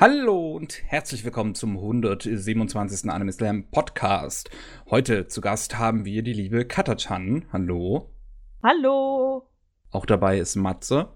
Hallo 0.00 0.54
und 0.54 0.84
herzlich 0.86 1.24
willkommen 1.24 1.56
zum 1.56 1.76
127. 1.76 3.10
Anime 3.10 3.32
Slam 3.32 3.64
Podcast. 3.68 4.48
Heute 4.88 5.26
zu 5.26 5.40
Gast 5.40 5.76
haben 5.76 6.04
wir 6.04 6.22
die 6.22 6.34
liebe 6.34 6.64
Katachan. 6.64 7.46
Hallo. 7.52 8.14
Hallo. 8.62 9.48
Auch 9.90 10.06
dabei 10.06 10.38
ist 10.38 10.54
Matze. 10.54 11.08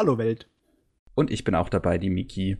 Hallo 0.00 0.16
Welt. 0.16 0.48
Und 1.14 1.30
ich 1.30 1.44
bin 1.44 1.54
auch 1.54 1.68
dabei, 1.68 1.98
die 1.98 2.08
Miki. 2.08 2.56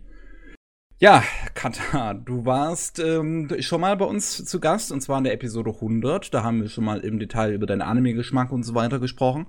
Ja, 0.99 1.25
Kata, 1.55 2.13
du 2.13 2.45
warst 2.45 2.99
ähm, 2.99 3.49
schon 3.61 3.81
mal 3.81 3.97
bei 3.97 4.05
uns 4.05 4.45
zu 4.45 4.61
Gast 4.61 4.93
und 4.93 5.01
zwar 5.01 5.17
in 5.17 5.25
der 5.25 5.33
Episode 5.33 5.71
100. 5.71 6.35
Da 6.35 6.43
haben 6.43 6.61
wir 6.61 6.69
schon 6.69 6.85
mal 6.85 7.01
im 7.01 7.19
Detail 7.19 7.55
über 7.55 7.65
deinen 7.65 7.81
Anime-Geschmack 7.81 8.53
und 8.53 8.63
so 8.63 8.75
weiter 8.75 8.99
gesprochen. 8.99 9.47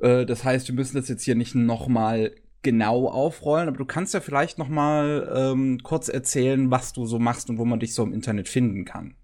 Äh, 0.00 0.26
das 0.26 0.42
heißt, 0.42 0.66
wir 0.66 0.74
müssen 0.74 0.96
das 0.96 1.06
jetzt 1.06 1.22
hier 1.22 1.36
nicht 1.36 1.54
nochmal 1.54 2.34
genau 2.62 3.08
aufrollen, 3.08 3.68
aber 3.68 3.78
du 3.78 3.84
kannst 3.84 4.14
ja 4.14 4.20
vielleicht 4.20 4.58
noch 4.58 4.68
mal 4.68 5.30
ähm, 5.34 5.80
kurz 5.82 6.08
erzählen, 6.08 6.70
was 6.70 6.92
du 6.92 7.06
so 7.06 7.18
machst 7.18 7.50
und 7.50 7.58
wo 7.58 7.64
man 7.64 7.80
dich 7.80 7.94
so 7.94 8.02
im 8.02 8.12
Internet 8.12 8.48
finden 8.48 8.84
kann. 8.84 9.16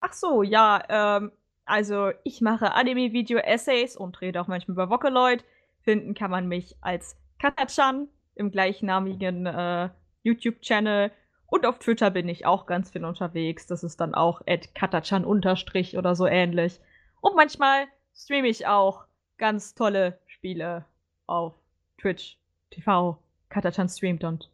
Ach 0.00 0.12
so, 0.12 0.42
ja, 0.42 0.82
ähm, 0.88 1.32
also 1.64 2.10
ich 2.24 2.40
mache 2.40 2.72
Anime-Video-Essays 2.72 3.96
und 3.96 4.20
rede 4.20 4.40
auch 4.40 4.48
manchmal 4.48 4.74
über 4.74 4.90
Vocaloid. 4.90 5.44
Finden 5.82 6.14
kann 6.14 6.30
man 6.30 6.48
mich 6.48 6.76
als 6.80 7.16
Katachan 7.38 8.08
im 8.34 8.50
gleichnamigen 8.50 9.46
äh, 9.46 9.90
YouTube-Channel. 10.22 11.10
Und 11.46 11.66
auf 11.66 11.78
Twitter 11.78 12.10
bin 12.10 12.28
ich 12.28 12.46
auch 12.46 12.66
ganz 12.66 12.90
viel 12.90 13.04
unterwegs. 13.04 13.66
Das 13.66 13.84
ist 13.84 14.00
dann 14.00 14.14
auch 14.14 14.42
katachan 14.74 15.24
unterstrich 15.24 15.98
oder 15.98 16.14
so 16.14 16.26
ähnlich. 16.26 16.80
Und 17.20 17.36
manchmal 17.36 17.86
streame 18.14 18.48
ich 18.48 18.66
auch 18.66 19.04
ganz 19.38 19.74
tolle 19.74 20.18
Spiele 20.26 20.86
auf 21.26 21.54
Twitch 22.02 22.36
TV 22.70 23.18
Katachan 23.48 23.88
streamt 23.88 24.24
und 24.24 24.50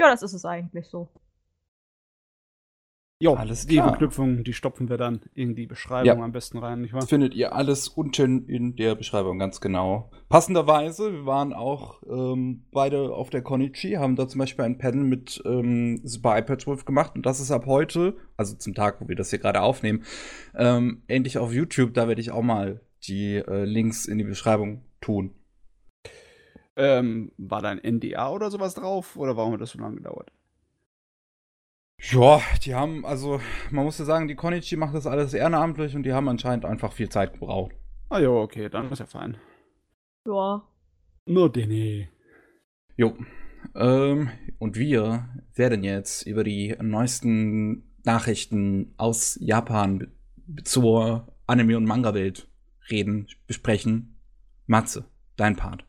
ja, 0.00 0.10
das 0.10 0.22
ist 0.22 0.32
es 0.32 0.44
eigentlich 0.44 0.88
so. 0.88 1.08
Jo, 3.18 3.34
alles 3.34 3.66
die 3.68 3.76
Verknüpfung, 3.76 4.42
die 4.42 4.52
stopfen 4.52 4.88
wir 4.88 4.96
dann 4.96 5.20
in 5.32 5.54
die 5.54 5.68
Beschreibung 5.68 6.18
ja. 6.18 6.24
am 6.24 6.32
besten 6.32 6.58
rein, 6.58 6.80
nicht 6.80 6.92
wahr? 6.92 7.02
Das 7.02 7.08
findet 7.08 7.34
ihr 7.34 7.54
alles 7.54 7.86
unten 7.86 8.48
in 8.48 8.74
der 8.74 8.96
Beschreibung, 8.96 9.38
ganz 9.38 9.60
genau. 9.60 10.10
Passenderweise, 10.28 11.12
wir 11.12 11.24
waren 11.24 11.52
auch 11.52 12.02
ähm, 12.10 12.64
beide 12.72 13.14
auf 13.14 13.30
der 13.30 13.42
Konichi, 13.42 13.92
haben 13.92 14.16
da 14.16 14.26
zum 14.26 14.40
Beispiel 14.40 14.64
ein 14.64 14.76
Panel 14.76 15.04
mit 15.04 15.40
ähm, 15.44 16.00
Super 16.02 16.36
iPad 16.36 16.62
12 16.62 16.84
gemacht 16.84 17.12
und 17.14 17.24
das 17.24 17.38
ist 17.38 17.52
ab 17.52 17.66
heute, 17.66 18.16
also 18.36 18.56
zum 18.56 18.74
Tag, 18.74 19.00
wo 19.00 19.06
wir 19.06 19.14
das 19.14 19.30
hier 19.30 19.38
gerade 19.38 19.60
aufnehmen, 19.60 20.02
ähm, 20.56 21.02
endlich 21.06 21.38
auf 21.38 21.52
YouTube. 21.52 21.94
Da 21.94 22.08
werde 22.08 22.20
ich 22.20 22.32
auch 22.32 22.42
mal 22.42 22.80
die 23.04 23.36
äh, 23.36 23.64
Links 23.64 24.06
in 24.06 24.18
die 24.18 24.24
Beschreibung 24.24 24.82
tun. 25.00 25.32
Ähm, 26.76 27.32
war 27.36 27.60
da 27.60 27.68
ein 27.68 27.78
NDA 27.82 28.30
oder 28.30 28.50
sowas 28.50 28.74
drauf 28.74 29.16
oder 29.16 29.36
warum 29.36 29.52
hat 29.54 29.60
das 29.60 29.70
so 29.70 29.78
lange 29.78 29.96
gedauert? 29.96 30.32
Ja, 32.10 32.40
die 32.64 32.74
haben, 32.74 33.04
also, 33.04 33.40
man 33.70 33.84
muss 33.84 33.98
ja 33.98 34.04
sagen, 34.04 34.26
die 34.26 34.34
Konichi 34.34 34.76
macht 34.76 34.94
das 34.94 35.06
alles 35.06 35.34
ehrenamtlich 35.34 35.94
und 35.94 36.02
die 36.02 36.12
haben 36.12 36.28
anscheinend 36.28 36.64
einfach 36.64 36.92
viel 36.92 37.08
Zeit 37.08 37.34
gebraucht. 37.34 37.72
Ah 38.08 38.18
ja, 38.18 38.30
okay, 38.30 38.68
dann 38.68 38.90
ist 38.90 38.98
ja 38.98 39.06
fein. 39.06 39.36
Ja. 40.26 40.66
Nur 41.26 41.52
Dene. 41.52 42.08
Jo. 42.96 43.16
Ähm, 43.74 44.30
und 44.58 44.76
wir 44.76 45.28
werden 45.54 45.84
jetzt 45.84 46.26
über 46.26 46.42
die 46.42 46.76
neuesten 46.80 47.94
Nachrichten 48.04 48.94
aus 48.96 49.38
Japan 49.40 50.12
zur 50.64 51.32
Anime- 51.46 51.76
und 51.76 51.84
Manga-Welt 51.84 52.48
reden, 52.90 53.28
besprechen. 53.46 54.18
Matze, 54.66 55.04
dein 55.36 55.56
Part. 55.56 55.84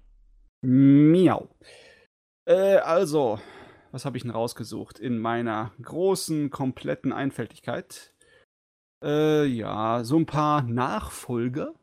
Miau. 0.64 1.50
Äh, 2.46 2.78
also, 2.78 3.40
was 3.92 4.06
habe 4.06 4.18
ich 4.18 4.24
denn 4.24 4.32
rausgesucht 4.32 4.98
in 4.98 5.20
meiner 5.20 5.74
großen, 5.82 6.50
kompletten 6.50 7.12
Einfältigkeit? 7.12 8.14
Äh, 9.04 9.46
ja, 9.46 10.04
so 10.04 10.18
ein 10.18 10.26
paar 10.26 10.64
Nachfolger. 10.64 11.74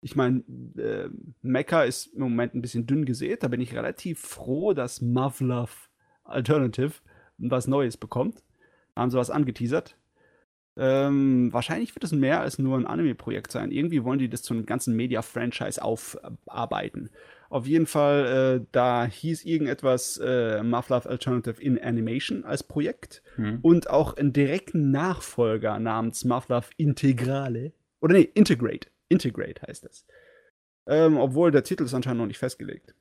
Ich 0.00 0.14
meine, 0.14 0.44
äh, 0.78 1.08
Mecha 1.42 1.82
ist 1.82 2.06
im 2.14 2.20
Moment 2.20 2.54
ein 2.54 2.62
bisschen 2.62 2.86
dünn 2.86 3.04
gesät. 3.04 3.42
Da 3.42 3.48
bin 3.48 3.60
ich 3.60 3.74
relativ 3.74 4.20
froh, 4.20 4.72
dass 4.72 5.00
Mufflove 5.00 5.72
Alternative 6.22 6.94
was 7.38 7.66
Neues 7.66 7.96
bekommt. 7.96 8.44
Haben 8.94 9.10
sie 9.10 9.18
was 9.18 9.30
angeteasert. 9.30 9.96
Ähm, 10.78 11.52
wahrscheinlich 11.52 11.94
wird 11.94 12.04
es 12.04 12.12
mehr 12.12 12.40
als 12.40 12.58
nur 12.58 12.78
ein 12.78 12.86
Anime-Projekt 12.86 13.50
sein. 13.50 13.72
Irgendwie 13.72 14.04
wollen 14.04 14.18
die 14.18 14.28
das 14.28 14.42
zu 14.42 14.54
einem 14.54 14.66
ganzen 14.66 14.94
Media-Franchise 14.94 15.82
aufarbeiten. 15.82 17.10
Auf 17.48 17.66
jeden 17.66 17.86
Fall, 17.86 18.60
äh, 18.60 18.66
da 18.72 19.04
hieß 19.04 19.44
irgendetwas 19.44 20.18
äh, 20.18 20.62
Mufflove 20.62 21.08
Alternative 21.08 21.60
in 21.62 21.78
Animation 21.80 22.44
als 22.44 22.62
Projekt 22.62 23.22
hm. 23.36 23.60
und 23.62 23.88
auch 23.88 24.16
einen 24.16 24.32
direkten 24.32 24.90
Nachfolger 24.90 25.78
namens 25.78 26.24
Mufflove 26.24 26.66
Integrale. 26.76 27.72
Oder 28.00 28.14
nee, 28.14 28.30
Integrate. 28.34 28.88
Integrate 29.08 29.62
heißt 29.66 29.84
das. 29.84 30.06
Ähm, 30.88 31.16
obwohl 31.16 31.50
der 31.50 31.64
Titel 31.64 31.84
ist 31.84 31.94
anscheinend 31.94 32.20
noch 32.20 32.26
nicht 32.26 32.38
festgelegt. 32.38 32.94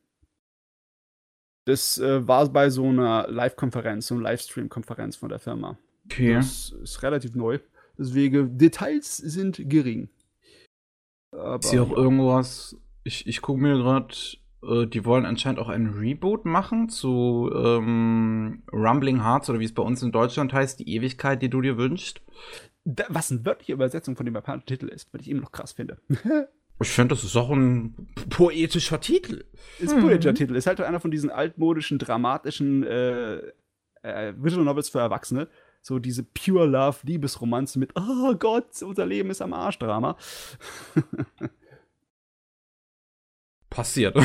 Das 1.66 1.98
äh, 1.98 2.28
war 2.28 2.48
bei 2.50 2.70
so 2.70 2.88
einer 2.88 3.28
Live-Konferenz, 3.28 4.08
so 4.08 4.16
einer 4.16 4.24
Livestream-Konferenz 4.24 5.16
von 5.16 5.30
der 5.30 5.40
Firma. 5.40 5.78
Okay. 6.06 6.36
Das 6.36 6.76
ist 6.84 7.02
relativ 7.02 7.36
neu. 7.36 7.60
Deswegen, 7.98 8.58
Details 8.58 9.18
sind 9.18 9.62
gering. 9.68 10.10
Aber, 11.32 11.60
ist 11.60 11.72
hier 11.72 11.84
auch 11.84 11.92
irgendwas 11.92 12.78
ich, 13.06 13.28
ich 13.28 13.42
gucke 13.42 13.62
mir 13.62 13.78
gerade, 13.78 14.14
äh, 14.64 14.88
die 14.88 15.06
wollen 15.06 15.26
anscheinend 15.26 15.60
auch 15.60 15.70
einen 15.70 15.94
Reboot 15.94 16.44
machen 16.44 16.90
zu 16.90 17.50
ähm, 17.56 18.64
Rumbling 18.74 19.24
Hearts 19.24 19.50
oder 19.50 19.60
wie 19.60 19.66
es 19.66 19.74
bei 19.74 19.84
uns 19.84 20.04
in 20.04 20.12
Deutschland 20.12 20.52
heißt, 20.52 20.80
die 20.80 20.94
Ewigkeit, 20.94 21.42
die 21.42 21.50
du 21.50 21.62
dir 21.62 21.78
wünschst. 21.78 22.22
Da, 22.84 23.06
was 23.10 23.32
eine 23.32 23.46
wörtliche 23.46 23.74
Übersetzung 23.74 24.16
von 24.16 24.26
dem 24.26 24.36
japanischen 24.36 24.66
Titel 24.66 24.88
ist, 24.88 25.14
was 25.14 25.22
ich 25.22 25.30
eben 25.30 25.40
noch 25.40 25.52
krass 25.52 25.72
finde. 25.72 25.98
ich 26.82 26.90
finde, 26.90 27.16
das 27.16 27.24
ist 27.24 27.36
auch 27.36 27.52
ein 27.52 28.08
poetischer 28.30 29.00
Titel. 29.00 29.46
Ist 29.80 29.94
ein 29.94 30.00
mhm. 30.00 30.08
poetischer 30.08 30.34
Titel. 30.34 30.56
Ist 30.56 30.68
halt 30.68 30.82
einer 30.82 31.00
von 31.00 31.12
diesen 31.12 31.30
altmodischen, 31.30 32.00
dramatischen 32.00 32.84
äh, 32.84 33.38
äh, 34.02 34.34
Visual 34.38 34.66
Novels 34.66 34.90
für 34.90 35.00
Erwachsene 35.00 35.48
so 35.86 36.00
diese 36.00 36.24
Pure 36.24 36.66
Love 36.66 36.98
Liebesromanze 37.04 37.78
mit 37.78 37.92
Oh 37.96 38.34
Gott, 38.34 38.82
unser 38.82 39.06
Leben 39.06 39.30
ist 39.30 39.42
am 39.42 39.54
Arsch 39.54 39.78
Drama. 39.78 40.18
Passiert. 43.76 44.16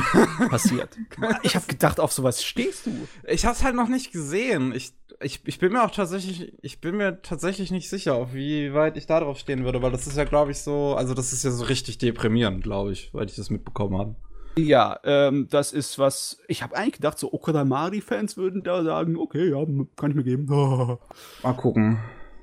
Passiert. 0.49 0.97
Ich 1.43 1.57
habe 1.57 1.67
gedacht, 1.67 1.99
auf 1.99 2.13
sowas 2.13 2.45
stehst 2.45 2.87
du. 2.87 2.93
Ich 3.27 3.45
hab's 3.45 3.65
halt 3.65 3.75
noch 3.75 3.89
nicht 3.89 4.13
gesehen. 4.13 4.73
Ich, 4.73 4.93
ich, 5.21 5.41
ich 5.45 5.59
bin 5.59 5.73
mir 5.73 5.83
auch 5.83 5.91
tatsächlich, 5.91 6.53
ich 6.63 6.81
bin 6.81 6.97
mir 6.97 7.21
tatsächlich 7.23 7.73
nicht 7.73 7.89
sicher, 7.89 8.15
auf 8.15 8.33
wie 8.33 8.73
weit 8.75 8.97
ich 8.97 9.07
da 9.07 9.19
drauf 9.19 9.39
stehen 9.39 9.65
würde, 9.65 9.83
weil 9.83 9.91
das 9.91 10.07
ist 10.07 10.17
ja, 10.17 10.25
glaube 10.25 10.53
ich, 10.53 10.61
so, 10.61 10.95
also 10.95 11.15
das 11.15 11.33
ist 11.33 11.43
ja 11.45 11.51
so 11.51 11.65
richtig 11.65 11.99
deprimierend, 11.99 12.63
glaube 12.63 12.93
ich, 12.93 13.13
weil 13.13 13.27
ich 13.27 13.35
das 13.35 13.51
mitbekommen 13.51 13.99
habe. 13.99 14.15
Ja, 14.57 15.01
ähm, 15.05 15.49
das 15.51 15.73
ist 15.73 15.99
was. 15.99 16.39
Ich 16.47 16.63
habe 16.63 16.77
eigentlich 16.77 16.95
gedacht, 16.95 17.19
so 17.19 17.33
Okadamari-Fans 17.33 18.37
würden 18.37 18.63
da 18.63 18.85
sagen, 18.85 19.17
okay, 19.17 19.51
ja, 19.51 19.65
kann 19.97 20.11
ich 20.11 20.17
mir 20.17 20.25
geben. 20.25 20.47
Mal 21.43 21.53
gucken. 21.57 21.99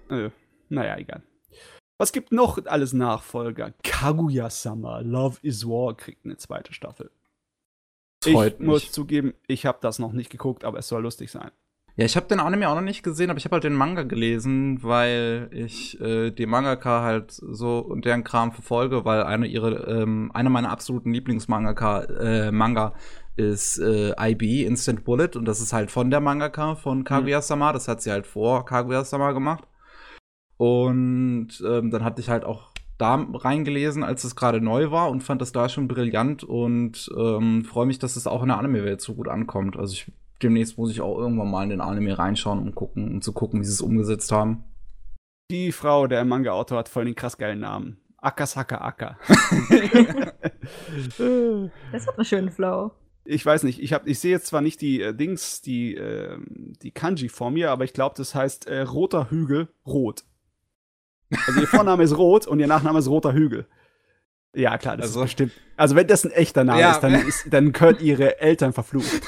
Äh, 0.09 0.29
naja, 0.69 0.97
egal. 0.97 1.23
Was 1.97 2.11
gibt 2.11 2.31
noch 2.31 2.63
alles 2.65 2.93
Nachfolger? 2.93 3.73
Kaguya-sama, 3.83 4.99
Love 4.99 5.37
is 5.41 5.67
War 5.67 5.95
kriegt 5.95 6.25
eine 6.25 6.37
zweite 6.37 6.73
Staffel. 6.73 7.09
Freut 8.23 8.53
ich 8.53 8.59
mich. 8.59 8.67
muss 8.67 8.91
zugeben, 8.91 9.33
ich 9.47 9.65
habe 9.65 9.79
das 9.81 9.99
noch 9.99 10.13
nicht 10.13 10.29
geguckt, 10.29 10.63
aber 10.63 10.79
es 10.79 10.87
soll 10.87 11.03
lustig 11.03 11.31
sein. 11.31 11.51
Ja, 11.95 12.05
ich 12.05 12.15
habe 12.15 12.27
den 12.27 12.39
Anime 12.39 12.69
auch 12.69 12.75
noch 12.75 12.81
nicht 12.81 13.01
gesehen, 13.01 13.31
aber 13.31 13.39
ich 13.39 13.45
habe 13.45 13.55
halt 13.55 13.63
den 13.63 13.73
Manga 13.73 14.03
gelesen, 14.03 14.83
weil 14.83 15.49
ich 15.51 15.99
äh, 15.99 16.29
die 16.29 16.45
Mangaka 16.45 17.01
halt 17.01 17.31
so 17.31 17.79
und 17.79 18.05
deren 18.05 18.23
Kram 18.23 18.51
verfolge, 18.51 19.03
weil 19.03 19.23
eine 19.23 19.47
ihre 19.47 19.87
ähm, 19.87 20.29
einer 20.35 20.51
meiner 20.51 20.69
absoluten 20.69 21.11
Lieblingsmangaka 21.11 22.03
äh, 22.03 22.51
Manga 22.51 22.93
ist 23.35 23.79
äh, 23.79 24.13
IB 24.19 24.65
Instant 24.65 25.05
Bullet 25.05 25.31
und 25.35 25.45
das 25.45 25.59
ist 25.59 25.73
halt 25.73 25.89
von 25.89 26.11
der 26.11 26.19
Mangaka 26.19 26.75
von 26.75 27.03
Kaguya-sama, 27.03 27.73
das 27.73 27.87
hat 27.87 28.03
sie 28.03 28.11
halt 28.11 28.27
vor 28.27 28.65
Kaguya-sama 28.65 29.31
gemacht. 29.31 29.67
Und 30.57 31.49
ähm, 31.65 31.91
dann 31.91 32.03
hatte 32.03 32.21
ich 32.21 32.29
halt 32.29 32.43
auch 32.43 32.71
da 32.97 33.15
reingelesen, 33.15 34.03
als 34.03 34.23
es 34.23 34.35
gerade 34.35 34.59
neu 34.59 34.91
war 34.91 35.09
und 35.09 35.21
fand 35.21 35.41
das 35.41 35.51
da 35.51 35.69
schon 35.69 35.87
brillant 35.87 36.43
und 36.43 37.09
ähm, 37.15 37.63
freue 37.63 37.85
mich, 37.85 37.99
dass 37.99 38.15
es 38.15 38.25
auch 38.25 38.41
in 38.41 38.47
der 38.47 38.57
Anime-Welt 38.57 39.01
so 39.01 39.13
gut 39.13 39.27
ankommt. 39.27 39.77
Also 39.77 39.93
ich, 39.93 40.11
demnächst 40.41 40.77
muss 40.77 40.91
ich 40.91 41.01
auch 41.01 41.17
irgendwann 41.17 41.51
mal 41.51 41.63
in 41.63 41.69
den 41.69 41.81
Anime 41.81 42.17
reinschauen 42.17 42.59
und 42.59 42.73
gucken, 42.75 43.07
um 43.11 43.21
zu 43.21 43.33
gucken, 43.33 43.59
wie 43.59 43.65
sie 43.65 43.73
es 43.73 43.81
umgesetzt 43.81 44.31
haben. 44.31 44.63
Die 45.51 45.71
Frau, 45.71 46.07
der 46.07 46.25
Manga-Autor, 46.25 46.79
hat 46.79 46.89
voll 46.89 47.05
den 47.05 47.15
krass 47.15 47.37
geilen 47.37 47.59
Namen. 47.59 48.01
Akasaka 48.17 48.79
Aka. 48.79 49.17
das 51.91 52.07
hat 52.07 52.17
einen 52.17 52.25
schönen 52.25 52.51
Flow. 52.51 52.91
Ich 53.23 53.45
weiß 53.45 53.63
nicht, 53.63 53.81
ich, 53.81 53.95
ich 54.05 54.19
sehe 54.19 54.31
jetzt 54.31 54.47
zwar 54.47 54.61
nicht 54.61 54.81
die 54.81 55.01
äh, 55.01 55.13
Dings, 55.13 55.61
die, 55.61 55.95
äh, 55.95 56.37
die 56.81 56.91
Kanji 56.91 57.29
vor 57.29 57.51
mir, 57.51 57.71
aber 57.71 57.83
ich 57.83 57.93
glaube, 57.93 58.15
das 58.17 58.33
heißt 58.33 58.67
äh, 58.67 58.81
roter 58.81 59.29
Hügel, 59.29 59.67
rot. 59.85 60.23
Also 61.45 61.59
ihr 61.59 61.67
Vorname 61.67 62.03
ist 62.03 62.17
Rot 62.17 62.47
und 62.47 62.59
ihr 62.59 62.67
Nachname 62.67 62.99
ist 62.99 63.07
Roter 63.07 63.33
Hügel. 63.33 63.67
Ja, 64.55 64.77
klar, 64.77 64.97
das 64.97 65.07
also, 65.07 65.19
ist 65.19 65.25
bestimmt. 65.25 65.51
Also 65.75 65.95
wenn 65.95 66.07
das 66.07 66.25
ein 66.25 66.31
echter 66.31 66.63
Name 66.63 66.81
ja, 66.81 66.91
ist, 66.91 67.01
dann, 67.01 67.13
ist, 67.13 67.45
dann 67.51 67.73
können 67.73 67.99
ihre 67.99 68.39
Eltern 68.39 68.73
verflucht. 68.73 69.21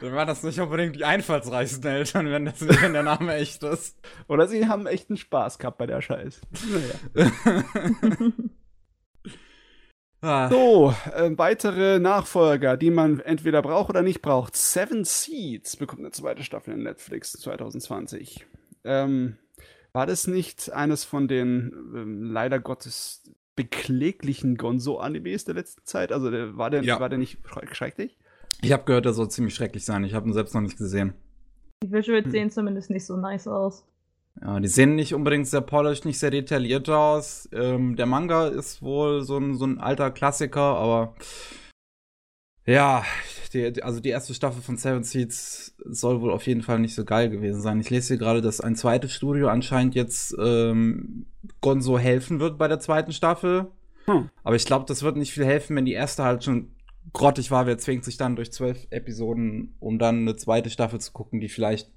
Dann 0.00 0.12
waren 0.12 0.26
das 0.26 0.42
nicht 0.42 0.60
unbedingt 0.60 0.96
die 0.96 1.04
einfallsreichsten 1.04 1.90
Eltern, 1.90 2.30
wenn, 2.30 2.44
das, 2.44 2.60
wenn 2.60 2.92
der 2.92 3.02
Name 3.02 3.34
echt 3.34 3.62
ist. 3.62 3.98
Oder 4.28 4.46
sie 4.46 4.68
haben 4.68 4.86
echten 4.86 5.16
Spaß 5.16 5.58
gehabt 5.58 5.78
bei 5.78 5.86
der 5.86 6.02
Scheiß. 6.02 6.40
Naja. 7.16 7.32
Ah. 10.24 10.48
So, 10.48 10.94
äh, 11.16 11.36
weitere 11.36 11.98
Nachfolger, 11.98 12.76
die 12.76 12.92
man 12.92 13.18
entweder 13.18 13.60
braucht 13.60 13.90
oder 13.90 14.02
nicht 14.02 14.22
braucht. 14.22 14.54
Seven 14.54 15.04
Seeds 15.04 15.76
bekommt 15.76 16.02
eine 16.02 16.12
zweite 16.12 16.44
Staffel 16.44 16.74
in 16.74 16.84
Netflix 16.84 17.32
2020. 17.32 18.46
Ähm, 18.84 19.36
war 19.92 20.06
das 20.06 20.26
nicht 20.26 20.72
eines 20.72 21.04
von 21.04 21.28
den 21.28 21.72
ähm, 21.94 22.22
leider 22.32 22.58
Gottes 22.60 23.22
bekläglichen 23.56 24.56
Gonzo-Animes 24.56 25.44
der 25.44 25.54
letzten 25.54 25.84
Zeit? 25.84 26.12
Also 26.12 26.30
der, 26.30 26.56
war, 26.56 26.70
der, 26.70 26.82
Ja. 26.82 27.00
war 27.00 27.08
der 27.08 27.18
nicht 27.18 27.38
schrecklich? 27.72 28.18
Ich 28.62 28.72
habe 28.72 28.84
gehört, 28.84 29.04
der 29.04 29.12
soll 29.12 29.30
ziemlich 29.30 29.54
schrecklich 29.54 29.84
sein. 29.84 30.04
Ich 30.04 30.14
habe 30.14 30.28
ihn 30.28 30.32
selbst 30.32 30.54
noch 30.54 30.60
nicht 30.60 30.78
gesehen. 30.78 31.12
Die 31.82 31.90
Visuals 31.92 32.24
Hm. 32.26 32.30
sehen 32.30 32.50
zumindest 32.50 32.90
nicht 32.90 33.04
so 33.06 33.16
nice 33.16 33.46
aus. 33.48 33.84
Ja, 34.40 34.58
die 34.60 34.68
sehen 34.68 34.94
nicht 34.94 35.14
unbedingt 35.14 35.46
sehr 35.46 35.60
polished, 35.60 36.06
nicht 36.06 36.18
sehr 36.18 36.30
detailliert 36.30 36.88
aus. 36.88 37.48
Ähm, 37.52 37.96
der 37.96 38.06
Manga 38.06 38.48
ist 38.48 38.80
wohl 38.80 39.22
so 39.22 39.36
ein, 39.36 39.56
so 39.56 39.66
ein 39.66 39.78
alter 39.78 40.10
Klassiker, 40.10 40.60
aber 40.62 41.14
ja, 42.66 43.04
die, 43.52 43.82
also 43.82 44.00
die 44.00 44.10
erste 44.10 44.34
Staffel 44.34 44.62
von 44.62 44.76
Seven 44.76 45.04
Seeds 45.04 45.74
soll 45.84 46.20
wohl 46.20 46.30
auf 46.30 46.46
jeden 46.46 46.62
Fall 46.62 46.78
nicht 46.78 46.94
so 46.94 47.04
geil 47.04 47.28
gewesen 47.28 47.60
sein. 47.60 47.80
Ich 47.80 47.90
lese 47.90 48.08
hier 48.08 48.18
gerade, 48.18 48.40
dass 48.40 48.60
ein 48.60 48.76
zweites 48.76 49.12
Studio 49.12 49.48
anscheinend 49.48 49.94
jetzt 49.94 50.34
ähm, 50.38 51.26
Gonzo 51.60 51.98
helfen 51.98 52.40
wird 52.40 52.58
bei 52.58 52.68
der 52.68 52.80
zweiten 52.80 53.12
Staffel. 53.12 53.66
Hm. 54.06 54.30
Aber 54.44 54.56
ich 54.56 54.64
glaube, 54.64 54.84
das 54.86 55.02
wird 55.02 55.16
nicht 55.16 55.32
viel 55.32 55.44
helfen, 55.44 55.76
wenn 55.76 55.84
die 55.84 55.92
erste 55.92 56.24
halt 56.24 56.44
schon 56.44 56.72
grottig 57.12 57.50
war. 57.50 57.66
Wer 57.66 57.78
zwingt 57.78 58.04
sich 58.04 58.16
dann 58.16 58.36
durch 58.36 58.52
zwölf 58.52 58.86
Episoden, 58.90 59.74
um 59.80 59.98
dann 59.98 60.20
eine 60.20 60.36
zweite 60.36 60.70
Staffel 60.70 61.00
zu 61.00 61.12
gucken, 61.12 61.40
die 61.40 61.48
vielleicht 61.48 61.90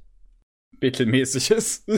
mittelmäßig 0.82 1.52
ist. 1.52 1.90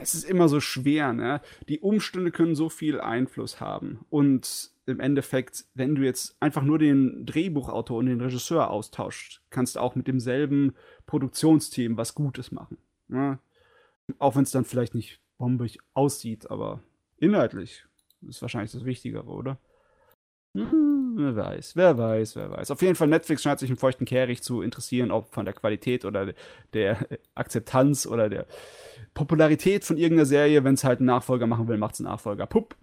Es 0.00 0.14
ist 0.14 0.24
immer 0.24 0.48
so 0.48 0.60
schwer, 0.60 1.12
ne? 1.12 1.40
Die 1.68 1.80
Umstände 1.80 2.30
können 2.30 2.54
so 2.54 2.68
viel 2.68 3.00
Einfluss 3.00 3.60
haben. 3.60 4.04
Und 4.10 4.70
im 4.86 5.00
Endeffekt, 5.00 5.64
wenn 5.74 5.94
du 5.94 6.02
jetzt 6.02 6.36
einfach 6.40 6.62
nur 6.62 6.78
den 6.78 7.26
Drehbuchautor 7.26 7.98
und 7.98 8.06
den 8.06 8.20
Regisseur 8.20 8.70
austauscht, 8.70 9.42
kannst 9.50 9.76
du 9.76 9.80
auch 9.80 9.94
mit 9.94 10.06
demselben 10.06 10.74
Produktionsteam 11.06 11.96
was 11.96 12.14
Gutes 12.14 12.52
machen. 12.52 12.78
Ne? 13.08 13.38
Auch 14.18 14.36
wenn 14.36 14.44
es 14.44 14.52
dann 14.52 14.64
vielleicht 14.64 14.94
nicht 14.94 15.20
bombig 15.38 15.78
aussieht, 15.94 16.50
aber 16.50 16.82
inhaltlich 17.18 17.84
ist 18.28 18.42
wahrscheinlich 18.42 18.72
das 18.72 18.84
Wichtigere, 18.84 19.26
oder? 19.26 19.58
Hm, 20.56 21.14
wer 21.16 21.36
weiß, 21.36 21.76
wer 21.76 21.98
weiß, 21.98 22.36
wer 22.36 22.50
weiß. 22.50 22.70
Auf 22.70 22.82
jeden 22.82 22.94
Fall, 22.94 23.08
Netflix 23.08 23.42
scheint 23.42 23.58
sich 23.58 23.70
im 23.70 23.76
feuchten 23.76 24.06
Kehricht 24.06 24.42
zu 24.42 24.62
interessieren, 24.62 25.10
ob 25.10 25.32
von 25.32 25.44
der 25.44 25.54
Qualität 25.54 26.04
oder 26.04 26.32
der 26.72 26.98
Akzeptanz 27.34 28.06
oder 28.06 28.28
der 28.28 28.46
Popularität 29.14 29.84
von 29.84 29.96
irgendeiner 29.96 30.26
Serie. 30.26 30.64
Wenn 30.64 30.74
es 30.74 30.84
halt 30.84 31.00
einen 31.00 31.06
Nachfolger 31.06 31.46
machen 31.46 31.68
will, 31.68 31.78
macht 31.78 31.94
es 31.94 32.00
einen 32.00 32.08
Nachfolger. 32.08 32.46
Pupp. 32.46 32.76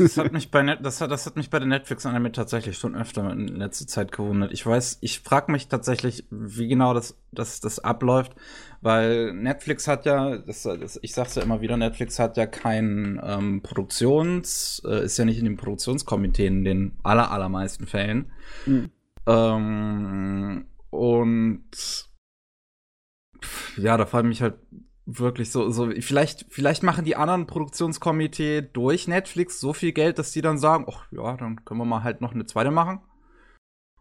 Das 0.00 0.16
hat 0.16 0.32
mich 0.32 0.52
bei 0.52 0.62
Net 0.62 0.78
das 0.82 1.00
hat, 1.00 1.10
das 1.10 1.26
hat 1.26 1.34
mich 1.34 1.50
bei 1.50 1.58
der 1.58 1.66
Netflix 1.66 2.06
Anime 2.06 2.30
tatsächlich 2.30 2.78
schon 2.78 2.94
öfter 2.94 3.32
in 3.32 3.48
letzter 3.48 3.88
Zeit 3.88 4.12
gewundert. 4.12 4.52
Ich 4.52 4.64
weiß, 4.64 4.98
ich 5.00 5.18
frage 5.18 5.50
mich 5.50 5.66
tatsächlich, 5.66 6.24
wie 6.30 6.68
genau 6.68 6.94
das, 6.94 7.18
das, 7.32 7.58
das 7.58 7.80
abläuft, 7.80 8.36
weil 8.80 9.32
Netflix 9.32 9.88
hat 9.88 10.06
ja, 10.06 10.38
das, 10.38 10.62
das, 10.62 11.00
ich 11.02 11.14
sag's 11.14 11.34
ja 11.34 11.42
immer 11.42 11.60
wieder, 11.62 11.76
Netflix 11.76 12.20
hat 12.20 12.36
ja 12.36 12.46
kein 12.46 13.20
ähm, 13.24 13.60
Produktions, 13.60 14.80
äh, 14.86 15.04
ist 15.04 15.18
ja 15.18 15.24
nicht 15.24 15.40
in 15.40 15.46
den 15.46 15.56
Produktionskomitee 15.56 16.46
in 16.46 16.64
den 16.64 16.96
aller, 17.02 17.32
allermeisten 17.32 17.88
Fällen. 17.88 18.30
Hm. 18.66 18.90
Ähm, 19.26 20.66
und 20.90 22.08
ja, 23.76 23.96
da 23.96 24.06
frage 24.06 24.28
ich 24.28 24.30
mich 24.30 24.42
halt 24.42 24.58
wirklich 25.10 25.50
so, 25.50 25.70
so, 25.70 25.90
vielleicht, 26.00 26.44
vielleicht 26.50 26.82
machen 26.82 27.04
die 27.04 27.16
anderen 27.16 27.46
Produktionskomitee 27.46 28.60
durch 28.60 29.08
Netflix 29.08 29.58
so 29.58 29.72
viel 29.72 29.92
Geld, 29.92 30.18
dass 30.18 30.32
die 30.32 30.42
dann 30.42 30.58
sagen, 30.58 30.84
ach 30.86 31.10
ja, 31.10 31.36
dann 31.36 31.64
können 31.64 31.80
wir 31.80 31.86
mal 31.86 32.02
halt 32.02 32.20
noch 32.20 32.34
eine 32.34 32.44
zweite 32.44 32.70
machen. 32.70 33.00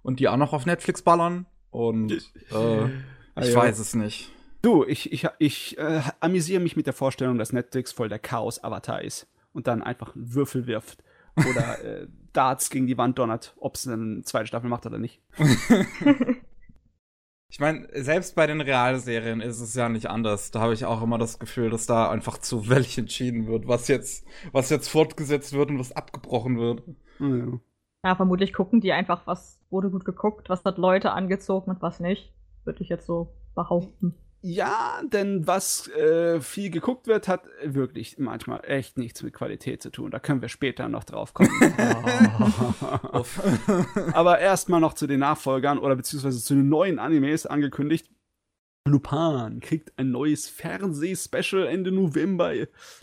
Und 0.01 0.19
die 0.19 0.27
auch 0.27 0.37
noch 0.37 0.51
auf 0.51 0.65
Netflix 0.65 1.01
ballern. 1.01 1.45
Und 1.69 2.11
äh, 2.11 2.85
ich 2.85 2.91
Also, 3.35 3.55
weiß 3.55 3.79
es 3.79 3.95
nicht. 3.95 4.29
Du, 4.61 4.83
ich, 4.83 5.13
ich, 5.13 5.27
ich 5.39 5.77
äh, 5.77 6.01
amüsiere 6.19 6.61
mich 6.61 6.75
mit 6.75 6.87
der 6.87 6.93
Vorstellung, 6.93 7.37
dass 7.37 7.53
Netflix 7.53 7.93
voll 7.93 8.09
der 8.09 8.19
Chaos-Avatar 8.19 9.01
ist 9.01 9.27
und 9.53 9.67
dann 9.67 9.81
einfach 9.81 10.13
einen 10.13 10.33
Würfel 10.33 10.67
wirft 10.67 11.03
oder 11.37 11.83
äh, 11.85 12.07
Darts 12.33 12.69
gegen 12.69 12.85
die 12.85 12.97
Wand 12.97 13.17
donnert, 13.17 13.55
ob 13.57 13.75
es 13.75 13.87
eine 13.87 14.23
zweite 14.23 14.47
Staffel 14.47 14.69
macht 14.69 14.85
oder 14.85 14.97
nicht. 14.97 15.21
Ich 17.57 17.61
meine, 17.61 17.87
selbst 17.91 18.35
bei 18.35 18.45
den 18.45 18.61
Realserien 18.61 19.41
ist 19.41 19.59
es 19.61 19.73
ja 19.73 19.89
nicht 19.89 20.11
anders. 20.11 20.51
Da 20.51 20.59
habe 20.59 20.75
ich 20.75 20.85
auch 20.85 21.01
immer 21.01 21.17
das 21.17 21.39
Gefühl, 21.39 21.71
dass 21.71 21.87
da 21.87 22.07
einfach 22.07 22.37
zu 22.37 22.69
welch 22.69 22.99
entschieden 22.99 23.47
wird, 23.47 23.67
was 23.67 23.87
jetzt, 23.87 24.27
was 24.51 24.69
jetzt 24.69 24.89
fortgesetzt 24.89 25.53
wird 25.53 25.71
und 25.71 25.79
was 25.79 25.91
abgebrochen 25.91 26.59
wird. 26.59 26.83
Ja. 27.17 27.59
Ja, 28.03 28.15
vermutlich 28.15 28.53
gucken 28.53 28.79
die 28.79 28.91
einfach, 28.91 29.25
was 29.25 29.59
wurde 29.71 29.89
gut 29.89 30.05
geguckt, 30.05 30.49
was 30.49 30.63
hat 30.65 30.77
Leute 30.77 31.13
angezogen 31.13 31.71
und 31.71 31.81
was 31.81 31.99
nicht. 31.99 32.31
Würde 32.63 32.83
ich 32.83 32.89
jetzt 32.89 33.07
so 33.07 33.33
behaupten. 33.55 34.13
Ja, 34.41 35.01
denn 35.03 35.47
was 35.47 35.87
äh, 35.89 36.39
viel 36.41 36.69
geguckt 36.69 37.07
wird, 37.07 37.27
hat 37.27 37.45
wirklich 37.63 38.19
manchmal 38.19 38.61
echt 38.65 38.97
nichts 38.97 39.23
mit 39.23 39.33
Qualität 39.33 39.81
zu 39.81 39.89
tun. 39.89 40.11
Da 40.11 40.19
können 40.19 40.41
wir 40.41 40.49
später 40.49 40.87
noch 40.89 41.03
drauf 41.03 41.33
kommen. 41.33 41.49
Uff. 43.13 43.41
Aber 44.13 44.39
erstmal 44.39 44.79
noch 44.79 44.93
zu 44.93 45.07
den 45.07 45.21
Nachfolgern 45.21 45.79
oder 45.79 45.95
beziehungsweise 45.95 46.41
zu 46.41 46.53
den 46.53 46.69
neuen 46.69 46.99
Animes 46.99 47.47
angekündigt. 47.47 48.11
Lupin 48.85 49.59
kriegt 49.59 49.91
ein 49.97 50.11
neues 50.11 50.47
Fernsehspecial 50.47 51.67
Ende 51.67 51.91
November. 51.91 52.53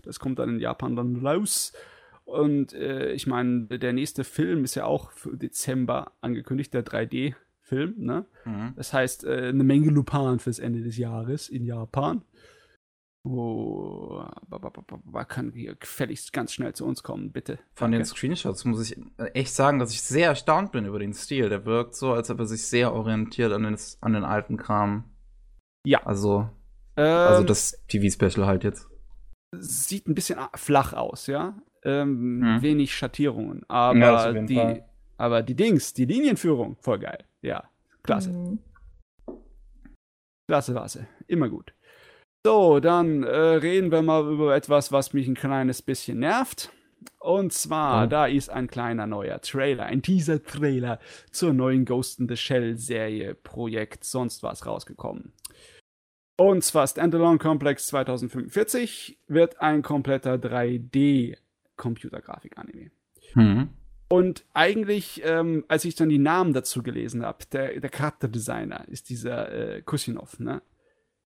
Das 0.02 0.20
kommt 0.20 0.38
dann 0.38 0.50
in 0.50 0.60
Japan 0.60 0.96
dann 0.96 1.26
raus. 1.26 1.72
Und 2.25 2.72
äh, 2.72 3.12
ich 3.12 3.26
meine, 3.26 3.66
der 3.66 3.92
nächste 3.92 4.25
Film 4.25 4.64
ist 4.64 4.76
ja 4.76 4.86
auch 4.86 5.10
für 5.10 5.36
Dezember 5.36 6.12
angekündigt, 6.20 6.72
der 6.72 6.82
3D-Film, 7.64 7.94
ne? 7.99 8.26
Mhm. 8.44 8.72
Das 8.76 8.93
heißt, 8.93 9.25
äh, 9.25 9.49
eine 9.49 9.64
Menge 9.64 9.90
Lupin 9.90 10.38
fürs 10.38 10.58
Ende 10.58 10.82
des 10.82 10.96
Jahres 10.96 11.49
in 11.49 11.64
Japan. 11.64 12.22
Oh, 13.26 14.22
ba- 14.49 14.58
ba- 14.58 15.25
kann 15.25 15.52
hier 15.55 15.76
gefälligst 15.76 16.34
ganz 16.34 16.52
schnell 16.52 16.75
zu 16.75 16.84
uns 16.84 17.02
kommen, 17.02 17.32
bitte. 17.32 17.58
Von 17.75 17.90
den 17.90 18.00
Danke. 18.02 18.14
Screenshots 18.14 18.66
muss 18.66 18.90
ich 18.90 19.00
echt 19.32 19.55
sagen, 19.55 19.78
dass 19.78 19.93
ich 19.93 20.02
sehr 20.02 20.28
erstaunt 20.28 20.72
bin 20.72 20.84
über 20.84 20.99
den 20.99 21.14
Stil. 21.14 21.49
Der 21.49 21.64
wirkt 21.64 21.94
so, 21.94 22.12
als 22.12 22.28
ob 22.31 22.38
er 22.40 22.46
sich 22.46 22.66
sehr 22.66 22.93
orientiert 22.93 23.50
an 23.52 23.62
den, 23.62 23.78
an 24.02 24.12
den 24.12 24.25
alten 24.25 24.58
Kram. 24.58 25.05
Ja. 25.87 26.02
Also, 26.05 26.50
also 26.96 27.41
Ähm, 27.41 27.46
das 27.46 27.82
TV-Special 27.89 28.46
halt 28.46 28.62
jetzt. 28.62 28.89
sieht 29.56 30.06
ein 30.06 30.15
bisschen 30.15 30.39
flach 30.56 30.93
aus, 30.93 31.27
ja. 31.27 31.56
Ähm, 31.82 32.41
Mhm. 32.41 32.62
Wenig 32.62 32.94
Schattierungen. 32.94 33.62
Aber, 33.69 33.98
Ja, 33.98 34.32
die, 34.34 34.55
Fall. 34.55 34.84
aber 35.17 35.43
die 35.43 35.55
Dings, 35.55 35.94
die 35.94 36.05
Linienführung, 36.05 36.77
voll 36.81 36.98
geil. 36.98 37.24
Ja, 37.44 37.65
klasse. 38.03 38.31
Mhm. 38.31 38.58
Klasse 40.48 40.72
Klasse. 40.72 41.06
Immer 41.27 41.48
gut. 41.48 41.74
So, 42.46 42.81
dann 42.81 43.22
äh, 43.22 43.29
reden 43.36 43.91
wir 43.91 44.03
mal 44.03 44.27
über 44.31 44.55
etwas, 44.56 44.93
was 44.93 45.13
mich 45.13 45.27
ein 45.29 45.34
kleines 45.34 45.82
bisschen 45.82 46.19
nervt. 46.19 46.70
Und 47.19 47.53
zwar, 47.53 48.05
Oh. 48.05 48.06
da 48.06 48.27
ist 48.27 48.51
ein 48.51 48.67
kleiner 48.67 49.06
neuer 49.06 49.41
Trailer, 49.41 49.84
ein 49.84 50.03
Teaser-Trailer 50.03 50.98
zur 51.31 51.53
neuen 51.53 51.84
Ghost 51.84 52.20
in 52.20 52.29
the 52.29 52.36
Shell-Serie, 52.36 53.34
Projekt, 53.34 54.05
sonst 54.05 54.43
was 54.43 54.67
rausgekommen. 54.67 55.32
Und 56.36 56.65
zwar 56.65 56.86
Standalone 56.86 57.39
Complex 57.39 57.86
2045 57.86 59.19
wird 59.29 59.60
ein 59.60 59.82
kompletter 59.82 60.34
3D-Computergrafik-Anime. 60.34 62.91
Mhm. 63.34 63.69
Und 64.08 64.44
eigentlich, 64.53 65.23
ähm, 65.25 65.65
als 65.69 65.84
ich 65.84 65.94
dann 65.94 66.08
die 66.08 66.19
Namen 66.19 66.53
dazu 66.53 66.82
gelesen 66.82 67.25
habe, 67.25 67.44
der, 67.51 67.81
der 67.81 67.91
Charakterdesigner 67.91 68.87
ist 68.89 69.08
dieser 69.08 69.53
äh, 69.53 69.82
Kusinov, 69.82 70.39
ne? 70.39 70.63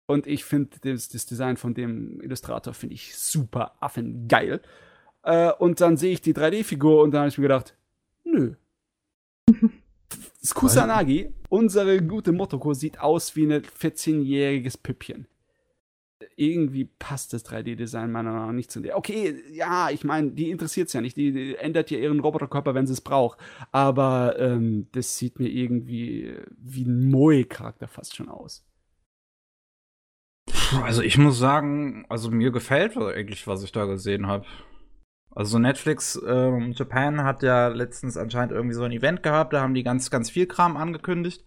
Und 0.06 0.26
ich 0.26 0.44
finde 0.44 0.76
das, 0.82 1.08
das 1.08 1.26
Design 1.26 1.56
von 1.56 1.74
dem 1.74 2.20
Illustrator 2.20 2.74
finde 2.74 2.94
ich 2.96 3.16
super 3.16 3.76
affengeil. 3.80 4.60
Äh, 5.22 5.52
und 5.52 5.80
dann 5.80 5.96
sehe 5.96 6.12
ich 6.12 6.20
die 6.20 6.34
3D-Figur 6.34 7.02
und 7.02 7.12
dann 7.12 7.20
habe 7.20 7.28
ich 7.28 7.38
mir 7.38 7.42
gedacht, 7.42 7.76
nö. 8.24 8.54
Kusanagi, 10.54 11.32
unsere 11.48 12.02
gute 12.02 12.32
Motoko, 12.32 12.74
sieht 12.74 12.98
aus 12.98 13.36
wie 13.36 13.46
ein 13.46 13.62
14-jähriges 13.62 14.76
Püppchen. 14.82 15.26
Irgendwie 16.36 16.84
passt 16.84 17.32
das 17.32 17.44
3D-Design 17.44 18.10
meiner 18.10 18.32
Meinung 18.32 18.46
nach 18.48 18.52
nicht 18.52 18.70
zu 18.70 18.80
der. 18.80 18.96
Okay, 18.96 19.34
ja, 19.52 19.90
ich 19.90 20.04
meine, 20.04 20.32
die 20.32 20.50
interessiert 20.50 20.88
es 20.88 20.94
ja 20.94 21.00
nicht. 21.00 21.16
Die, 21.16 21.32
die 21.32 21.56
ändert 21.56 21.90
ja 21.90 21.98
ihren 21.98 22.20
Roboterkörper, 22.20 22.74
wenn 22.74 22.86
sie 22.86 22.92
es 22.92 23.00
braucht. 23.00 23.38
Aber 23.70 24.38
ähm, 24.38 24.88
das 24.92 25.18
sieht 25.18 25.38
mir 25.38 25.48
irgendwie 25.48 26.36
wie 26.56 26.84
ein 26.84 27.10
Moe-Charakter 27.10 27.88
fast 27.88 28.16
schon 28.16 28.28
aus. 28.28 28.64
Also 30.82 31.02
ich 31.02 31.18
muss 31.18 31.38
sagen, 31.38 32.06
also 32.08 32.30
mir 32.30 32.50
gefällt 32.50 32.96
eigentlich, 32.96 33.46
was 33.46 33.62
ich 33.62 33.72
da 33.72 33.84
gesehen 33.84 34.26
habe. 34.26 34.46
Also 35.34 35.58
Netflix 35.58 36.20
ähm, 36.26 36.72
Japan 36.72 37.24
hat 37.24 37.42
ja 37.42 37.68
letztens 37.68 38.16
anscheinend 38.16 38.52
irgendwie 38.52 38.74
so 38.74 38.82
ein 38.82 38.92
Event 38.92 39.22
gehabt, 39.22 39.52
da 39.52 39.62
haben 39.62 39.74
die 39.74 39.82
ganz, 39.82 40.10
ganz 40.10 40.30
viel 40.30 40.46
Kram 40.46 40.76
angekündigt. 40.76 41.44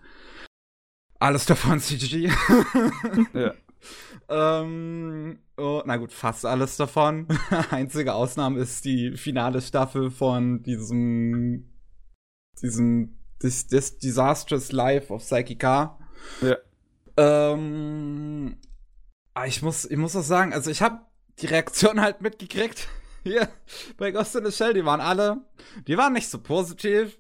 Alles 1.20 1.46
davon 1.46 1.80
CG. 1.82 2.30
Ja. 3.34 3.54
Ähm, 4.30 5.40
oh, 5.58 5.82
na 5.86 5.98
gut, 5.98 6.12
fast 6.12 6.46
alles 6.46 6.78
davon. 6.78 7.28
Einzige 7.72 8.14
Ausnahme 8.14 8.60
ist 8.60 8.86
die 8.86 9.18
finale 9.18 9.62
Staffel 9.62 10.12
von 10.12 10.64
diesem, 10.64 11.70
diesem, 12.62 13.18
this, 13.40 13.68
this 13.68 13.98
Disastrous 13.98 14.72
Life 14.72 15.14
of 15.14 15.22
Psychica. 15.22 16.00
Ja. 16.42 16.58
Ähm, 17.18 18.58
aber 19.34 19.48
ich 19.48 19.62
muss, 19.62 19.86
ich 19.86 19.98
muss 19.98 20.16
auch 20.16 20.24
sagen, 20.24 20.54
also 20.54 20.72
ich 20.72 20.82
habe 20.82 21.00
die 21.40 21.48
Reaktion 21.48 22.02
halt 22.02 22.22
mitgekriegt. 22.22 22.88
Hier 23.24 23.50
bei 23.98 24.12
Ghost 24.12 24.36
in 24.36 24.46
the 24.46 24.52
Shell, 24.52 24.74
die 24.74 24.86
waren 24.86 25.02
alle, 25.02 25.42
die 25.88 25.98
waren 25.98 26.14
nicht 26.14 26.30
so 26.30 26.40
positiv. 26.40 27.18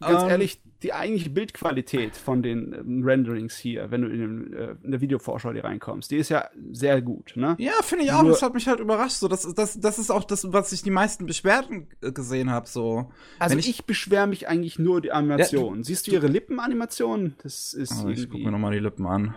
Ganz 0.00 0.22
Ähm, 0.24 0.28
ehrlich, 0.28 0.60
die 0.82 0.92
eigentliche 0.92 1.30
Bildqualität 1.30 2.14
von 2.16 2.42
den 2.42 2.72
ähm, 2.74 3.02
Renderings 3.04 3.56
hier, 3.56 3.90
wenn 3.90 4.02
du 4.02 4.08
in, 4.08 4.18
den, 4.18 4.52
äh, 4.52 4.76
in 4.82 4.90
der 4.90 5.00
Videovorschau 5.00 5.52
hier 5.52 5.64
reinkommst, 5.64 6.10
die 6.10 6.16
ist 6.16 6.28
ja 6.28 6.50
sehr 6.72 7.00
gut, 7.00 7.32
ne? 7.36 7.56
Ja, 7.58 7.72
finde 7.82 8.04
ich 8.04 8.12
auch. 8.12 8.22
Nur- 8.22 8.32
das 8.32 8.42
hat 8.42 8.52
mich 8.54 8.68
halt 8.68 8.80
überrascht. 8.80 9.16
So, 9.16 9.28
das, 9.28 9.42
das, 9.54 9.80
das 9.80 9.98
ist 9.98 10.10
auch 10.10 10.24
das, 10.24 10.52
was 10.52 10.72
ich 10.72 10.82
die 10.82 10.90
meisten 10.90 11.26
Beschwerden 11.26 11.88
äh, 12.02 12.12
gesehen 12.12 12.50
habe. 12.50 12.66
So. 12.68 13.10
Also 13.38 13.52
Wenn 13.52 13.58
ich, 13.60 13.68
ich- 13.70 13.84
beschwere 13.86 14.26
mich 14.26 14.48
eigentlich 14.48 14.78
nur 14.78 15.00
die 15.00 15.12
Animation. 15.12 15.82
Siehst 15.84 16.06
du 16.06 16.10
ihre 16.12 16.26
Lippenanimation? 16.26 17.34
Das 17.42 17.72
ist 17.72 17.92
Aber 17.92 18.10
ich 18.10 18.28
gucke 18.28 18.42
mir 18.44 18.50
nochmal 18.50 18.72
die 18.72 18.80
Lippen 18.80 19.06
an. 19.06 19.34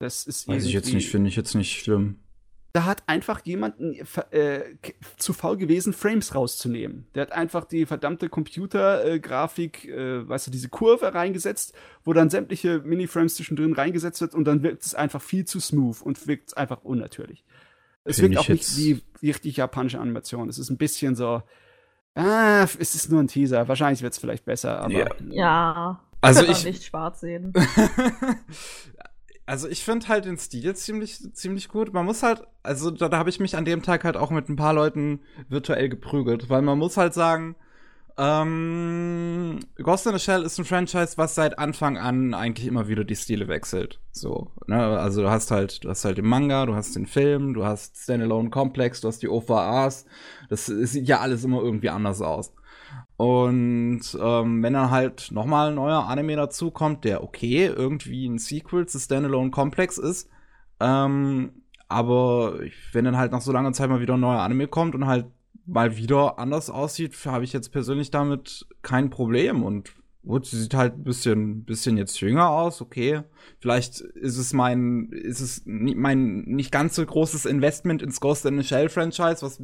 das 0.00 0.26
ist 0.26 0.46
Weiß 0.48 0.64
ich 0.66 0.72
jetzt 0.72 0.92
nicht, 0.92 1.08
finde 1.10 1.28
ich 1.28 1.36
jetzt 1.36 1.54
nicht 1.54 1.80
schlimm. 1.80 2.18
Da 2.74 2.86
hat 2.86 3.04
einfach 3.06 3.40
jemand 3.44 3.76
äh, 4.32 4.74
k- 4.82 4.94
zu 5.16 5.32
faul 5.32 5.56
gewesen, 5.56 5.92
Frames 5.92 6.34
rauszunehmen. 6.34 7.06
Der 7.14 7.22
hat 7.22 7.32
einfach 7.32 7.66
die 7.66 7.86
verdammte 7.86 8.28
Computergrafik, 8.28 9.84
äh, 9.88 10.28
weißt 10.28 10.48
du, 10.48 10.50
diese 10.50 10.68
Kurve 10.70 11.14
reingesetzt, 11.14 11.72
wo 12.02 12.12
dann 12.12 12.30
sämtliche 12.30 12.80
Miniframes 12.80 13.36
zwischendrin 13.36 13.74
reingesetzt 13.74 14.20
wird 14.20 14.34
und 14.34 14.44
dann 14.44 14.64
wirkt 14.64 14.82
es 14.82 14.94
einfach 14.96 15.22
viel 15.22 15.44
zu 15.44 15.60
smooth 15.60 16.02
und 16.02 16.26
wirkt 16.26 16.56
einfach 16.56 16.82
unnatürlich. 16.82 17.44
Es 18.02 18.20
wirkt 18.20 18.36
auch 18.38 18.48
nicht 18.48 18.76
wie 18.76 19.02
wie 19.20 19.30
richtig 19.30 19.56
japanische 19.56 20.00
Animation. 20.00 20.48
Es 20.48 20.58
ist 20.58 20.68
ein 20.68 20.76
bisschen 20.76 21.14
so, 21.14 21.42
ah, 22.16 22.64
es 22.64 22.94
ist 22.96 23.08
nur 23.08 23.20
ein 23.22 23.28
Teaser. 23.28 23.68
Wahrscheinlich 23.68 24.02
wird 24.02 24.14
es 24.14 24.18
vielleicht 24.18 24.44
besser, 24.44 24.80
aber 24.80 24.92
Ja. 24.92 25.06
Ja. 25.30 26.00
Also 26.20 26.42
ich- 26.44 26.64
nicht 26.64 26.82
schwarz 26.84 27.20
sehen. 27.20 27.52
also 29.46 29.68
ich 29.68 29.84
finde 29.84 30.08
halt 30.08 30.24
den 30.24 30.38
Stil 30.38 30.74
ziemlich, 30.74 31.18
ziemlich 31.34 31.68
gut. 31.68 31.92
Man 31.92 32.06
muss 32.06 32.22
halt, 32.22 32.42
also 32.62 32.90
da, 32.90 33.08
da 33.08 33.18
habe 33.18 33.30
ich 33.30 33.40
mich 33.40 33.56
an 33.56 33.64
dem 33.64 33.82
Tag 33.82 34.04
halt 34.04 34.16
auch 34.16 34.30
mit 34.30 34.48
ein 34.48 34.56
paar 34.56 34.72
Leuten 34.72 35.20
virtuell 35.48 35.88
geprügelt, 35.88 36.48
weil 36.48 36.62
man 36.62 36.78
muss 36.78 36.96
halt 36.96 37.14
sagen, 37.14 37.56
ähm, 38.16 39.58
Ghost 39.76 40.06
in 40.06 40.12
the 40.12 40.20
Shell 40.20 40.44
ist 40.44 40.58
ein 40.58 40.64
Franchise, 40.64 41.14
was 41.16 41.34
seit 41.34 41.58
Anfang 41.58 41.98
an 41.98 42.32
eigentlich 42.32 42.66
immer 42.68 42.86
wieder 42.86 43.04
die 43.04 43.16
Stile 43.16 43.48
wechselt. 43.48 44.00
So, 44.12 44.52
ne? 44.66 44.98
Also 44.98 45.22
du 45.22 45.30
hast 45.30 45.50
halt, 45.50 45.82
du 45.84 45.88
hast 45.88 46.04
halt 46.04 46.18
den 46.18 46.26
Manga, 46.26 46.64
du 46.66 46.76
hast 46.76 46.94
den 46.94 47.06
Film, 47.06 47.54
du 47.54 47.64
hast 47.64 47.96
Standalone 47.96 48.50
Complex, 48.50 49.00
du 49.00 49.08
hast 49.08 49.22
die 49.22 49.28
OVAs. 49.28 50.06
Das, 50.48 50.66
sieht 50.66 51.08
ja 51.08 51.20
alles 51.20 51.42
immer 51.42 51.60
irgendwie 51.60 51.90
anders 51.90 52.22
aus. 52.22 52.54
Und 53.16 54.02
ähm, 54.20 54.62
wenn 54.62 54.72
dann 54.72 54.90
halt 54.90 55.30
nochmal 55.30 55.68
ein 55.68 55.76
neuer 55.76 56.06
Anime 56.06 56.36
dazukommt, 56.36 57.04
der 57.04 57.22
okay, 57.22 57.66
irgendwie 57.66 58.26
ein 58.26 58.38
Sequel 58.38 58.86
zu 58.86 58.98
Standalone 58.98 59.50
Complex 59.50 59.98
ist, 59.98 60.28
ähm, 60.80 61.62
aber 61.88 62.58
wenn 62.92 63.04
dann 63.04 63.16
halt 63.16 63.32
nach 63.32 63.40
so 63.40 63.52
langer 63.52 63.72
Zeit 63.72 63.88
mal 63.88 64.00
wieder 64.00 64.14
ein 64.14 64.20
neuer 64.20 64.40
Anime 64.40 64.66
kommt 64.66 64.94
und 64.94 65.06
halt 65.06 65.26
mal 65.66 65.96
wieder 65.96 66.38
anders 66.38 66.70
aussieht, 66.70 67.14
habe 67.26 67.44
ich 67.44 67.52
jetzt 67.52 67.72
persönlich 67.72 68.10
damit 68.10 68.66
kein 68.82 69.10
Problem. 69.10 69.62
Und 69.62 69.92
gut, 70.26 70.46
sie 70.46 70.60
sieht 70.60 70.74
halt 70.74 70.98
ein 70.98 71.04
bisschen, 71.04 71.64
bisschen 71.64 71.96
jetzt 71.96 72.20
jünger 72.20 72.48
aus, 72.50 72.80
okay. 72.80 73.22
Vielleicht 73.60 74.00
ist 74.00 74.38
es 74.38 74.52
mein, 74.52 75.10
ist 75.12 75.40
es 75.40 75.62
mein 75.64 76.42
nicht 76.42 76.72
ganz 76.72 76.96
so 76.96 77.04
großes 77.04 77.46
Investment 77.46 78.02
ins 78.02 78.20
Ghost 78.20 78.44
in 78.44 78.58
the 78.58 78.66
Shell 78.66 78.88
Franchise, 78.88 79.42
was 79.42 79.62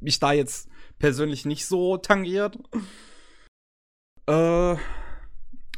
mich 0.00 0.20
da 0.20 0.32
jetzt 0.32 0.68
persönlich 1.02 1.44
nicht 1.44 1.66
so 1.66 1.96
tangiert. 1.96 2.56
Äh, 4.26 4.76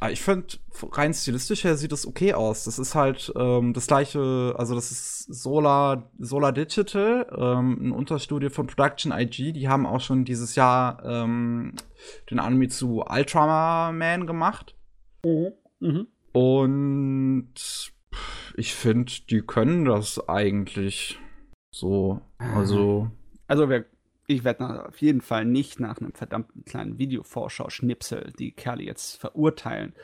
aber 0.00 0.12
ich 0.12 0.20
finde, 0.20 0.58
rein 0.92 1.14
stilistisch 1.14 1.64
her 1.64 1.78
sieht 1.78 1.92
es 1.92 2.06
okay 2.06 2.34
aus. 2.34 2.64
Das 2.64 2.78
ist 2.78 2.94
halt 2.94 3.32
ähm, 3.34 3.72
das 3.72 3.86
gleiche, 3.86 4.54
also 4.58 4.74
das 4.74 4.90
ist 4.90 5.34
Solar, 5.34 6.10
Solar 6.18 6.52
Digital, 6.52 7.26
ähm, 7.34 7.88
ein 7.88 7.92
Unterstudio 7.92 8.50
von 8.50 8.66
Production 8.66 9.12
IG. 9.12 9.52
Die 9.52 9.66
haben 9.66 9.86
auch 9.86 10.02
schon 10.02 10.26
dieses 10.26 10.56
Jahr 10.56 11.02
ähm, 11.06 11.72
den 12.30 12.38
Anime 12.38 12.68
zu 12.68 13.02
Ultraman 13.08 14.26
gemacht. 14.26 14.76
Mhm. 15.80 16.06
Und 16.32 17.54
ich 18.58 18.74
finde, 18.74 19.10
die 19.30 19.40
können 19.40 19.86
das 19.86 20.28
eigentlich 20.28 21.18
so. 21.70 22.20
Also, 22.36 23.10
Also 23.46 23.70
wir, 23.70 23.86
ich 24.26 24.44
werde 24.44 24.86
auf 24.88 24.98
jeden 24.98 25.20
Fall 25.20 25.44
nicht 25.44 25.80
nach 25.80 25.98
einem 25.98 26.12
verdammten 26.12 26.64
kleinen 26.64 26.98
Videovorschau-Schnipsel 26.98 28.32
die 28.38 28.52
Kerle 28.52 28.82
jetzt 28.82 29.16
verurteilen. 29.16 29.94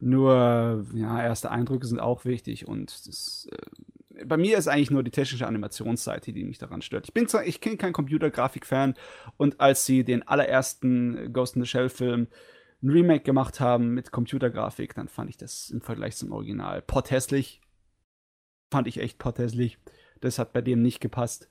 Nur, 0.00 0.86
ja, 0.94 1.22
erste 1.22 1.50
Eindrücke 1.50 1.86
sind 1.86 2.00
auch 2.00 2.24
wichtig 2.24 2.68
und 2.68 3.06
das, 3.08 3.48
äh, 3.50 4.24
bei 4.24 4.36
mir 4.36 4.58
ist 4.58 4.68
eigentlich 4.68 4.90
nur 4.90 5.02
die 5.02 5.10
technische 5.10 5.46
Animationsseite, 5.46 6.32
die 6.32 6.44
mich 6.44 6.58
daran 6.58 6.82
stört. 6.82 7.06
Ich 7.06 7.14
bin 7.14 7.28
zwar, 7.28 7.44
ich 7.44 7.60
bin 7.60 7.78
kein 7.78 7.92
Computergrafik-Fan 7.92 8.94
und 9.36 9.60
als 9.60 9.86
sie 9.86 10.04
den 10.04 10.26
allerersten 10.26 11.32
Ghost 11.32 11.56
in 11.56 11.62
the 11.62 11.68
Shell-Film 11.68 12.28
ein 12.82 12.90
Remake 12.90 13.24
gemacht 13.24 13.60
haben 13.60 13.94
mit 13.94 14.12
Computergrafik, 14.12 14.94
dann 14.94 15.08
fand 15.08 15.30
ich 15.30 15.36
das 15.36 15.70
im 15.70 15.80
Vergleich 15.80 16.16
zum 16.16 16.32
Original 16.32 16.82
potthässlich. 16.82 17.60
Fand 18.70 18.86
ich 18.86 18.98
echt 19.00 19.18
potthässlich. 19.18 19.78
Das 20.20 20.38
hat 20.38 20.52
bei 20.52 20.62
dem 20.62 20.82
nicht 20.82 21.00
gepasst. 21.00 21.48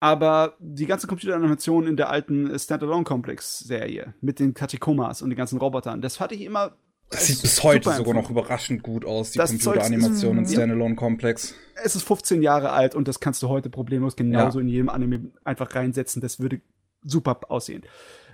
Aber 0.00 0.54
die 0.60 0.86
ganze 0.86 1.06
Computeranimation 1.06 1.86
in 1.86 1.96
der 1.96 2.10
alten 2.10 2.56
Standalone-Complex-Serie 2.56 4.14
mit 4.20 4.38
den 4.38 4.54
Katakomas 4.54 5.22
und 5.22 5.30
den 5.30 5.36
ganzen 5.36 5.58
Robotern, 5.58 6.00
das 6.00 6.16
fand 6.16 6.32
ich 6.32 6.42
immer. 6.42 6.76
das 7.10 7.26
sieht 7.26 7.42
bis 7.42 7.62
heute 7.64 7.92
sogar 7.92 8.14
noch 8.14 8.30
überraschend 8.30 8.84
gut 8.84 9.04
aus, 9.04 9.32
die 9.32 9.40
Computeranimation 9.40 10.38
in 10.38 10.44
ja. 10.44 10.50
Standalone 10.50 10.94
Complex. 10.94 11.54
Es 11.82 11.96
ist 11.96 12.04
15 12.04 12.42
Jahre 12.42 12.70
alt 12.70 12.94
und 12.94 13.08
das 13.08 13.18
kannst 13.18 13.42
du 13.42 13.48
heute 13.48 13.70
problemlos 13.70 14.14
genauso 14.14 14.60
in 14.60 14.68
jedem 14.68 14.88
Anime 14.88 15.32
einfach 15.44 15.74
reinsetzen. 15.74 16.22
Das 16.22 16.38
würde 16.38 16.60
super 17.02 17.40
aussehen. 17.48 17.82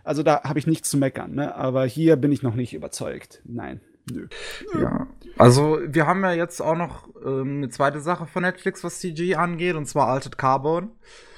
Also 0.02 0.22
da 0.22 0.42
habe 0.44 0.58
ich 0.58 0.66
nichts 0.66 0.90
zu 0.90 0.98
meckern, 0.98 1.34
ne? 1.34 1.54
Aber 1.54 1.86
hier 1.86 2.16
bin 2.16 2.30
ich 2.30 2.42
noch 2.42 2.54
nicht 2.54 2.74
überzeugt. 2.74 3.40
Nein, 3.44 3.80
nö. 4.12 4.28
Ja. 4.78 5.06
Also, 5.38 5.78
wir 5.86 6.06
haben 6.06 6.22
ja 6.22 6.32
jetzt 6.32 6.60
auch 6.60 6.76
noch 6.76 7.08
ähm, 7.24 7.56
eine 7.56 7.68
zweite 7.70 8.00
Sache 8.00 8.26
von 8.26 8.42
Netflix, 8.42 8.84
was 8.84 9.00
CG 9.00 9.34
angeht, 9.34 9.76
und 9.76 9.86
zwar 9.86 10.08
Altered 10.08 10.36
Carbon. 10.36 10.92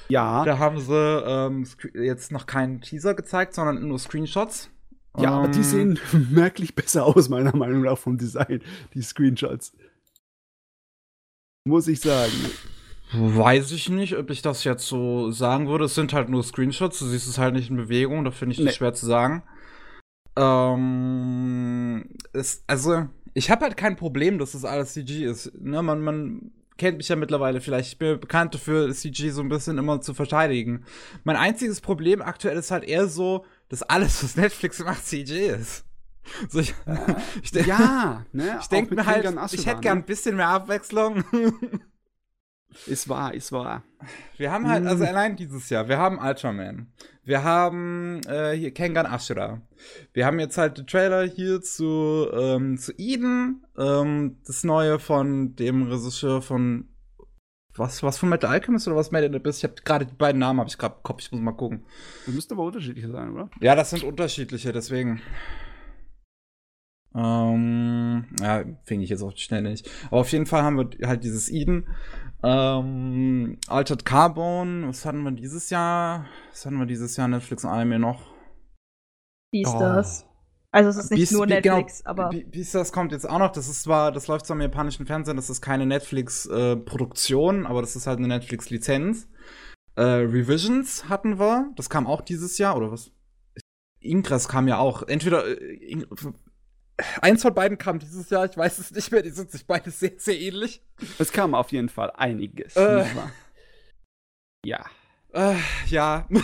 Ja, 0.09 0.45
Da 0.45 0.57
haben 0.59 0.79
sie 0.79 0.93
ähm, 1.25 1.65
jetzt 1.93 2.31
noch 2.31 2.45
keinen 2.45 2.81
Teaser 2.81 3.13
gezeigt, 3.13 3.53
sondern 3.53 3.87
nur 3.87 3.99
Screenshots. 3.99 4.69
ja, 5.17 5.31
aber 5.31 5.47
die 5.49 5.57
Ähm, 5.59 5.63
sehen 5.63 5.99
merklich 6.31 6.75
besser 6.75 7.05
aus, 7.05 7.29
meiner 7.29 7.55
Meinung 7.55 7.81
nach, 7.81 7.97
vom 7.97 8.17
Design, 8.17 8.61
die 8.93 9.01
Screenshots. 9.01 9.73
Muss 11.67 11.87
ich 11.87 11.99
sagen. 11.99 12.31
Weiß 13.13 13.71
ich 13.71 13.89
nicht, 13.89 14.17
ob 14.17 14.29
ich 14.29 14.41
das 14.41 14.63
jetzt 14.63 14.85
so 14.85 15.31
sagen 15.31 15.67
würde. 15.69 15.85
Es 15.85 15.95
sind 15.95 16.13
halt 16.13 16.29
nur 16.29 16.43
Screenshots, 16.43 16.99
du 16.99 17.05
siehst 17.05 17.27
es 17.27 17.37
halt 17.37 17.53
nicht 17.53 17.69
in 17.69 17.77
Bewegung, 17.77 18.23
da 18.25 18.31
finde 18.31 18.53
ich 18.53 18.59
Nee. 18.59 18.65
das 18.65 18.75
schwer 18.75 18.93
zu 18.93 19.05
sagen. 19.05 19.43
Ähm, 20.37 22.05
es, 22.33 22.63
also, 22.67 23.07
ich 23.33 23.49
habe 23.49 23.65
halt 23.65 23.77
kein 23.77 23.95
Problem, 23.95 24.37
dass 24.39 24.51
das 24.53 24.65
alles 24.65 24.93
CG 24.93 25.23
ist. 25.25 25.51
Ne? 25.59 25.81
Man, 25.81 26.01
man 26.01 26.51
kennt 26.77 26.97
mich 26.97 27.09
ja 27.09 27.15
mittlerweile 27.15 27.61
vielleicht. 27.61 27.89
Ich 27.93 27.97
bin 27.97 28.19
bekannt 28.19 28.53
dafür, 28.53 28.93
CG 28.93 29.29
so 29.31 29.41
ein 29.41 29.49
bisschen 29.49 29.77
immer 29.77 30.01
zu 30.01 30.13
verteidigen. 30.13 30.85
Mein 31.23 31.35
einziges 31.35 31.81
Problem 31.81 32.21
aktuell 32.21 32.57
ist 32.57 32.71
halt 32.71 32.83
eher 32.83 33.07
so, 33.07 33.45
dass 33.69 33.83
alles, 33.83 34.23
was 34.23 34.35
Netflix 34.37 34.79
macht, 34.79 35.05
CG 35.05 35.47
ist. 35.49 35.83
So, 36.49 36.59
ich, 36.59 36.73
ich, 37.43 37.51
denk- 37.51 37.67
Ja, 37.67 38.25
ne? 38.33 38.57
ich 38.61 38.67
denke 38.67 38.95
mir 38.95 39.05
halt, 39.05 39.25
Asura, 39.25 39.47
ich 39.53 39.65
hätte 39.65 39.81
gern 39.81 39.97
ein 39.97 40.01
ne? 40.01 40.05
bisschen 40.05 40.35
mehr 40.35 40.49
Abwechslung. 40.49 41.23
Ist 42.85 43.09
wahr, 43.09 43.33
ist 43.33 43.51
wahr. 43.51 43.83
Wir 44.37 44.51
haben 44.51 44.67
halt, 44.69 44.85
also 44.85 45.03
Mm. 45.03 45.07
allein 45.07 45.35
dieses 45.35 45.69
Jahr, 45.69 45.87
wir 45.89 45.97
haben 45.97 46.19
Ultraman. 46.19 46.91
Wir 47.23 47.43
haben 47.43 48.21
äh, 48.27 48.53
hier 48.53 48.71
Kengan 48.73 49.05
Ashura. 49.05 49.61
Wir 50.13 50.25
haben 50.25 50.39
jetzt 50.39 50.57
halt 50.57 50.77
den 50.77 50.87
Trailer 50.87 51.23
hier 51.23 51.61
zu, 51.61 52.27
ähm, 52.33 52.77
zu 52.77 52.93
Eden, 52.97 53.65
ähm, 53.77 54.37
das 54.45 54.63
neue 54.63 54.99
von 54.99 55.55
dem 55.55 55.83
Regisseur 55.87 56.41
von 56.41 56.87
was, 57.75 58.01
was 58.01 58.17
von 58.17 58.29
Metal 58.29 58.49
Alchemist 58.49 58.87
oder 58.87 58.95
was 58.97 59.11
Made 59.11 59.25
in 59.27 59.35
Abyss? 59.35 59.57
Ich 59.59 59.63
habe 59.63 59.75
gerade 59.83 60.05
die 60.07 60.15
beiden 60.15 60.39
Namen 60.39 60.59
habe 60.59 60.69
ich 60.69 60.77
gerade 60.79 60.95
im 60.95 61.03
Kopf, 61.03 61.21
ich 61.21 61.31
muss 61.31 61.41
mal 61.41 61.51
gucken. 61.51 61.83
Das 62.25 62.33
müsste 62.33 62.55
aber 62.55 62.63
unterschiedlich 62.63 63.05
sein, 63.05 63.31
oder? 63.33 63.51
Ja, 63.61 63.75
das 63.75 63.91
sind 63.91 64.03
unterschiedliche, 64.03 64.71
deswegen. 64.71 65.21
Ähm, 67.15 68.25
ja, 68.39 68.63
finde 68.83 69.03
ich 69.03 69.09
jetzt 69.09 69.21
auf 69.21 69.33
die 69.33 69.41
Schnelle 69.41 69.69
nicht. 69.69 69.89
Aber 70.07 70.21
auf 70.21 70.31
jeden 70.31 70.45
Fall 70.45 70.63
haben 70.63 70.77
wir 70.77 71.07
halt 71.07 71.23
dieses 71.23 71.49
Eden. 71.49 71.87
Ähm, 72.43 73.57
Altered 73.67 74.05
Carbon, 74.05 74.87
was 74.87 75.05
hatten 75.05 75.23
wir 75.23 75.31
dieses 75.31 75.69
Jahr? 75.69 76.25
Was 76.51 76.65
hatten 76.65 76.77
wir 76.77 76.85
dieses 76.85 77.17
Jahr 77.17 77.27
Netflix 77.27 77.63
und 77.63 77.71
Anime 77.71 77.99
noch? 77.99 78.21
Wie 79.51 79.63
ist 79.63 79.73
Oh. 79.75 79.79
das? 79.79 80.25
Also 80.71 80.89
es 80.89 80.97
ist 80.97 81.11
nicht 81.11 81.21
Beast- 81.21 81.31
nur 81.33 81.47
genau, 81.47 81.77
Netflix, 81.77 82.05
aber 82.05 82.29
Be- 82.29 82.43
Beastars 82.45 82.91
kommt 82.91 83.11
jetzt 83.11 83.27
auch 83.27 83.39
noch. 83.39 83.51
Das 83.51 83.67
ist 83.67 83.83
zwar, 83.83 84.11
das 84.11 84.27
läuft 84.27 84.45
zwar 84.45 84.55
im 84.55 84.61
japanischen 84.61 85.05
Fernsehen, 85.07 85.37
das 85.37 85.49
ist 85.49 85.61
keine 85.61 85.85
Netflix-Produktion, 85.85 87.65
aber 87.65 87.81
das 87.81 87.95
ist 87.95 88.05
halt 88.05 88.19
eine 88.19 88.27
Netflix-Lizenz. 88.27 89.27
Äh, 89.95 90.01
Revisions 90.03 91.09
hatten 91.09 91.39
wir, 91.39 91.71
das 91.75 91.89
kam 91.89 92.05
auch 92.05 92.21
dieses 92.21 92.57
Jahr, 92.59 92.77
oder 92.77 92.91
was? 92.91 93.11
Ingress 93.99 94.47
kam 94.47 94.67
ja 94.67 94.77
auch. 94.77 95.01
Entweder 95.03 95.47
äh, 95.59 96.05
eins 97.21 97.41
von 97.41 97.53
beiden 97.53 97.77
kam 97.77 97.99
dieses 97.99 98.29
Jahr, 98.29 98.45
ich 98.45 98.57
weiß 98.57 98.79
es 98.79 98.91
nicht 98.91 99.11
mehr, 99.11 99.21
die 99.21 99.29
sind 99.29 99.51
sich 99.51 99.65
beide 99.65 99.91
sehr, 99.91 100.11
sehr 100.17 100.39
ähnlich. 100.39 100.81
Es 101.19 101.31
kam 101.31 101.53
auf 101.53 101.71
jeden 101.71 101.89
Fall 101.89 102.11
einiges. 102.11 102.75
Äh. 102.75 103.05
Ja. 104.65 104.85
Äh, 105.33 105.55
ja. 105.87 106.27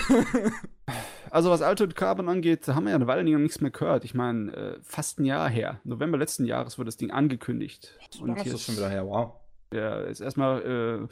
Also 1.31 1.49
was 1.49 1.63
Altered 1.63 1.95
Carbon 1.95 2.29
angeht, 2.29 2.67
da 2.67 2.75
haben 2.75 2.83
wir 2.83 2.91
ja 2.91 2.95
eine 2.95 3.07
Weile 3.07 3.23
nichts 3.23 3.59
mehr 3.59 3.71
gehört. 3.71 4.05
Ich 4.05 4.13
meine, 4.13 4.53
äh, 4.53 4.77
fast 4.83 5.19
ein 5.19 5.25
Jahr 5.25 5.49
her. 5.49 5.79
November 5.83 6.19
letzten 6.19 6.45
Jahres 6.45 6.77
wurde 6.77 6.89
das 6.89 6.97
Ding 6.97 7.09
angekündigt. 7.09 7.97
Und 8.21 8.37
das 8.37 8.45
ist 8.45 8.65
schon 8.65 8.77
wieder 8.77 8.89
her, 8.89 9.07
wow. 9.07 9.31
Ja, 9.73 10.01
ist 10.01 10.19
erstmal 10.19 10.61
äh, 10.61 11.07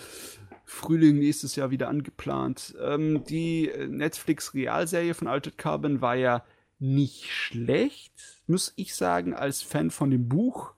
Frühling 0.64 1.18
nächstes 1.18 1.56
Jahr 1.56 1.72
wieder 1.72 1.90
angeplant. 1.90 2.76
Ähm, 2.80 3.24
die 3.24 3.70
äh, 3.70 3.88
Netflix-Realserie 3.88 5.16
von 5.16 5.28
Altered 5.28 5.58
Carbon 5.58 6.02
war 6.02 6.14
ja 6.14 6.44
nicht 6.82 7.30
schlecht, 7.32 8.42
muss 8.48 8.74
ich 8.76 8.96
sagen, 8.96 9.34
als 9.34 9.62
Fan 9.62 9.92
von 9.92 10.10
dem 10.10 10.28
Buch. 10.28 10.74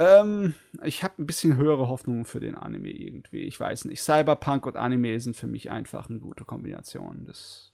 Ähm, 0.00 0.54
ich 0.82 1.02
habe 1.02 1.22
ein 1.22 1.26
bisschen 1.26 1.56
höhere 1.56 1.88
Hoffnungen 1.88 2.24
für 2.24 2.40
den 2.40 2.54
Anime 2.54 2.90
irgendwie. 2.90 3.42
Ich 3.42 3.58
weiß 3.58 3.84
nicht. 3.86 4.02
Cyberpunk 4.02 4.66
und 4.66 4.76
Anime 4.76 5.18
sind 5.20 5.36
für 5.36 5.46
mich 5.46 5.70
einfach 5.70 6.10
eine 6.10 6.18
gute 6.18 6.44
Kombination. 6.44 7.24
Das 7.24 7.72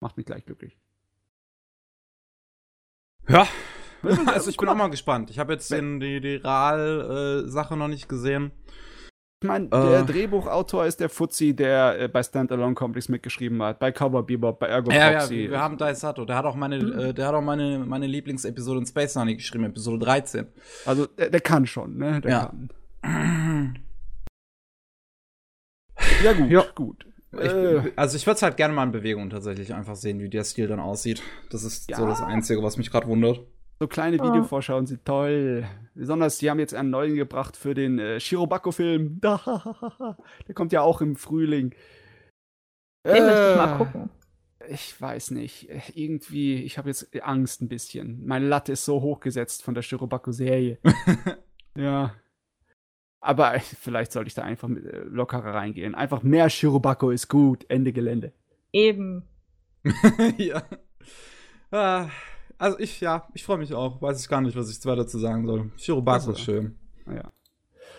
macht 0.00 0.16
mich 0.16 0.26
gleich 0.26 0.44
glücklich. 0.44 0.76
Ja. 3.28 3.46
Also 4.26 4.48
ich 4.48 4.56
bin 4.56 4.68
auch 4.68 4.76
mal 4.76 4.90
gespannt. 4.90 5.28
Ich 5.28 5.40
habe 5.40 5.54
jetzt 5.54 5.72
den, 5.72 5.98
die, 5.98 6.20
die 6.20 6.36
RAL-Sache 6.36 7.76
noch 7.76 7.88
nicht 7.88 8.08
gesehen. 8.08 8.52
Ich 9.40 9.46
meine, 9.46 9.68
der 9.68 10.00
Äh. 10.00 10.04
Drehbuchautor 10.04 10.84
ist 10.86 10.98
der 10.98 11.08
Fuzzi, 11.08 11.54
der 11.54 12.00
äh, 12.00 12.08
bei 12.08 12.24
Standalone 12.24 12.74
Complex 12.74 13.08
mitgeschrieben 13.08 13.62
hat, 13.62 13.78
bei 13.78 13.92
Cowboy 13.92 14.24
Bebop, 14.24 14.58
bei 14.58 14.66
Ergo 14.66 14.90
Ja, 14.90 15.12
ja, 15.12 15.18
Proxy. 15.20 15.36
wir, 15.36 15.50
wir 15.52 15.60
haben 15.60 15.76
Daisato. 15.78 16.24
Der 16.24 16.34
hat 16.36 16.44
auch 16.44 16.56
meine, 16.56 16.76
äh, 16.78 17.14
der 17.14 17.28
hat 17.28 17.34
auch 17.36 17.40
meine, 17.42 17.78
meine 17.78 18.08
Lieblingsepisode 18.08 18.80
in 18.80 18.86
Space 18.86 19.14
Honey 19.14 19.36
geschrieben, 19.36 19.62
Episode 19.64 20.04
13. 20.04 20.48
Also, 20.86 21.06
der, 21.06 21.30
der 21.30 21.40
kann 21.40 21.66
schon, 21.66 21.98
ne? 21.98 22.20
Der 22.20 22.30
Ja. 22.30 22.52
kann. 23.02 23.78
Ja, 26.24 26.32
gut, 26.32 26.50
Ja. 26.50 26.64
gut. 26.74 27.06
Ich, 27.32 27.38
Äh, 27.40 27.92
also 27.94 28.16
ich 28.16 28.26
würde 28.26 28.36
es 28.36 28.42
halt 28.42 28.56
gerne 28.56 28.74
mal 28.74 28.84
in 28.84 28.90
Bewegung 28.92 29.30
tatsächlich 29.30 29.72
einfach 29.74 29.94
sehen, 29.94 30.18
wie 30.20 30.28
der 30.28 30.42
Stil 30.44 30.66
dann 30.66 30.80
aussieht. 30.80 31.22
Das 31.50 31.62
ist 31.62 31.94
so 31.94 32.02
Ja. 32.02 32.08
das 32.08 32.20
Einzige, 32.22 32.62
was 32.62 32.76
mich 32.76 32.90
gerade 32.90 33.06
wundert. 33.06 33.40
So 33.80 33.86
kleine 33.86 34.16
Ja. 34.16 34.24
Videovorschauen 34.24 34.86
sind 34.86 35.04
toll. 35.04 35.66
Besonders, 35.94 36.38
die 36.38 36.50
haben 36.50 36.58
jetzt 36.58 36.74
einen 36.74 36.90
neuen 36.90 37.14
gebracht 37.16 37.56
für 37.56 37.74
den 37.74 37.98
äh, 37.98 38.20
Shirobako-Film. 38.20 39.20
Der 39.20 40.54
kommt 40.54 40.72
ja 40.72 40.80
auch 40.82 41.00
im 41.00 41.16
Frühling. 41.16 41.70
den 43.04 43.12
möchte 43.24 43.28
ich 43.50 43.54
Äh, 43.54 43.56
mal 43.56 43.76
gucken. 43.78 44.10
Ich 44.68 45.00
weiß 45.00 45.30
nicht. 45.30 45.70
Äh, 45.70 45.80
Irgendwie, 45.94 46.62
ich 46.62 46.76
habe 46.78 46.88
jetzt 46.88 47.08
Angst 47.22 47.62
ein 47.62 47.68
bisschen. 47.68 48.24
Meine 48.26 48.46
Latte 48.46 48.72
ist 48.72 48.84
so 48.84 49.00
hochgesetzt 49.00 49.62
von 49.62 49.74
der 49.74 49.82
Shirobako-Serie. 49.82 50.78
ja. 51.76 52.14
Aber 53.20 53.54
äh, 53.54 53.60
vielleicht 53.80 54.12
sollte 54.12 54.28
ich 54.28 54.34
da 54.34 54.42
einfach 54.42 54.68
mit, 54.68 54.84
äh, 54.84 55.00
lockerer 55.04 55.54
reingehen. 55.54 55.94
Einfach 55.94 56.22
mehr 56.22 56.50
Shirobako 56.50 57.10
ist 57.10 57.28
gut. 57.28 57.64
Ende 57.68 57.92
Gelände. 57.92 58.32
Eben. 58.72 59.22
ja. 60.36 60.62
Ah, 61.70 62.08
also 62.58 62.78
ich, 62.78 63.00
ja, 63.00 63.26
ich 63.34 63.44
freue 63.44 63.58
mich 63.58 63.72
auch. 63.74 64.00
Weiß 64.02 64.20
ich 64.20 64.28
gar 64.28 64.40
nicht, 64.40 64.56
was 64.56 64.70
ich 64.70 64.84
weiter 64.86 65.06
zu 65.06 65.18
sagen 65.18 65.46
soll. 65.46 65.70
Shirobako 65.76 66.14
Also. 66.14 66.32
ist 66.32 66.40
schön. 66.40 66.76
Ja. 67.06 67.32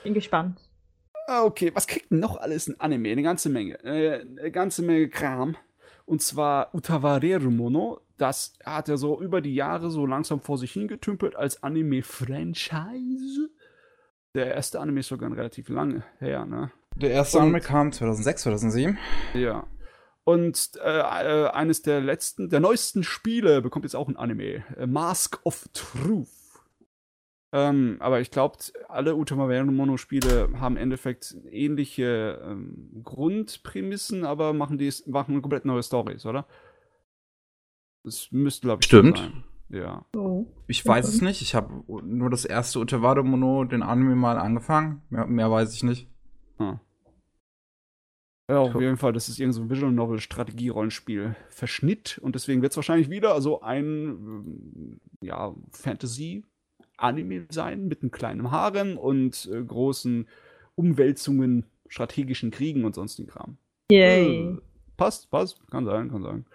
Bin 0.04 0.14
gespannt. 0.14 0.60
Ah, 1.28 1.44
Okay, 1.44 1.72
was 1.74 1.88
kriegt 1.88 2.12
denn 2.12 2.20
noch 2.20 2.38
alles 2.38 2.68
ein 2.68 2.80
Anime? 2.80 3.10
Eine 3.12 3.24
ganze 3.24 3.50
Menge. 3.50 3.84
Äh, 3.84 4.22
eine 4.40 4.52
ganze 4.52 4.82
Menge 4.82 5.10
Kram. 5.10 5.56
Und 6.06 6.22
zwar 6.22 6.74
Utawareru 6.74 7.52
Mono. 7.52 8.02
Das 8.18 8.54
hat 8.66 8.90
er 8.90 8.98
so 8.98 9.22
über 9.22 9.40
die 9.42 9.54
Jahre 9.56 9.90
so 9.92 10.06
langsam 10.06 10.42
vor 10.42 10.58
sich 10.58 10.72
hingetümpelt 10.74 11.36
als 11.36 11.62
Anime-Franchise. 11.64 13.50
Der 14.36 14.54
erste 14.54 14.80
Anime 14.80 15.00
ist 15.00 15.08
sogar 15.08 15.32
relativ 15.32 15.70
lange 15.70 16.04
her, 16.20 16.46
ne? 16.46 16.72
Der 16.96 17.12
erste 17.12 17.38
Und- 17.38 17.44
Anime 17.44 17.62
kam 17.62 17.92
2006, 17.92 18.42
2007. 18.44 18.98
Ja. 19.34 19.66
Und 20.30 20.80
äh, 20.86 21.00
äh, 21.00 21.48
eines 21.48 21.82
der 21.82 22.02
letzten, 22.02 22.52
der 22.52 22.60
neuesten 22.60 23.04
Spiele 23.04 23.64
bekommt 23.64 23.84
jetzt 23.84 23.96
auch 23.96 24.08
ein 24.08 24.16
Anime. 24.16 24.64
Äh, 24.78 24.86
Mask 24.86 25.40
of 25.44 25.68
Truth. 25.74 26.28
Ähm, 27.52 27.98
aber 28.00 28.22
ich 28.22 28.30
glaube, 28.30 28.60
alle 28.90 29.16
Utamaveru 29.16 29.72
Mono-Spiele 29.72 30.50
haben 30.60 30.78
im 30.78 30.84
Endeffekt 30.84 31.36
ähnliche 31.50 32.40
ähm, 32.46 33.02
Grundprämissen, 33.04 34.24
aber 34.24 34.54
machen, 34.54 34.78
die, 34.78 34.94
machen 35.08 35.42
komplett 35.42 35.66
neue 35.66 35.82
Stories, 35.82 36.28
oder? 36.28 36.46
Das 38.04 38.28
müsste, 38.30 38.68
glaube 38.68 38.82
ich, 38.84 38.88
so 38.88 39.00
Stimmt. 39.00 39.18
sein. 39.18 39.44
Ja. 39.70 40.06
Oh. 40.16 40.46
Ich 40.68 40.86
weiß 40.86 41.08
es 41.08 41.22
nicht. 41.22 41.42
Ich 41.42 41.56
habe 41.56 41.84
nur 42.04 42.30
das 42.30 42.46
erste 42.46 42.78
Utawado 42.78 43.24
Mono, 43.24 43.64
den 43.64 43.82
Anime 43.82 44.16
mal 44.16 44.38
angefangen. 44.38 45.02
Mehr, 45.10 45.26
mehr 45.26 45.50
weiß 45.50 45.74
ich 45.74 45.82
nicht. 45.82 46.08
Hm. 46.58 46.80
Ja, 48.50 48.60
auf 48.62 48.74
Cool. 48.74 48.82
jeden 48.82 48.98
Fall, 48.98 49.14
das 49.14 49.30
ist 49.30 49.40
irgend 49.40 49.54
so 49.54 49.62
ein 49.62 49.70
Visual 49.70 49.92
Novel 49.92 50.20
Strategie-Rollenspiel 50.20 51.36
Verschnitt 51.50 52.18
und 52.18 52.34
deswegen 52.34 52.64
wird 52.64 52.72
es 52.72 52.78
wahrscheinlich 52.78 53.10
wieder 53.10 53.40
so 53.42 53.62
ein 53.62 53.86
ähm, 53.86 55.00
ja, 55.22 55.54
Fantasy-Anime 55.72 57.46
sein 57.52 57.88
mit 57.88 58.02
einem 58.02 58.10
kleinen 58.10 58.50
Harem 58.50 58.98
und 58.98 59.48
äh, 59.54 59.64
großen 59.64 60.28
Umwälzungen, 60.74 61.66
strategischen 61.88 62.50
Kriegen 62.50 62.86
und 62.86 62.96
sonstigen 62.96 63.30
Kram. 63.30 63.58
Yay. 63.92 64.54
Äh, 64.54 64.58
passt, 64.98 65.30
passt, 65.30 65.62
kann 65.70 65.86
sein, 65.86 66.10
kann 66.10 66.24
sein. 66.24 66.46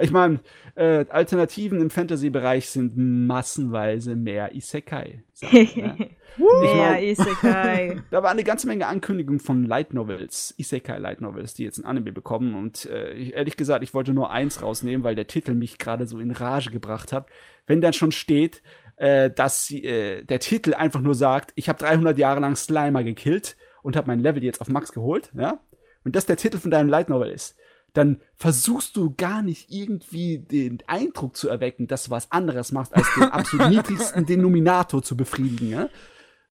Ich 0.00 0.10
meine, 0.10 0.40
äh, 0.74 1.04
Alternativen 1.08 1.80
im 1.80 1.90
Fantasy-Bereich 1.90 2.70
sind 2.70 2.96
massenweise 2.96 4.16
mehr 4.16 4.54
Isekai. 4.54 5.22
sag 5.32 5.52
ich, 5.52 5.76
ne? 5.76 5.96
Mehr 6.38 6.74
mein- 6.76 7.02
Isekai. 7.04 8.00
Da 8.10 8.22
war 8.22 8.30
eine 8.30 8.44
ganze 8.44 8.66
Menge 8.68 8.86
Ankündigungen 8.86 9.40
von 9.40 9.64
Light 9.64 9.92
Novels, 9.92 10.54
Isekai 10.56 10.98
Light 10.98 11.20
Novels, 11.20 11.54
die 11.54 11.64
jetzt 11.64 11.78
ein 11.78 11.84
Anime 11.84 12.12
bekommen. 12.12 12.54
Und 12.54 12.86
äh, 12.86 13.12
ich, 13.14 13.34
ehrlich 13.34 13.56
gesagt, 13.56 13.82
ich 13.82 13.92
wollte 13.94 14.12
nur 14.12 14.30
eins 14.30 14.62
rausnehmen, 14.62 15.02
weil 15.04 15.14
der 15.16 15.26
Titel 15.26 15.54
mich 15.54 15.78
gerade 15.78 16.06
so 16.06 16.18
in 16.20 16.30
Rage 16.30 16.70
gebracht 16.70 17.12
hat. 17.12 17.26
Wenn 17.66 17.80
dann 17.80 17.92
schon 17.92 18.12
steht, 18.12 18.62
äh, 18.96 19.30
dass 19.30 19.70
äh, 19.70 20.22
der 20.24 20.38
Titel 20.40 20.74
einfach 20.74 21.00
nur 21.00 21.14
sagt, 21.14 21.52
ich 21.56 21.68
habe 21.68 21.78
300 21.78 22.18
Jahre 22.18 22.40
lang 22.40 22.54
Slimer 22.56 23.02
gekillt 23.04 23.56
und 23.82 23.96
habe 23.96 24.06
mein 24.06 24.20
Level 24.20 24.42
jetzt 24.44 24.60
auf 24.60 24.68
Max 24.68 24.92
geholt, 24.92 25.30
ja, 25.36 25.60
und 26.04 26.14
das 26.16 26.26
der 26.26 26.36
Titel 26.36 26.58
von 26.58 26.70
deinem 26.70 26.88
Light 26.88 27.08
Novel 27.08 27.30
ist, 27.30 27.56
dann 27.98 28.20
versuchst 28.36 28.96
du 28.96 29.12
gar 29.16 29.42
nicht 29.42 29.72
irgendwie 29.72 30.38
den 30.38 30.78
Eindruck 30.86 31.36
zu 31.36 31.48
erwecken, 31.48 31.88
dass 31.88 32.04
du 32.04 32.12
was 32.12 32.30
anderes 32.30 32.70
machst, 32.70 32.94
als 32.94 33.12
den 33.14 33.24
absolut 33.24 33.68
niedrigsten 33.70 34.24
Denominator 34.24 35.02
zu 35.02 35.16
befriedigen, 35.16 35.70
ja. 35.70 35.88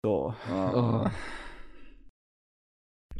So. 0.03 0.35
Oh. 0.51 1.05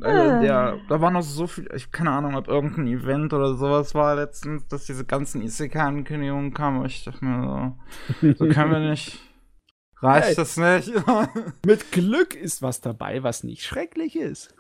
Äh, 0.01 0.41
der, 0.41 0.79
da 0.89 1.01
war 1.01 1.11
noch 1.13 1.23
so 1.23 1.47
viel, 1.47 1.69
ich 1.75 1.93
keine 1.93 2.11
Ahnung, 2.11 2.35
ob 2.35 2.49
irgendein 2.49 2.89
Event 2.89 3.33
oder 3.33 3.55
sowas 3.55 3.95
war 3.95 4.17
letztens, 4.17 4.67
dass 4.67 4.87
diese 4.87 5.05
ganzen 5.05 5.41
Isekai-Ankündigungen 5.41 6.53
kamen. 6.53 6.85
Ich 6.85 7.05
dachte 7.05 7.25
mir 7.25 7.77
so, 8.21 8.35
so 8.35 8.49
können 8.49 8.73
wir 8.73 8.81
nicht. 8.91 9.21
Reicht 10.03 10.37
das 10.37 10.57
nicht? 10.57 10.93
Mit 11.67 11.91
Glück 11.91 12.35
ist 12.35 12.61
was 12.61 12.81
dabei, 12.81 13.23
was 13.23 13.45
nicht 13.45 13.63
schrecklich 13.65 14.17
ist. 14.17 14.55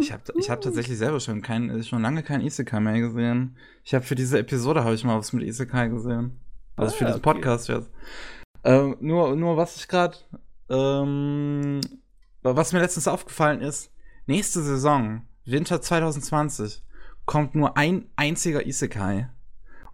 ich 0.00 0.12
habe 0.12 0.22
ich 0.38 0.50
hab 0.50 0.60
tatsächlich 0.60 0.98
selber 0.98 1.18
schon, 1.18 1.40
kein, 1.40 1.82
schon 1.82 2.02
lange 2.02 2.22
kein 2.22 2.42
Isekai 2.42 2.80
mehr 2.80 3.00
gesehen. 3.00 3.56
Ich 3.84 3.94
habe 3.94 4.04
für 4.04 4.14
diese 4.14 4.38
Episode 4.38 4.84
habe 4.84 4.94
ich 4.94 5.04
mal 5.04 5.18
was 5.18 5.32
mit 5.32 5.44
Isekai 5.44 5.88
gesehen. 5.88 6.38
Also 6.76 6.94
Ah, 6.94 6.98
für 6.98 7.04
diesen 7.06 7.20
okay. 7.20 7.32
Podcast 7.32 7.68
jetzt. 7.68 7.90
Ähm, 8.64 8.96
nur, 9.00 9.34
nur 9.34 9.56
was 9.56 9.76
ich 9.76 9.88
gerade, 9.88 10.18
ähm, 10.68 11.80
was 12.42 12.72
mir 12.72 12.80
letztens 12.80 13.08
aufgefallen 13.08 13.62
ist, 13.62 13.90
nächste 14.26 14.62
Saison, 14.62 15.22
Winter 15.46 15.80
2020, 15.80 16.82
kommt 17.24 17.54
nur 17.54 17.78
ein 17.78 18.10
einziger 18.16 18.66
Isekai. 18.66 19.30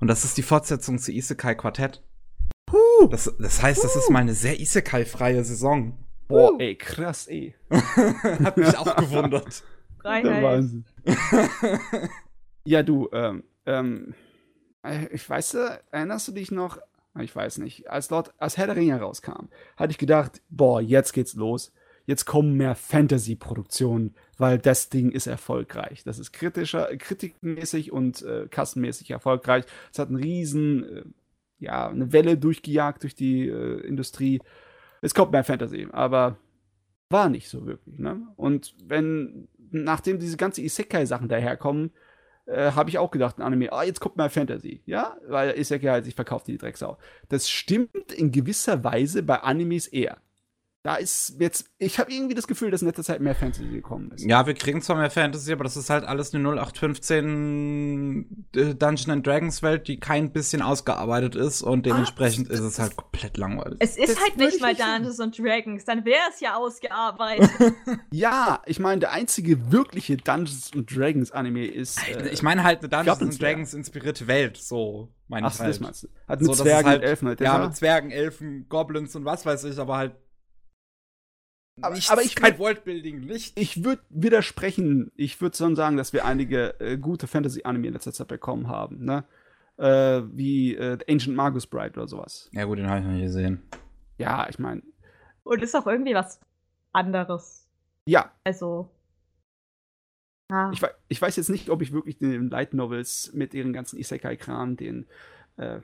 Und 0.00 0.08
das 0.08 0.24
ist 0.24 0.36
die 0.36 0.42
Fortsetzung 0.42 0.98
zu 0.98 1.12
Isekai 1.12 1.54
Quartett. 1.54 2.02
Das, 3.10 3.32
das 3.38 3.62
heißt, 3.62 3.82
das 3.82 3.96
ist 3.96 4.10
mal 4.10 4.20
eine 4.20 4.34
sehr 4.34 4.60
Isekai-freie 4.60 5.44
Saison. 5.44 5.98
Boah, 6.28 6.58
ey, 6.58 6.76
krass, 6.76 7.26
ey. 7.26 7.54
Hat 7.70 8.56
mich 8.56 8.76
auch 8.76 8.96
gewundert. 8.96 9.46
Der 9.46 10.00
Freiheit. 10.00 10.42
Wahnsinn. 10.42 10.84
ja, 12.64 12.82
du, 12.82 13.08
ähm, 13.12 13.44
ähm, 13.66 14.14
äh, 14.82 15.06
ich 15.12 15.28
weiß, 15.28 15.54
äh, 15.54 15.78
erinnerst 15.90 16.28
du 16.28 16.32
dich 16.32 16.50
noch? 16.50 16.78
Ich 17.20 17.34
weiß 17.34 17.58
nicht. 17.58 17.90
Als 17.90 18.08
dort, 18.08 18.32
als 18.38 18.56
Herr 18.56 18.66
der 18.66 18.76
Ringe 18.76 18.98
rauskam, 18.98 19.48
hatte 19.76 19.90
ich 19.90 19.98
gedacht, 19.98 20.40
boah, 20.48 20.80
jetzt 20.80 21.12
geht's 21.12 21.34
los. 21.34 21.72
Jetzt 22.04 22.24
kommen 22.24 22.56
mehr 22.56 22.74
Fantasy-Produktionen, 22.74 24.14
weil 24.38 24.58
das 24.58 24.88
Ding 24.88 25.12
ist 25.12 25.28
erfolgreich. 25.28 26.02
Das 26.04 26.18
ist 26.18 26.32
kritischer, 26.32 26.96
kritikmäßig 26.96 27.92
und 27.92 28.22
äh, 28.22 28.48
kassenmäßig 28.48 29.10
erfolgreich. 29.10 29.64
Es 29.92 29.98
hat 29.98 30.08
einen 30.08 30.16
riesen, 30.16 30.84
äh, 30.84 31.02
ja, 31.62 31.88
eine 31.88 32.12
Welle 32.12 32.36
durchgejagt 32.36 33.02
durch 33.02 33.14
die 33.14 33.48
äh, 33.48 33.80
Industrie. 33.80 34.40
Es 35.00 35.14
kommt 35.14 35.32
mehr 35.32 35.44
Fantasy, 35.44 35.88
aber 35.90 36.36
war 37.08 37.28
nicht 37.28 37.48
so 37.48 37.66
wirklich. 37.66 37.98
Ne? 37.98 38.26
Und 38.36 38.74
wenn, 38.84 39.48
nachdem 39.70 40.18
diese 40.18 40.36
ganzen 40.36 40.64
Isekai-Sachen 40.64 41.28
daherkommen, 41.28 41.92
äh, 42.46 42.72
habe 42.72 42.90
ich 42.90 42.98
auch 42.98 43.10
gedacht, 43.10 43.38
ein 43.38 43.42
Anime, 43.42 43.72
ah, 43.72 43.84
jetzt 43.84 44.00
kommt 44.00 44.16
mal 44.16 44.30
Fantasy, 44.30 44.82
ja, 44.86 45.16
weil 45.28 45.58
Isekai 45.58 45.88
halt 45.88 46.04
sich 46.04 46.14
verkauft 46.14 46.48
die 46.48 46.58
Drecksau. 46.58 46.98
Das 47.28 47.48
stimmt 47.48 48.12
in 48.12 48.32
gewisser 48.32 48.82
Weise 48.82 49.22
bei 49.22 49.38
Animes 49.40 49.86
eher 49.86 50.18
da 50.84 50.96
ist 50.96 51.36
jetzt, 51.38 51.70
ich 51.78 52.00
habe 52.00 52.12
irgendwie 52.12 52.34
das 52.34 52.48
Gefühl, 52.48 52.72
dass 52.72 52.82
in 52.82 52.88
letzter 52.88 53.04
Zeit 53.04 53.20
mehr 53.20 53.36
Fantasy 53.36 53.68
gekommen 53.68 54.10
ist. 54.10 54.24
Ja, 54.24 54.46
wir 54.46 54.54
kriegen 54.54 54.82
zwar 54.82 54.96
mehr 54.96 55.10
Fantasy, 55.10 55.52
aber 55.52 55.62
das 55.62 55.76
ist 55.76 55.90
halt 55.90 56.04
alles 56.04 56.34
eine 56.34 56.48
0815 56.48 58.46
äh, 58.56 58.74
Dungeon 58.74 59.12
and 59.12 59.24
Dragons 59.24 59.62
Welt, 59.62 59.86
die 59.86 60.00
kein 60.00 60.32
bisschen 60.32 60.60
ausgearbeitet 60.60 61.36
ist 61.36 61.62
und 61.62 61.86
dementsprechend 61.86 62.50
ah, 62.50 62.54
ist 62.54 62.60
es 62.60 62.80
halt 62.80 62.96
komplett 62.96 63.36
langweilig. 63.36 63.76
Es 63.78 63.96
ist 63.96 64.08
das 64.08 64.20
halt 64.20 64.36
nicht 64.38 64.60
mal 64.60 64.74
Dungeons 64.74 65.20
and 65.20 65.38
Dragons, 65.38 65.84
dann 65.84 66.04
wäre 66.04 66.22
es 66.32 66.40
ja 66.40 66.56
ausgearbeitet. 66.56 67.48
ja, 68.10 68.60
ich 68.66 68.80
meine, 68.80 68.98
der 68.98 69.12
einzige 69.12 69.70
wirkliche 69.70 70.16
Dungeons 70.16 70.72
and 70.74 70.92
Dragons 70.96 71.30
Anime 71.30 71.64
ist. 71.64 72.00
Äh, 72.08 72.30
ich 72.30 72.42
meine 72.42 72.64
halt 72.64 72.80
eine 72.80 72.88
Dungeons 72.88 73.22
and 73.22 73.40
Dragons 73.40 73.72
inspirierte 73.72 74.26
Welt, 74.26 74.56
so 74.56 75.12
meine 75.28 75.46
ich 75.46 75.54
Ach, 75.54 75.60
halt. 75.60 75.70
das 75.70 75.78
meinst 75.78 76.02
du. 76.02 76.08
Hat 76.26 76.40
mit 76.40 76.56
so, 76.56 76.64
Zwergen, 76.64 76.90
halt, 76.90 77.02
Elfen 77.04 77.28
halt. 77.28 77.40
Ja, 77.40 77.58
mit 77.58 77.76
Zwergen, 77.76 78.10
Elfen, 78.10 78.66
Goblins 78.68 79.14
und 79.14 79.24
was 79.24 79.46
weiß 79.46 79.62
ich, 79.64 79.78
aber 79.78 79.96
halt 79.96 80.12
aber, 81.80 81.94
Nichts, 81.94 82.10
aber 82.10 82.22
ich 82.22 82.34
kein 82.34 82.58
Worldbuilding, 82.58 83.20
nicht. 83.20 83.58
Ich 83.58 83.82
würde 83.82 84.02
widersprechen. 84.10 85.10
Ich 85.16 85.40
würde 85.40 85.56
schon 85.56 85.74
sagen, 85.74 85.96
dass 85.96 86.12
wir 86.12 86.24
einige 86.24 86.78
äh, 86.80 86.98
gute 86.98 87.26
Fantasy-Anime 87.26 87.86
in 87.88 87.92
letzter 87.94 88.12
Zeit 88.12 88.28
bekommen 88.28 88.68
haben, 88.68 89.04
ne? 89.04 89.24
Äh, 89.78 90.22
wie 90.32 90.74
äh, 90.74 90.98
Ancient 91.08 91.34
Magus 91.34 91.66
Bride 91.66 91.94
oder 91.94 92.06
sowas. 92.06 92.50
Ja, 92.52 92.64
gut, 92.66 92.78
den 92.78 92.88
habe 92.88 93.00
ich 93.00 93.06
noch 93.06 93.12
nie 93.12 93.22
gesehen. 93.22 93.62
Ja, 94.18 94.46
ich 94.48 94.58
meine. 94.58 94.82
Und 95.44 95.62
ist 95.62 95.74
auch 95.74 95.86
irgendwie 95.86 96.14
was 96.14 96.40
anderes. 96.92 97.66
Ja. 98.06 98.32
Also. 98.44 98.90
Ah. 100.50 100.70
Ich, 100.74 100.82
ich, 101.08 101.22
weiß 101.22 101.36
jetzt 101.36 101.48
nicht, 101.48 101.70
ob 101.70 101.80
ich 101.80 101.92
wirklich 101.92 102.18
den 102.18 102.50
Light 102.50 102.74
Novels 102.74 103.32
mit 103.32 103.54
ihren 103.54 103.72
ganzen 103.72 103.98
Isekai-Kram 103.98 104.76
den 104.76 105.06
äh, 105.56 105.80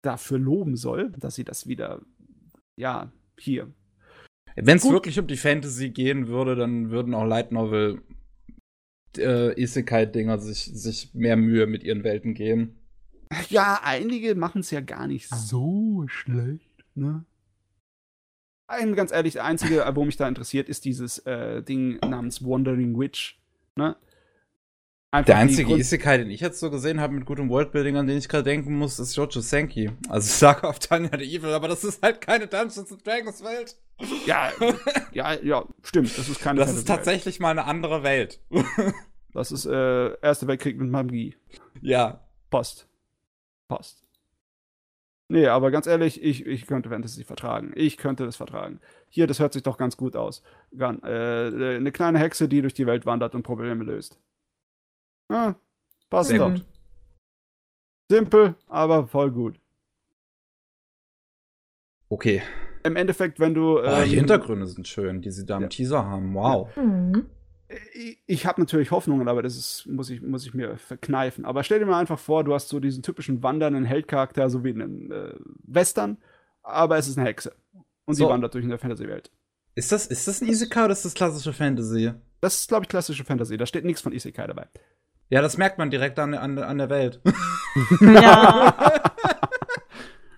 dafür 0.00 0.38
loben 0.38 0.76
soll, 0.76 1.10
dass 1.12 1.34
sie 1.34 1.44
das 1.44 1.66
wieder, 1.66 2.00
ja, 2.76 3.12
hier 3.38 3.70
wenn 4.62 4.76
es 4.78 4.88
wirklich 4.88 5.18
um 5.18 5.26
die 5.26 5.36
Fantasy 5.36 5.90
gehen 5.90 6.28
würde, 6.28 6.56
dann 6.56 6.90
würden 6.90 7.14
auch 7.14 7.24
Light 7.24 7.52
Novel 7.52 8.02
äh, 9.16 9.60
Isekai-Dinger 9.60 10.38
sich, 10.38 10.64
sich 10.64 11.14
mehr 11.14 11.36
Mühe 11.36 11.66
mit 11.66 11.82
ihren 11.82 12.04
Welten 12.04 12.34
geben. 12.34 12.78
Ja, 13.50 13.80
einige 13.82 14.34
machen 14.34 14.60
es 14.60 14.70
ja 14.70 14.80
gar 14.80 15.06
nicht 15.06 15.28
so 15.28 16.04
schlecht, 16.08 16.84
ne? 16.94 17.24
Ein, 18.70 18.94
ganz 18.94 19.12
ehrlich, 19.12 19.34
der 19.34 19.44
einzige, 19.46 19.90
wo 19.94 20.04
mich 20.04 20.18
da 20.18 20.28
interessiert, 20.28 20.68
ist 20.68 20.84
dieses 20.84 21.18
äh, 21.20 21.62
Ding 21.62 21.98
namens 22.06 22.44
Wandering 22.44 22.98
Witch. 22.98 23.40
Ne? 23.76 23.96
Einfach 25.10 25.26
der 25.26 25.36
einzige 25.38 25.74
Isekai, 25.74 26.18
den 26.18 26.30
ich 26.30 26.40
jetzt 26.40 26.60
so 26.60 26.70
gesehen 26.70 27.00
habe 27.00 27.14
mit 27.14 27.24
gutem 27.24 27.48
Worldbuilding, 27.48 27.96
an 27.96 28.06
den 28.06 28.18
ich 28.18 28.28
gerade 28.28 28.44
denken 28.44 28.76
muss, 28.76 28.98
ist 28.98 29.16
Jojo 29.16 29.40
Senki. 29.40 29.90
Also 30.10 30.26
ich 30.26 30.34
sage 30.34 30.68
auf 30.68 30.78
Tanya 30.78 31.08
the 31.16 31.24
Evil, 31.24 31.54
aber 31.54 31.66
das 31.66 31.82
ist 31.82 32.02
halt 32.02 32.20
keine 32.20 32.46
Dungeons 32.46 32.94
Dragons 33.02 33.42
Welt. 33.42 33.76
Ja, 34.26 34.52
ja, 35.12 35.32
ja, 35.42 35.64
stimmt. 35.82 36.16
Das 36.18 36.28
ist 36.28 36.40
keine 36.40 36.60
Das 36.60 36.74
ist 36.74 36.86
tatsächlich 36.86 37.40
mal 37.40 37.52
eine 37.52 37.64
andere 37.64 38.02
Welt. 38.02 38.40
das 39.32 39.50
ist 39.50 39.64
äh, 39.64 40.20
Erster 40.20 40.46
Weltkrieg 40.46 40.78
mit 40.78 40.90
Magie. 40.90 41.36
Ja. 41.80 42.28
Passt. 42.50 42.86
Passt. 43.66 44.04
Nee, 45.30 45.46
aber 45.46 45.70
ganz 45.70 45.86
ehrlich, 45.86 46.22
ich, 46.22 46.44
ich 46.44 46.66
könnte 46.66 46.90
Fantasy 46.90 47.24
vertragen. 47.24 47.72
Ich 47.74 47.96
könnte 47.96 48.26
das 48.26 48.36
vertragen. 48.36 48.80
Hier, 49.08 49.26
das 49.26 49.40
hört 49.40 49.54
sich 49.54 49.62
doch 49.62 49.78
ganz 49.78 49.96
gut 49.96 50.16
aus. 50.16 50.42
Gan, 50.76 51.02
äh, 51.02 51.76
eine 51.76 51.92
kleine 51.92 52.18
Hexe, 52.18 52.46
die 52.46 52.60
durch 52.60 52.74
die 52.74 52.86
Welt 52.86 53.06
wandert 53.06 53.34
und 53.34 53.42
Probleme 53.42 53.84
löst. 53.84 54.18
Ah, 55.28 55.54
passt 56.10 56.30
Sehr 56.30 56.38
doch. 56.38 56.50
Gut. 56.50 56.64
Simpel, 58.10 58.54
aber 58.66 59.06
voll 59.06 59.30
gut. 59.30 59.60
Okay. 62.08 62.42
Im 62.84 62.96
Endeffekt, 62.96 63.38
wenn 63.38 63.54
du. 63.54 63.78
Ähm, 63.78 63.84
oh, 63.84 64.04
die 64.04 64.12
ähm, 64.12 64.18
Hintergründe 64.20 64.66
sind 64.66 64.88
schön, 64.88 65.20
die 65.20 65.30
sie 65.30 65.44
da 65.44 65.56
im 65.56 65.64
ja. 65.64 65.68
Teaser 65.68 66.04
haben. 66.04 66.34
Wow. 66.34 66.74
Mhm. 66.76 67.26
Ich, 67.92 68.22
ich 68.26 68.46
habe 68.46 68.62
natürlich 68.62 68.90
Hoffnungen, 68.90 69.28
aber 69.28 69.42
das 69.42 69.56
ist, 69.56 69.86
muss, 69.86 70.08
ich, 70.08 70.22
muss 70.22 70.46
ich 70.46 70.54
mir 70.54 70.78
verkneifen. 70.78 71.44
Aber 71.44 71.62
stell 71.62 71.80
dir 71.80 71.86
mal 71.86 72.00
einfach 72.00 72.18
vor, 72.18 72.44
du 72.44 72.54
hast 72.54 72.68
so 72.68 72.80
diesen 72.80 73.02
typischen 73.02 73.42
wandernden 73.42 73.84
Heldcharakter, 73.84 74.48
so 74.48 74.64
wie 74.64 74.70
in 74.70 74.80
einem 74.80 75.12
äh, 75.12 75.34
Western, 75.64 76.16
aber 76.62 76.96
es 76.96 77.08
ist 77.08 77.18
eine 77.18 77.28
Hexe. 77.28 77.54
Und 78.06 78.14
so. 78.14 78.24
sie 78.24 78.30
wandert 78.30 78.54
durch 78.54 78.64
eine 78.64 78.78
Fantasy-Welt. 78.78 79.30
Ist 79.74 79.92
das, 79.92 80.06
ist 80.06 80.26
das 80.26 80.40
ein 80.40 80.48
Isekai 80.48 80.84
oder 80.84 80.92
ist 80.92 81.04
das 81.04 81.12
klassische 81.12 81.52
Fantasy? 81.52 82.12
Das 82.40 82.58
ist, 82.58 82.68
glaube 82.68 82.84
ich, 82.84 82.88
klassische 82.88 83.24
Fantasy. 83.24 83.58
Da 83.58 83.66
steht 83.66 83.84
nichts 83.84 84.00
von 84.00 84.12
Isekai 84.12 84.46
dabei. 84.46 84.68
Ja, 85.30 85.42
das 85.42 85.58
merkt 85.58 85.78
man 85.78 85.90
direkt 85.90 86.18
an, 86.18 86.34
an, 86.34 86.58
an 86.58 86.78
der 86.78 86.90
Welt. 86.90 87.20
Ja. 88.00 88.74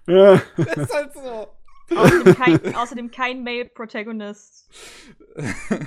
ja. 0.06 0.34
ist 0.56 0.94
halt 0.94 1.14
so. 1.14 1.48
Außerdem 1.96 2.34
kein, 2.34 2.74
außerdem 2.74 3.10
kein 3.10 3.42
Male-Protagonist. 3.42 4.68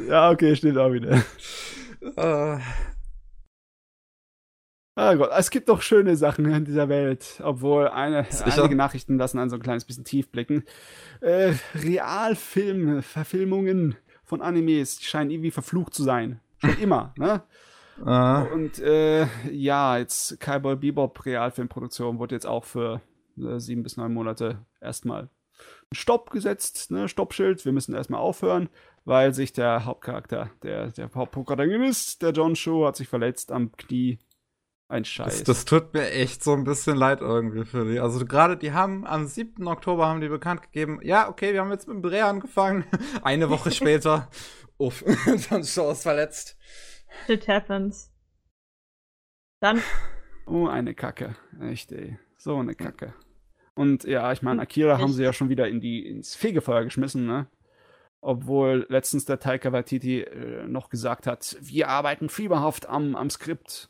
ja, 0.07 0.31
okay, 0.31 0.55
steht 0.55 0.75
auch 0.77 0.91
wieder. 0.91 1.21
Uh. 2.01 2.57
Ah 4.95 5.15
Gott, 5.15 5.31
es 5.37 5.49
gibt 5.49 5.69
doch 5.69 5.81
schöne 5.81 6.15
Sachen 6.15 6.45
in 6.45 6.65
dieser 6.65 6.87
Welt, 6.89 7.41
obwohl 7.43 7.87
eine, 7.87 8.27
einige 8.45 8.75
Nachrichten 8.75 9.17
lassen 9.17 9.39
einen 9.39 9.49
so 9.49 9.55
ein 9.55 9.63
kleines 9.63 9.85
bisschen 9.85 10.03
tief 10.03 10.29
blicken. 10.29 10.65
Äh, 11.21 11.53
Realfilm-Verfilmungen 11.75 13.95
von 14.23 14.41
Animes 14.41 15.03
scheinen 15.03 15.29
irgendwie 15.29 15.51
verflucht 15.51 15.93
zu 15.93 16.01
sein. 16.03 16.39
Schon 16.59 16.77
immer, 16.79 17.13
ne? 17.17 17.43
Ah. 18.03 18.43
Und 18.53 18.79
äh, 18.79 19.27
ja, 19.51 19.97
jetzt 19.97 20.39
Cowboy 20.39 20.75
Bebop 20.75 21.25
Realfilmproduktion 21.25 22.19
wurde 22.19 22.35
jetzt 22.35 22.47
auch 22.47 22.63
für 22.63 23.01
äh, 23.37 23.59
sieben 23.59 23.83
bis 23.83 23.97
neun 23.97 24.13
Monate 24.13 24.65
erstmal 24.81 25.29
Stopp 25.91 26.31
gesetzt, 26.31 26.91
ne, 26.91 27.07
Stoppschild, 27.07 27.63
wir 27.65 27.71
müssen 27.71 27.93
erstmal 27.93 28.19
aufhören, 28.19 28.69
weil 29.05 29.33
sich 29.33 29.53
der 29.53 29.85
Hauptcharakter, 29.85 30.49
der, 30.63 30.87
der 30.87 31.09
Hauptprotagonist, 31.13 32.21
der 32.21 32.31
John 32.31 32.55
Show, 32.55 32.85
hat 32.85 32.95
sich 32.95 33.07
verletzt 33.07 33.51
am 33.51 33.71
Knie. 33.73 34.19
Ein 34.89 35.05
Scheiß. 35.05 35.39
Das, 35.39 35.43
das, 35.43 35.65
tut 35.65 35.93
mir 35.93 36.11
echt 36.11 36.43
so 36.43 36.53
ein 36.53 36.65
bisschen 36.65 36.97
leid 36.97 37.21
irgendwie 37.21 37.65
für 37.65 37.85
die. 37.85 37.99
Also 37.99 38.25
gerade, 38.25 38.57
die 38.57 38.73
haben 38.73 39.07
am 39.07 39.25
7. 39.25 39.65
Oktober 39.65 40.05
haben 40.05 40.21
die 40.21 40.27
bekannt 40.27 40.61
gegeben, 40.61 40.99
ja, 41.01 41.29
okay, 41.29 41.53
wir 41.53 41.61
haben 41.61 41.71
jetzt 41.71 41.87
mit 41.87 41.95
dem 41.95 42.03
Dreh 42.03 42.21
angefangen. 42.21 42.85
Eine 43.23 43.49
Woche 43.49 43.71
später, 43.71 44.29
uff, 44.77 45.03
John 45.49 45.63
Show 45.63 45.91
ist 45.91 46.03
verletzt. 46.03 46.57
Shit 47.25 47.47
happens. 47.47 48.11
Dann. 49.59 49.81
Oh, 50.45 50.67
eine 50.67 50.93
Kacke. 50.93 51.37
Echt, 51.61 51.93
ey. 51.93 52.19
So 52.37 52.57
eine 52.57 52.75
Kacke. 52.75 53.13
Und 53.75 54.03
ja, 54.03 54.29
ich 54.33 54.41
meine, 54.41 54.61
Akira 54.61 54.99
haben 54.99 55.13
sie 55.13 55.23
ja 55.23 55.31
schon 55.31 55.47
wieder 55.47 55.69
in 55.69 55.79
die, 55.79 56.05
ins 56.05 56.35
Fegefeuer 56.35 56.83
geschmissen, 56.83 57.25
ne? 57.25 57.47
Obwohl 58.19 58.85
letztens 58.89 59.23
der 59.23 59.39
Taika 59.39 59.71
Waititi 59.71 60.21
äh, 60.21 60.67
noch 60.67 60.89
gesagt 60.89 61.27
hat, 61.27 61.57
wir 61.61 61.87
arbeiten 61.87 62.27
fieberhaft 62.27 62.87
am, 62.87 63.15
am 63.15 63.29
Skript. 63.29 63.89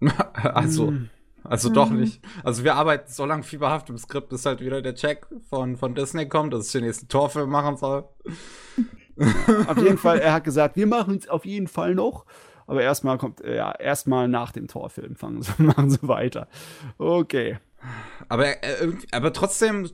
also, 0.34 0.88
hm. 0.88 1.10
also 1.42 1.68
hm. 1.68 1.74
doch 1.74 1.90
nicht. 1.90 2.22
Also 2.44 2.62
wir 2.62 2.74
arbeiten 2.74 3.10
so 3.10 3.24
lange 3.24 3.42
fieberhaft 3.42 3.90
im 3.90 3.98
Skript, 3.98 4.28
bis 4.28 4.46
halt 4.46 4.60
wieder 4.60 4.82
der 4.82 4.94
Check 4.94 5.26
von, 5.48 5.76
von 5.76 5.94
Disney 5.94 6.28
kommt, 6.28 6.54
dass 6.54 6.66
ich 6.66 6.72
den 6.72 6.84
nächsten 6.84 7.08
Torfilm 7.08 7.50
machen 7.50 7.76
soll. 7.76 8.08
Auf 9.66 9.78
jeden 9.78 9.98
Fall, 9.98 10.18
er 10.18 10.32
hat 10.32 10.44
gesagt, 10.44 10.76
wir 10.76 10.86
machen 10.86 11.16
es 11.16 11.28
auf 11.28 11.44
jeden 11.44 11.68
Fall 11.68 11.94
noch. 11.94 12.26
Aber 12.66 12.82
erstmal 12.82 13.18
kommt, 13.18 13.40
ja, 13.40 13.72
erstmal 13.72 14.28
nach 14.28 14.52
dem 14.52 14.68
Torfilm 14.68 15.16
fangen 15.16 15.42
sie, 15.42 15.52
machen 15.62 15.90
sie 15.90 16.06
weiter. 16.06 16.46
Okay. 16.98 17.58
Aber, 18.28 18.62
äh, 18.62 18.92
aber 19.10 19.32
trotzdem, 19.32 19.90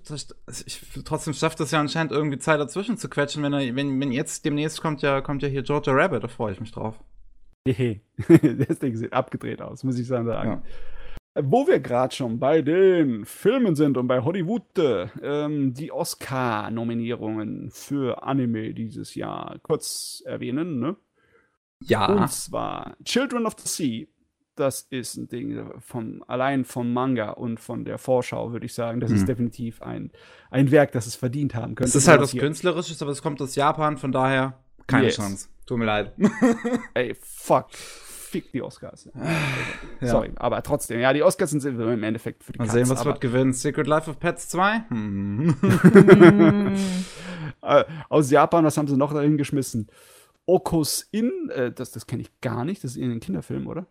ich, 0.66 0.82
trotzdem 1.04 1.32
schafft 1.32 1.60
es 1.60 1.70
ja 1.70 1.80
anscheinend 1.80 2.12
irgendwie 2.12 2.38
Zeit 2.38 2.60
dazwischen 2.60 2.98
zu 2.98 3.08
quetschen, 3.08 3.42
wenn 3.42 3.54
er, 3.54 3.74
wenn, 3.76 3.98
wenn 3.98 4.12
jetzt 4.12 4.44
demnächst 4.44 4.82
kommt 4.82 5.00
ja, 5.00 5.22
kommt 5.22 5.42
ja 5.42 5.48
hier 5.48 5.62
Georgia 5.62 5.94
Rabbit, 5.94 6.24
da 6.24 6.28
freue 6.28 6.52
ich 6.52 6.60
mich 6.60 6.72
drauf. 6.72 7.02
Hehe, 7.66 8.00
das 8.68 8.78
Ding 8.78 8.94
sieht 8.94 9.12
abgedreht 9.12 9.62
aus, 9.62 9.82
muss 9.82 9.98
ich 9.98 10.06
sagen. 10.06 10.28
Ja. 10.28 10.62
Wo 11.38 11.66
wir 11.66 11.80
gerade 11.80 12.14
schon 12.14 12.38
bei 12.38 12.62
den 12.62 13.24
Filmen 13.24 13.76
sind 13.76 13.96
und 13.96 14.06
bei 14.06 14.22
Hollywood, 14.22 14.62
ähm, 15.22 15.74
die 15.74 15.92
Oscar-Nominierungen 15.92 17.70
für 17.70 18.22
Anime 18.22 18.72
dieses 18.72 19.14
Jahr 19.14 19.58
kurz 19.62 20.22
erwähnen, 20.24 20.78
ne? 20.80 20.96
Ja. 21.80 22.06
Und 22.06 22.30
zwar 22.30 22.96
Children 23.04 23.44
of 23.44 23.54
the 23.58 23.68
Sea 23.68 24.06
das 24.56 24.86
ist 24.90 25.16
ein 25.16 25.28
Ding 25.28 25.70
von 25.80 26.24
allein 26.26 26.64
vom 26.64 26.92
Manga 26.92 27.30
und 27.30 27.60
von 27.60 27.84
der 27.84 27.98
Vorschau, 27.98 28.52
würde 28.52 28.66
ich 28.66 28.74
sagen. 28.74 29.00
Das 29.00 29.10
mhm. 29.10 29.16
ist 29.16 29.28
definitiv 29.28 29.82
ein, 29.82 30.10
ein 30.50 30.70
Werk, 30.70 30.92
das 30.92 31.06
es 31.06 31.14
verdient 31.14 31.54
haben 31.54 31.74
könnte. 31.74 31.90
Es 31.90 31.94
ist 31.94 32.08
halt 32.08 32.22
was 32.22 32.32
Künstlerisches, 32.32 33.00
aber 33.02 33.10
es 33.10 33.22
kommt 33.22 33.40
aus 33.40 33.54
Japan, 33.54 33.98
von 33.98 34.12
daher 34.12 34.58
keine 34.86 35.06
yes. 35.06 35.16
Chance. 35.16 35.48
Tut 35.66 35.78
mir 35.78 35.84
leid. 35.84 36.12
Ey, 36.94 37.14
fuck. 37.20 37.66
Fick 38.42 38.52
die 38.52 38.62
Oscars. 38.62 39.08
Ja. 40.00 40.08
Sorry, 40.08 40.30
aber 40.36 40.62
trotzdem, 40.62 41.00
ja, 41.00 41.12
die 41.12 41.22
Oscars 41.22 41.50
sind 41.50 41.64
im 41.64 42.02
Endeffekt 42.02 42.44
für 42.44 42.52
die 42.52 42.58
Mal 42.58 42.68
sehen, 42.68 42.88
was 42.88 43.04
wird 43.04 43.20
gewinnen. 43.20 43.52
Secret 43.52 43.86
Life 43.86 44.10
of 44.10 44.18
Pets 44.18 44.48
2? 44.50 44.84
Hm. 44.88 45.56
Äh, 47.62 47.84
Aus 48.08 48.30
Japan, 48.30 48.64
was 48.64 48.76
haben 48.76 48.86
sie 48.86 48.96
noch 48.96 49.12
dahin 49.12 49.38
geschmissen? 49.38 49.88
Okos 50.46 51.08
In, 51.10 51.48
äh, 51.50 51.72
das, 51.72 51.90
das 51.90 52.06
kenne 52.06 52.22
ich 52.22 52.40
gar 52.40 52.64
nicht, 52.64 52.84
das 52.84 52.96
ist 52.96 53.02
ein 53.02 53.20
Kinderfilm, 53.20 53.66
oder? 53.66 53.86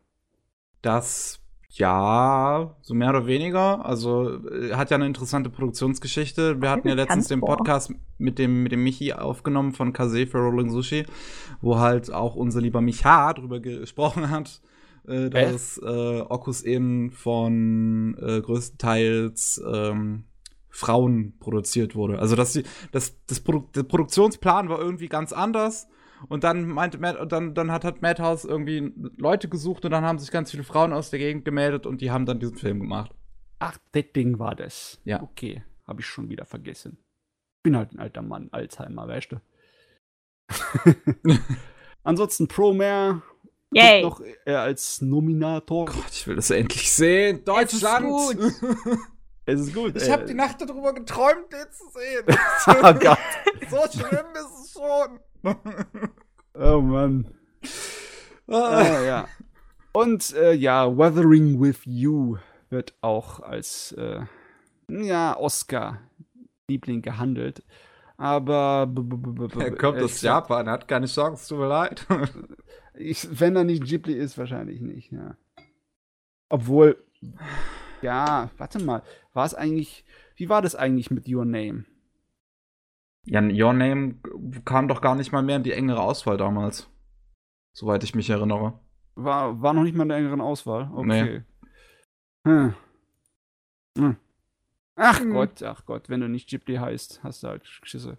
Das, 0.82 1.40
ja, 1.78 2.74
so 2.82 2.94
mehr 2.94 3.10
oder 3.10 3.28
weniger. 3.28 3.86
Also, 3.86 4.40
äh, 4.48 4.74
hat 4.76 4.92
ja 4.92 4.96
eine 4.96 5.08
interessante 5.08 5.50
Produktionsgeschichte. 5.50 6.62
Wir 6.62 6.70
hatten 6.70 6.88
ja 6.88 6.94
letztens 6.94 7.28
den. 7.28 7.42
Podcast 7.42 7.94
mit 8.18 8.40
dem, 8.40 8.64
mit 8.64 8.72
dem 8.72 8.84
Michi 8.84 9.12
aufgenommen 9.12 9.74
von 9.74 9.92
Kase 9.92 10.26
für 10.26 10.38
Rolling 10.38 10.70
Sushi, 10.70 11.06
wo 11.62 11.78
halt 11.78 12.14
auch 12.14 12.36
unser 12.36 12.62
lieber 12.62 12.80
Micha 12.80 13.34
drüber 13.34 13.60
gesprochen 13.60 14.30
hat, 14.30 14.62
äh, 15.06 15.30
dass 15.30 15.78
äh, 15.78 16.22
Okus 16.22 16.62
In 16.62 17.12
von 17.12 18.16
äh, 18.22 18.40
größtenteils 18.40 19.62
ähm, 19.70 20.24
Frauen 20.70 21.34
produziert 21.40 21.94
wurde. 21.94 22.20
Also, 22.20 22.38
dass 22.38 22.54
die, 22.54 22.64
das, 22.94 23.18
das 23.28 23.42
Produ 23.42 23.68
der 23.76 23.84
Produktionsplan 23.84 24.70
war 24.70 24.80
irgendwie 24.80 25.10
ganz 25.10 25.34
anders. 25.34 25.90
Und 26.28 26.44
dann 26.44 26.68
meinte 26.68 26.98
Matt, 26.98 27.20
und 27.20 27.32
dann, 27.32 27.54
dann 27.54 27.72
hat 27.72 27.84
halt 27.84 28.02
Madhouse 28.02 28.46
irgendwie 28.46 28.94
Leute 29.18 29.50
gesucht 29.50 29.86
und 29.86 29.92
dann 29.92 30.04
haben 30.04 30.20
sich 30.20 30.32
ganz 30.32 30.52
viele 30.52 30.64
Frauen 30.64 30.94
aus 30.94 31.10
der 31.10 31.20
Gegend 31.20 31.46
gemeldet 31.46 31.86
und 31.86 32.02
die 32.02 32.12
haben 32.12 32.26
dann 32.26 32.40
diesen 32.40 32.58
Film 32.58 32.80
gemacht. 32.80 33.12
Ach, 33.60 33.78
das 33.92 34.06
Ding 34.16 34.40
war 34.40 34.56
das. 34.56 35.00
Ja. 35.04 35.22
Okay, 35.22 35.64
habe 35.88 36.02
ich 36.02 36.08
schon 36.08 36.30
wieder 36.30 36.46
vergessen. 36.46 36.98
Bin 37.64 37.76
halt 37.76 37.94
ein 37.94 38.00
alter 38.00 38.22
Mann, 38.22 38.50
Alzheimer, 38.52 39.08
weißt 39.08 39.34
du. 39.34 39.42
Ansonsten 42.04 42.48
Promare 42.48 43.22
Yay. 43.72 44.04
noch 44.04 44.22
äh, 44.46 44.54
als 44.54 45.02
Nominator. 45.02 45.86
Gott, 45.86 46.12
ich 46.12 46.28
will 46.28 46.36
das 46.36 46.50
endlich 46.52 46.92
sehen. 46.92 47.44
Deutschland! 47.44 48.06
Es 48.40 48.62
ist 48.62 48.64
Es 49.48 49.60
ist 49.60 49.74
gut. 49.76 49.96
Ich 49.96 50.08
äh, 50.08 50.12
habe 50.12 50.26
die 50.26 50.34
Nacht 50.34 50.60
darüber 50.62 50.94
geträumt, 50.94 51.52
den 51.52 51.72
zu 51.72 51.84
sehen. 51.90 52.26
oh 52.84 52.94
Gott. 52.94 53.20
so 53.70 54.00
schlimm 54.00 54.26
ist 54.34 54.66
es 54.66 54.74
schon. 54.74 55.20
Oh 56.58 56.80
Mann. 56.80 57.28
Ah. 58.48 58.78
Ah, 58.80 59.04
ja. 59.04 59.28
Und 59.92 60.34
äh, 60.36 60.54
ja, 60.54 60.96
Wuthering 60.96 61.60
with 61.62 61.82
You 61.84 62.38
wird 62.70 62.94
auch 63.02 63.42
als 63.42 63.92
äh, 63.94 64.22
ja, 64.90 65.38
Oscar-Liebling 65.38 67.02
gehandelt. 67.02 67.64
Aber 68.18 68.90
er 69.60 69.72
kommt 69.76 69.98
äh, 69.98 70.04
aus 70.04 70.22
Japan, 70.22 70.68
er 70.68 70.74
hat 70.74 70.88
keine 70.88 71.08
Chance, 71.08 71.50
tut 71.50 71.60
mir 71.60 71.68
leid. 71.68 72.06
Ich, 72.98 73.42
wenn 73.42 73.58
er 73.58 73.66
nicht 73.66 73.84
Ghibli 73.84 74.14
ist, 74.14 74.38
wahrscheinlich 74.38 74.80
nicht, 74.80 75.12
ja. 75.12 75.36
Obwohl, 76.48 77.04
ja, 78.02 78.50
warte 78.58 78.80
mal, 78.82 79.04
war 79.34 79.46
es 79.46 79.54
eigentlich, 79.54 80.06
wie 80.38 80.48
war 80.48 80.62
das 80.62 80.76
eigentlich 80.76 81.12
mit 81.12 81.28
Your 81.28 81.44
Name? 81.44 81.84
Ja, 83.26 83.42
Your 83.42 83.74
Name 83.74 84.16
kam 84.66 84.88
doch 84.88 85.02
gar 85.02 85.16
nicht 85.16 85.32
mal 85.32 85.42
mehr 85.44 85.58
in 85.58 85.64
die 85.64 85.74
engere 85.74 86.02
Auswahl 86.02 86.38
damals. 86.38 86.90
Soweit 87.74 88.04
ich 88.04 88.16
mich 88.16 88.30
erinnere. 88.30 88.80
War, 89.16 89.62
war 89.62 89.74
noch 89.74 89.84
nicht 89.84 89.96
mal 89.96 90.04
in 90.04 90.10
der 90.10 90.18
engeren 90.18 90.42
Auswahl? 90.42 90.90
Nee. 91.04 91.22
Okay. 91.24 91.44
Hm. 92.48 92.74
Hm. 93.98 94.18
Ach 94.98 95.20
Hm. 95.20 95.34
Gott, 95.34 95.64
ach 95.64 95.86
Gott, 95.86 96.10
wenn 96.10 96.22
du 96.22 96.30
nicht 96.30 96.50
Ghibli 96.50 96.76
heißt, 96.76 97.24
hast 97.24 97.44
du 97.44 97.48
halt 97.48 97.66
Schisse. 97.66 98.18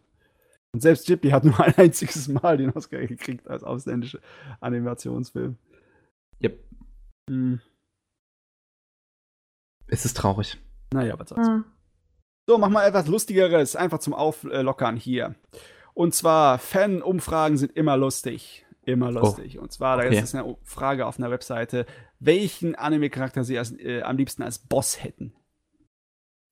Und 0.75 0.81
selbst 0.81 1.07
Ghibli 1.07 1.31
hat 1.31 1.45
nur 1.45 1.59
ein 1.61 1.75
einziges 1.77 2.29
Mal 2.29 2.57
den 2.59 2.71
Oscar 2.71 2.99
gekriegt 3.07 3.49
als 3.49 3.63
ausländischer 3.63 4.19
Animationsfilm. 4.61 5.57
Yep. 6.43 6.65
Hm. 7.31 7.61
Es 9.87 10.05
ist 10.05 10.17
traurig. 10.17 10.59
Naja, 10.93 11.19
was 11.19 11.29
soll's. 11.31 11.49
Ah. 11.49 11.65
So, 12.49 12.59
mach 12.59 12.69
mal 12.69 12.87
etwas 12.87 13.07
Lustigeres, 13.09 13.75
einfach 13.77 13.99
zum 13.99 14.15
Auflockern 14.15 14.97
hier. 14.97 15.35
Und 15.95 16.15
zwar, 16.15 16.59
Fan-Umfragen 16.59 17.57
sind 17.57 17.73
immer 17.77 17.97
lustig. 17.97 18.65
Immer 18.85 19.11
lustig. 19.11 19.59
Und 19.59 19.73
zwar, 19.73 19.97
da 19.97 20.05
Oh, 20.05 20.07
okay. 20.07 20.21
ist 20.21 20.35
eine 20.35 20.57
Frage 20.63 21.07
auf 21.07 21.19
einer 21.19 21.31
Webseite, 21.31 21.87
welchen 22.21 22.77
Anime-Charakter 22.77 23.43
sie 23.43 23.59
als, 23.59 23.73
äh, 23.73 24.03
am 24.03 24.17
liebsten 24.17 24.43
als 24.45 24.61
Boss 24.61 25.03
hätten. 25.03 25.35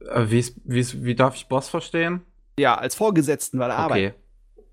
Äh, 0.00 0.30
wie, 0.30 0.40
ist, 0.40 0.56
wie, 0.64 0.80
ist, 0.80 1.04
wie 1.04 1.14
darf 1.14 1.36
ich 1.36 1.46
Boss 1.46 1.68
verstehen? 1.68 2.22
Ja, 2.58 2.74
als 2.76 2.96
Vorgesetzten 2.96 3.58
bei 3.60 3.68
der 3.68 3.76
Arbeit. 3.78 4.14
Okay. 4.14 4.64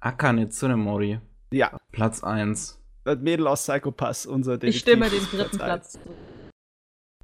Akane 0.00 0.48
Tsunemori, 0.50 1.18
Ja, 1.50 1.76
Platz 1.90 2.22
1. 2.22 2.80
das 3.04 3.18
Mädel 3.20 3.46
aus 3.48 3.62
Psychopass, 3.66 4.26
unser 4.26 4.62
Ich 4.62 4.78
stimme 4.78 5.08
den 5.10 5.18
Detektiv- 5.18 5.30
dritten 5.40 5.56
Platz 5.58 5.58
Platz 5.58 5.92
zu. 5.94 5.98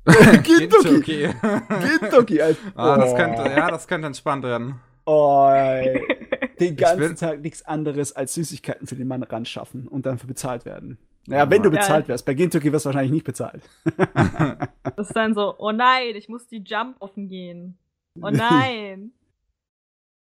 Gintoki. 0.04 1.28
Gintoki, 1.28 2.40
Alter. 2.42 2.58
ah, 2.74 2.96
das 2.98 3.12
Oh. 3.12 3.16
könnte, 3.16 3.42
ja, 3.42 3.70
das 3.70 3.86
könnte 3.86 4.06
entspannt 4.06 4.44
werden. 4.44 4.80
Oh, 5.06 5.48
ey. 5.52 6.02
Den 6.60 6.76
ganzen 6.76 7.16
Tag 7.16 7.40
nichts 7.40 7.62
anderes 7.64 8.12
als 8.14 8.34
Süßigkeiten 8.34 8.86
für 8.86 8.94
den 8.96 9.08
Mann 9.08 9.22
ran 9.22 9.44
schaffen 9.46 9.88
und 9.88 10.04
dann 10.06 10.18
für 10.18 10.26
bezahlt 10.26 10.64
werden. 10.66 10.98
Naja, 11.26 11.48
wenn 11.50 11.62
du 11.62 11.70
bezahlt 11.70 12.08
wirst. 12.08 12.26
Bei 12.26 12.34
Gintoki 12.34 12.72
wirst 12.72 12.84
du 12.84 12.88
wahrscheinlich 12.88 13.12
nicht 13.12 13.24
bezahlt. 13.24 13.62
Das 14.96 15.08
ist 15.08 15.16
dann 15.16 15.34
so, 15.34 15.54
oh 15.58 15.72
nein, 15.72 16.14
ich 16.16 16.28
muss 16.28 16.46
die 16.48 16.62
Jump 16.64 16.96
offen 17.00 17.28
gehen. 17.28 17.78
Oh 18.20 18.28
nein. 18.30 19.12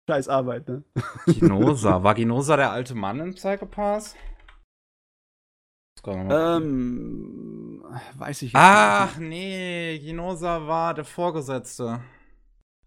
Scheiß 0.09 0.29
Arbeit, 0.29 0.69
ne? 0.69 0.83
Ginosa. 1.27 2.03
War 2.03 2.15
Ginosa 2.15 2.57
der 2.57 2.71
alte 2.73 2.95
Mann 2.95 3.19
mal 3.19 3.35
gucken. 6.03 6.29
Ähm, 6.31 7.66
weiß 8.17 8.43
ich 8.43 8.53
jetzt 8.53 8.61
Ach 8.61 9.17
nee, 9.19 9.99
Ginosa 9.99 10.67
war 10.67 10.95
der 10.95 11.05
Vorgesetzte. 11.05 12.01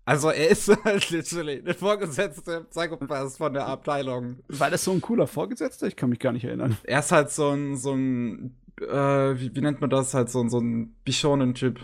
Also 0.05 0.29
er 0.31 0.49
ist 0.49 0.67
halt 0.85 1.09
literally 1.11 1.61
der 1.63 1.75
Vorgesetzte 1.75 2.65
Psychopath 2.65 3.33
von 3.37 3.53
der 3.53 3.67
Abteilung. 3.67 4.37
nicht. 4.47 4.59
War 4.59 4.71
das 4.71 4.83
so 4.83 4.91
ein 4.91 5.01
cooler 5.01 5.27
Vorgesetzter? 5.27 5.87
Ich 5.87 5.95
kann 5.95 6.09
mich 6.09 6.19
gar 6.19 6.31
nicht 6.31 6.45
erinnern. 6.45 6.77
Er 6.83 6.99
ist 6.99 7.11
halt 7.11 7.29
so 7.29 7.49
ein, 7.51 7.77
so 7.77 7.93
ein, 7.93 8.57
äh, 8.81 9.39
wie, 9.39 9.55
wie 9.55 9.61
nennt 9.61 9.81
man 9.81 9.89
das? 9.91 10.13
Halt 10.15 10.29
so, 10.29 10.41
ein- 10.41 10.49
so 10.49 10.59
ein 10.59 10.95
Bishonen-Typ. 11.05 11.79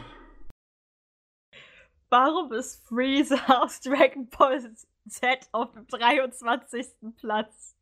Warum 2.09 2.51
ist 2.53 2.85
Freezer 2.87 3.39
aus 3.63 3.79
Dragon 3.81 4.27
Ball 4.29 4.59
Z 5.07 5.49
auf 5.51 5.71
dem 5.73 5.85
23. 5.87 6.87
Platz? 7.17 7.75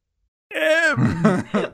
Ähm. 0.50 1.44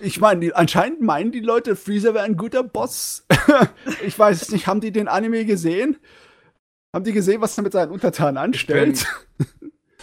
Ich 0.00 0.20
meine, 0.20 0.40
die- 0.40 0.54
anscheinend 0.54 1.00
meinen 1.00 1.32
die 1.32 1.40
Leute, 1.40 1.76
Freezer 1.76 2.14
wäre 2.14 2.24
ein 2.24 2.36
guter 2.36 2.62
Boss. 2.62 3.26
ich 4.06 4.18
weiß 4.18 4.42
es 4.42 4.50
nicht, 4.50 4.66
haben 4.66 4.80
die 4.80 4.92
den 4.92 5.08
Anime 5.08 5.44
gesehen? 5.44 5.96
Haben 6.94 7.04
die 7.04 7.12
gesehen, 7.12 7.40
was 7.40 7.56
er 7.58 7.64
mit 7.64 7.72
seinen 7.72 7.92
Untertanen 7.92 8.38
anstellt? 8.38 9.06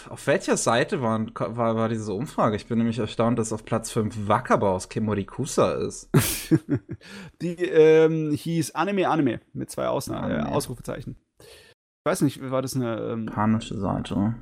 Auf 0.08 0.26
welcher 0.28 0.56
Seite 0.56 1.02
war, 1.02 1.26
war, 1.34 1.74
war 1.74 1.88
diese 1.88 2.12
Umfrage? 2.12 2.54
Ich 2.54 2.66
bin 2.66 2.78
nämlich 2.78 2.98
erstaunt, 2.98 3.38
dass 3.40 3.52
auf 3.52 3.64
Platz 3.64 3.90
5 3.90 4.28
Wakaba 4.28 4.70
aus 4.70 4.88
Kemorikusa 4.88 5.72
ist. 5.72 6.08
die 7.42 7.56
ähm, 7.56 8.30
hieß 8.30 8.76
Anime 8.76 9.08
Anime 9.08 9.40
mit 9.52 9.70
zwei 9.70 9.88
Ausna 9.88 10.30
äh. 10.30 10.42
Ausrufezeichen. 10.52 11.16
Ich 11.40 12.08
weiß 12.10 12.20
nicht, 12.20 12.50
war 12.50 12.62
das 12.62 12.76
eine, 12.76 12.98
ähm, 13.00 13.26
Japanische 13.26 13.76
Seite. 13.76 14.36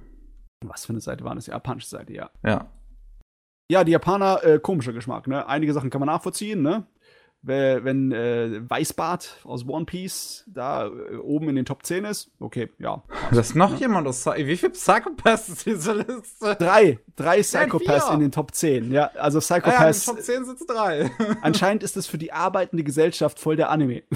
was 0.67 0.85
für 0.85 0.93
eine 0.93 1.01
Seite 1.01 1.25
war 1.25 1.35
das? 1.35 1.47
Japanische 1.47 1.89
Seite, 1.89 2.13
ja. 2.13 2.31
Ja. 2.45 2.71
Ja, 3.75 3.83
die 3.83 3.91
Japaner, 3.91 4.45
äh, 4.45 4.61
komischer 4.61 4.93
Geschmack, 4.93 5.27
ne? 5.27 5.49
Einige 5.49 5.73
Sachen 5.73 5.91
kann 5.91 5.99
man 5.99 6.07
nachvollziehen, 6.07 6.63
ne? 6.63 6.87
Wenn, 7.43 8.13
äh, 8.13 8.61
Weißbart 8.71 9.41
aus 9.43 9.67
One 9.67 9.85
Piece 9.85 10.45
da 10.47 10.87
äh, 10.87 11.17
oben 11.17 11.49
in 11.49 11.57
den 11.57 11.65
Top 11.65 11.85
10 11.85 12.05
ist, 12.05 12.31
okay, 12.39 12.71
ja. 12.79 13.03
Da 13.33 13.41
ist 13.41 13.57
noch 13.57 13.75
jemand 13.81 14.07
aus 14.07 14.27
Wie 14.27 14.57
viel 14.57 14.71
Psychopaths 14.71 15.49
ist 15.49 15.67
diese 15.67 15.93
Liste? 15.93 16.55
Drei, 16.55 17.01
drei 17.17 17.41
Psychopaths 17.41 18.11
in 18.11 18.21
den 18.21 18.31
Top 18.31 18.55
10, 18.55 18.93
ja. 18.93 19.11
Also 19.17 19.41
Ah 19.41 19.43
ja, 19.51 19.57
in 19.57 19.93
Psychopaths, 19.93 20.05
den 20.05 20.15
Top 20.15 20.23
10 20.23 20.45
sitzen 20.45 20.67
drei. 20.69 21.11
anscheinend 21.43 21.83
ist 21.83 21.97
das 21.97 22.07
für 22.07 22.17
die 22.17 22.33
arbeitende 22.33 22.85
Gesellschaft 22.85 23.41
voll 23.41 23.57
der 23.57 23.71
Anime. 23.71 24.05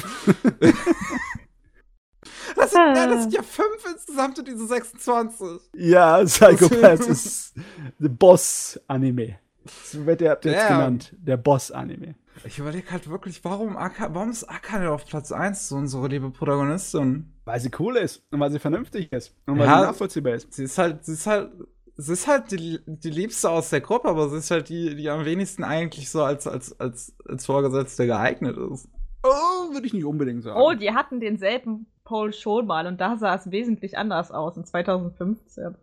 Das 2.57 2.71
sind, 2.73 2.81
ja, 2.81 3.07
das 3.07 3.23
sind 3.23 3.35
ja 3.35 3.42
fünf 3.42 3.85
insgesamt 3.92 4.38
in 4.38 4.44
diese 4.44 4.66
26. 4.66 5.71
ja, 5.75 6.25
Psychopaths 6.25 7.07
ist 7.07 7.55
the 7.99 8.09
Boss-Anime. 8.09 9.38
So 9.85 10.07
wird 10.07 10.20
der 10.20 10.33
jetzt 10.42 10.46
Damn. 10.46 10.68
genannt, 10.78 11.14
der 11.18 11.37
Boss-Anime. 11.37 12.14
Ich 12.44 12.59
überlege 12.59 12.90
halt 12.92 13.09
wirklich, 13.11 13.44
warum, 13.44 13.76
Aka, 13.76 14.14
warum 14.14 14.31
ist 14.31 14.44
Akane 14.44 14.90
auf 14.90 15.04
Platz 15.07 15.33
1 15.33 15.68
so 15.68 15.76
unsere 15.76 16.07
liebe 16.09 16.31
Protagonistin? 16.31 17.33
Weil 17.44 17.61
sie 17.61 17.70
cool 17.78 17.96
ist 17.96 18.22
und 18.31 18.38
weil 18.40 18.50
sie 18.52 18.59
vernünftig 18.59 19.11
ist 19.12 19.35
und 19.46 19.59
weil 19.59 19.66
Ja. 19.66 19.81
sie 19.81 19.87
nachvollziehbar 19.87 20.35
ist. 20.35 20.52
Sie 20.52 20.64
ist 20.64 20.78
halt, 20.78 21.04
sie 21.04 21.12
ist 21.14 21.26
halt, 21.26 21.50
sie 21.96 22.12
ist 22.12 22.26
halt 22.28 22.52
die, 22.52 22.78
die 22.87 23.11
Liebste 23.11 23.50
aus 23.50 23.70
der 23.70 23.81
Gruppe, 23.81 24.09
aber 24.09 24.28
sie 24.28 24.37
ist 24.38 24.50
halt 24.50 24.68
die, 24.68 24.94
die 24.94 25.11
am 25.11 25.24
wenigsten 25.24 25.64
eigentlich 25.64 26.11
so 26.11 26.22
als, 26.22 26.46
als, 26.46 26.78
als, 26.78 27.14
als 27.26 27.46
Vorgesetzte 27.46 28.07
geeignet 28.07 28.57
ist. 28.72 28.88
Oh, 29.24 29.72
würde 29.72 29.87
ich 29.87 29.92
nicht 29.94 30.04
unbedingt 30.04 30.44
sagen. 30.44 30.61
Oh, 30.61 30.74
die 30.74 30.92
hatten 30.92 31.18
denselben 31.18 31.87
Poll 32.04 32.33
schon 32.33 32.66
mal 32.66 32.87
und 32.87 33.00
da 33.00 33.16
sah 33.16 33.35
es 33.35 33.50
wesentlich 33.50 33.98
anders 33.98 34.31
aus 34.31 34.57
in 34.57 34.64
2015. 34.64 35.74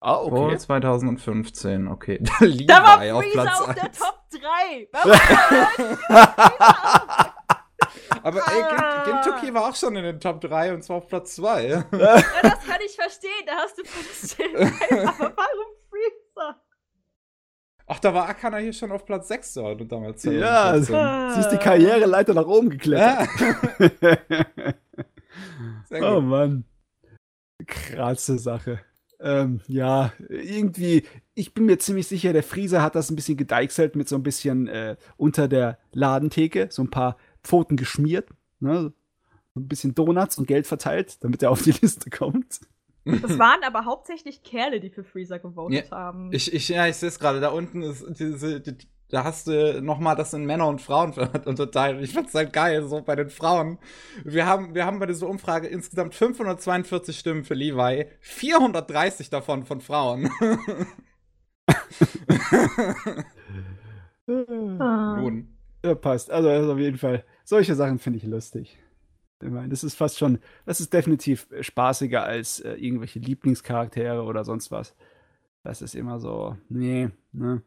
Ah, 0.00 0.18
Vor 0.18 0.46
okay. 0.46 0.58
2015, 0.58 1.88
okay. 1.88 2.22
Levi 2.40 2.66
Da 2.66 2.82
war 2.82 3.00
auf 3.16 3.22
Freezer 3.22 3.42
Platz 3.42 3.60
auf 3.60 3.74
der 3.74 3.84
1. 3.84 3.98
Top 3.98 4.18
3. 4.30 4.88
Aber 8.22 8.38
ey, 8.38 8.62
Gin- 8.62 9.04
Gintoki 9.04 9.52
war 9.54 9.68
auch 9.68 9.74
schon 9.74 9.96
in 9.96 10.04
den 10.04 10.20
Top 10.20 10.40
3 10.40 10.74
und 10.74 10.82
zwar 10.82 10.96
auf 10.98 11.08
Platz 11.08 11.34
2. 11.36 11.66
ja, 11.66 11.84
das 11.90 12.64
kann 12.66 12.80
ich 12.84 12.94
verstehen, 12.94 13.30
da 13.46 13.52
hast 13.56 13.78
du 13.78 13.82
Potenzial. 13.82 14.48
Aber 15.08 15.32
warum 15.36 15.66
Freezer? 15.88 16.60
Ach, 17.86 17.98
da 18.00 18.12
war 18.12 18.28
Akana 18.28 18.56
hier 18.58 18.72
schon 18.72 18.90
auf 18.90 19.04
Platz 19.04 19.28
6 19.28 19.54
so, 19.54 19.74
damals. 19.74 20.24
Ja, 20.24 20.72
2014. 20.82 21.34
sie 21.34 21.40
ist 21.40 21.50
die 21.50 21.58
Karriereleiter 21.64 22.34
nach 22.34 22.46
oben 22.46 22.70
geklettert. 22.70 23.28
Sehr 25.84 26.16
oh. 26.16 26.20
Mann. 26.20 26.64
Krasse 27.64 28.38
Sache. 28.38 28.80
Ähm, 29.20 29.60
ja, 29.66 30.12
irgendwie, 30.28 31.04
ich 31.34 31.54
bin 31.54 31.64
mir 31.66 31.78
ziemlich 31.78 32.06
sicher, 32.06 32.32
der 32.32 32.42
Frieser 32.42 32.82
hat 32.82 32.94
das 32.94 33.10
ein 33.10 33.16
bisschen 33.16 33.36
gedeichselt 33.36 33.96
mit 33.96 34.08
so 34.08 34.16
ein 34.16 34.22
bisschen 34.22 34.68
äh, 34.68 34.96
unter 35.16 35.48
der 35.48 35.78
Ladentheke, 35.92 36.68
so 36.70 36.82
ein 36.82 36.90
paar 36.90 37.16
Pfoten 37.42 37.76
geschmiert, 37.76 38.28
ne? 38.60 38.92
so 39.54 39.60
ein 39.60 39.68
bisschen 39.68 39.94
Donuts 39.94 40.36
und 40.36 40.46
Geld 40.46 40.66
verteilt, 40.66 41.22
damit 41.24 41.42
er 41.42 41.50
auf 41.50 41.62
die 41.62 41.70
Liste 41.80 42.10
kommt. 42.10 42.60
Das 43.04 43.38
waren 43.38 43.62
aber 43.64 43.84
hauptsächlich 43.84 44.42
Kerle, 44.42 44.80
die 44.80 44.90
für 44.90 45.04
Freezer 45.04 45.38
gewotet 45.38 45.90
Ja, 45.90 45.96
haben. 45.96 46.32
Ich, 46.32 46.52
ich, 46.52 46.68
ja, 46.68 46.88
ich 46.88 46.96
sehe 46.96 47.08
es 47.08 47.20
gerade. 47.20 47.40
Da 47.40 47.50
unten 47.50 47.82
ist 47.82 48.04
diese, 48.18 48.60
die, 48.60 48.76
da 49.08 49.24
hast 49.24 49.46
du 49.46 49.80
noch 49.82 49.98
mal 49.98 50.14
das 50.14 50.32
in 50.32 50.44
Männer 50.44 50.66
und 50.66 50.80
Frauen 50.80 51.12
unterteilt. 51.44 52.02
Ich 52.02 52.12
fand's 52.12 52.34
halt 52.34 52.52
geil, 52.52 52.82
so 52.86 53.02
bei 53.02 53.16
den 53.16 53.30
Frauen. 53.30 53.78
Wir 54.24 54.46
haben, 54.46 54.74
wir 54.74 54.84
haben 54.84 54.98
bei 54.98 55.06
dieser 55.06 55.28
Umfrage 55.28 55.68
insgesamt 55.68 56.14
542 56.14 57.18
Stimmen 57.18 57.44
für 57.44 57.54
Levi, 57.54 58.06
430 58.20 59.30
davon 59.30 59.64
von 59.64 59.80
Frauen. 59.80 60.30
Ah. 64.28 65.16
Nun. 65.20 65.56
Ja, 65.84 65.94
passt. 65.94 66.30
Also, 66.30 66.48
also 66.48 66.72
auf 66.72 66.78
jeden 66.78 66.98
Fall. 66.98 67.24
Solche 67.44 67.74
Sachen 67.74 67.98
finde 67.98 68.18
ich 68.18 68.24
lustig. 68.24 68.76
Ich 69.42 69.50
meine, 69.50 69.68
das 69.68 69.84
ist 69.84 69.94
fast 69.94 70.18
schon, 70.18 70.38
das 70.64 70.80
ist 70.80 70.92
definitiv 70.92 71.46
spaßiger 71.60 72.24
als 72.24 72.60
äh, 72.60 72.72
irgendwelche 72.72 73.18
Lieblingscharaktere 73.18 74.22
oder 74.22 74.44
sonst 74.44 74.70
was. 74.70 74.96
Das 75.62 75.82
ist 75.82 75.94
immer 75.94 76.18
so, 76.18 76.56
nee, 76.68 77.10
ne. 77.32 77.62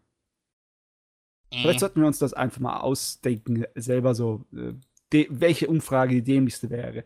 Vielleicht 1.51 1.79
sollten 1.79 2.01
wir 2.01 2.07
uns 2.07 2.19
das 2.19 2.33
einfach 2.33 2.59
mal 2.59 2.79
ausdenken, 2.79 3.65
selber 3.75 4.13
so, 4.13 4.45
äh, 4.53 5.25
welche 5.29 5.67
Umfrage 5.67 6.15
die 6.15 6.23
dämlichste 6.23 6.69
wäre. 6.69 7.03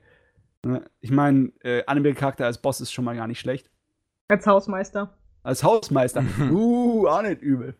Ne? 0.65 0.83
Ich 0.99 1.11
meine, 1.11 1.51
äh, 1.61 1.83
Anime-Charakter 1.85 2.45
als 2.45 2.61
Boss 2.61 2.81
ist 2.81 2.91
schon 2.91 3.05
mal 3.05 3.15
gar 3.15 3.27
nicht 3.27 3.39
schlecht. 3.39 3.69
Als 4.27 4.45
Hausmeister. 4.45 5.17
Als 5.43 5.63
Hausmeister. 5.63 6.23
uh, 6.51 7.07
auch 7.07 7.21
nicht 7.21 7.41
übel. 7.41 7.75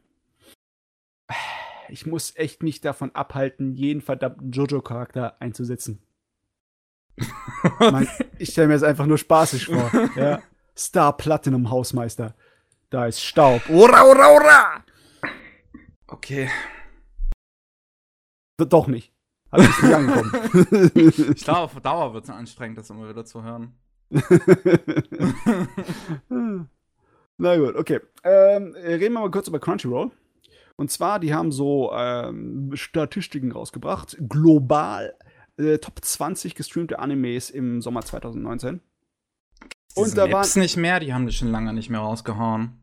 Ich 1.90 2.06
muss 2.06 2.36
echt 2.36 2.64
mich 2.64 2.82
davon 2.82 3.14
abhalten, 3.14 3.74
jeden 3.76 4.02
verdammten 4.02 4.52
Jojo-Charakter 4.52 5.42
einzusetzen. 5.42 6.02
Mann, 7.80 8.08
ich 8.40 8.50
stelle 8.52 8.68
mir 8.68 8.74
das 8.74 8.84
einfach 8.84 9.06
nur 9.06 9.18
spaßig 9.18 9.66
vor. 9.66 9.92
Ja. 10.16 10.42
Star 10.76 11.16
Platinum 11.16 11.70
Hausmeister. 11.70 12.36
Da 12.90 13.06
ist 13.06 13.22
Staub. 13.22 13.70
Ura, 13.70 14.04
ura, 14.10 14.36
ura! 14.36 14.84
Okay. 16.08 16.50
Doch 18.58 18.88
nicht. 18.88 19.12
Hab 19.52 19.60
ich 19.62 19.82
nicht 19.84 19.94
angekommen. 19.94 20.92
Ich 21.36 21.44
glaube, 21.44 21.60
auf 21.62 21.80
Dauer 21.82 22.14
wird 22.14 22.24
es 22.26 22.30
anstrengend, 22.30 22.78
das 22.78 22.90
immer 22.90 23.10
wieder 23.10 23.26
zu 23.26 23.44
hören. 23.44 23.74
Na 27.38 27.58
gut, 27.58 27.76
okay. 27.76 28.00
Ähm, 28.24 28.74
reden 28.76 29.14
wir 29.14 29.20
mal 29.22 29.32
kurz 29.32 29.48
über 29.48 29.60
Crunchyroll. 29.60 30.12
Und 30.76 30.92
zwar, 30.92 31.20
die 31.20 31.34
haben 31.34 31.52
so 31.52 31.92
ähm, 31.94 32.72
Statistiken 32.76 33.52
rausgebracht. 33.52 34.18
Global 34.28 35.16
äh, 35.58 35.78
Top 35.78 36.04
20 36.04 36.56
gestreamte 36.56 37.00
Animes 37.00 37.50
im 37.50 37.82
Sommer 37.82 38.02
2019. 38.04 38.82
Und 39.96 40.06
Diese 40.06 40.16
da 40.16 40.24
waren- 40.24 40.32
Maps 40.32 40.56
nicht 40.56 40.78
mehr, 40.78 41.00
die 41.00 41.14
haben 41.14 41.28
die 41.28 41.34
schon 41.34 41.52
lange 41.52 41.74
nicht 41.74 41.90
mehr 41.90 42.00
rausgehauen. 42.00 42.83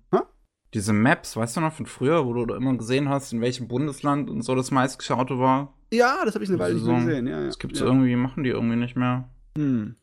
Diese 0.75 0.93
Maps, 0.93 1.37
weißt 1.37 1.57
du 1.57 1.61
noch 1.61 1.73
von 1.73 1.87
früher, 1.87 2.25
wo 2.27 2.33
du 2.33 2.55
immer 2.55 2.77
gesehen 2.77 3.09
hast, 3.09 3.33
in 3.33 3.41
welchem 3.41 3.67
Bundesland 3.69 4.31
und 4.31 4.43
so 4.43 4.55
das 4.55 4.71
meistgeschaute 4.71 5.39
war? 5.39 5.75
Ja, 5.93 6.25
das 6.25 6.35
habe 6.35 6.45
ich 6.45 6.51
eine 6.51 6.59
Weile 6.61 6.75
nicht 6.75 6.87
mehr 6.87 7.01
So. 7.01 7.07
gesehen. 7.07 7.27
Ja, 7.27 7.41
ja. 7.41 7.47
Das 7.47 7.59
gibt's 7.59 7.81
ja. 7.81 7.87
irgendwie, 7.87 8.15
machen 8.17 8.45
die 8.45 8.51
irgendwie 8.51 8.77
nicht 8.77 8.95
mehr. 8.97 9.29
Hm. 9.59 9.97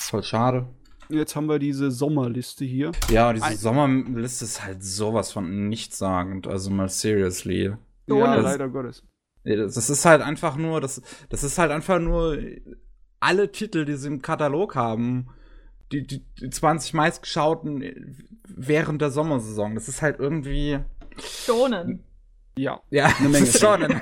Voll 0.00 0.22
schade. 0.24 0.66
Jetzt 1.10 1.36
haben 1.36 1.48
wir 1.48 1.58
diese 1.58 1.90
Sommerliste 1.90 2.64
hier. 2.64 2.92
Ja, 3.10 3.32
diese 3.32 3.46
Ein- 3.46 3.56
Sommerliste 3.56 4.44
ist 4.44 4.64
halt 4.64 4.82
sowas 4.84 5.32
von 5.32 5.68
nichtssagend, 5.68 6.46
also 6.46 6.70
mal 6.70 6.88
seriously. 6.88 7.72
So, 8.06 8.18
ja, 8.18 8.34
das- 8.36 8.44
leider 8.44 8.68
Gottes. 8.68 9.04
Ja, 9.44 9.56
Das 9.56 9.74
das 9.74 9.88
ist 9.88 10.04
halt 10.04 10.20
einfach 10.22 10.56
nur, 10.56 10.80
das, 10.80 11.00
das 11.28 11.44
ist 11.44 11.56
halt 11.58 11.70
einfach 11.70 11.98
nur 12.00 12.36
alle 13.20 13.50
Titel, 13.52 13.84
die 13.84 13.94
sie 13.96 14.08
im 14.08 14.20
Katalog 14.22 14.74
haben, 14.74 15.28
die, 15.92 16.06
die, 16.06 16.24
die 16.40 16.50
20 16.50 16.94
meistgeschauten 16.94 18.16
während 18.44 19.00
der 19.02 19.10
Sommersaison. 19.10 19.74
Das 19.74 19.88
ist 19.88 20.02
halt 20.02 20.18
irgendwie. 20.18 20.78
Schonen. 21.18 22.04
Ja. 22.56 22.80
Ja, 22.90 23.06
Eine 23.18 23.28
Menge 23.28 23.46
das 23.46 23.54
ist 23.54 23.60
schon. 23.60 23.80
Das 23.80 24.00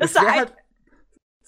Es 0.00 0.10
ist 0.10 0.14
wäre 0.16 0.32
halt, 0.32 0.52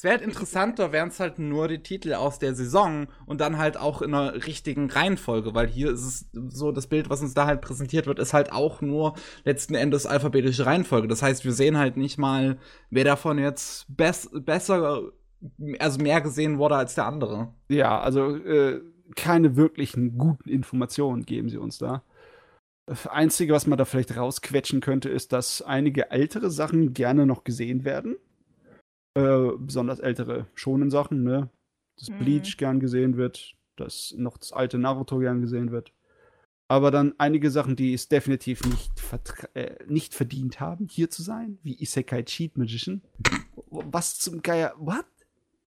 es 0.01 0.05
wär 0.05 0.13
halt 0.13 0.23
interessanter, 0.23 0.93
wären 0.93 1.11
es 1.11 1.21
halt 1.21 1.39
nur 1.39 1.69
die 1.69 1.83
Titel 1.83 2.15
aus 2.15 2.39
der 2.39 2.55
Saison 2.55 3.09
und 3.27 3.43
dann 3.43 3.59
halt 3.59 3.77
auch 3.77 4.01
in 4.01 4.15
einer 4.15 4.47
richtigen 4.47 4.91
Reihenfolge, 4.91 5.55
weil 5.55 5.67
hier 5.67 5.91
ist 5.91 6.05
es 6.05 6.31
so, 6.49 6.73
das 6.73 6.87
Bild, 6.87 7.11
was 7.11 7.21
uns 7.21 7.35
da 7.35 7.45
halt 7.45 7.61
präsentiert 7.61 8.07
wird, 8.07 8.19
ist 8.19 8.33
halt 8.33 8.51
auch 8.51 8.81
nur 8.81 9.15
letzten 9.45 9.75
Endes 9.75 10.07
alphabetische 10.07 10.65
Reihenfolge. 10.65 11.07
Das 11.07 11.21
heißt, 11.23 11.45
wir 11.45 11.53
sehen 11.53 11.77
halt 11.77 11.99
nicht 11.99 12.17
mal, 12.17 12.57
wer 12.89 13.05
davon 13.05 13.39
jetzt 13.39 13.95
bess 13.95 14.31
besser, 14.33 15.03
also 15.79 15.99
mehr 16.01 16.23
gesehen 16.23 16.57
wurde 16.57 16.77
als 16.77 16.95
der 16.95 17.05
andere. 17.05 17.53
Ja, 17.69 18.01
also 18.01 18.37
äh, 18.37 18.81
keine 19.17 19.57
wirklichen 19.57 20.19
guten 20.19 20.49
Informationen 20.49 21.25
geben 21.25 21.49
sie 21.49 21.59
uns 21.59 21.79
da. 21.79 22.03
Das 22.87 23.07
Einzige, 23.07 23.53
was 23.53 23.67
man 23.67 23.79
da 23.79 23.85
vielleicht 23.85 24.17
rausquetschen 24.17 24.81
könnte, 24.81 25.09
ist, 25.09 25.33
dass 25.33 25.63
einige 25.63 26.11
ältere 26.11 26.51
Sachen 26.51 26.93
gerne 26.93 27.27
noch 27.27 27.45
gesehen 27.45 27.85
werden. 27.85 28.17
Äh, 29.15 29.53
besonders 29.59 30.01
ältere 30.01 30.47
schonen 30.55 30.91
Sachen, 30.91 31.23
ne? 31.23 31.51
Dass 31.99 32.11
Mhm. 32.11 32.19
Bleach 32.19 32.57
gern 32.57 32.81
gesehen 32.81 33.17
wird, 33.17 33.55
dass 33.77 34.15
noch 34.17 34.39
das 34.39 34.53
alte 34.53 34.79
Naruto 34.79 35.19
gern 35.19 35.41
gesehen 35.41 35.71
wird. 35.71 35.93
Aber 36.69 36.91
dann 36.93 37.15
einige 37.19 37.51
Sachen, 37.51 37.75
die 37.75 37.95
es 37.95 38.09
definitiv 38.09 38.65
nicht, 38.65 38.93
äh, 39.55 39.85
nicht 39.87 40.15
verdient 40.15 40.61
haben, 40.61 40.87
hier 40.89 41.11
zu 41.11 41.23
sein, 41.23 41.59
wie 41.63 41.81
Isekai 41.81 42.23
Cheat 42.23 42.57
Magician. 42.57 43.03
Was 43.71 44.19
zum 44.19 44.43
Geier, 44.43 44.75
what? 44.79 45.05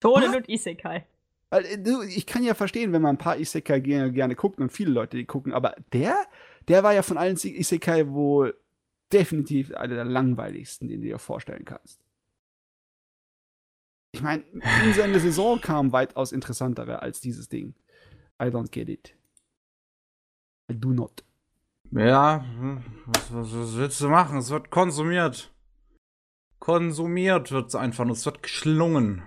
What? 0.03 0.37
und 0.37 0.49
Isekai. 0.49 1.05
Weil, 1.53 1.67
äh, 1.67 2.07
ich 2.07 2.25
kann 2.25 2.43
ja 2.43 2.55
verstehen, 2.55 2.95
wenn 2.95 3.03
man 3.03 3.17
ein 3.17 3.19
paar 3.19 3.37
Isekai 3.37 3.81
gerne, 3.81 4.11
gerne 4.11 4.35
guckt 4.35 4.59
und 4.59 4.73
viele 4.73 4.91
Leute 4.91 5.19
die 5.19 5.27
gucken, 5.27 5.53
aber 5.53 5.77
der, 5.93 6.17
der 6.67 6.83
war 6.83 6.95
ja 6.95 7.03
von 7.03 7.19
allen 7.19 7.37
Isekai 7.37 8.09
wohl 8.09 8.59
definitiv 9.13 9.71
einer 9.75 9.97
der 9.97 10.05
langweiligsten, 10.07 10.89
den 10.89 11.03
du 11.03 11.09
dir 11.09 11.19
vorstellen 11.19 11.67
kannst. 11.67 12.01
Ich 14.13 14.23
meine, 14.23 14.45
in 14.85 14.95
seine 14.95 15.21
Saison 15.21 15.61
kam 15.61 15.93
weitaus 15.93 16.33
interessantere 16.33 17.03
als 17.03 17.21
dieses 17.21 17.51
Ding. 17.51 17.75
I 18.43 18.47
don't 18.47 18.71
get 18.71 18.89
it. 18.89 19.15
I 20.71 20.75
do 20.75 20.89
not. 20.89 21.23
Ja, 21.91 22.47
was, 23.05 23.31
was, 23.31 23.53
was 23.55 23.77
willst 23.77 24.01
du 24.01 24.09
machen? 24.09 24.39
Es 24.39 24.49
wird 24.49 24.71
konsumiert. 24.71 25.53
Konsumiert 26.61 27.53
wird 27.53 27.69
es 27.69 27.75
einfach 27.75 28.07
nur, 28.07 28.15
es 28.15 28.25
wird 28.25 28.43
geschlungen. 28.43 29.25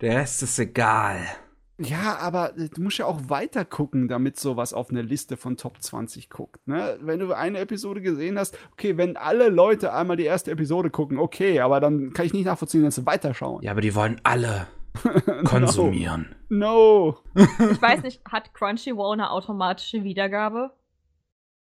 Der 0.00 0.16
Rest 0.16 0.42
ist 0.44 0.58
egal. 0.60 1.18
Ja, 1.80 2.18
aber 2.20 2.56
äh, 2.56 2.68
du 2.68 2.82
musst 2.82 2.98
ja 2.98 3.06
auch 3.06 3.20
weiter 3.28 3.64
gucken, 3.64 4.08
damit 4.08 4.38
sowas 4.38 4.72
auf 4.72 4.90
eine 4.90 5.02
Liste 5.02 5.36
von 5.36 5.56
Top 5.56 5.80
20 5.80 6.30
guckt. 6.30 6.66
Ne? 6.66 6.98
Wenn 7.00 7.20
du 7.20 7.32
eine 7.32 7.58
Episode 7.58 8.00
gesehen 8.00 8.38
hast, 8.38 8.56
okay, 8.72 8.96
wenn 8.96 9.16
alle 9.16 9.48
Leute 9.48 9.92
einmal 9.92 10.16
die 10.16 10.24
erste 10.24 10.50
Episode 10.50 10.90
gucken, 10.90 11.18
okay, 11.18 11.60
aber 11.60 11.80
dann 11.80 12.12
kann 12.12 12.26
ich 12.26 12.32
nicht 12.32 12.46
nachvollziehen, 12.46 12.82
dass 12.82 12.96
sie 12.96 13.06
weiterschauen. 13.06 13.62
Ja, 13.62 13.72
aber 13.72 13.80
die 13.80 13.94
wollen 13.94 14.20
alle 14.24 14.66
konsumieren. 15.44 16.34
No. 16.48 17.18
Ich 17.34 17.80
weiß 17.80 18.02
nicht, 18.02 18.22
hat 18.28 18.54
Crunchyroll 18.54 19.14
eine 19.14 19.30
automatische 19.30 20.02
Wiedergabe? 20.02 20.72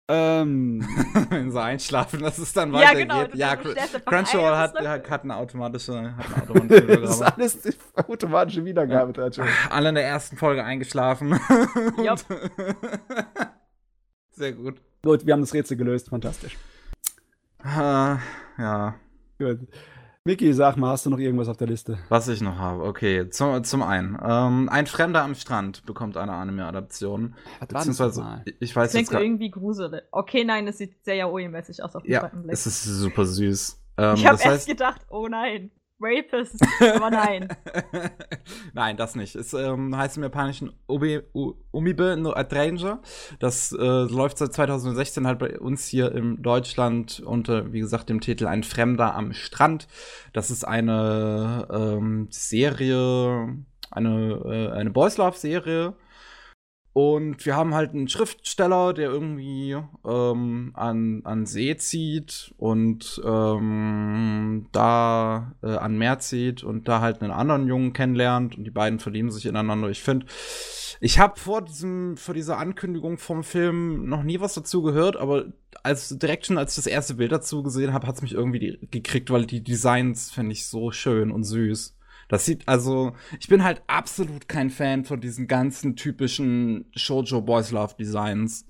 Ähm, 0.09 0.87
Wenn 1.31 1.51
sie 1.53 1.61
einschlafen, 1.63 2.21
dass 2.21 2.37
es 2.39 2.53
dann 2.53 2.73
Ja, 2.75 2.81
weitergeht. 2.81 3.09
genau, 3.09 3.25
Ja, 3.35 3.57
schläfst 3.61 3.95
einfach 3.95 4.05
Crunchyroll 4.05 4.57
hat, 4.57 4.75
hat, 4.79 5.09
hat 5.11 5.23
eine 5.23 5.37
automatische, 5.37 6.17
hat 6.17 6.27
eine 6.35 6.43
automatische 6.43 6.87
das 7.01 7.11
ist 7.11 7.21
Wiedergabe. 7.21 7.35
alles 7.37 7.63
die 7.63 7.75
automatische 8.09 8.65
Wiedergabe, 8.65 9.13
Tacho. 9.13 9.43
Alle 9.71 9.89
in 9.91 9.95
der 9.95 10.05
ersten 10.07 10.37
Folge 10.37 10.65
eingeschlafen. 10.65 11.39
Jupp. 12.05 12.19
Sehr 14.33 14.53
gut. 14.53 14.81
Gut, 15.03 15.25
wir 15.27 15.33
haben 15.35 15.41
das 15.41 15.55
Rätsel 15.55 15.77
gelöst, 15.77 16.09
fantastisch. 16.09 16.57
Ah, 17.63 18.19
ja. 18.59 18.95
Gut. 19.39 19.61
Vicky, 20.25 20.53
sag 20.53 20.77
mal, 20.77 20.91
hast 20.91 21.05
du 21.05 21.11
noch 21.11 21.19
irgendwas 21.19 21.49
auf 21.49 21.57
der 21.57 21.67
Liste? 21.67 21.99
Was 22.09 22.29
ich 22.29 22.41
noch 22.41 22.57
habe, 22.57 22.85
okay. 22.85 23.29
Zum, 23.31 23.65
zum 23.65 23.83
einen, 23.83 24.17
ähm, 24.25 24.69
ein 24.69 24.87
Fremder 24.87 25.25
am 25.25 25.35
Strand 25.35 25.85
bekommt 25.85 26.17
eine 26.17 26.33
Anime-Adaption. 26.33 27.35
Beziehungsweise, 27.59 28.45
ich 28.61 28.77
weiß 28.77 28.93
das 28.93 29.01
jetzt 29.01 29.09
klingt 29.09 29.25
irgendwie 29.25 29.51
gruselig. 29.51 30.03
Okay, 30.13 30.45
nein, 30.45 30.69
es 30.69 30.79
sieht 30.79 31.05
sehr 31.05 31.17
Yaoi-mäßig 31.17 31.83
aus 31.83 31.97
auf 31.97 32.05
den 32.05 32.13
ja, 32.13 32.21
zweiten 32.21 32.43
Blick. 32.43 32.53
es 32.53 32.67
ist 32.67 32.85
super 32.85 33.27
süß. 33.27 33.83
Ähm, 33.99 34.15
ich 34.15 34.25
habe 34.25 34.35
erst 34.35 34.47
heißt, 34.47 34.69
gedacht, 34.69 35.01
oh 35.11 35.27
nein. 35.29 35.73
Rapist, 36.03 36.57
aber 36.95 37.11
nein. 37.11 37.49
nein, 38.73 38.97
das 38.97 39.15
nicht. 39.15 39.37
Es 39.37 39.55
ähm, 39.55 39.97
heißt 39.97 40.17
im 40.17 40.25
Japanischen 40.25 40.73
Ubi, 40.89 41.21
Umibe 41.71 42.17
no 42.17 42.33
Atranger. 42.33 43.01
Das 43.39 43.73
äh, 43.73 43.77
läuft 43.77 44.39
seit 44.39 44.53
2016 44.53 45.27
halt 45.27 45.39
bei 45.39 45.59
uns 45.59 45.87
hier 45.87 46.13
in 46.13 46.43
Deutschland 46.43 47.21
unter, 47.21 47.73
wie 47.73 47.81
gesagt, 47.81 48.09
dem 48.09 48.21
Titel 48.21 48.47
Ein 48.47 48.65
Fremder 48.65 49.15
am 49.15 49.33
Strand. 49.33 49.87
Das 50.33 50.51
ist 50.51 50.65
eine 50.65 51.69
ähm, 51.71 52.29
Serie, 52.31 53.57
eine, 53.91 54.43
äh, 54.45 54.73
eine 54.73 54.91
Boys 54.91 55.17
Love 55.19 55.37
Serie 55.37 55.95
und 56.95 57.47
wir 57.47 57.57
haben 57.57 57.75
halt 57.75 57.95
einen 57.95 58.09
Schriftsteller, 58.09 58.93
der 58.93 59.09
irgendwie 59.11 59.79
ähm, 60.05 60.73
an, 60.75 61.23
an 61.25 61.47
See 61.47 61.75
zieht 61.77 62.53
und 62.59 63.21
ähm, 63.25 64.67
da 64.73 65.53
äh, 65.63 65.75
an 65.77 65.97
Meer 65.97 66.19
zieht 66.19 66.63
und 66.63 66.89
da 66.89 67.01
halt 67.01 67.23
einen 67.23 67.33
anderen 67.33 67.67
Jungen 67.67 67.95
kennenlernt 67.95 68.59
und 68.59 68.65
die 68.65 68.71
beiden 68.71 68.99
verlieben 68.99 69.31
sich 69.31 69.47
ineinander. 69.47 69.89
Ich 69.89 70.03
finde, 70.03 70.27
ich 71.01 71.19
habe 71.19 71.41
vor 71.41 71.63
diesem, 71.63 72.19
vor 72.19 72.35
dieser 72.35 72.59
Ankündigung 72.59 73.17
vom 73.17 73.43
Film 73.43 74.07
noch 74.07 74.23
nie 74.23 74.41
was 74.41 74.53
dazu 74.53 74.83
gehört, 74.83 75.17
aber 75.17 75.47
als 75.83 76.11
direkt 76.19 76.47
schon 76.47 76.59
als 76.59 76.73
ich 76.73 76.85
das 76.85 76.87
erste 76.87 77.15
Bild 77.15 77.33
dazu 77.33 77.63
gesehen 77.63 77.95
habe, 77.95 78.07
hat 78.07 78.17
es 78.17 78.23
mich 78.23 78.35
irgendwie 78.35 78.79
gekriegt, 78.91 79.31
weil 79.31 79.47
die 79.47 79.65
Designs 79.65 80.31
finde 80.31 80.53
ich 80.53 80.67
so 80.67 80.91
schön 80.91 81.31
und 81.31 81.45
süß. 81.45 81.97
Das 82.33 82.47
sieht 82.47 82.67
also, 82.67 83.13
ich 83.41 83.49
bin 83.49 83.63
halt 83.63 83.83
absolut 83.89 84.49
kein 84.49 84.71
Fan 84.71 85.05
von 85.05 85.21
diesen 85.21 85.49
ganzen 85.49 85.97
typischen 85.97 86.87
Shoujo 86.97 87.43
Boys 87.43 87.73
Love 87.73 87.95
Designs, 87.99 88.67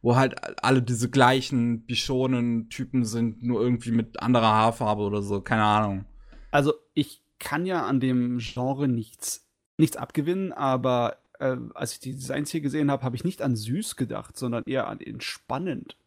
wo 0.00 0.16
halt 0.16 0.34
alle 0.64 0.80
diese 0.80 1.10
gleichen 1.10 1.84
bishonen 1.84 2.70
Typen 2.70 3.04
sind, 3.04 3.42
nur 3.42 3.60
irgendwie 3.60 3.90
mit 3.90 4.22
anderer 4.22 4.54
Haarfarbe 4.54 5.02
oder 5.02 5.20
so, 5.20 5.42
keine 5.42 5.62
Ahnung. 5.62 6.06
Also, 6.52 6.72
ich 6.94 7.22
kann 7.38 7.66
ja 7.66 7.84
an 7.84 8.00
dem 8.00 8.38
Genre 8.38 8.88
nichts 8.88 9.46
nichts 9.76 9.98
abgewinnen, 9.98 10.54
aber 10.54 11.18
äh, 11.38 11.58
als 11.74 11.92
ich 11.92 12.00
die 12.00 12.14
Designs 12.14 12.50
hier 12.50 12.62
gesehen 12.62 12.90
habe, 12.90 13.02
habe 13.02 13.16
ich 13.16 13.24
nicht 13.24 13.42
an 13.42 13.56
süß 13.56 13.96
gedacht, 13.96 14.38
sondern 14.38 14.62
eher 14.64 14.88
an 14.88 15.00
entspannend. 15.00 15.98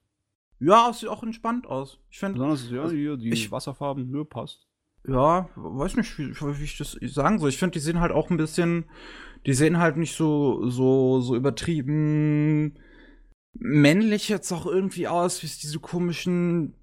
Ja, 0.60 0.90
es 0.90 1.02
sieht 1.02 1.10
auch 1.10 1.22
entspannt 1.22 1.68
aus. 1.68 2.00
Ich 2.10 2.18
finde. 2.18 2.40
Besonders, 2.40 2.68
ja, 2.72 2.82
also, 2.82 2.96
hier, 2.96 3.16
die 3.16 3.30
ich, 3.30 3.52
Wasserfarben, 3.52 4.10
nö, 4.10 4.26
passt 4.26 4.66
ja, 5.08 5.50
weiß 5.56 5.96
nicht, 5.98 6.18
wie, 6.18 6.34
wie 6.34 6.64
ich 6.64 6.78
das 6.78 6.98
sagen 7.02 7.40
soll. 7.40 7.50
Ich 7.50 7.58
finde, 7.58 7.74
die 7.74 7.80
sehen 7.80 8.00
halt 8.00 8.12
auch 8.12 8.30
ein 8.30 8.38
bisschen, 8.38 8.86
die 9.46 9.54
sehen 9.54 9.80
halt 9.80 9.98
nicht 9.98 10.16
so, 10.16 10.68
so, 10.70 11.22
so 11.22 11.36
übertrieben 11.36 12.78
männlich 13.58 14.30
jetzt 14.30 14.52
auch 14.52 14.66
irgendwie 14.66 15.08
aus, 15.08 15.42
wie 15.42 15.48
es 15.48 15.60
diese 15.60 15.80
komischen 15.80 16.76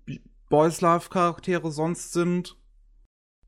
Boys 0.48 0.80
Love 0.80 1.08
Charaktere 1.10 1.70
sonst 1.70 2.12
sind. 2.12 2.56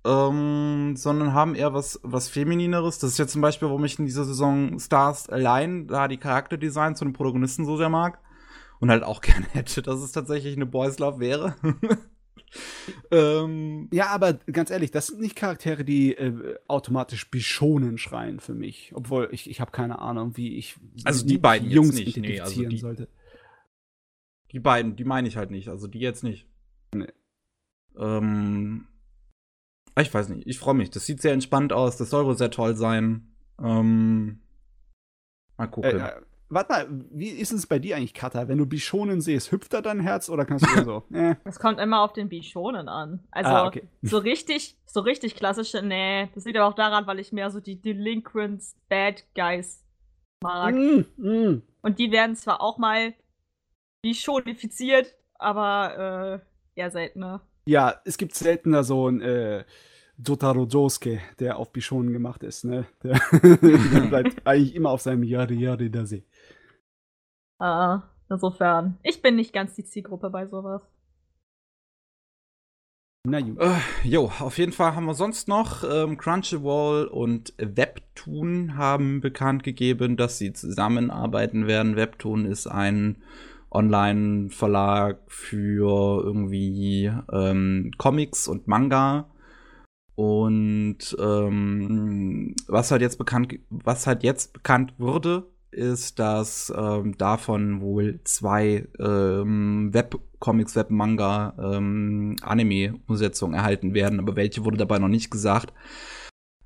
Ähm, 0.06 0.96
sondern 0.96 1.32
haben 1.32 1.54
eher 1.54 1.72
was, 1.72 1.98
was 2.02 2.28
Feminineres. 2.28 2.98
Das 2.98 3.12
ist 3.12 3.18
ja 3.18 3.26
zum 3.26 3.40
Beispiel, 3.40 3.68
warum 3.68 3.86
ich 3.86 3.98
in 3.98 4.04
dieser 4.04 4.26
Saison 4.26 4.78
Stars 4.78 5.30
allein 5.30 5.86
da 5.86 6.08
die 6.08 6.18
Charakterdesigns 6.18 6.98
von 6.98 7.08
den 7.08 7.14
Protagonisten 7.14 7.64
so 7.64 7.78
sehr 7.78 7.88
mag. 7.88 8.20
Und 8.80 8.90
halt 8.90 9.02
auch 9.02 9.20
gerne 9.22 9.46
hätte, 9.52 9.80
dass 9.80 10.00
es 10.00 10.12
tatsächlich 10.12 10.56
eine 10.56 10.66
Boys 10.66 10.98
Love 10.98 11.20
wäre. 11.20 11.56
ähm, 13.10 13.88
ja, 13.92 14.08
aber 14.08 14.34
ganz 14.34 14.70
ehrlich, 14.70 14.90
das 14.90 15.08
sind 15.08 15.20
nicht 15.20 15.36
Charaktere, 15.36 15.84
die 15.84 16.14
äh, 16.14 16.56
automatisch 16.68 17.30
Bishonen 17.30 17.98
schreien 17.98 18.40
für 18.40 18.54
mich. 18.54 18.92
Obwohl 18.94 19.28
ich, 19.32 19.50
ich 19.50 19.60
habe 19.60 19.70
keine 19.70 19.98
Ahnung, 19.98 20.36
wie 20.36 20.56
ich 20.56 20.76
also 21.04 21.26
die 21.26 21.38
beiden 21.38 21.70
Jungs 21.70 21.98
jetzt 21.98 22.06
nicht, 22.06 22.16
nee, 22.18 22.40
also 22.40 22.64
die, 22.64 22.78
sollte. 22.78 23.08
Die 24.52 24.60
beiden, 24.60 24.96
die 24.96 25.04
meine 25.04 25.28
ich 25.28 25.36
halt 25.36 25.50
nicht. 25.50 25.68
Also 25.68 25.86
die 25.86 26.00
jetzt 26.00 26.22
nicht. 26.22 26.46
Nee. 26.94 27.12
Ähm, 27.98 28.86
ich 29.98 30.12
weiß 30.12 30.28
nicht. 30.28 30.46
Ich 30.46 30.58
freue 30.58 30.74
mich. 30.74 30.90
Das 30.90 31.06
sieht 31.06 31.20
sehr 31.20 31.32
entspannt 31.32 31.72
aus. 31.72 31.96
Das 31.96 32.10
soll 32.10 32.24
wohl 32.26 32.36
sehr 32.36 32.50
toll 32.50 32.76
sein. 32.76 33.34
Ähm, 33.62 34.40
mal 35.56 35.66
gucken. 35.66 35.98
Äh, 35.98 36.08
äh 36.08 36.22
warte 36.48 36.72
mal, 36.72 37.04
wie 37.10 37.28
ist 37.28 37.52
es 37.52 37.66
bei 37.66 37.78
dir 37.78 37.96
eigentlich, 37.96 38.14
Kata? 38.14 38.48
Wenn 38.48 38.58
du 38.58 38.66
Bishonen 38.66 39.20
siehst, 39.20 39.52
hüpft 39.52 39.72
da 39.72 39.80
dein 39.80 40.00
Herz 40.00 40.28
oder 40.28 40.44
kannst 40.44 40.66
du 40.66 40.84
so? 40.84 41.02
Äh. 41.14 41.36
Das 41.44 41.58
kommt 41.58 41.78
immer 41.78 42.02
auf 42.02 42.12
den 42.12 42.28
Bishonen 42.28 42.88
an. 42.88 43.26
Also 43.30 43.50
ah, 43.50 43.66
okay. 43.66 43.88
so 44.02 44.18
richtig, 44.18 44.76
so 44.86 45.00
richtig 45.00 45.36
klassische, 45.36 45.82
nee. 45.82 46.28
Das 46.34 46.44
liegt 46.44 46.56
aber 46.56 46.68
auch 46.68 46.74
daran, 46.74 47.06
weil 47.06 47.18
ich 47.18 47.32
mehr 47.32 47.50
so 47.50 47.60
die 47.60 47.80
Delinquents, 47.80 48.76
Bad 48.88 49.24
Guys 49.34 49.84
mag. 50.42 50.74
Mm, 50.74 51.04
mm. 51.16 51.62
Und 51.82 51.98
die 51.98 52.10
werden 52.10 52.36
zwar 52.36 52.60
auch 52.60 52.78
mal 52.78 53.14
Bishonifiziert, 54.02 55.14
aber 55.38 56.42
äh, 56.76 56.80
eher 56.80 56.90
seltener. 56.90 57.40
Ja, 57.66 58.00
es 58.04 58.18
gibt 58.18 58.34
seltener 58.34 58.84
so 58.84 59.08
ein 59.08 59.22
äh, 59.22 59.64
Jotaro 60.18 60.64
Josuke, 60.64 61.20
der 61.40 61.58
auf 61.58 61.72
Bishonen 61.72 62.12
gemacht 62.12 62.42
ist, 62.42 62.64
ne? 62.64 62.86
Der, 63.02 63.20
der 63.42 64.00
bleibt 64.08 64.46
eigentlich 64.46 64.74
immer 64.74 64.90
auf 64.90 65.00
seinem 65.00 65.22
Yari 65.22 65.56
Yari 65.56 65.90
da 65.90 66.04
See. 66.04 66.24
Ah, 67.64 68.02
insofern. 68.28 68.98
Ich 69.02 69.22
bin 69.22 69.36
nicht 69.36 69.54
ganz 69.54 69.74
die 69.74 69.86
Zielgruppe 69.86 70.28
bei 70.28 70.46
sowas. 70.46 70.82
Na 73.26 73.40
gut. 73.40 73.58
Äh, 73.58 73.78
jo, 74.02 74.30
auf 74.38 74.58
jeden 74.58 74.72
Fall 74.72 74.94
haben 74.94 75.06
wir 75.06 75.14
sonst 75.14 75.48
noch 75.48 75.82
ähm, 75.82 76.18
Crunchyroll 76.18 77.06
und 77.06 77.54
Webtoon 77.56 78.76
haben 78.76 79.22
bekannt 79.22 79.62
gegeben, 79.62 80.18
dass 80.18 80.36
sie 80.36 80.52
zusammenarbeiten 80.52 81.66
werden. 81.66 81.96
Webtoon 81.96 82.44
ist 82.44 82.66
ein 82.66 83.22
Online-Verlag 83.70 85.20
für 85.28 86.22
irgendwie 86.22 87.10
ähm, 87.32 87.92
Comics 87.96 88.46
und 88.46 88.68
Manga. 88.68 89.30
Und 90.16 91.16
ähm, 91.18 92.54
was 92.66 92.90
halt 92.90 93.00
jetzt 93.00 93.16
bekannt, 93.16 93.54
was 93.70 94.06
halt 94.06 94.22
jetzt 94.22 94.52
bekannt 94.52 94.92
wurde, 94.98 95.46
ist, 95.74 96.18
dass 96.18 96.72
ähm, 96.76 97.16
davon 97.18 97.80
wohl 97.80 98.20
zwei 98.24 98.88
ähm, 98.98 99.90
Webcomics, 99.92 100.74
Webmanga, 100.76 101.54
ähm, 101.58 102.36
Anime-Umsetzungen 102.42 103.54
erhalten 103.54 103.94
werden, 103.94 104.20
aber 104.20 104.36
welche 104.36 104.64
wurde 104.64 104.78
dabei 104.78 104.98
noch 104.98 105.08
nicht 105.08 105.30
gesagt. 105.30 105.72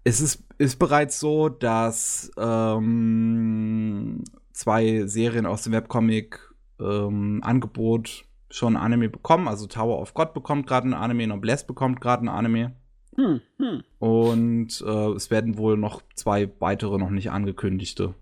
Es 0.04 0.20
ist, 0.20 0.44
ist 0.58 0.78
bereits 0.78 1.18
so, 1.18 1.48
dass 1.48 2.30
ähm, 2.38 4.22
zwei 4.52 5.06
Serien 5.06 5.46
aus 5.46 5.62
dem 5.62 5.72
Webcomic-Angebot 5.72 8.08
ähm, 8.08 8.28
schon 8.50 8.76
Anime 8.76 9.08
bekommen. 9.08 9.48
Also 9.48 9.66
Tower 9.66 10.00
of 10.00 10.14
God 10.14 10.34
bekommt 10.34 10.66
gerade 10.66 10.88
ein 10.88 10.94
Anime, 10.94 11.26
Noblesse 11.26 11.66
bekommt 11.66 12.00
gerade 12.00 12.24
ein 12.24 12.28
Anime. 12.28 12.76
Hm, 13.16 13.40
hm. 13.58 13.82
Und 13.98 14.84
äh, 14.86 15.08
es 15.12 15.30
werden 15.30 15.58
wohl 15.58 15.76
noch 15.76 16.02
zwei 16.14 16.50
weitere 16.60 16.98
noch 16.98 17.10
nicht 17.10 17.30
angekündigte 17.30 18.14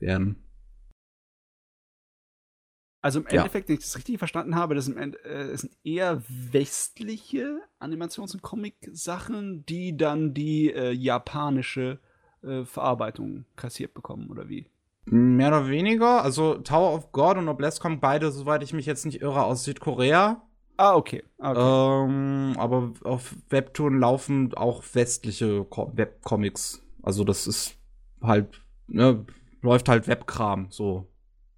werden. 0.00 0.42
Also 3.02 3.20
im 3.20 3.26
Endeffekt, 3.26 3.68
wenn 3.68 3.76
ich 3.76 3.80
das 3.82 3.96
richtig 3.96 4.18
verstanden 4.18 4.54
habe, 4.56 4.74
das 4.74 4.84
sind, 4.84 4.98
äh, 5.24 5.56
sind 5.56 5.72
eher 5.84 6.22
westliche 6.28 7.60
Animations- 7.78 8.34
und 8.34 8.42
Comic-Sachen, 8.42 9.64
die 9.64 9.96
dann 9.96 10.34
die 10.34 10.70
äh, 10.70 10.90
japanische 10.90 11.98
äh, 12.42 12.64
Verarbeitung 12.64 13.46
kassiert 13.56 13.94
bekommen, 13.94 14.28
oder 14.30 14.50
wie? 14.50 14.66
Mehr 15.06 15.48
oder 15.48 15.68
weniger. 15.68 16.22
Also 16.22 16.58
Tower 16.58 16.94
of 16.94 17.10
God 17.10 17.38
und 17.38 17.46
Noblesse 17.46 17.80
kommen 17.80 18.00
beide, 18.00 18.30
soweit 18.30 18.62
ich 18.62 18.74
mich 18.74 18.84
jetzt 18.84 19.06
nicht 19.06 19.22
irre, 19.22 19.44
aus 19.44 19.64
Südkorea. 19.64 20.42
Ah, 20.76 20.94
okay. 20.94 21.22
Ah, 21.38 21.52
okay. 21.52 22.10
Ähm, 22.10 22.54
aber 22.58 22.92
auf 23.04 23.34
Webtoon 23.48 23.98
laufen 23.98 24.54
auch 24.54 24.84
westliche 24.92 25.66
Webcomics. 25.70 26.82
Also 27.02 27.24
das 27.24 27.46
ist 27.46 27.76
halt, 28.22 28.62
ne, 28.88 29.24
läuft 29.62 29.88
halt 29.88 30.08
Webkram, 30.08 30.68
so. 30.70 31.06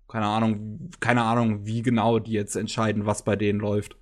Keine 0.08 0.26
Ahnung, 0.26 0.90
keine 1.00 1.22
Ahnung, 1.22 1.64
wie 1.64 1.80
genau 1.80 2.18
die 2.18 2.32
jetzt 2.32 2.54
entscheiden, 2.54 3.06
was 3.06 3.24
bei 3.24 3.34
denen 3.34 3.60
läuft. 3.60 3.96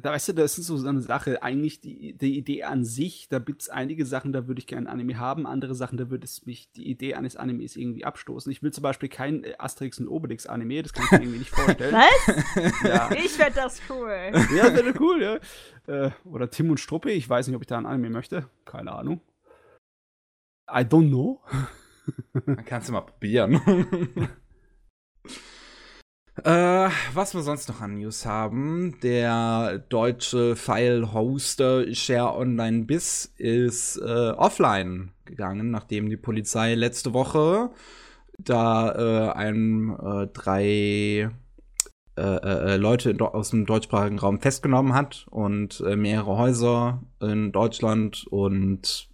Da 0.00 0.10
weißt 0.10 0.28
du, 0.28 0.32
das 0.32 0.56
ist 0.56 0.68
so 0.68 0.88
eine 0.88 1.02
Sache. 1.02 1.42
Eigentlich 1.42 1.82
die, 1.82 2.16
die 2.16 2.38
Idee 2.38 2.62
an 2.62 2.82
sich, 2.82 3.28
da 3.28 3.38
gibt 3.38 3.60
es 3.60 3.68
einige 3.68 4.06
Sachen, 4.06 4.32
da 4.32 4.48
würde 4.48 4.58
ich 4.58 4.66
gerne 4.66 4.88
Anime 4.88 5.18
haben, 5.18 5.46
andere 5.46 5.74
Sachen, 5.74 5.98
da 5.98 6.08
würde 6.08 6.24
es 6.24 6.46
mich 6.46 6.72
die 6.72 6.88
Idee 6.88 7.14
eines 7.14 7.36
Animes 7.36 7.76
irgendwie 7.76 8.06
abstoßen. 8.06 8.50
Ich 8.50 8.62
will 8.62 8.72
zum 8.72 8.82
Beispiel 8.82 9.10
kein 9.10 9.44
äh, 9.44 9.54
Asterix 9.58 10.00
und 10.00 10.08
Obelix 10.08 10.46
Anime, 10.46 10.82
das 10.82 10.94
kann 10.94 11.04
ich 11.04 11.10
mir 11.10 11.18
irgendwie 11.18 11.38
nicht 11.40 11.50
vorstellen. 11.50 11.94
Was? 11.94 12.82
Ja. 12.82 13.10
Ich 13.12 13.32
fände 13.32 13.54
das 13.56 13.82
cool. 13.90 14.08
Ja, 14.56 14.70
das 14.70 14.74
wäre 14.74 14.94
cool, 14.98 15.22
ja. 15.22 16.06
Äh, 16.06 16.10
oder 16.24 16.48
Tim 16.48 16.70
und 16.70 16.80
Struppe, 16.80 17.10
ich 17.10 17.28
weiß 17.28 17.46
nicht, 17.46 17.56
ob 17.56 17.62
ich 17.62 17.68
da 17.68 17.76
ein 17.76 17.86
Anime 17.86 18.08
möchte. 18.08 18.48
Keine 18.64 18.92
Ahnung. 18.92 19.20
I 20.70 20.80
don't 20.80 21.08
know. 21.08 21.42
Dann 22.32 22.64
kannst 22.64 22.88
du 22.88 22.92
mal 22.92 23.02
probieren. 23.02 23.60
Äh, 26.44 26.88
was 27.12 27.34
wir 27.34 27.42
sonst 27.42 27.68
noch 27.68 27.82
an 27.82 27.98
News 27.98 28.24
haben, 28.24 28.98
der 29.02 29.84
deutsche 29.90 30.56
File-Hoster 30.56 31.94
Share 31.94 32.34
Online 32.34 32.84
Biz 32.84 33.34
ist 33.36 33.98
äh, 33.98 34.30
offline 34.30 35.12
gegangen, 35.26 35.70
nachdem 35.70 36.08
die 36.08 36.16
Polizei 36.16 36.74
letzte 36.74 37.12
Woche 37.12 37.70
da 38.38 38.92
äh, 38.92 39.32
ein 39.32 39.90
äh, 39.90 40.26
drei 40.28 41.30
äh, 42.16 42.22
äh, 42.22 42.76
Leute 42.76 43.14
aus 43.20 43.50
dem 43.50 43.66
deutschsprachigen 43.66 44.18
Raum 44.18 44.40
festgenommen 44.40 44.94
hat 44.94 45.26
und 45.30 45.80
mehrere 45.80 46.38
Häuser 46.38 47.02
in 47.20 47.52
Deutschland 47.52 48.26
und 48.30 49.11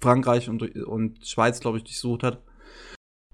Frankreich 0.00 0.48
und, 0.48 0.62
und 0.84 1.26
Schweiz, 1.26 1.60
glaube 1.60 1.78
ich, 1.78 1.84
durchsucht 1.84 2.22
hat. 2.22 2.42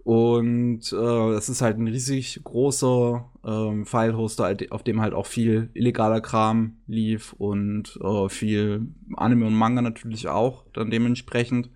Und 0.05 0.93
äh, 0.93 1.33
das 1.33 1.49
ist 1.49 1.63
halt 1.63 1.79
ein 1.79 1.87
riesig 1.87 2.41
großer 2.43 3.31
ähm, 3.45 3.87
File-Hoster, 3.87 4.57
auf 4.71 4.83
dem 4.83 5.01
halt 5.01 5.15
auch 5.15 5.27
viel 5.27 5.71
illegaler 5.75 6.21
Kram 6.21 6.79
lief 6.87 7.33
und 7.35 7.99
äh, 8.03 8.29
viel 8.29 8.89
Anime 9.17 9.47
und 9.47 9.55
Manga 9.55 9.81
natürlich 9.81 10.27
auch 10.29 10.65
dann 10.73 10.91
dementsprechend. 10.91 11.71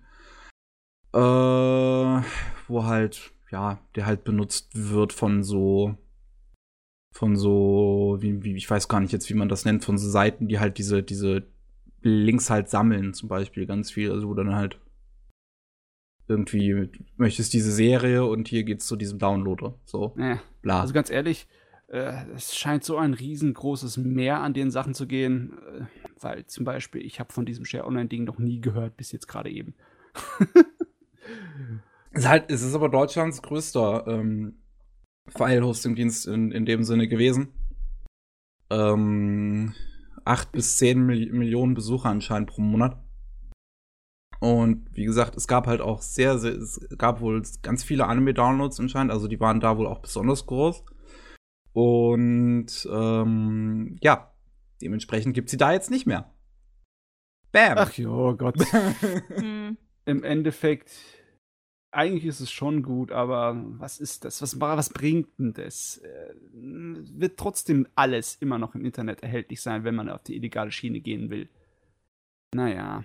Äh, 1.13 1.19
wo 1.19 2.83
halt, 2.83 3.31
ja, 3.49 3.79
der 3.95 4.05
halt 4.05 4.25
benutzt 4.25 4.71
wird 4.73 5.13
von 5.13 5.41
so, 5.43 5.95
von 7.13 7.37
so, 7.37 8.17
wie, 8.19 8.43
wie, 8.43 8.55
ich 8.55 8.69
weiß 8.69 8.89
gar 8.89 8.99
nicht 8.99 9.13
jetzt, 9.13 9.29
wie 9.29 9.35
man 9.35 9.47
das 9.47 9.63
nennt, 9.63 9.85
von 9.85 9.97
so 9.97 10.09
Seiten, 10.09 10.49
die 10.49 10.59
halt 10.59 10.77
diese, 10.77 11.01
diese 11.01 11.47
Links 12.01 12.49
halt 12.49 12.69
sammeln, 12.69 13.13
zum 13.13 13.29
Beispiel 13.29 13.65
ganz 13.65 13.91
viel, 13.91 14.11
also 14.11 14.29
wo 14.29 14.33
dann 14.33 14.55
halt 14.55 14.79
irgendwie 16.27 16.89
möchtest 17.15 17.53
diese 17.53 17.71
Serie 17.71 18.25
und 18.25 18.47
hier 18.47 18.63
geht's 18.63 18.85
zu 18.85 18.95
diesem 18.95 19.19
Downloader. 19.19 19.75
So, 19.85 20.13
ja. 20.17 20.41
bla. 20.61 20.81
Also 20.81 20.93
ganz 20.93 21.09
ehrlich, 21.09 21.47
äh, 21.87 22.25
es 22.35 22.55
scheint 22.55 22.83
so 22.83 22.97
ein 22.97 23.13
riesengroßes 23.13 23.97
Mehr 23.97 24.41
an 24.41 24.53
den 24.53 24.71
Sachen 24.71 24.93
zu 24.93 25.07
gehen, 25.07 25.57
äh, 25.73 25.85
weil 26.19 26.45
zum 26.45 26.65
Beispiel 26.65 27.05
ich 27.05 27.19
habe 27.19 27.31
von 27.31 27.45
diesem 27.45 27.65
Share 27.65 27.85
Online 27.85 28.09
Ding 28.09 28.25
noch 28.25 28.39
nie 28.39 28.59
gehört 28.59 28.97
bis 28.97 29.11
jetzt 29.11 29.27
gerade 29.27 29.49
eben. 29.49 29.73
es 32.11 32.21
ist 32.23 32.27
halt, 32.27 32.51
es 32.51 32.61
ist 32.61 32.75
aber 32.75 32.89
Deutschlands 32.89 33.41
größter 33.41 34.05
ähm, 34.07 34.57
File-Hosting-Dienst 35.29 36.27
in, 36.27 36.51
in 36.51 36.65
dem 36.65 36.83
Sinne 36.83 37.07
gewesen. 37.07 37.49
Ähm, 38.69 39.73
acht 40.27 40.51
bis 40.51 40.77
zehn 40.77 41.05
Mil 41.05 41.31
Millionen 41.31 41.73
Besucher 41.73 42.09
anscheinend 42.09 42.49
pro 42.49 42.61
Monat. 42.61 42.97
Und 44.39 44.87
wie 44.91 45.05
gesagt, 45.05 45.35
es 45.35 45.47
gab 45.47 45.65
halt 45.65 45.81
auch 45.81 46.01
sehr, 46.01 46.37
sehr 46.37 46.53
es 46.53 46.79
gab 46.97 47.21
wohl 47.21 47.41
ganz 47.63 47.83
viele 47.83 48.05
Anime-Downloads 48.05 48.79
anscheinend, 48.79 49.11
also 49.11 49.27
die 49.27 49.39
waren 49.39 49.59
da 49.59 49.77
wohl 49.77 49.87
auch 49.87 49.99
besonders 49.99 50.45
groß. 50.45 50.83
Und 51.73 52.87
ähm, 52.91 53.97
ja, 54.01 54.31
dementsprechend 54.81 55.33
gibt 55.33 55.49
sie 55.49 55.57
da 55.57 55.73
jetzt 55.73 55.91
nicht 55.91 56.05
mehr. 56.05 56.31
Bam! 57.51 57.77
Ach 57.77 57.93
jo, 57.93 58.35
Gott. 58.35 58.55
Im 60.05 60.23
Endeffekt, 60.23 60.91
eigentlich 61.97 62.25
ist 62.25 62.39
es 62.39 62.51
schon 62.51 62.83
gut, 62.83 63.11
aber 63.11 63.61
was 63.79 63.99
ist 63.99 64.23
das? 64.25 64.41
Was, 64.41 64.59
was 64.59 64.89
bringt 64.89 65.27
denn 65.39 65.53
das? 65.53 65.97
Äh, 65.97 66.33
wird 66.53 67.37
trotzdem 67.37 67.87
alles 67.95 68.35
immer 68.35 68.57
noch 68.57 68.75
im 68.75 68.85
Internet 68.85 69.23
erhältlich 69.23 69.61
sein, 69.61 69.83
wenn 69.83 69.95
man 69.95 70.09
auf 70.09 70.23
die 70.23 70.35
illegale 70.35 70.71
Schiene 70.71 71.01
gehen 71.01 71.29
will. 71.29 71.49
Naja 72.55 73.03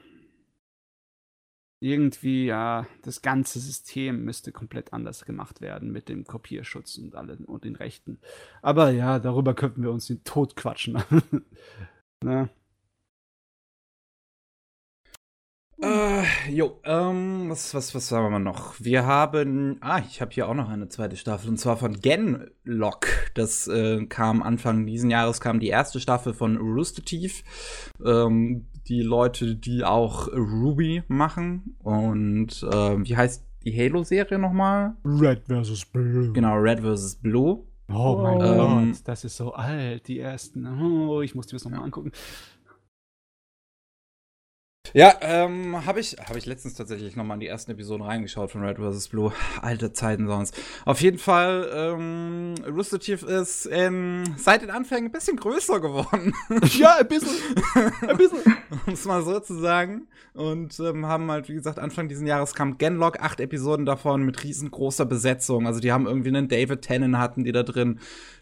irgendwie, 1.82 2.46
ja, 2.46 2.86
das 3.02 3.22
ganze 3.22 3.58
System 3.58 4.24
müsste 4.24 4.52
komplett 4.52 4.92
anders 4.92 5.24
gemacht 5.24 5.60
werden 5.60 5.90
mit 5.90 6.08
dem 6.08 6.24
Kopierschutz 6.24 6.96
und 6.96 7.16
allen 7.16 7.44
und 7.44 7.64
den 7.64 7.74
Rechten. 7.74 8.20
Aber 8.62 8.90
ja, 8.90 9.18
darüber 9.18 9.52
könnten 9.54 9.82
wir 9.82 9.90
uns 9.90 10.06
den 10.06 10.22
Tod 10.22 10.54
quatschen. 10.54 11.02
ne? 12.24 12.48
Äh, 15.82 16.22
jo, 16.48 16.78
ähm, 16.84 17.46
was, 17.48 17.74
was, 17.74 17.92
was 17.94 18.12
haben 18.12 18.30
wir 18.32 18.38
noch? 18.38 18.74
Wir 18.78 19.04
haben, 19.04 19.78
ah, 19.80 20.00
ich 20.08 20.20
habe 20.20 20.30
hier 20.30 20.48
auch 20.48 20.54
noch 20.54 20.68
eine 20.68 20.88
zweite 20.88 21.16
Staffel 21.16 21.48
und 21.50 21.58
zwar 21.58 21.76
von 21.76 22.00
Genlock. 22.00 23.08
Das 23.34 23.66
äh, 23.66 24.06
kam 24.06 24.42
Anfang 24.42 24.86
diesen 24.86 25.10
Jahres, 25.10 25.40
kam 25.40 25.58
die 25.58 25.68
erste 25.68 25.98
Staffel 25.98 26.34
von 26.34 26.56
Rooster 26.56 27.04
Teeth. 27.04 27.42
Ähm, 28.04 28.66
die 28.86 29.02
Leute, 29.02 29.56
die 29.56 29.84
auch 29.84 30.28
Ruby 30.28 31.02
machen 31.08 31.76
und 31.82 32.62
äh, 32.62 33.04
wie 33.04 33.16
heißt 33.16 33.44
die 33.64 33.76
Halo-Serie 33.76 34.38
nochmal? 34.38 34.94
Red 35.04 35.42
vs. 35.48 35.86
Blue. 35.86 36.32
Genau, 36.32 36.54
Red 36.54 36.80
vs. 36.80 37.16
Blue. 37.16 37.64
Oh 37.88 38.20
mein 38.22 38.40
ähm, 38.40 38.92
Gott, 38.92 39.02
das 39.04 39.24
ist 39.24 39.36
so 39.36 39.52
alt, 39.52 40.08
die 40.08 40.18
ersten. 40.18 40.66
Oh, 40.66 41.20
ich 41.22 41.34
muss 41.34 41.46
die 41.46 41.56
das 41.56 41.64
nochmal 41.64 41.84
angucken. 41.84 42.12
Ja, 44.94 45.14
ähm, 45.22 45.86
habe 45.86 46.00
ich, 46.00 46.16
hab 46.18 46.36
ich 46.36 46.44
letztens 46.44 46.74
tatsächlich 46.74 47.16
nochmal 47.16 47.36
in 47.36 47.40
die 47.40 47.46
ersten 47.46 47.70
Episoden 47.70 48.04
reingeschaut 48.04 48.50
von 48.50 48.62
Red 48.62 48.78
vs. 48.78 49.08
Blue. 49.08 49.32
Alte 49.60 49.92
Zeiten 49.92 50.26
sonst. 50.26 50.54
Auf 50.84 51.00
jeden 51.00 51.18
Fall, 51.18 51.70
ähm, 51.74 52.54
Rooster 52.66 52.98
Teeth 52.98 53.22
ist 53.22 53.68
ähm, 53.72 54.24
seit 54.36 54.62
den 54.62 54.70
Anfängen 54.70 55.06
ein 55.06 55.12
bisschen 55.12 55.36
größer 55.36 55.80
geworden. 55.80 56.34
Ja, 56.72 56.96
ein 56.96 57.08
bisschen. 57.08 57.30
Ein 58.06 58.16
bisschen. 58.16 58.40
um 58.86 58.92
es 58.92 59.04
mal 59.04 59.22
so 59.22 59.40
zu 59.40 59.54
sagen. 59.54 60.08
Und 60.34 60.78
ähm, 60.80 61.06
haben 61.06 61.30
halt, 61.30 61.48
wie 61.48 61.54
gesagt, 61.54 61.78
Anfang 61.78 62.08
dieses 62.08 62.26
Jahres 62.26 62.54
kam 62.54 62.78
Genlock, 62.78 63.20
acht 63.20 63.40
Episoden 63.40 63.84
davon 63.84 64.22
mit 64.22 64.42
riesengroßer 64.42 65.04
Besetzung. 65.04 65.66
Also 65.66 65.80
die 65.80 65.92
haben 65.92 66.06
irgendwie 66.06 66.28
einen 66.28 66.48
David 66.48 66.82
Tennant 66.82 67.18
hatten 67.18 67.44
die 67.44 67.52
da 67.52 67.62
drin 67.62 68.00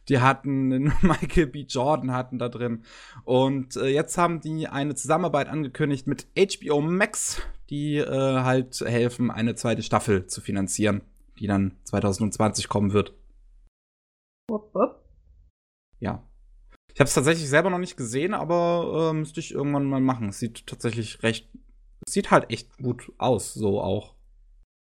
die 0.09 0.21
hatten 0.21 0.73
einen 0.73 0.93
Michael 1.03 1.47
B. 1.47 1.63
Jordan 1.69 2.13
hatten 2.13 2.39
da 2.39 2.49
drin. 2.49 2.85
Und 3.25 3.77
äh, 3.77 3.89
jetzt 3.89 4.17
haben 4.19 4.41
die 4.41 4.69
eine 4.69 4.95
Zusammenarbeit 4.95 5.49
angekündigt 5.49 6.07
mit 6.07 6.27
HBO 6.37 6.81
Max, 6.81 7.43
die 7.71 7.97
äh, 7.97 8.07
halt 8.43 8.81
helfen, 8.81 9.31
eine 9.31 9.55
zweite 9.55 9.83
Staffel 9.83 10.27
zu 10.27 10.41
finanzieren, 10.41 11.03
die 11.39 11.47
dann 11.47 11.77
2020 11.85 12.69
kommen 12.69 12.93
wird. 12.93 13.15
Wupp, 14.49 14.75
wupp. 14.75 14.97
Ja. 16.01 16.27
Ich 16.93 17.01
habe 17.01 17.07
es 17.07 17.15
tatsächlich 17.15 17.49
selber 17.49 17.71
noch 17.71 17.79
nicht 17.79 17.97
gesehen, 17.97 18.35
aber 18.35 19.11
äh, 19.11 19.15
müsste 19.15 19.41
ich 19.41 19.55
irgendwann 19.55 19.85
mal 19.85 20.01
machen. 20.01 20.29
Es 20.29 20.41
sieht 20.41 20.67
tatsächlich 20.67 21.23
recht, 21.23 21.49
sieht 22.09 22.31
halt 22.31 22.51
echt 22.51 22.77
gut 22.79 23.13
aus, 23.19 23.55
so 23.55 23.81
auch. 23.81 24.17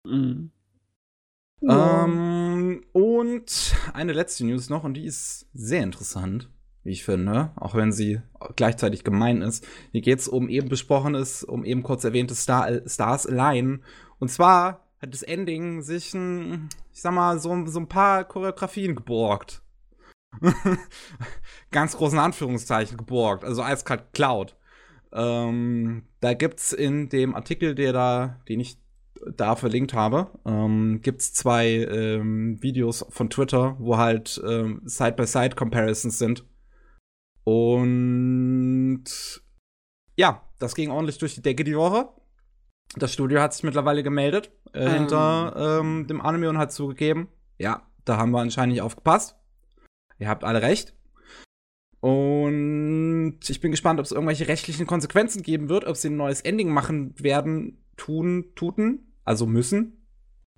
Mhm. 0.05 0.51
Ähm, 1.61 2.83
und 2.91 3.75
eine 3.93 4.13
letzte 4.13 4.45
News 4.45 4.69
noch, 4.69 4.83
und 4.83 4.95
die 4.95 5.05
ist 5.05 5.47
sehr 5.53 5.83
interessant, 5.83 6.49
wie 6.83 6.91
ich 6.91 7.03
finde, 7.03 7.51
auch 7.55 7.75
wenn 7.75 7.91
sie 7.91 8.21
gleichzeitig 8.55 9.03
gemein 9.03 9.41
ist. 9.41 9.65
Hier 9.91 10.01
geht 10.01 10.19
es 10.19 10.27
um 10.27 10.49
eben 10.49 10.69
besprochenes, 10.69 11.43
um 11.43 11.63
eben 11.63 11.83
kurz 11.83 12.03
erwähnte 12.03 12.35
Star, 12.35 12.81
Stars 12.85 13.25
Align. 13.25 13.83
Und 14.19 14.29
zwar 14.29 14.87
hat 15.01 15.13
das 15.13 15.23
Ending 15.23 15.81
sich 15.81 16.13
ein, 16.13 16.69
ich 16.93 17.01
sag 17.01 17.13
mal, 17.13 17.39
so, 17.39 17.65
so 17.65 17.79
ein 17.79 17.87
paar 17.87 18.25
Choreografien 18.25 18.95
geborgt. 18.95 19.61
Ganz 21.71 21.95
großen 21.95 22.19
Anführungszeichen 22.19 22.97
geborgt, 22.97 23.43
also 23.43 23.61
eiskalt 23.61 24.13
Cloud. 24.13 24.55
Ähm, 25.11 26.03
da 26.21 26.33
gibt's 26.33 26.73
in 26.73 27.07
dem 27.09 27.35
Artikel, 27.35 27.75
der 27.75 27.93
da, 27.93 28.39
den 28.49 28.59
ich 28.59 28.77
da 29.35 29.55
verlinkt 29.55 29.93
habe, 29.93 30.31
ähm, 30.45 31.01
gibt 31.01 31.21
es 31.21 31.33
zwei 31.33 31.67
ähm, 31.67 32.61
Videos 32.61 33.05
von 33.09 33.29
Twitter, 33.29 33.75
wo 33.79 33.97
halt 33.97 34.41
ähm, 34.45 34.81
Side-by-Side-Comparisons 34.85 36.17
sind. 36.17 36.45
Und 37.43 39.03
ja, 40.15 40.43
das 40.59 40.75
ging 40.75 40.91
ordentlich 40.91 41.17
durch 41.17 41.35
die 41.35 41.41
Decke 41.41 41.63
die 41.63 41.77
Woche. 41.77 42.09
Das 42.95 43.11
Studio 43.11 43.41
hat 43.41 43.53
sich 43.53 43.63
mittlerweile 43.63 44.03
gemeldet 44.03 44.51
äh, 44.73 44.85
ähm. 44.85 44.93
hinter 44.93 45.79
ähm, 45.81 46.07
dem 46.07 46.21
Anime 46.21 46.49
und 46.49 46.57
hat 46.57 46.71
zugegeben, 46.71 47.27
ja, 47.57 47.87
da 48.05 48.17
haben 48.17 48.31
wir 48.31 48.39
anscheinend 48.39 48.73
nicht 48.73 48.81
aufgepasst. 48.81 49.35
Ihr 50.19 50.29
habt 50.29 50.43
alle 50.43 50.61
recht. 50.61 50.93
Und 51.99 53.39
ich 53.47 53.61
bin 53.61 53.71
gespannt, 53.71 53.99
ob 53.99 54.05
es 54.05 54.11
irgendwelche 54.11 54.47
rechtlichen 54.47 54.85
Konsequenzen 54.85 55.41
geben 55.41 55.69
wird, 55.69 55.85
ob 55.85 55.95
sie 55.95 56.09
ein 56.09 56.17
neues 56.17 56.41
Ending 56.41 56.69
machen 56.69 57.15
werden, 57.17 57.81
tun, 57.95 58.51
tuten 58.55 59.12
also 59.23 59.45
müssen. 59.45 59.99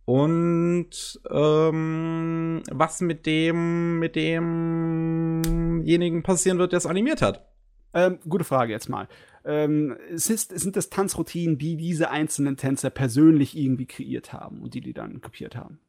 Und 0.05 1.19
ähm, 1.31 2.61
was 2.71 3.01
mit 3.01 3.25
dem, 3.25 3.97
mit 3.99 4.15
demjenigen 4.15 4.93
passieren 6.21 6.59
wird, 6.59 6.73
der 6.73 6.77
es 6.77 6.85
animiert 6.85 7.23
hat? 7.23 7.51
Ähm, 7.93 8.19
gute 8.27 8.43
Frage 8.43 8.71
jetzt 8.71 8.87
mal. 8.87 9.07
Ähm, 9.45 9.97
es 10.11 10.29
ist, 10.29 10.57
sind 10.57 10.75
das 10.75 10.89
Tanzroutinen, 10.89 11.57
die 11.57 11.75
diese 11.77 12.11
einzelnen 12.11 12.57
Tänzer 12.57 12.91
persönlich 12.91 13.57
irgendwie 13.57 13.87
kreiert 13.87 14.33
haben 14.33 14.61
und 14.61 14.73
die 14.75 14.81
die 14.81 14.93
dann 14.93 15.21
kopiert 15.21 15.55
haben? 15.55 15.79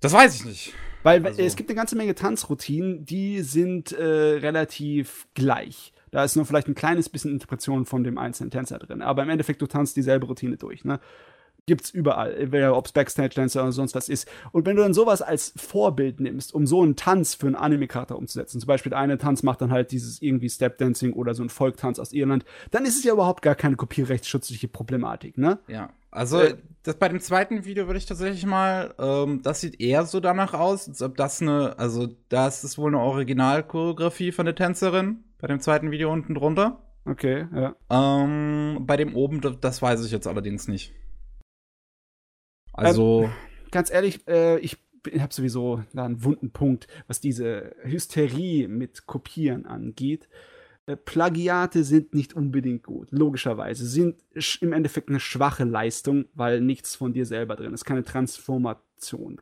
Das 0.00 0.12
weiß 0.12 0.34
ich 0.34 0.44
nicht. 0.44 0.74
Weil 1.02 1.24
also. 1.24 1.40
es 1.42 1.56
gibt 1.56 1.70
eine 1.70 1.76
ganze 1.76 1.96
Menge 1.96 2.14
Tanzroutinen, 2.14 3.04
die 3.04 3.40
sind 3.40 3.92
äh, 3.92 4.04
relativ 4.04 5.26
gleich. 5.34 5.92
Da 6.12 6.22
ist 6.22 6.36
nur 6.36 6.44
vielleicht 6.44 6.68
ein 6.68 6.74
kleines 6.74 7.08
bisschen 7.08 7.32
Interpretation 7.32 7.86
von 7.86 8.04
dem 8.04 8.18
einzelnen 8.18 8.50
Tänzer 8.50 8.78
drin. 8.78 9.02
Aber 9.02 9.22
im 9.22 9.30
Endeffekt, 9.30 9.60
du 9.62 9.66
tanzt 9.66 9.96
dieselbe 9.96 10.26
Routine 10.26 10.58
durch. 10.58 10.84
Ne? 10.84 11.00
Gibt's 11.64 11.90
überall, 11.90 12.34
ob 12.72 12.86
es 12.86 12.92
Backstage-Dancer 12.92 13.62
oder 13.62 13.72
sonst 13.72 13.94
was 13.94 14.08
ist. 14.10 14.28
Und 14.50 14.66
wenn 14.66 14.76
du 14.76 14.82
dann 14.82 14.92
sowas 14.92 15.22
als 15.22 15.54
Vorbild 15.56 16.20
nimmst, 16.20 16.52
um 16.52 16.66
so 16.66 16.82
einen 16.82 16.96
Tanz 16.96 17.34
für 17.34 17.46
einen 17.46 17.54
Anime-Charakter 17.54 18.18
umzusetzen, 18.18 18.60
zum 18.60 18.66
Beispiel 18.66 18.90
der 18.90 18.98
eine 18.98 19.16
Tanz 19.16 19.42
macht 19.42 19.62
dann 19.62 19.70
halt 19.70 19.90
dieses 19.90 20.20
irgendwie 20.20 20.50
Step-Dancing 20.50 21.14
oder 21.14 21.34
so 21.34 21.42
ein 21.42 21.48
Folktanz 21.48 21.98
aus 21.98 22.12
Irland, 22.12 22.44
dann 22.72 22.84
ist 22.84 22.98
es 22.98 23.04
ja 23.04 23.14
überhaupt 23.14 23.42
gar 23.42 23.54
keine 23.54 23.76
kopierrechtsschutzliche 23.76 24.68
Problematik, 24.68 25.38
ne? 25.38 25.60
Ja, 25.68 25.90
also 26.10 26.40
äh, 26.40 26.56
das, 26.82 26.96
bei 26.96 27.08
dem 27.08 27.20
zweiten 27.20 27.64
Video 27.64 27.86
würde 27.86 27.98
ich 27.98 28.06
tatsächlich 28.06 28.44
mal, 28.44 28.92
ähm, 28.98 29.40
das 29.42 29.62
sieht 29.62 29.80
eher 29.80 30.04
so 30.04 30.20
danach 30.20 30.52
aus, 30.52 30.88
als 30.88 31.00
ob 31.00 31.16
das 31.16 31.40
eine, 31.40 31.78
also 31.78 32.08
da 32.28 32.48
ist 32.48 32.76
wohl 32.76 32.90
eine 32.90 33.00
Originalchoreografie 33.00 34.32
von 34.32 34.44
der 34.44 34.56
Tänzerin, 34.56 35.24
bei 35.42 35.48
dem 35.48 35.60
zweiten 35.60 35.90
Video 35.90 36.10
unten 36.10 36.34
drunter. 36.34 36.80
Okay, 37.04 37.48
ja. 37.52 37.74
Ähm, 37.90 38.86
bei 38.86 38.96
dem 38.96 39.16
oben, 39.16 39.40
das 39.60 39.82
weiß 39.82 40.06
ich 40.06 40.12
jetzt 40.12 40.28
allerdings 40.28 40.68
nicht. 40.68 40.94
Also. 42.72 43.24
Ähm, 43.24 43.30
ganz 43.72 43.90
ehrlich, 43.90 44.26
äh, 44.28 44.58
ich 44.60 44.78
habe 45.18 45.34
sowieso 45.34 45.82
da 45.92 46.04
einen 46.04 46.22
wunden 46.22 46.52
Punkt, 46.52 46.86
was 47.08 47.20
diese 47.20 47.74
Hysterie 47.82 48.68
mit 48.68 49.06
Kopieren 49.06 49.66
angeht. 49.66 50.28
Äh, 50.86 50.96
Plagiate 50.96 51.82
sind 51.82 52.14
nicht 52.14 52.34
unbedingt 52.34 52.84
gut, 52.84 53.10
logischerweise. 53.10 53.84
Sind 53.84 54.22
im 54.60 54.72
Endeffekt 54.72 55.08
eine 55.08 55.18
schwache 55.18 55.64
Leistung, 55.64 56.26
weil 56.34 56.60
nichts 56.60 56.94
von 56.94 57.12
dir 57.12 57.26
selber 57.26 57.56
drin 57.56 57.74
ist. 57.74 57.84
Keine 57.84 58.04
Transformation, 58.04 58.86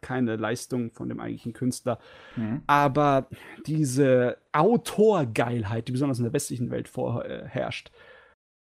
keine 0.00 0.36
Leistung 0.36 0.90
von 0.92 1.08
dem 1.08 1.20
eigentlichen 1.20 1.52
Künstler. 1.52 1.98
Mhm. 2.36 2.62
Aber 2.66 3.28
diese 3.66 4.38
Autorgeilheit, 4.52 5.88
die 5.88 5.92
besonders 5.92 6.18
in 6.18 6.24
der 6.24 6.32
westlichen 6.32 6.70
Welt 6.70 6.88
vorherrscht, 6.88 7.90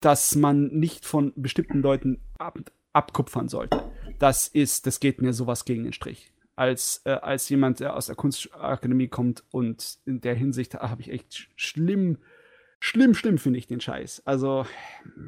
dass 0.01 0.35
man 0.35 0.67
nicht 0.67 1.05
von 1.05 1.33
bestimmten 1.35 1.81
Leuten 1.81 2.19
ab 2.37 2.59
abkupfern 2.95 3.49
sollte 3.49 3.81
das 4.23 4.47
ist, 4.47 4.87
das 4.87 4.99
geht 5.01 5.21
mir 5.21 5.33
sowas 5.33 5.65
gegen 5.65 5.83
den 5.83 5.93
Strich. 5.93 6.31
Als, 6.55 7.01
äh, 7.05 7.11
als 7.11 7.49
jemand, 7.49 7.81
der 7.81 7.95
aus 7.95 8.05
der 8.05 8.15
Kunstakademie 8.15 9.07
kommt 9.07 9.43
und 9.51 9.97
in 10.05 10.21
der 10.21 10.35
Hinsicht 10.35 10.75
habe 10.75 11.01
ich 11.01 11.11
echt 11.11 11.49
schlimm, 11.55 12.19
schlimm, 12.83 13.13
schlimm 13.13 13.37
finde 13.37 13.59
ich 13.59 13.67
den 13.67 13.79
Scheiß. 13.79 14.23
Also, 14.25 14.65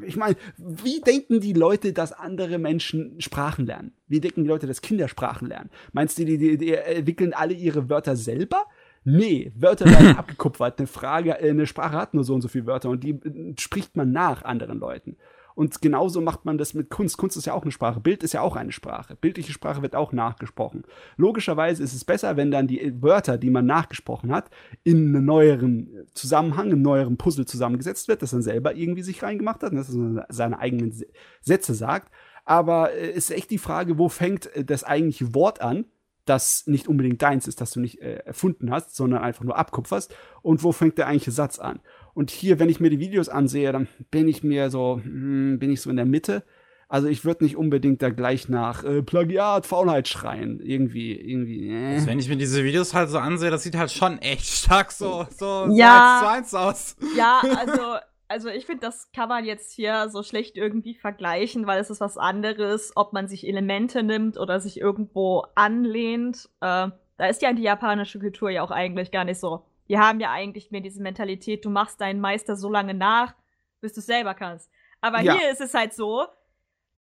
ich 0.06 0.18
meine, 0.18 0.36
wie 0.58 1.00
denken 1.00 1.40
die 1.40 1.54
Leute, 1.54 1.94
dass 1.94 2.12
andere 2.12 2.58
Menschen 2.58 3.22
Sprachen 3.22 3.66
lernen? 3.66 3.94
Wie 4.08 4.20
denken 4.20 4.44
die 4.44 4.50
Leute, 4.50 4.68
dass 4.68 4.82
Kinder 4.82 5.08
Sprachen 5.08 5.48
lernen? 5.48 5.70
Meinst 5.94 6.20
du, 6.20 6.26
die, 6.26 6.38
die, 6.38 6.58
die 6.58 6.74
entwickeln 6.74 7.34
alle 7.34 7.54
ihre 7.54 7.90
Wörter 7.90 8.18
selber? 8.18 8.66
Nee, 9.06 9.54
Wörter 9.56 9.86
werden 9.86 10.16
abgekupfert. 10.18 10.80
Eine 10.80 10.88
Frage, 10.88 11.40
äh, 11.40 11.50
eine 11.50 11.66
Sprache 11.66 11.96
hat 11.96 12.14
nur 12.14 12.26
so 12.26 12.34
und 12.36 12.42
so 12.42 12.50
viele 12.50 12.66
Wörter 12.66 12.90
und 12.90 13.04
die 13.04 13.12
äh, 13.12 13.54
spricht 13.58 13.96
man 13.96 14.12
nach 14.12 14.44
anderen 14.44 14.80
Leuten. 14.80 15.16
Und 15.56 15.82
genauso 15.82 16.22
macht 16.22 16.46
man 16.46 16.58
das 16.58 16.74
mit 16.74 16.90
Kunst. 16.90 17.18
Kunst 17.18 17.38
ist 17.38 17.46
ja 17.46 17.54
auch 17.54 17.64
eine 17.64 17.72
Sprache. 17.72 18.02
Bild 18.02 18.24
ist 18.24 18.34
ja 18.34 18.42
auch 18.42 18.56
eine 18.58 18.74
Sprache. 18.74 19.16
Bildliche 19.16 19.54
Sprache 19.54 19.82
wird 19.82 19.96
auch 19.96 20.12
nachgesprochen. 20.12 20.84
Logischerweise 21.16 21.82
ist 21.82 21.94
es 21.94 22.04
besser, 22.04 22.36
wenn 22.38 22.52
dann 22.52 22.68
die 22.68 23.02
Wörter, 23.02 23.38
die 23.38 23.50
man 23.50 23.66
nachgesprochen 23.66 24.32
hat, 24.32 24.50
in 24.84 25.08
einem 25.08 25.26
neueren 25.26 26.06
Zusammenhang, 26.14 26.68
einem 26.68 26.82
neueren 26.82 27.18
Puzzle 27.18 27.46
zusammengesetzt 27.46 28.08
wird, 28.08 28.22
das 28.22 28.32
dann 28.32 28.42
selber 28.42 28.76
irgendwie 28.76 29.04
sich 29.04 29.24
reingemacht 29.24 29.64
hat 29.64 29.72
und 29.72 29.78
dass 29.78 29.90
er 29.90 30.26
seine 30.30 30.60
eigenen 30.60 30.94
Sätze 31.42 31.74
sagt. 31.74 32.12
Aber 32.44 32.94
es 32.94 33.00
äh, 33.00 33.18
ist 33.18 33.32
echt 33.32 33.50
die 33.50 33.58
Frage, 33.58 33.98
wo 33.98 34.10
fängt 34.10 34.54
äh, 34.56 34.64
das 34.64 34.84
eigentliche 34.84 35.34
Wort 35.34 35.62
an? 35.62 35.86
das 36.26 36.66
nicht 36.66 36.88
unbedingt 36.88 37.22
deins 37.22 37.48
ist, 37.48 37.62
das 37.62 37.72
du 37.72 37.80
nicht 37.80 38.02
äh, 38.02 38.16
erfunden 38.26 38.72
hast, 38.72 38.96
sondern 38.96 39.24
einfach 39.24 39.44
nur 39.44 39.58
abkupferst. 39.58 40.14
Und 40.42 40.64
wo 40.64 40.72
fängt 40.72 40.98
der 40.98 41.08
eigentliche 41.08 41.32
Satz 41.32 41.60
an? 41.60 41.80
Und 42.16 42.32
hier, 42.32 42.60
wenn 42.60 42.70
ich 42.70 42.80
mir 42.80 42.90
die 42.90 43.00
Videos 43.00 43.28
ansehe, 43.28 43.74
dann 43.74 43.90
bin 44.10 44.30
ich 44.30 44.42
mir 44.42 44.70
so, 44.70 45.02
hm, 45.04 45.60
bin 45.60 45.70
ich 45.70 45.82
so 45.82 45.90
in 45.90 45.98
der 45.98 46.06
Mitte. 46.06 46.44
Also 46.88 47.08
ich 47.08 47.26
würde 47.26 47.44
nicht 47.44 47.58
unbedingt 47.58 48.02
da 48.02 48.10
gleich 48.10 48.48
nach 48.48 48.86
äh, 48.86 49.04
Plagiat, 49.04 49.66
Faulheit 49.66 50.08
schreien. 50.08 50.62
Irgendwie, 50.62 51.14
irgendwie. 51.14 51.70
Äh. 51.70 51.96
Also 51.96 52.08
wenn 52.08 52.20
ich 52.20 52.30
mir 52.30 52.38
diese 52.38 52.64
Videos 52.64 52.94
halt 52.94 53.10
so 53.10 53.18
ansehe, 53.18 53.52
das 53.52 53.64
sieht 53.64 53.76
halt 53.76 53.92
schon 53.92 54.18
echt 54.20 54.46
stark 54.46 54.94
so, 54.94 55.28
so, 55.30 55.68
ja, 55.72 56.22
so 56.22 56.28
eins 56.28 56.50
zu 56.50 56.60
eins 56.60 56.96
aus. 56.96 56.96
Ja, 57.18 57.42
also, 57.58 57.82
also 58.30 58.48
ich 58.50 58.66
finde, 58.66 58.82
das 58.82 59.12
kann 59.12 59.28
man 59.28 59.44
jetzt 59.44 59.74
hier 59.74 60.08
so 60.08 60.24
schlecht 60.24 60.56
irgendwie 60.56 60.94
vergleichen, 60.94 61.68
weil 61.68 61.82
es 61.82 61.90
ist 61.90 62.00
was 62.00 62.18
anderes, 62.18 62.94
ob 62.96 63.12
man 63.12 63.28
sich 63.28 63.46
Elemente 63.46 64.04
nimmt 64.04 64.38
oder 64.38 64.62
sich 64.62 64.80
irgendwo 64.80 65.44
anlehnt. 65.56 66.50
Äh, 66.62 66.92
da 67.18 67.28
ist 67.30 67.42
ja 67.42 67.52
die 67.52 67.64
japanische 67.64 68.20
Kultur 68.20 68.50
ja 68.50 68.64
auch 68.64 68.72
eigentlich 68.72 69.12
gar 69.12 69.26
nicht 69.26 69.40
so 69.42 69.66
wir 69.88 70.00
haben 70.00 70.20
ja 70.20 70.32
eigentlich 70.32 70.72
mehr 70.72 70.82
diese 70.82 71.02
Mentalität, 71.02 71.66
du 71.66 71.70
machst 71.70 72.02
deinen 72.02 72.20
Meister 72.20 72.56
so 72.56 72.70
lange 72.70 72.94
nach, 72.94 73.36
bis 73.82 73.94
du 73.94 74.00
es 74.00 74.06
selber 74.06 74.34
kannst. 74.34 74.70
Aber 75.02 75.22
ja. 75.22 75.38
hier 75.38 75.52
ist 75.52 75.62
es 75.62 75.74
halt 75.74 75.94
so, 75.94 76.26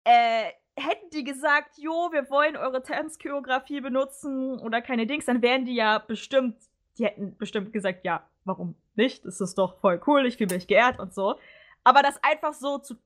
äh, 0.04 0.50
hätten 0.76 1.10
die 1.10 1.24
gesagt, 1.24 1.78
jo, 1.78 2.10
wir 2.12 2.28
wollen 2.30 2.56
eure 2.56 2.82
Tanzchoreografie 2.82 3.80
benutzen 3.80 4.58
oder 4.60 4.82
keine 4.82 5.06
Dings, 5.06 5.24
dann 5.24 5.42
wären 5.42 5.64
die 5.64 5.74
ja 5.74 5.98
bestimmt, 5.98 6.56
die 6.98 7.06
hätten 7.06 7.36
bestimmt 7.36 7.72
gesagt, 7.72 8.04
ja, 8.04 8.28
warum 8.44 8.74
nicht? 8.94 9.24
Das 9.24 9.40
ist 9.40 9.56
doch 9.56 9.78
voll 9.80 10.00
cool, 10.06 10.26
ich 10.26 10.36
fühle 10.36 10.54
mich 10.54 10.66
geehrt 10.66 10.98
und 10.98 11.14
so. 11.14 11.36
Aber 11.84 12.02
das 12.02 12.22
einfach 12.22 12.54
so 12.54 12.78
zu 12.78 12.96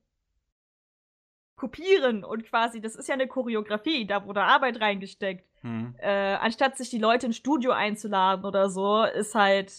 kopieren 1.59 2.23
und 2.23 2.45
quasi, 2.45 2.81
das 2.81 2.95
ist 2.95 3.07
ja 3.07 3.13
eine 3.13 3.27
Choreografie, 3.27 4.07
da 4.07 4.25
wurde 4.25 4.41
Arbeit 4.41 4.81
reingesteckt. 4.81 5.45
Hm. 5.61 5.93
Äh, 5.99 6.35
anstatt 6.35 6.77
sich 6.77 6.89
die 6.89 6.97
Leute 6.97 7.27
ins 7.27 7.35
Studio 7.35 7.71
einzuladen 7.71 8.45
oder 8.45 8.69
so, 8.69 9.03
ist 9.03 9.35
halt. 9.35 9.71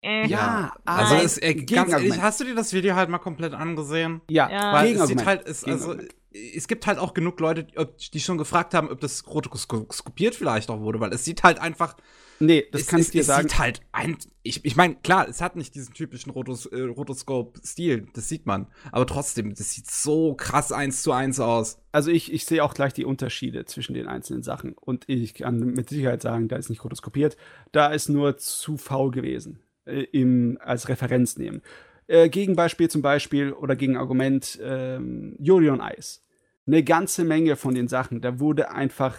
Äh, 0.00 0.28
ja, 0.28 0.72
also 0.84 1.16
ist, 1.16 1.42
äh, 1.42 1.54
ganz 1.54 1.92
ehrlich, 1.92 2.20
hast 2.20 2.40
du 2.40 2.44
dir 2.44 2.54
das 2.54 2.72
Video 2.72 2.94
halt 2.94 3.08
mal 3.08 3.18
komplett 3.18 3.52
angesehen? 3.52 4.20
Ja, 4.30 4.48
ja. 4.48 4.72
weil 4.72 4.94
es 4.94 5.06
sieht 5.06 5.26
halt, 5.26 5.46
es, 5.46 5.64
also 5.64 5.96
es 6.30 6.68
gibt 6.68 6.86
halt 6.86 6.98
auch 6.98 7.14
genug 7.14 7.40
Leute, 7.40 7.66
die 8.12 8.20
schon 8.20 8.38
gefragt 8.38 8.74
haben, 8.74 8.88
ob 8.90 9.00
das 9.00 9.26
rotoskopiert 9.26 10.34
vielleicht 10.34 10.70
auch 10.70 10.80
wurde, 10.80 11.00
weil 11.00 11.12
es 11.12 11.24
sieht 11.24 11.42
halt 11.42 11.58
einfach 11.58 11.96
Nee, 12.38 12.66
das 12.70 12.82
es, 12.82 12.86
kann 12.88 13.00
ich 13.00 13.10
dir 13.10 13.22
es 13.22 13.26
sagen. 13.26 13.46
Es 13.46 13.52
sieht 13.52 13.60
halt 13.60 13.80
ein. 13.92 14.16
Ich, 14.42 14.64
ich 14.64 14.76
meine, 14.76 14.96
klar, 14.96 15.28
es 15.28 15.40
hat 15.40 15.56
nicht 15.56 15.74
diesen 15.74 15.94
typischen 15.94 16.30
Rotos, 16.30 16.66
äh, 16.66 16.80
Rotoscope-Stil, 16.80 18.08
das 18.14 18.28
sieht 18.28 18.46
man. 18.46 18.66
Aber 18.92 19.06
trotzdem, 19.06 19.54
das 19.54 19.72
sieht 19.72 19.90
so 19.90 20.34
krass 20.34 20.70
eins 20.72 21.02
zu 21.02 21.12
eins 21.12 21.40
aus. 21.40 21.78
Also 21.92 22.10
ich, 22.10 22.32
ich 22.32 22.44
sehe 22.44 22.62
auch 22.62 22.74
gleich 22.74 22.92
die 22.92 23.04
Unterschiede 23.04 23.64
zwischen 23.64 23.94
den 23.94 24.06
einzelnen 24.06 24.42
Sachen. 24.42 24.74
Und 24.74 25.08
ich 25.08 25.34
kann 25.34 25.58
mit 25.58 25.88
Sicherheit 25.88 26.22
sagen, 26.22 26.48
da 26.48 26.56
ist 26.56 26.70
nicht 26.70 26.84
rotoskopiert. 26.84 27.36
Da 27.72 27.88
ist 27.88 28.08
nur 28.08 28.36
zu 28.36 28.76
faul 28.76 29.10
gewesen. 29.10 29.62
Äh, 29.86 30.02
im, 30.10 30.58
als 30.60 30.88
Referenz 30.88 31.36
nehmen. 31.36 31.62
Äh, 32.08 32.28
Gegenbeispiel 32.28 32.90
zum 32.90 33.02
Beispiel 33.02 33.52
oder 33.52 33.76
Gegenargument 33.76 34.58
ähm, 34.60 35.36
Yuri 35.38 35.70
on 35.70 35.80
Ice. 35.80 36.20
Eine 36.66 36.82
ganze 36.82 37.24
Menge 37.24 37.54
von 37.54 37.74
den 37.76 37.86
Sachen, 37.86 38.20
da 38.20 38.40
wurde 38.40 38.72
einfach 38.72 39.18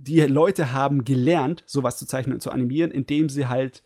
die 0.00 0.20
Leute 0.20 0.72
haben 0.72 1.04
gelernt, 1.04 1.64
sowas 1.66 1.98
zu 1.98 2.06
zeichnen 2.06 2.34
und 2.34 2.40
zu 2.40 2.50
animieren, 2.50 2.90
indem 2.90 3.28
sie 3.28 3.48
halt 3.48 3.82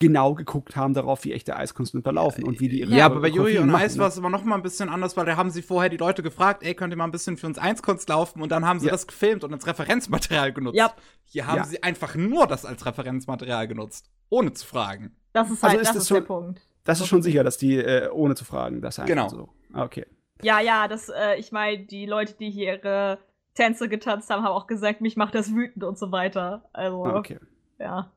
genau 0.00 0.34
geguckt 0.34 0.76
haben 0.76 0.92
darauf, 0.92 1.24
wie 1.24 1.32
echte 1.32 1.56
Eiskunst 1.56 1.94
unterlaufen 1.94 2.44
und 2.44 2.60
wie 2.60 2.68
die 2.68 2.80
ihre 2.80 2.90
Ja, 2.94 3.06
aber 3.06 3.20
bei 3.20 3.28
Yuri 3.28 3.58
und 3.58 3.72
Eis 3.74 3.96
war 3.96 4.08
es 4.08 4.18
immer 4.18 4.28
noch 4.28 4.44
mal 4.44 4.56
ein 4.56 4.62
bisschen 4.62 4.88
anders, 4.88 5.16
weil 5.16 5.24
da 5.24 5.36
haben 5.36 5.50
sie 5.50 5.62
vorher 5.62 5.88
die 5.88 5.96
Leute 5.96 6.22
gefragt, 6.22 6.62
ey, 6.62 6.74
könnt 6.74 6.92
ihr 6.92 6.96
mal 6.96 7.04
ein 7.04 7.12
bisschen 7.12 7.36
für 7.36 7.46
uns 7.46 7.58
Eiskunst 7.58 8.08
laufen 8.08 8.42
und 8.42 8.50
dann 8.50 8.66
haben 8.66 8.80
sie 8.80 8.86
ja. 8.86 8.92
das 8.92 9.06
gefilmt 9.06 9.44
und 9.44 9.52
als 9.52 9.66
Referenzmaterial 9.66 10.52
genutzt. 10.52 10.76
Ja. 10.76 10.92
Hier 11.24 11.46
haben 11.46 11.58
ja. 11.58 11.64
sie 11.64 11.82
einfach 11.82 12.16
nur 12.16 12.46
das 12.46 12.64
als 12.64 12.84
Referenzmaterial 12.84 13.68
genutzt, 13.68 14.10
ohne 14.28 14.52
zu 14.52 14.66
fragen. 14.66 15.16
Das 15.32 15.50
ist 15.50 15.62
halt 15.62 15.78
also 15.78 15.80
ist 15.80 15.88
das, 15.88 15.94
das 15.94 16.02
ist 16.02 16.08
schon, 16.08 16.16
der 16.16 16.26
Punkt. 16.26 16.60
Das 16.82 17.00
ist 17.00 17.06
schon 17.06 17.22
sicher, 17.22 17.44
dass 17.44 17.56
die 17.56 17.76
äh, 17.76 18.10
ohne 18.10 18.34
zu 18.34 18.44
fragen 18.44 18.82
das 18.82 18.98
einfach 18.98 19.08
genau. 19.08 19.28
so. 19.28 19.48
Ah, 19.72 19.84
okay. 19.84 20.06
Ja, 20.42 20.60
ja, 20.60 20.88
das 20.88 21.08
äh, 21.08 21.36
ich 21.38 21.52
meine, 21.52 21.86
die 21.86 22.06
Leute, 22.06 22.34
die 22.34 22.50
hier 22.50 22.74
ihre 22.74 23.18
Tänze 23.54 23.88
getanzt 23.88 24.30
haben, 24.30 24.42
haben 24.42 24.52
auch 24.52 24.66
gesagt, 24.66 25.00
mich 25.00 25.16
macht 25.16 25.34
das 25.34 25.54
wütend 25.54 25.84
und 25.84 25.98
so 25.98 26.12
weiter. 26.12 26.68
Also, 26.72 27.04
ah, 27.04 27.16
okay. 27.16 27.38
ja. 27.78 28.10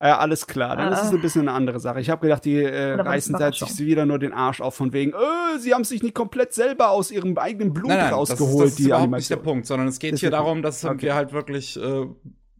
Ja, 0.00 0.18
alles 0.18 0.46
klar. 0.46 0.76
Dann 0.76 0.92
äh, 0.92 0.94
ist 0.94 1.02
es 1.02 1.12
ein 1.12 1.20
bisschen 1.20 1.42
eine 1.42 1.52
andere 1.52 1.80
Sache. 1.80 2.00
Ich 2.00 2.08
habe 2.08 2.20
gedacht, 2.20 2.44
die 2.44 2.62
äh, 2.62 2.94
reißen 2.94 3.36
sich 3.52 3.78
wieder 3.78 4.06
nur 4.06 4.20
den 4.20 4.32
Arsch 4.32 4.60
auf 4.60 4.76
von 4.76 4.92
wegen, 4.92 5.12
äh, 5.12 5.58
sie 5.58 5.74
haben 5.74 5.82
sich 5.82 6.04
nicht 6.04 6.14
komplett 6.14 6.54
selber 6.54 6.90
aus 6.90 7.10
ihrem 7.10 7.36
eigenen 7.36 7.74
Blut 7.74 7.88
nein, 7.88 7.98
nein, 7.98 8.14
rausgeholt. 8.14 8.50
Das 8.50 8.54
ist, 8.54 8.74
das 8.74 8.80
ist 8.80 8.86
überhaupt 8.86 9.02
Animation. 9.02 9.18
nicht 9.18 9.30
der 9.30 9.50
Punkt, 9.50 9.66
sondern 9.66 9.88
es 9.88 9.98
geht 9.98 10.16
hier 10.18 10.30
darum, 10.30 10.62
dass 10.62 10.84
okay. 10.84 11.02
wir 11.02 11.14
halt 11.16 11.32
wirklich 11.32 11.76
äh, 11.76 12.06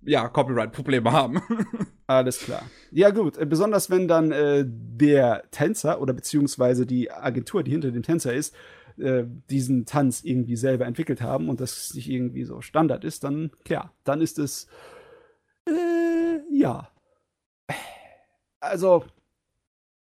ja, 0.03 0.29
Copyright-Probleme 0.29 1.13
haben. 1.13 1.41
Alles 2.09 2.41
klar. 2.41 2.63
Ja, 2.91 3.11
gut. 3.11 3.37
Äh, 3.37 3.47
besonders 3.47 3.89
wenn 3.89 4.09
dann 4.09 4.33
äh, 4.33 4.65
der 4.67 5.45
Tänzer 5.53 6.01
oder 6.01 6.15
beziehungsweise 6.15 6.87
die 6.87 7.13
Agentur, 7.13 7.63
die 7.63 7.71
hinter 7.71 7.93
dem 7.93 8.03
Tänzer 8.03 8.33
ist, 8.33 8.55
äh, 9.01 9.25
diesen 9.51 9.87
Tanz 9.87 10.23
irgendwie 10.25 10.57
selber 10.57 10.87
entwickelt 10.87 11.21
haben 11.21 11.49
und 11.49 11.61
das 11.61 11.95
nicht 11.95 12.09
irgendwie 12.09 12.45
so 12.45 12.61
Standard 12.61 13.05
ist, 13.05 13.25
dann, 13.25 13.51
klar, 13.65 13.93
dann 14.05 14.21
ist 14.21 14.39
es, 14.39 14.67
äh, 15.67 16.41
ja. 16.51 16.91
Also, 18.61 19.05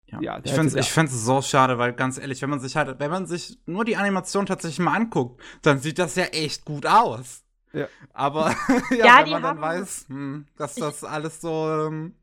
ja, 0.06 0.20
ja 0.20 0.40
ich 0.42 0.52
finde 0.52 0.78
ich 0.78 0.96
es 0.96 1.24
so 1.24 1.42
schade, 1.42 1.78
weil 1.78 1.92
ganz 1.92 2.18
ehrlich, 2.18 2.42
wenn 2.42 2.50
man 2.50 2.60
sich 2.60 2.76
halt, 2.76 2.98
wenn 2.98 3.10
man 3.10 3.26
sich 3.26 3.58
nur 3.66 3.84
die 3.84 3.96
Animation 3.96 4.46
tatsächlich 4.46 4.80
mal 4.80 4.96
anguckt, 4.96 5.40
dann 5.62 5.78
sieht 5.78 5.98
das 5.98 6.16
ja 6.16 6.24
echt 6.24 6.64
gut 6.64 6.86
aus. 6.86 7.44
Ja. 7.72 7.86
Aber 8.12 8.54
ja, 8.90 9.06
ja, 9.06 9.20
wenn 9.22 9.30
man 9.30 9.42
dann 9.42 9.60
weiß, 9.60 10.06
hm, 10.08 10.46
dass 10.56 10.74
das 10.74 11.04
alles 11.04 11.40
so 11.40 11.70
ähm, 11.70 12.14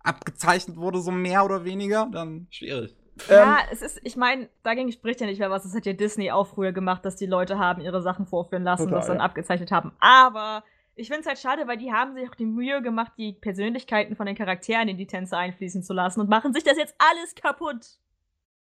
abgezeichnet 0.00 0.76
wurde, 0.76 1.00
so 1.00 1.10
mehr 1.10 1.44
oder 1.44 1.64
weniger, 1.64 2.08
dann 2.12 2.46
schwierig 2.50 2.99
Ja, 3.28 3.58
Ähm, 3.58 3.66
es 3.72 3.82
ist, 3.82 4.00
ich 4.02 4.16
meine, 4.16 4.48
dagegen 4.62 4.90
spricht 4.92 5.20
ja 5.20 5.26
nicht 5.26 5.38
mehr 5.38 5.50
was. 5.50 5.62
Das 5.64 5.74
hat 5.74 5.86
ja 5.86 5.92
Disney 5.92 6.30
auch 6.30 6.46
früher 6.46 6.72
gemacht, 6.72 7.04
dass 7.04 7.16
die 7.16 7.26
Leute 7.26 7.58
haben 7.58 7.80
ihre 7.80 8.02
Sachen 8.02 8.26
vorführen 8.26 8.62
lassen 8.62 8.86
und 8.86 8.92
das 8.92 9.06
dann 9.06 9.18
ja. 9.18 9.22
abgezeichnet 9.22 9.70
haben. 9.70 9.92
Aber 10.00 10.64
ich 10.94 11.08
finde 11.08 11.22
es 11.22 11.26
halt 11.26 11.38
schade, 11.38 11.66
weil 11.66 11.78
die 11.78 11.92
haben 11.92 12.14
sich 12.14 12.28
auch 12.28 12.34
die 12.34 12.46
Mühe 12.46 12.82
gemacht, 12.82 13.12
die 13.16 13.32
Persönlichkeiten 13.32 14.16
von 14.16 14.26
den 14.26 14.36
Charakteren 14.36 14.88
in 14.88 14.98
die 14.98 15.06
Tänze 15.06 15.36
einfließen 15.36 15.82
zu 15.82 15.92
lassen 15.92 16.20
und 16.20 16.28
machen 16.28 16.52
sich 16.52 16.64
das 16.64 16.76
jetzt 16.76 16.94
alles 16.98 17.34
kaputt. 17.34 17.98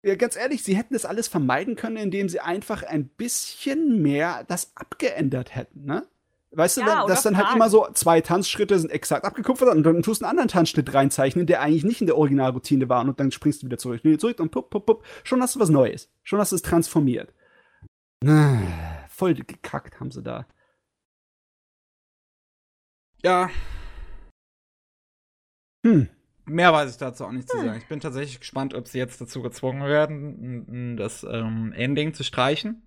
Ja, 0.04 0.16
ganz 0.16 0.36
ehrlich, 0.36 0.64
sie 0.64 0.76
hätten 0.76 0.94
das 0.94 1.06
alles 1.06 1.28
vermeiden 1.28 1.76
können, 1.76 1.98
indem 1.98 2.28
sie 2.28 2.40
einfach 2.40 2.84
ein 2.84 3.08
bisschen 3.10 4.02
mehr 4.02 4.44
das 4.48 4.72
abgeändert 4.76 5.56
hätten, 5.56 5.86
ne? 5.86 6.08
Weißt 6.54 6.78
du, 6.78 6.82
Ja, 6.82 6.88
dann, 6.88 7.08
dass 7.08 7.24
dann 7.24 7.38
halt 7.38 7.56
immer 7.56 7.70
so 7.70 7.88
zwei 7.94 8.20
Tanzschritte 8.20 8.78
sind 8.78 8.90
exakt 8.92 9.24
abgekupfert 9.26 9.70
und 9.70 9.84
dann 9.84 10.02
tust 10.04 10.22
du 10.22 10.26
einen 10.26 10.32
anderen 10.32 10.50
Tanzschritt 10.50 10.94
reinzeichnen, 10.94 11.46
der 11.46 11.62
eigentlich 11.62 11.86
nicht 11.86 12.02
in 12.02 12.08
der 12.08 12.18
Originalroutine 12.18 12.90
war 12.90 13.02
und 13.06 13.18
dann 13.20 13.32
springst 13.32 13.62
du 13.62 13.68
wieder 13.68 13.78
zurück, 13.78 14.04
wieder 14.04 14.20
zurück 14.20 14.40
und 14.42 14.52
pup, 14.52 14.70
pup, 14.70 14.86
pup. 14.86 15.06
Schon 15.24 15.42
hast 15.42 15.56
du 15.56 15.60
was 15.62 15.70
Neues. 15.70 16.12
Schon 16.24 16.40
hast 16.40 16.52
du 16.52 16.58
es 16.58 16.62
transformiert. 16.62 17.34
Ah, 18.26 18.60
Voll 19.10 19.34
gekackt 19.36 20.00
haben 20.00 20.12
sie 20.12 20.22
da. 20.22 20.46
Ja, 23.24 23.50
Hm. 25.86 26.10
mehr 26.46 26.74
weiß 26.74 26.92
ich 26.92 26.98
dazu 26.98 27.26
auch 27.26 27.32
nicht 27.32 27.50
zu 27.50 27.58
sagen. 27.58 27.78
Ich 27.78 27.88
bin 27.88 28.00
tatsächlich 28.00 28.40
gespannt, 28.40 28.74
ob 28.74 28.88
sie 28.88 28.98
jetzt 28.98 29.20
dazu 29.22 29.42
gezwungen 29.42 29.84
werden, 29.88 30.96
das 30.98 31.24
ähm, 31.24 31.72
Ending 31.74 32.14
zu 32.14 32.24
streichen. 32.24 32.84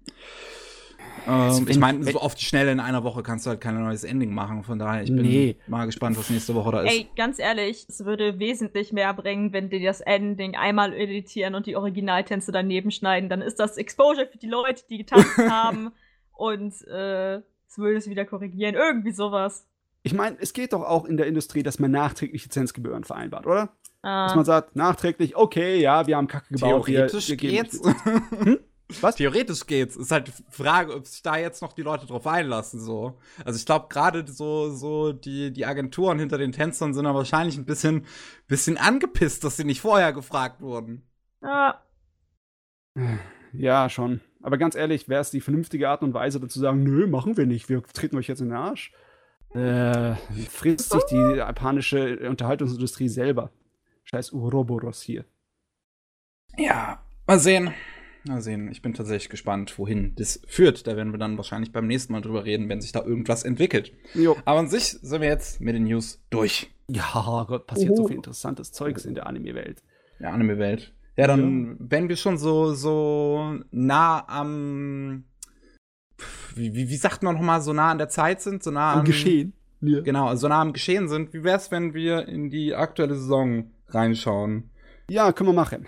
Also 1.26 1.60
Ähm, 1.60 1.66
wenn- 1.66 1.72
ich 1.72 1.78
meine, 1.78 2.04
so 2.04 2.18
auf 2.20 2.34
die 2.34 2.44
Schnelle 2.44 2.70
in 2.70 2.80
einer 2.80 3.02
Woche 3.02 3.22
kannst 3.22 3.46
du 3.46 3.50
halt 3.50 3.60
kein 3.60 3.82
neues 3.82 4.04
Ending 4.04 4.34
machen. 4.34 4.62
Von 4.62 4.78
daher, 4.78 5.02
ich 5.04 5.08
bin 5.10 5.22
Nee. 5.22 5.56
mal 5.66 5.86
gespannt, 5.86 6.18
was 6.18 6.28
nächste 6.28 6.54
Woche 6.54 6.70
da 6.72 6.82
ist. 6.82 6.92
Ey, 6.92 7.08
ganz 7.16 7.38
ehrlich, 7.38 7.86
es 7.88 8.04
würde 8.04 8.38
wesentlich 8.38 8.92
mehr 8.92 9.14
bringen, 9.14 9.52
wenn 9.54 9.70
die 9.70 9.82
das 9.82 10.02
Ending 10.02 10.54
einmal 10.54 10.92
editieren 10.92 11.54
und 11.54 11.64
die 11.66 11.76
Originaltänze 11.76 12.52
daneben 12.52 12.90
schneiden. 12.90 13.30
Dann 13.30 13.40
ist 13.40 13.58
das 13.58 13.78
Exposure 13.78 14.26
für 14.26 14.36
die 14.36 14.48
Leute, 14.48 14.82
die 14.90 14.98
getanzt 14.98 15.38
haben 15.50 15.92
und 16.32 16.74
äh, 16.88 17.36
es 17.36 17.78
würde 17.78 17.96
es 17.96 18.08
wieder 18.10 18.26
korrigieren. 18.26 18.74
Irgendwie 18.74 19.12
sowas. 19.12 19.66
Ich 20.02 20.12
meine, 20.12 20.36
es 20.40 20.52
geht 20.52 20.74
doch 20.74 20.82
auch 20.82 21.06
in 21.06 21.16
der 21.16 21.26
Industrie, 21.26 21.62
dass 21.62 21.78
man 21.78 21.90
nachträglich 21.90 22.44
Lizenzgebühren 22.44 23.04
vereinbart, 23.04 23.46
oder? 23.46 23.70
Dass 24.02 24.32
Äh, 24.32 24.36
man 24.36 24.44
sagt, 24.44 24.76
nachträglich, 24.76 25.34
okay, 25.34 25.80
ja, 25.80 26.06
wir 26.06 26.18
haben 26.18 26.28
Kacke 26.28 26.52
gebaut. 26.52 26.84
Theoretisch 26.84 27.30
wir 27.30 27.36
geben 27.36 27.54
geht's. 27.62 27.80
Hm? 28.44 28.58
Was? 29.02 29.16
Theoretisch 29.16 29.66
geht's. 29.66 29.96
Ist 29.96 30.10
halt 30.10 30.28
die 30.28 30.32
Frage, 30.50 30.94
ob 30.94 31.06
sich 31.06 31.22
da 31.22 31.36
jetzt 31.36 31.62
noch 31.62 31.72
die 31.72 31.82
Leute 31.82 32.06
drauf 32.06 32.26
einlassen. 32.26 32.80
So. 32.80 33.18
Also 33.44 33.58
ich 33.58 33.66
glaube, 33.66 33.86
gerade 33.88 34.24
so, 34.30 34.70
so 34.70 35.12
die, 35.12 35.52
die 35.52 35.66
Agenturen 35.66 36.18
hinter 36.18 36.38
den 36.38 36.52
Tänzern 36.52 36.94
sind 36.94 37.04
da 37.04 37.14
wahrscheinlich 37.14 37.56
ein 37.56 37.64
bisschen, 37.64 38.06
bisschen 38.46 38.76
angepisst, 38.76 39.44
dass 39.44 39.56
sie 39.56 39.64
nicht 39.64 39.80
vorher 39.80 40.12
gefragt 40.12 40.60
wurden. 40.60 41.02
ja. 41.42 41.80
Ja, 43.52 43.88
schon. 43.88 44.20
Aber 44.42 44.58
ganz 44.58 44.74
ehrlich, 44.74 45.08
wäre 45.08 45.20
es 45.20 45.30
die 45.30 45.40
vernünftige 45.40 45.88
Art 45.88 46.02
und 46.02 46.12
Weise, 46.12 46.40
dann 46.40 46.50
zu 46.50 46.60
sagen, 46.60 46.82
nö, 46.82 47.06
machen 47.06 47.36
wir 47.36 47.46
nicht, 47.46 47.68
wir 47.68 47.82
treten 47.82 48.16
euch 48.16 48.28
jetzt 48.28 48.40
in 48.40 48.48
den 48.48 48.56
Arsch. 48.56 48.92
Äh, 49.54 50.16
frisst 50.50 50.90
sich 50.90 51.04
die 51.04 51.36
japanische 51.36 52.18
Unterhaltungsindustrie 52.28 53.08
selber. 53.08 53.50
Scheiß 54.04 54.32
Uroboros 54.32 55.00
hier. 55.00 55.24
Ja, 56.56 57.00
mal 57.26 57.38
sehen. 57.38 57.72
Mal 58.26 58.40
sehen. 58.40 58.70
Ich 58.70 58.80
bin 58.82 58.94
tatsächlich 58.94 59.28
gespannt, 59.28 59.78
wohin 59.78 60.14
das 60.16 60.40
führt. 60.46 60.86
Da 60.86 60.96
werden 60.96 61.12
wir 61.12 61.18
dann 61.18 61.36
wahrscheinlich 61.36 61.72
beim 61.72 61.86
nächsten 61.86 62.12
Mal 62.12 62.22
drüber 62.22 62.44
reden, 62.44 62.68
wenn 62.68 62.80
sich 62.80 62.92
da 62.92 63.02
irgendwas 63.04 63.42
entwickelt. 63.42 63.92
Jo. 64.14 64.36
Aber 64.46 64.60
an 64.60 64.68
sich 64.68 64.84
sind 64.84 65.20
wir 65.20 65.28
jetzt 65.28 65.60
mit 65.60 65.74
den 65.74 65.84
News 65.84 66.22
durch. 66.30 66.70
Ja, 66.88 67.44
Gott, 67.48 67.66
passiert 67.66 67.96
so 67.96 68.04
Oh. 68.04 68.08
viel 68.08 68.16
interessantes 68.16 68.72
Zeugs 68.72 69.04
in 69.04 69.14
der 69.14 69.26
Anime-Welt. 69.26 69.82
Der 70.20 70.32
Anime-Welt. 70.32 70.94
Ja, 71.16 71.26
dann, 71.26 71.76
wenn 71.78 72.08
wir 72.08 72.16
schon 72.16 72.38
so, 72.38 72.74
so 72.74 73.58
nah 73.70 74.24
am. 74.28 75.24
Wie, 76.54 76.74
wie, 76.74 76.88
wie 76.88 76.96
sagt 76.96 77.22
man 77.22 77.34
nochmal, 77.34 77.60
so 77.60 77.72
nah 77.72 77.90
an 77.90 77.98
der 77.98 78.08
Zeit 78.08 78.40
sind, 78.40 78.62
so 78.62 78.70
nah 78.70 78.92
Am 78.94 78.98
am 79.00 79.04
Geschehen. 79.04 79.52
Ja. 79.80 80.00
Genau, 80.00 80.34
so 80.36 80.48
nah 80.48 80.60
am 80.60 80.72
Geschehen 80.72 81.08
sind. 81.08 81.34
Wie 81.34 81.44
wär's, 81.44 81.70
wenn 81.70 81.92
wir 81.94 82.26
in 82.26 82.48
die 82.50 82.74
aktuelle 82.74 83.14
Saison 83.16 83.70
reinschauen? 83.88 84.70
ja, 85.10 85.32
können 85.32 85.50
wir 85.50 85.54
machen. 85.54 85.86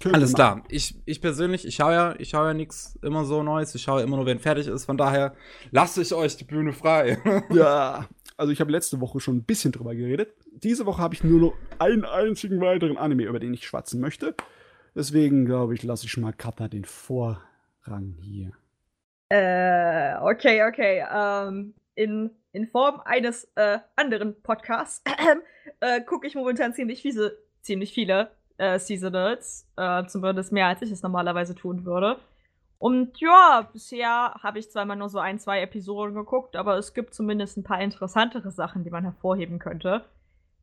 Können 0.00 0.14
Alles 0.14 0.32
klar. 0.32 0.62
Ich, 0.70 0.94
ich 1.04 1.20
persönlich, 1.20 1.66
ich 1.66 1.74
schaue 1.74 1.92
ja, 1.92 2.14
ich 2.18 2.30
schaue 2.30 2.48
ja 2.48 2.54
nichts 2.54 2.98
immer 3.02 3.26
so 3.26 3.42
Neues. 3.42 3.74
Ich 3.74 3.82
schaue 3.82 4.00
immer 4.00 4.16
nur, 4.16 4.24
wenn 4.24 4.38
fertig 4.38 4.66
ist. 4.66 4.86
Von 4.86 4.96
daher 4.96 5.34
lasse 5.72 6.00
ich 6.00 6.14
euch 6.14 6.36
die 6.36 6.44
Bühne 6.44 6.72
frei. 6.72 7.18
Ja, 7.50 8.08
also 8.36 8.52
ich 8.52 8.60
habe 8.60 8.72
letzte 8.72 9.00
Woche 9.00 9.20
schon 9.20 9.36
ein 9.36 9.44
bisschen 9.44 9.72
drüber 9.72 9.94
geredet. 9.94 10.32
Diese 10.52 10.86
Woche 10.86 11.02
habe 11.02 11.14
ich 11.14 11.22
nur 11.22 11.40
noch 11.40 11.54
einen 11.78 12.06
einzigen 12.06 12.60
weiteren 12.60 12.96
Anime, 12.96 13.24
über 13.24 13.38
den 13.38 13.52
ich 13.52 13.66
schwatzen 13.66 14.00
möchte. 14.00 14.34
Deswegen 14.94 15.44
glaube 15.44 15.74
ich, 15.74 15.82
lasse 15.82 16.06
ich 16.06 16.12
schon 16.12 16.22
mal 16.22 16.32
Kappa 16.32 16.68
den 16.68 16.86
Vorrang 16.86 18.16
hier. 18.22 18.52
Äh, 19.28 20.16
okay, 20.22 20.64
okay. 20.64 21.04
Ähm, 21.12 21.74
in, 21.94 22.30
in 22.52 22.66
Form 22.66 23.00
eines 23.04 23.44
äh, 23.56 23.78
anderen 23.96 24.40
Podcasts 24.42 25.02
äh, 25.80 26.00
gucke 26.00 26.26
ich 26.26 26.34
momentan 26.34 26.72
ziemlich 26.72 27.02
viele, 27.02 27.36
ziemlich 27.60 27.92
viele 27.92 28.30
äh, 28.60 28.78
Seasonals. 28.78 29.66
Äh, 29.76 30.06
zumindest 30.06 30.52
mehr, 30.52 30.66
als 30.66 30.82
ich 30.82 30.90
es 30.90 31.02
normalerweise 31.02 31.54
tun 31.54 31.84
würde. 31.84 32.18
Und 32.78 33.20
ja, 33.20 33.68
bisher 33.72 34.34
habe 34.42 34.58
ich 34.58 34.70
zwar 34.70 34.84
immer 34.84 34.96
nur 34.96 35.08
so 35.08 35.18
ein, 35.18 35.38
zwei 35.38 35.60
Episoden 35.60 36.14
geguckt, 36.14 36.56
aber 36.56 36.78
es 36.78 36.94
gibt 36.94 37.14
zumindest 37.14 37.56
ein 37.56 37.64
paar 37.64 37.80
interessantere 37.80 38.50
Sachen, 38.50 38.84
die 38.84 38.90
man 38.90 39.04
hervorheben 39.04 39.58
könnte. 39.58 40.04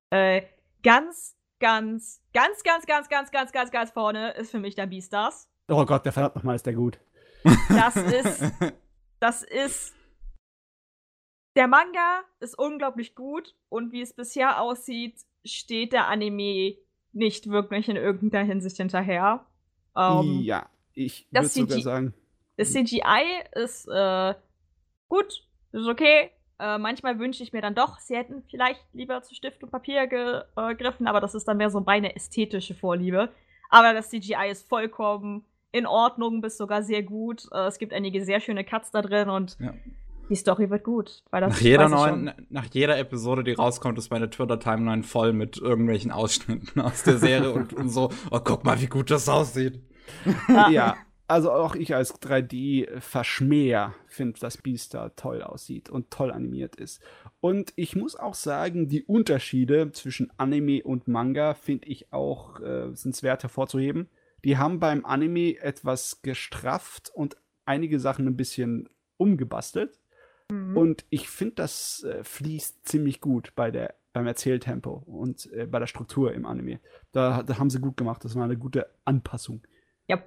Äh, 0.09 0.43
ganz, 0.81 1.35
ganz, 1.59 2.23
ganz, 2.33 2.63
ganz, 2.63 2.85
ganz, 2.85 3.09
ganz, 3.09 3.31
ganz, 3.31 3.51
ganz, 3.51 3.71
ganz 3.71 3.91
vorne 3.91 4.31
ist 4.31 4.51
für 4.51 4.59
mich 4.59 4.75
der 4.75 4.87
Beastars. 4.87 5.49
Oh 5.67 5.85
Gott, 5.85 6.05
der 6.05 6.13
verdammt 6.13 6.37
nochmal 6.37 6.55
ist 6.55 6.65
der 6.65 6.73
gut. 6.73 6.99
Das 7.69 7.95
ist 7.95 8.51
das 9.19 9.43
ist. 9.43 9.93
Der 11.55 11.67
Manga 11.67 12.21
ist 12.39 12.57
unglaublich 12.57 13.15
gut 13.15 13.55
und 13.69 13.91
wie 13.91 14.01
es 14.01 14.13
bisher 14.13 14.61
aussieht, 14.61 15.19
steht 15.43 15.91
der 15.91 16.07
Anime 16.07 16.77
nicht 17.17 17.49
wirklich 17.49 17.89
in 17.89 17.95
irgendeiner 17.95 18.45
Hinsicht 18.45 18.77
hinterher. 18.77 19.45
Ähm, 19.95 20.41
ja, 20.43 20.67
ich 20.93 21.27
würde 21.31 21.43
das 21.45 21.53
sogar 21.53 21.81
sagen, 21.81 22.13
Das 22.55 22.71
CGI 22.71 23.01
ist 23.53 23.87
äh, 23.87 24.33
gut, 25.09 25.43
ist 25.71 25.87
okay. 25.87 26.31
Äh, 26.59 26.77
manchmal 26.79 27.19
wünsche 27.19 27.43
ich 27.43 27.53
mir 27.53 27.61
dann 27.61 27.75
doch, 27.75 27.99
sie 27.99 28.15
hätten 28.15 28.43
vielleicht 28.49 28.81
lieber 28.93 29.21
zu 29.21 29.35
Stift 29.35 29.63
und 29.63 29.69
Papier 29.69 30.07
gegriffen, 30.07 31.07
aber 31.07 31.21
das 31.21 31.35
ist 31.35 31.47
dann 31.47 31.57
mehr 31.57 31.69
so 31.69 31.81
meine 31.81 32.15
ästhetische 32.15 32.73
Vorliebe. 32.73 33.29
Aber 33.69 33.93
das 33.93 34.09
CGI 34.09 34.49
ist 34.49 34.67
vollkommen 34.67 35.45
in 35.71 35.85
Ordnung, 35.85 36.41
bis 36.41 36.57
sogar 36.57 36.81
sehr 36.81 37.03
gut. 37.03 37.47
Äh, 37.51 37.67
es 37.67 37.77
gibt 37.77 37.93
einige 37.93 38.23
sehr 38.23 38.39
schöne 38.39 38.63
Cuts 38.63 38.91
da 38.91 39.01
drin 39.01 39.29
und 39.29 39.57
Ja. 39.59 39.73
Die 40.29 40.35
Story 40.35 40.69
wird 40.69 40.83
gut. 40.83 41.23
Weil 41.29 41.41
das 41.41 41.53
Nach 41.53 41.61
jeder, 41.61 41.89
neuen, 41.89 42.31
nach 42.49 42.65
jeder 42.65 42.97
Episode, 42.97 43.43
die 43.43 43.53
rauskommt, 43.53 43.97
ist 43.97 44.11
meine 44.11 44.29
Twitter-Timeline 44.29 45.03
voll 45.03 45.33
mit 45.33 45.57
irgendwelchen 45.57 46.11
Ausschnitten 46.11 46.81
aus 46.81 47.03
der 47.03 47.17
Serie 47.17 47.51
und, 47.51 47.73
und 47.73 47.89
so. 47.89 48.09
Oh, 48.31 48.39
guck 48.43 48.63
mal, 48.63 48.79
wie 48.81 48.87
gut 48.87 49.11
das 49.11 49.29
aussieht. 49.29 49.81
Ah. 50.47 50.69
ja, 50.71 50.95
also 51.27 51.51
auch 51.51 51.75
ich 51.75 51.93
als 51.93 52.21
3D-Verschmäher 52.21 53.93
finde, 54.07 54.39
dass 54.39 54.57
Beastar 54.57 55.15
toll 55.15 55.43
aussieht 55.43 55.89
und 55.89 56.09
toll 56.09 56.31
animiert 56.31 56.77
ist. 56.77 57.01
Und 57.41 57.73
ich 57.75 57.95
muss 57.95 58.15
auch 58.15 58.33
sagen, 58.33 58.87
die 58.87 59.03
Unterschiede 59.03 59.91
zwischen 59.91 60.31
Anime 60.37 60.83
und 60.83 61.07
Manga 61.07 61.53
finde 61.53 61.87
ich 61.87 62.13
auch 62.13 62.61
äh, 62.61 62.93
sind 62.93 63.21
wert 63.23 63.43
hervorzuheben. 63.43 64.09
Die 64.45 64.57
haben 64.57 64.79
beim 64.79 65.05
Anime 65.05 65.59
etwas 65.59 66.21
gestrafft 66.21 67.11
und 67.13 67.35
einige 67.65 67.99
Sachen 67.99 68.27
ein 68.27 68.37
bisschen 68.37 68.87
umgebastelt. 69.17 69.99
Mhm. 70.51 70.77
Und 70.77 71.05
ich 71.09 71.29
finde, 71.29 71.55
das 71.55 72.03
äh, 72.03 72.23
fließt 72.23 72.87
ziemlich 72.87 73.19
gut 73.21 73.53
bei 73.55 73.71
der, 73.71 73.95
beim 74.13 74.27
Erzähltempo 74.27 75.03
und 75.05 75.51
äh, 75.51 75.65
bei 75.65 75.79
der 75.79 75.87
Struktur 75.87 76.33
im 76.33 76.45
Anime. 76.45 76.79
Da, 77.11 77.43
da 77.43 77.57
haben 77.59 77.69
sie 77.69 77.79
gut 77.81 77.97
gemacht. 77.97 78.23
Das 78.23 78.35
war 78.35 78.43
eine 78.43 78.57
gute 78.57 78.89
Anpassung. 79.05 79.61
Ja, 80.07 80.19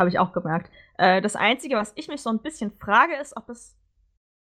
habe 0.00 0.10
ich 0.10 0.18
auch 0.18 0.32
gemerkt. 0.32 0.70
Äh, 0.98 1.22
das 1.22 1.36
Einzige, 1.36 1.76
was 1.76 1.92
ich 1.96 2.08
mich 2.08 2.20
so 2.20 2.30
ein 2.30 2.40
bisschen 2.40 2.70
frage, 2.72 3.16
ist, 3.20 3.36
ob 3.36 3.48
es, 3.48 3.78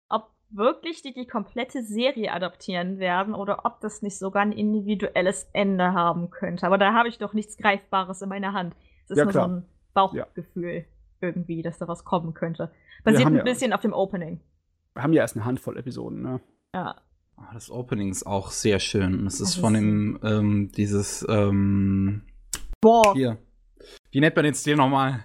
ob 0.09 0.30
wirklich 0.50 1.02
die 1.02 1.12
die 1.12 1.26
komplette 1.26 1.82
Serie 1.82 2.32
adaptieren 2.32 2.98
werden 2.98 3.34
oder 3.34 3.66
ob 3.66 3.80
das 3.80 4.00
nicht 4.00 4.18
sogar 4.18 4.42
ein 4.42 4.52
individuelles 4.52 5.48
Ende 5.52 5.92
haben 5.92 6.30
könnte. 6.30 6.66
Aber 6.66 6.78
da 6.78 6.94
habe 6.94 7.09
ich 7.09 7.18
doch 7.18 7.34
nichts 7.34 7.57
Greifbares 7.59 8.22
in 8.22 8.28
meiner 8.30 8.52
Hand. 8.55 8.74
Es 9.05 9.11
ist 9.11 9.18
Ja, 9.18 9.24
nur 9.24 9.32
klar. 9.32 9.48
so 9.48 9.55
ein 9.57 9.66
Bauchgefühl 9.92 10.86
irgendwie, 11.20 11.61
dass 11.62 11.78
da 11.78 11.88
was 11.88 12.05
kommen 12.05 12.32
könnte. 12.32 12.70
Basiert 13.05 13.26
ein 13.26 13.36
ja- 13.36 13.42
bisschen 13.42 13.72
auf 13.74 13.82
dem 13.82 13.92
Opening. 13.92 14.40
Wir 14.95 15.03
haben 15.03 15.12
ja 15.12 15.22
erst 15.22 15.36
eine 15.36 15.45
Handvoll 15.45 15.76
Episoden, 15.76 16.22
ne? 16.22 16.40
Ja. 16.74 16.97
Ah, 17.36 17.51
das 17.53 17.70
Opening 17.70 18.11
ist 18.11 18.26
auch 18.26 18.51
sehr 18.53 18.78
schön. 18.78 19.24
Das 19.24 19.34
ist 19.34 19.40
Das 19.40 19.57
von 19.57 19.74
ist- 19.74 19.80
dem, 19.80 20.18
ähm, 20.22 20.70
dieses, 20.76 21.26
ähm, 21.28 22.22
Boah. 22.80 23.12
hier. 23.14 23.38
Wie 24.12 24.20
nennt 24.20 24.36
man 24.36 24.45
den 24.45 24.55
Stil 24.55 24.76
nochmal? 24.76 25.24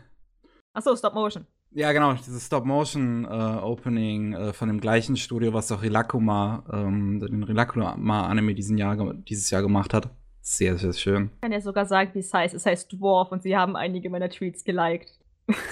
Achso, 0.74 0.96
Stop 0.96 1.14
Motion. 1.14 1.46
Ja, 1.72 1.92
genau, 1.92 2.14
dieses 2.14 2.48
Stop-Motion-Opening 2.48 4.34
äh, 4.34 4.54
von 4.54 4.70
dem 4.70 4.80
gleichen 4.82 5.16
Studio, 5.18 5.54
was 5.54 5.72
auch 5.72 5.84
Rilakuma, 5.84 6.64
ähm, 6.74 7.20
den 7.20 7.44
Rilakuma-Anime 7.44 8.56
diesen 8.56 8.80
Jahr, 8.80 8.96
dieses 9.14 9.52
Jahr 9.52 9.62
gemacht 9.62 9.94
hat. 9.94 10.10
Sehr, 10.42 10.78
sehr 10.80 10.94
schön. 10.94 11.30
Ich 11.36 11.42
kann 11.42 11.52
ja 11.52 11.62
sogar 11.62 11.86
sagen, 11.86 12.10
wie 12.16 12.20
es 12.20 12.34
heißt. 12.34 12.56
Es 12.56 12.66
heißt 12.66 12.92
Dwarf 12.94 13.32
und 13.32 13.44
sie 13.44 13.56
haben 13.56 13.76
einige 13.76 14.10
meiner 14.10 14.30
Tweets 14.32 14.64
geliked. 14.64 15.20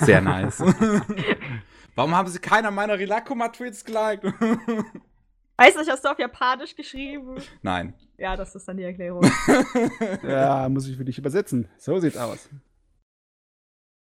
Sehr 0.02 0.22
nice. 0.22 0.62
Warum 1.98 2.14
haben 2.14 2.28
sie 2.28 2.38
keiner 2.38 2.70
meiner 2.70 3.00
Rilakuma-Tweets 3.00 3.84
geliked? 3.84 4.24
Weißt 5.58 5.76
du, 5.78 5.82
ich 5.82 5.90
hast 5.90 6.06
du 6.06 6.10
auf 6.12 6.20
Japanisch 6.20 6.76
geschrieben? 6.76 7.42
Nein. 7.64 7.96
Ja, 8.20 8.36
das 8.36 8.54
ist 8.54 8.68
dann 8.68 8.78
die 8.78 8.84
Erklärung. 8.84 9.24
Ja, 10.22 10.70
muss 10.70 10.88
ich 10.88 10.96
für 10.96 11.06
dich 11.06 11.18
übersetzen. 11.18 11.68
So 11.80 11.98
sieht's 11.98 12.16
aus. 12.18 12.50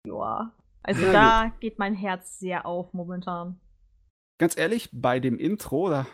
ja. 0.06 0.52
Also 0.84 1.06
Ja, 1.06 1.12
da 1.14 1.54
geht 1.62 1.80
mein 1.80 1.94
Herz 1.96 2.40
sehr 2.40 2.66
auf 2.66 2.92
momentan. 2.94 3.62
Ganz 4.40 4.58
ehrlich, 4.58 4.90
bei 4.92 5.22
dem 5.22 5.38
Intro, 5.40 5.90
da 5.90 6.06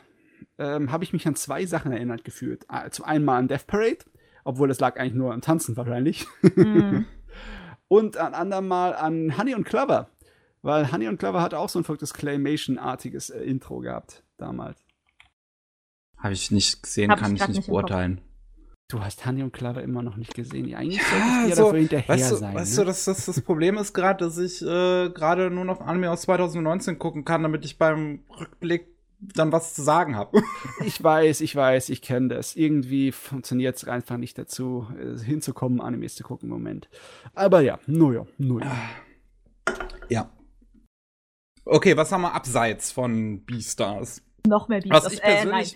ähm, 0.59 0.91
habe 0.91 1.03
ich 1.03 1.13
mich 1.13 1.27
an 1.27 1.35
zwei 1.35 1.65
Sachen 1.65 1.91
erinnert 1.91 2.23
gefühlt. 2.23 2.65
Ah, 2.67 2.91
Zum 2.91 3.05
einen 3.05 3.25
mal 3.25 3.37
an 3.37 3.47
Death 3.47 3.65
Parade, 3.65 4.05
obwohl 4.43 4.67
das 4.67 4.79
lag 4.79 4.99
eigentlich 4.99 5.13
nur 5.15 5.33
am 5.33 5.41
Tanzen 5.41 5.75
wahrscheinlich. 5.77 6.27
Mhm. 6.55 7.07
Und 7.87 8.17
ein 8.17 8.35
andermal 8.35 8.95
an 8.95 9.35
Honey 9.37 9.53
und 9.55 9.63
Clover. 9.63 10.09
Weil 10.65 10.91
Honey 10.91 11.07
und 11.07 11.19
Clover 11.19 11.43
hat 11.43 11.53
auch 11.53 11.69
so 11.69 11.79
ein 11.79 11.83
verrücktes 11.83 12.11
Claymation-artiges 12.15 13.29
äh, 13.29 13.43
Intro 13.43 13.81
gehabt 13.81 14.23
damals. 14.37 14.83
Habe 16.17 16.33
ich 16.33 16.49
nicht 16.49 16.81
gesehen, 16.81 17.11
Hab 17.11 17.19
ich 17.19 17.23
kann 17.23 17.33
ich 17.35 17.39
grad 17.39 17.49
nicht 17.49 17.67
beurteilen. 17.67 18.21
Du 18.87 18.99
hast 18.99 19.27
Honey 19.27 19.43
und 19.43 19.53
Clover 19.53 19.83
immer 19.83 20.01
noch 20.01 20.15
nicht 20.17 20.33
gesehen. 20.33 20.67
Ja, 20.67 20.79
Eigentlich 20.79 20.97
Ja, 20.97 21.03
solltest 21.07 21.43
du 21.43 21.49
ja 21.49 21.55
so, 21.55 21.63
dafür 21.65 21.79
hinterher 21.79 22.09
Weißt 22.09 22.31
du, 22.31 22.35
sein. 22.37 22.55
weißt 22.55 22.77
ne? 22.77 22.83
du 22.83 22.87
dass 22.87 23.05
das, 23.05 23.25
das 23.25 23.41
Problem 23.41 23.77
ist 23.77 23.93
gerade, 23.93 24.25
dass 24.25 24.39
ich 24.39 24.63
äh, 24.63 25.09
gerade 25.09 25.51
nur 25.51 25.65
noch 25.65 25.81
Anime 25.81 26.09
aus 26.09 26.21
2019 26.21 26.97
gucken 26.97 27.25
kann, 27.25 27.43
damit 27.43 27.63
ich 27.63 27.77
beim 27.77 28.23
Rückblick 28.39 28.87
dann 29.19 29.51
was 29.51 29.75
zu 29.75 29.83
sagen 29.83 30.15
habe. 30.15 30.41
Ich 30.83 31.03
weiß, 31.03 31.41
ich 31.41 31.55
weiß, 31.55 31.89
ich 31.89 32.01
kenne 32.01 32.29
das. 32.29 32.55
Irgendwie 32.55 33.11
funktioniert 33.11 33.75
es 33.75 33.85
einfach 33.85 34.17
nicht 34.17 34.35
dazu, 34.39 34.87
äh, 34.99 35.15
hinzukommen, 35.23 35.79
Animes 35.79 36.15
zu 36.15 36.23
gucken 36.23 36.49
im 36.49 36.53
Moment. 36.53 36.89
Aber 37.35 37.61
ja, 37.61 37.77
nur 37.85 38.13
ja, 38.15 38.25
nur 38.39 38.63
ja. 38.63 38.75
ja. 40.09 40.29
Okay, 41.65 41.97
was 41.97 42.11
haben 42.11 42.21
wir 42.21 42.33
abseits 42.33 42.91
von 42.91 43.43
Beastars? 43.45 44.21
Noch 44.47 44.67
mehr 44.67 44.79
Was 44.87 45.03
Beastars. 45.09 45.13
ich 45.13 45.23
Äh, 45.23 45.35
persönlich, 45.41 45.75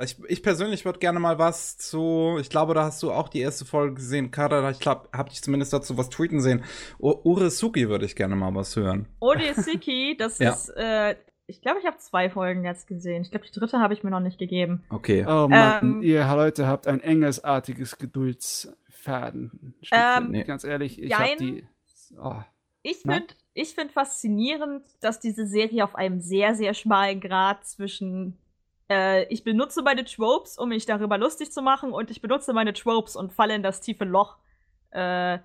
ich, 0.00 0.16
ich 0.28 0.42
persönlich 0.42 0.84
würde 0.84 0.98
gerne 0.98 1.20
mal 1.20 1.38
was 1.38 1.78
zu, 1.78 2.36
ich 2.40 2.50
glaube, 2.50 2.74
da 2.74 2.82
hast 2.84 3.00
du 3.02 3.12
auch 3.12 3.28
die 3.28 3.38
erste 3.40 3.64
Folge 3.64 3.94
gesehen, 3.94 4.32
Kada, 4.32 4.68
ich 4.70 4.80
glaube, 4.80 5.08
hab 5.12 5.30
dich 5.30 5.40
zumindest 5.42 5.72
dazu 5.72 5.96
was 5.96 6.08
tweeten 6.08 6.40
sehen. 6.40 6.64
U 7.00 7.10
Uresuki 7.22 7.88
würde 7.88 8.04
ich 8.06 8.16
gerne 8.16 8.34
mal 8.34 8.52
was 8.56 8.74
hören. 8.74 9.06
Odesiki, 9.20 10.16
das 10.18 10.38
Ja. 10.40 10.50
ist, 10.52 10.70
äh, 10.70 11.14
ich 11.46 11.60
glaube, 11.60 11.78
ich 11.78 11.86
habe 11.86 11.98
zwei 11.98 12.28
Folgen 12.30 12.64
jetzt 12.64 12.88
gesehen. 12.88 13.22
Ich 13.22 13.30
glaube, 13.30 13.46
die 13.46 13.52
dritte 13.52 13.78
habe 13.78 13.94
ich 13.94 14.02
mir 14.02 14.10
noch 14.10 14.18
nicht 14.20 14.38
gegeben. 14.38 14.82
Okay. 14.90 15.24
Oh 15.28 15.46
Mann, 15.46 15.78
Ähm, 15.98 16.02
ihr 16.02 16.26
Leute 16.26 16.66
habt 16.66 16.88
ein 16.88 17.00
engelsartiges 17.00 17.98
Geduldsfaden. 17.98 19.74
Ähm, 19.92 20.30
Nee. 20.30 20.44
Ganz 20.44 20.64
ehrlich, 20.64 20.98
ich 21.00 21.10
jein. 21.10 21.20
hab 21.30 21.36
die. 21.38 21.66
Oh. 22.20 22.40
Ich 22.84 22.98
finde 22.98 23.34
ich 23.54 23.74
find 23.74 23.90
faszinierend, 23.92 24.84
dass 25.00 25.18
diese 25.18 25.46
Serie 25.46 25.84
auf 25.84 25.94
einem 25.94 26.20
sehr, 26.20 26.54
sehr 26.54 26.74
schmalen 26.74 27.20
Grad 27.20 27.66
zwischen 27.66 28.36
äh, 28.90 29.24
ich 29.32 29.42
benutze 29.42 29.82
meine 29.82 30.04
Tropes, 30.04 30.58
um 30.58 30.68
mich 30.68 30.86
darüber 30.86 31.16
lustig 31.18 31.50
zu 31.50 31.62
machen, 31.62 31.92
und 31.92 32.10
ich 32.10 32.20
benutze 32.20 32.52
meine 32.52 32.74
Tropes 32.74 33.16
und 33.16 33.32
falle 33.32 33.54
in 33.54 33.62
das 33.62 33.80
tiefe 33.80 34.04
Loch, 34.04 34.36
äh, 34.90 35.38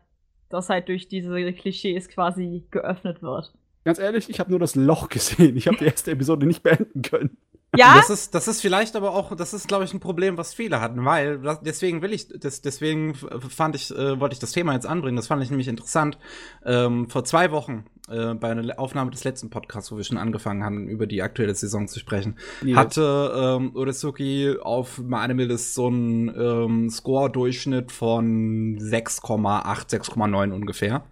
das 0.49 0.69
halt 0.69 0.89
durch 0.89 1.07
diese 1.07 1.53
Klischees 1.53 2.09
quasi 2.09 2.65
geöffnet 2.71 3.21
wird. 3.21 3.53
Ganz 3.85 3.99
ehrlich, 3.99 4.29
ich 4.29 4.39
habe 4.39 4.49
nur 4.49 4.59
das 4.59 4.75
Loch 4.75 5.07
gesehen. 5.07 5.55
Ich 5.55 5.67
habe 5.67 5.77
die 5.77 5.85
erste 5.85 6.11
Episode 6.11 6.45
nicht 6.45 6.63
beenden 6.63 7.01
können. 7.01 7.37
Ja, 7.78 7.95
Das 7.97 8.09
ist, 8.09 8.34
das 8.34 8.47
ist 8.47 8.61
vielleicht 8.61 8.95
aber 8.95 9.13
auch, 9.13 9.36
das 9.36 9.53
ist, 9.53 9.67
glaube 9.67 9.84
ich, 9.84 9.93
ein 9.93 9.99
Problem, 9.99 10.38
was 10.38 10.55
viele 10.55 10.82
hatten, 10.82 11.05
weil 11.05 11.39
deswegen 11.61 12.01
will 12.01 12.13
ich, 12.13 12.28
das, 12.28 12.61
deswegen 12.61 13.13
fand 13.13 13.76
ich, 13.76 13.91
äh, 13.95 14.20
wollte 14.20 14.34
ich 14.34 14.39
das 14.39 14.53
Thema 14.53 14.74
jetzt 14.74 14.88
anbringen. 14.88 15.15
Das 15.15 15.28
fand 15.28 15.43
ich 15.43 15.51
nämlich 15.51 15.67
interessant. 15.67 16.17
Ähm, 16.65 17.09
vor 17.09 17.26
zwei 17.26 17.51
Wochen 17.51 17.86
äh, 18.09 18.34
bei 18.34 18.49
einer 18.49 18.80
Aufnahme 18.80 19.11
des 19.11 19.24
letzten 19.24 19.51
Podcasts, 19.51 19.91
wo 19.91 19.97
wir 19.97 20.03
schon 20.03 20.17
angefangen 20.17 20.63
haben, 20.63 20.88
über 20.88 21.05
die 21.05 21.22
aktuelle 21.22 21.53
Saison 21.53 21.88
zu 21.88 21.99
sprechen, 21.99 22.39
Yes. 22.63 22.76
hatte 22.76 23.34
ähm, 23.59 23.76
Uresuki 23.76 24.55
auf 24.59 24.97
MyAnimeList 24.97 25.76
so 25.76 25.88
einen 25.88 26.30
ähm, 26.30 26.89
Score-Durchschnitt 26.89 27.91
von 27.91 28.80
6,8, 28.80 29.89
6,9 29.91 30.51
ungefähr. 30.53 31.03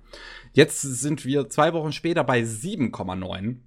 Jetzt 0.53 0.81
sind 0.81 1.23
wir 1.23 1.49
zwei 1.49 1.73
Wochen 1.73 1.91
später 1.91 2.23
bei 2.23 2.41
7,9. 2.41 3.57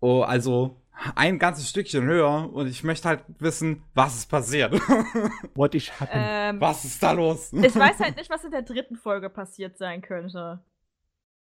Oh, 0.00 0.22
also 0.22 0.80
ein 1.14 1.38
ganzes 1.38 1.68
Stückchen 1.68 2.04
höher 2.04 2.50
und 2.52 2.66
ich 2.66 2.82
möchte 2.84 3.08
halt 3.08 3.24
wissen, 3.38 3.82
was 3.94 4.16
ist 4.16 4.30
passiert. 4.30 4.72
What 5.54 5.74
is 5.74 5.90
happen? 6.00 6.12
ähm, 6.14 6.60
was 6.60 6.84
ist 6.84 7.02
da 7.02 7.12
los? 7.12 7.52
ich 7.52 7.74
weiß 7.74 8.00
halt 8.00 8.16
nicht, 8.20 8.30
was 8.30 8.44
in 8.44 8.50
der 8.50 8.62
dritten 8.62 8.96
Folge 8.96 9.30
passiert 9.30 9.78
sein 9.78 10.02
könnte. 10.02 10.60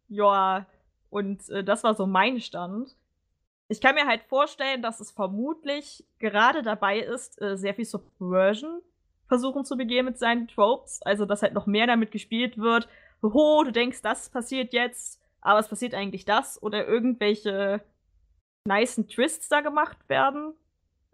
ja, 0.10 0.66
und 1.10 1.50
äh, 1.50 1.64
das 1.64 1.84
war 1.84 1.96
so 1.96 2.06
mein 2.06 2.40
Stand. 2.40 2.96
Ich 3.70 3.80
kann 3.80 3.96
mir 3.96 4.06
halt 4.06 4.24
vorstellen, 4.24 4.82
dass 4.82 5.00
es 5.00 5.12
vermutlich 5.12 6.04
gerade 6.20 6.62
dabei 6.62 7.00
ist, 7.00 7.42
äh, 7.42 7.58
sehr 7.58 7.74
viel 7.74 7.86
Subversion 7.86 8.82
versuchen 9.28 9.64
zu 9.64 9.78
begehen 9.78 10.06
mit 10.06 10.20
seinen 10.20 10.50
Tropes. 10.50 11.02
Also, 11.04 11.26
dass 11.26 11.42
halt 11.42 11.54
noch 11.54 11.68
mehr 11.68 11.88
damit 11.88 12.12
gespielt 12.12 12.58
wird. 12.58 12.90
Hoho, 13.22 13.64
du 13.64 13.72
denkst, 13.72 14.02
das 14.02 14.30
passiert 14.30 14.74
jetzt, 14.74 15.20
aber 15.42 15.60
es 15.60 15.68
passiert 15.68 15.94
eigentlich 15.94 16.26
das. 16.26 16.62
Oder 16.62 16.88
irgendwelche 16.88 17.82
nicen 18.68 19.08
Twists 19.08 19.50
da 19.50 19.62
gemacht 19.62 19.98
werden. 20.08 20.54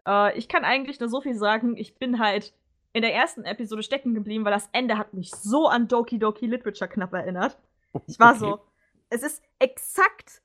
Äh, 0.08 0.38
ich 0.38 0.48
kann 0.50 0.64
eigentlich 0.66 1.00
nur 1.00 1.10
so 1.10 1.22
viel 1.22 1.36
sagen. 1.36 1.76
Ich 1.78 1.96
bin 1.96 2.20
halt 2.20 2.54
in 2.94 3.02
der 3.02 3.14
ersten 3.14 3.44
Episode 3.44 3.84
stecken 3.84 4.14
geblieben, 4.14 4.44
weil 4.46 4.54
das 4.54 4.70
Ende 4.72 4.98
hat 4.98 5.14
mich 5.14 5.32
so 5.32 5.68
an 5.68 5.88
Doki 5.88 6.18
Doki 6.20 6.48
Literature 6.48 6.90
knapp 6.90 7.14
erinnert. 7.14 7.58
Ich 8.08 8.20
war 8.20 8.32
Okay. 8.32 8.40
so, 8.40 8.60
es 9.10 9.24
ist 9.24 9.44
exakt 9.60 10.42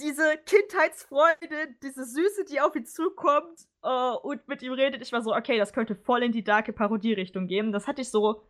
diese 0.00 0.36
Kindheitsfreude, 0.46 1.68
diese 1.82 2.04
Süße, 2.04 2.44
die 2.46 2.60
auf 2.60 2.74
ihn 2.74 2.84
zukommt 2.86 3.68
äh, 3.82 4.10
und 4.22 4.48
mit 4.48 4.62
ihm 4.62 4.72
redet. 4.72 5.02
Ich 5.02 5.12
war 5.12 5.22
so, 5.22 5.34
okay, 5.34 5.56
das 5.58 5.72
könnte 5.72 5.94
voll 5.94 6.22
in 6.24 6.32
die 6.32 6.42
darke 6.42 6.72
Parodie-Richtung 6.72 7.46
gehen. 7.46 7.70
Das 7.70 7.86
hatte 7.86 8.02
ich 8.02 8.10
so 8.10 8.42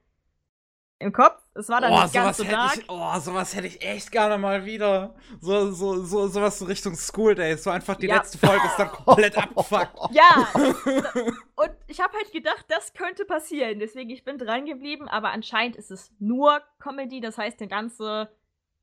im 1.04 1.12
Kopf. 1.12 1.40
Es 1.54 1.68
war 1.68 1.80
dann 1.80 1.92
Oh, 1.92 2.02
nicht 2.02 2.14
ganz 2.14 2.36
so 2.38 2.44
dark. 2.44 2.76
ich, 2.78 2.84
oh, 2.88 3.18
sowas 3.20 3.54
hätte 3.54 3.66
ich 3.68 3.80
echt 3.82 4.10
gerne 4.10 4.38
mal 4.38 4.64
wieder. 4.64 5.14
So, 5.40 5.70
so, 5.70 6.02
so, 6.02 6.26
sowas 6.28 6.58
so 6.58 6.64
Richtung 6.64 6.94
School 6.96 7.34
Days. 7.34 7.62
So 7.62 7.70
einfach 7.70 7.94
die 7.96 8.06
Ja. 8.08 8.16
letzte 8.16 8.38
Folge 8.38 8.66
ist 8.66 8.76
dann 8.76 8.90
komplett 8.90 9.36
abgefuckt. 9.38 9.96
Ja, 10.10 10.48
und 11.56 11.70
ich 11.86 12.00
habe 12.00 12.12
halt 12.14 12.32
gedacht, 12.32 12.64
das 12.68 12.92
könnte 12.94 13.24
passieren. 13.24 13.78
Deswegen, 13.78 14.10
ich 14.10 14.24
bin 14.24 14.38
dran 14.38 14.66
geblieben, 14.66 15.08
aber 15.08 15.30
anscheinend 15.30 15.76
ist 15.76 15.90
es 15.90 16.12
nur 16.18 16.60
Comedy. 16.80 17.20
Das 17.20 17.38
heißt, 17.38 17.60
der 17.60 17.68
ganze, 17.68 18.28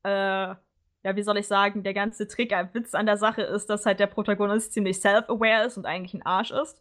äh, 0.04 0.10
ja, 1.04 1.16
wie 1.16 1.22
soll 1.22 1.36
ich 1.38 1.48
sagen, 1.48 1.82
der 1.82 1.94
ganze 1.94 2.28
Trick, 2.28 2.52
ein 2.52 2.72
Witz 2.72 2.94
an 2.94 3.06
der 3.06 3.16
Sache 3.16 3.42
ist, 3.42 3.68
dass 3.68 3.84
halt 3.86 3.98
der 4.00 4.06
Protagonist 4.06 4.72
ziemlich 4.72 5.00
self-aware 5.00 5.66
ist 5.66 5.76
und 5.76 5.84
eigentlich 5.86 6.14
ein 6.14 6.24
Arsch 6.24 6.52
ist. 6.52 6.80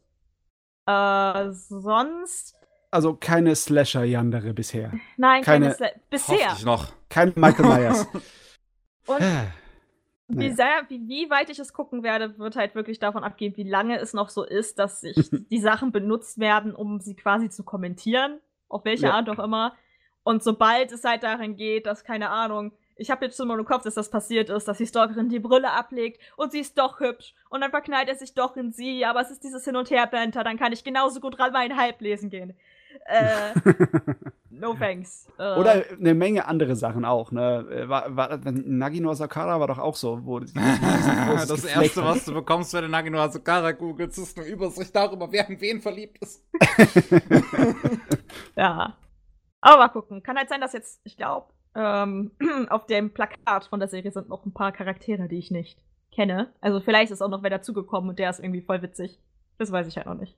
Äh, 0.88 1.52
sonst, 1.52 2.56
Also 2.92 3.16
keine 3.16 3.56
Slasher-Yandere 3.56 4.54
bisher. 4.54 4.92
nein, 5.18 5.44
keine, 5.44 5.66
Keine- 5.68 5.76
Sla 5.76 5.88
bisher. 6.10 6.38
Hoffentlich 6.38 6.66
noch. 6.66 6.94
Kein 7.10 7.34
Michael 7.36 7.66
Myers. 7.66 8.08
Und 9.08 10.40
Wie, 10.40 10.52
sehr, 10.52 10.84
wie, 10.88 11.08
wie 11.08 11.30
weit 11.30 11.50
ich 11.50 11.60
es 11.60 11.74
gucken 11.74 12.04
werde, 12.04 12.38
wird 12.40 12.56
halt 12.56 12.74
wirklich 12.76 13.00
davon 13.00 13.24
abgehen, 13.24 13.56
wie 13.58 13.68
lange 13.68 13.98
es 14.00 14.14
noch 14.14 14.30
so 14.30 14.44
ist, 14.46 14.80
dass 14.80 15.02
sich 15.02 15.16
die 15.52 15.60
Sachen 15.60 15.92
benutzt 15.92 16.40
werden, 16.40 16.74
um 16.74 17.00
sie 17.02 17.16
quasi 17.16 17.50
zu 17.50 17.64
kommentieren, 17.64 18.40
auf 18.70 18.86
welche 18.86 19.08
Ja. 19.08 19.14
Art 19.14 19.30
auch 19.30 19.40
immer. 19.44 19.76
Und 20.24 20.44
sobald 20.44 20.92
es 20.92 21.04
halt 21.04 21.24
darin 21.24 21.58
geht, 21.58 21.86
dass, 21.86 22.04
keine 22.04 22.30
Ahnung, 22.30 22.72
ich 22.96 23.10
habe 23.10 23.26
jetzt 23.26 23.36
schon 23.38 23.48
mal 23.48 23.60
im 23.60 23.66
Kopf, 23.66 23.84
dass 23.84 23.96
das 23.96 24.10
passiert 24.12 24.50
ist, 24.50 24.68
dass 24.68 24.78
die 24.78 24.86
Stalkerin 24.86 25.28
die 25.30 25.40
Brille 25.40 25.72
ablegt 25.72 26.22
und 26.38 26.52
sie 26.52 26.60
ist 26.60 26.78
doch 26.78 27.00
hübsch 27.00 27.34
und 27.50 27.62
dann 27.62 27.72
verknallt 27.72 28.08
er 28.08 28.16
sich 28.16 28.34
doch 28.34 28.56
in 28.56 28.72
sie, 28.72 29.04
aber 29.06 29.22
es 29.22 29.32
ist 29.32 29.44
dieses 29.44 29.66
Hin- 29.66 29.76
und 29.76 29.90
Her-Banter, 29.90 30.44
dann 30.44 30.58
kann 30.58 30.72
ich 30.72 30.84
genauso 30.84 31.20
gut 31.20 31.38
meinen 31.40 31.76
Halb 31.78 32.00
lesen 32.02 32.30
gehen. 32.30 32.54
Äh, 33.06 33.54
no 34.50 34.74
thanks. 34.74 35.28
Äh, 35.38 35.56
Oder 35.56 35.84
eine 36.00 36.14
Menge 36.14 36.48
andere 36.48 36.76
Sachen 36.76 37.06
auch. 37.06 37.32
Ne? 37.32 37.86
War, 37.88 38.16
war, 38.16 38.40
Nagi 38.44 39.00
no 39.00 39.14
Sakara 39.14 39.60
war 39.60 39.68
doch 39.68 39.80
auch 39.80 39.96
so. 39.96 40.26
Wo 40.26 40.40
das 40.40 40.54
das 41.48 41.66
erste, 41.66 42.04
was 42.04 42.26
du 42.26 42.34
bekommst, 42.34 42.74
wenn 42.74 42.84
du 42.84 42.90
Nagi 42.90 43.10
no 43.10 43.20
Asakara 43.20 43.72
googelst, 43.72 44.18
ist 44.18 44.38
eine 44.38 44.48
Übersicht 44.48 44.96
darüber, 44.96 45.32
wer 45.32 45.50
in 45.50 45.60
wen 45.60 45.82
verliebt 45.82 46.18
ist. 46.20 46.44
ja. 48.56 48.98
Aber 49.62 49.78
mal 49.78 49.90
gucken. 49.90 50.24
Kann 50.24 50.38
halt 50.38 50.50
sein, 50.50 50.62
dass 50.62 50.74
jetzt, 50.74 51.02
ich 51.04 51.18
glaube, 51.18 51.48
ähm, 51.76 52.32
auf 52.70 52.86
dem 52.86 53.14
Plakat 53.14 53.66
von 53.66 53.80
der 53.80 53.90
Serie 53.90 54.12
sind 54.12 54.30
noch 54.30 54.46
ein 54.46 54.54
paar 54.54 54.72
Charaktere, 54.72 55.28
die 55.28 55.38
ich 55.38 55.52
nicht 55.52 55.80
kenne. 56.12 56.54
Also 56.62 56.82
vielleicht 56.82 57.12
ist 57.12 57.22
auch 57.22 57.30
noch 57.30 57.44
wer 57.44 57.50
dazugekommen 57.50 58.10
und 58.10 58.20
der 58.20 58.30
ist 58.30 58.40
irgendwie 58.40 58.62
voll 58.62 58.82
witzig. 58.82 59.20
Das 59.58 59.72
weiß 59.72 59.88
ich 59.88 59.98
halt 59.98 60.08
noch 60.08 60.16
nicht. 60.16 60.36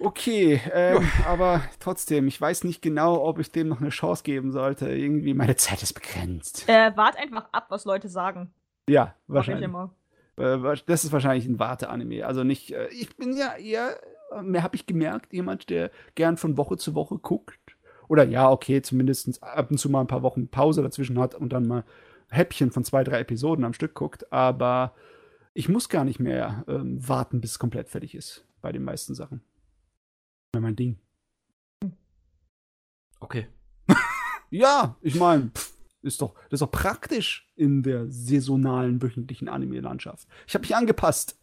Okay, 0.00 0.60
ähm, 0.72 1.08
aber 1.26 1.62
trotzdem, 1.78 2.26
ich 2.26 2.40
weiß 2.40 2.64
nicht 2.64 2.82
genau, 2.82 3.24
ob 3.24 3.38
ich 3.38 3.52
dem 3.52 3.68
noch 3.68 3.80
eine 3.80 3.90
Chance 3.90 4.24
geben 4.24 4.50
sollte. 4.50 4.88
Irgendwie, 4.88 5.34
meine 5.34 5.56
Zeit 5.56 5.82
ist 5.82 5.92
begrenzt. 5.92 6.68
Äh, 6.68 6.96
wart 6.96 7.16
einfach 7.16 7.48
ab, 7.52 7.66
was 7.68 7.84
Leute 7.84 8.08
sagen. 8.08 8.52
Ja, 8.88 9.14
wahrscheinlich. 9.28 9.64
immer. 9.64 9.94
Äh, 10.36 10.58
Das 10.86 11.04
ist 11.04 11.12
wahrscheinlich 11.12 11.46
ein 11.46 11.58
Warte-Anime. 11.58 12.26
Also 12.26 12.44
nicht, 12.44 12.72
äh, 12.72 12.88
ich 12.88 13.16
bin 13.16 13.36
ja 13.36 13.56
eher, 13.56 13.96
mehr 14.42 14.62
habe 14.62 14.76
ich 14.76 14.86
gemerkt, 14.86 15.32
jemand, 15.32 15.70
der 15.70 15.90
gern 16.16 16.36
von 16.36 16.56
Woche 16.56 16.76
zu 16.76 16.94
Woche 16.94 17.18
guckt. 17.18 17.76
Oder 18.08 18.24
ja, 18.24 18.50
okay, 18.50 18.82
zumindest 18.82 19.42
ab 19.42 19.70
und 19.70 19.78
zu 19.78 19.88
mal 19.88 20.00
ein 20.00 20.06
paar 20.06 20.22
Wochen 20.22 20.48
Pause 20.48 20.82
dazwischen 20.82 21.18
hat 21.18 21.34
und 21.34 21.52
dann 21.52 21.66
mal 21.66 21.84
Häppchen 22.30 22.70
von 22.70 22.84
zwei, 22.84 23.04
drei 23.04 23.20
Episoden 23.20 23.64
am 23.64 23.72
Stück 23.72 23.94
guckt. 23.94 24.30
Aber 24.32 24.94
ich 25.54 25.68
muss 25.68 25.88
gar 25.88 26.04
nicht 26.04 26.18
mehr 26.18 26.64
ähm, 26.68 26.98
warten, 27.08 27.40
bis 27.40 27.52
es 27.52 27.58
komplett 27.58 27.88
fertig 27.88 28.14
ist. 28.14 28.44
Bei 28.60 28.72
den 28.72 28.82
meisten 28.82 29.14
Sachen. 29.14 29.42
Das 30.54 30.60
ist 30.60 30.62
mein 30.62 30.76
Ding. 30.76 30.98
Okay. 33.20 33.48
Ja, 34.50 34.96
ich 35.00 35.16
meine, 35.16 35.50
ist 36.02 36.22
doch, 36.22 36.34
das 36.44 36.52
ist 36.52 36.62
doch 36.62 36.70
praktisch 36.70 37.50
in 37.56 37.82
der 37.82 38.08
saisonalen 38.08 39.02
wöchentlichen 39.02 39.48
Anime-Landschaft. 39.48 40.28
Ich 40.46 40.54
habe 40.54 40.62
mich 40.62 40.76
angepasst. 40.76 41.36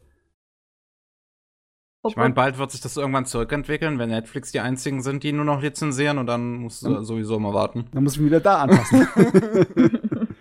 Ich 2.07 2.16
meine, 2.16 2.34
bald 2.34 2.57
wird 2.57 2.72
sich 2.72 2.80
das 2.80 2.95
irgendwann 2.95 3.26
zurückentwickeln, 3.26 3.99
wenn 3.99 4.09
Netflix 4.12 4.53
die 4.53 4.62
einzigen 4.62 5.01
sind, 5.01 5.24
die 5.24 5.34
nur 5.34 5.43
noch 5.43 5.62
lizenzieren 5.62 6.20
und 6.20 6.28
dann 6.28 6.53
musst 6.53 6.84
du 6.84 6.95
Hm. 6.95 7.03
sowieso 7.03 7.38
mal 7.38 7.53
warten. 7.53 7.89
Dann 7.91 8.03
muss 8.05 8.14
ich 8.14 8.20
mich 8.22 8.28
wieder 8.28 8.39
da 8.39 8.62
anpassen. 8.62 9.07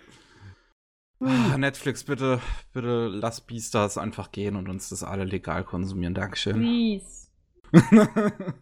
Ah, 1.23 1.55
Netflix, 1.55 2.03
bitte, 2.03 2.41
bitte 2.73 3.07
lass 3.07 3.41
Beastars 3.41 3.99
einfach 3.99 4.31
gehen 4.31 4.55
und 4.55 4.67
uns 4.69 4.89
das 4.89 5.03
alle 5.03 5.23
legal 5.23 5.63
konsumieren. 5.63 6.15
Dankeschön. 6.15 6.55
Please. 6.59 7.27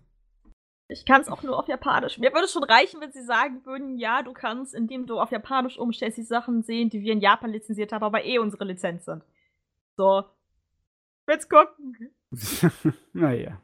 Ich 0.91 1.05
kann 1.05 1.21
es 1.21 1.29
auch 1.29 1.43
nur 1.43 1.57
auf 1.57 1.67
Japanisch. 1.67 2.17
Mir 2.17 2.33
würde 2.33 2.45
es 2.45 2.51
schon 2.51 2.63
reichen, 2.63 2.99
wenn 2.99 3.11
sie 3.11 3.23
sagen 3.23 3.63
würden, 3.63 3.99
ja, 3.99 4.23
du 4.23 4.33
kannst, 4.33 4.73
indem 4.73 5.05
du 5.05 5.19
auf 5.19 5.31
Japanisch 5.31 5.77
umstellst, 5.77 6.17
die 6.17 6.23
Sachen 6.23 6.63
sehen, 6.63 6.89
die 6.89 7.01
wir 7.01 7.13
in 7.13 7.21
Japan 7.21 7.51
lizenziert 7.51 7.91
haben, 7.91 8.03
aber 8.03 8.25
eh 8.25 8.39
unsere 8.39 8.65
Lizenz 8.65 9.05
sind. 9.05 9.23
So. 9.97 10.23
Will's 11.27 11.47
gucken. 11.47 12.11
naja. 13.13 13.61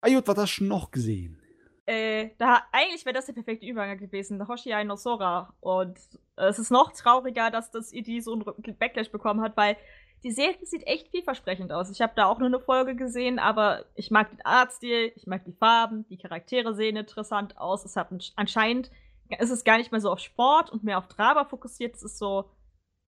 Ayut, 0.00 0.28
was 0.28 0.38
hast 0.38 0.58
du 0.58 0.64
noch 0.64 0.92
gesehen? 0.92 1.42
Äh, 1.86 2.30
da, 2.38 2.62
eigentlich 2.70 3.04
wäre 3.04 3.14
das 3.14 3.26
der 3.26 3.32
perfekte 3.32 3.66
Übergang 3.66 3.98
gewesen. 3.98 4.46
Hoshiai 4.46 4.84
no 4.84 4.94
Sora. 4.94 5.54
Und 5.58 5.98
äh, 6.36 6.46
es 6.46 6.60
ist 6.60 6.70
noch 6.70 6.92
trauriger, 6.92 7.50
dass 7.50 7.72
das 7.72 7.92
ID 7.92 8.22
so 8.22 8.34
einen 8.34 8.78
Backlash 8.78 9.10
bekommen 9.10 9.40
hat, 9.40 9.56
weil 9.56 9.76
die 10.24 10.32
Serie 10.32 10.56
sieht 10.64 10.86
echt 10.86 11.08
vielversprechend 11.10 11.70
aus. 11.72 11.90
Ich 11.90 12.00
habe 12.00 12.14
da 12.16 12.26
auch 12.26 12.38
nur 12.38 12.48
eine 12.48 12.58
Folge 12.60 12.96
gesehen, 12.96 13.38
aber 13.38 13.84
ich 13.94 14.10
mag 14.10 14.30
den 14.30 14.44
Artstil, 14.44 15.12
ich 15.16 15.26
mag 15.26 15.44
die 15.44 15.52
Farben, 15.52 16.06
die 16.08 16.16
Charaktere 16.18 16.74
sehen 16.74 16.96
interessant 16.96 17.56
aus. 17.58 17.84
Es 17.84 17.94
hat 17.96 18.10
ansch- 18.10 18.32
anscheinend 18.36 18.90
ist 19.38 19.50
es 19.50 19.64
gar 19.64 19.78
nicht 19.78 19.90
mehr 19.92 20.00
so 20.00 20.10
auf 20.10 20.18
Sport 20.20 20.70
und 20.70 20.84
mehr 20.84 20.98
auf 20.98 21.08
Drama 21.08 21.44
fokussiert. 21.44 21.94
Es 21.94 22.02
ist 22.02 22.18
so, 22.18 22.50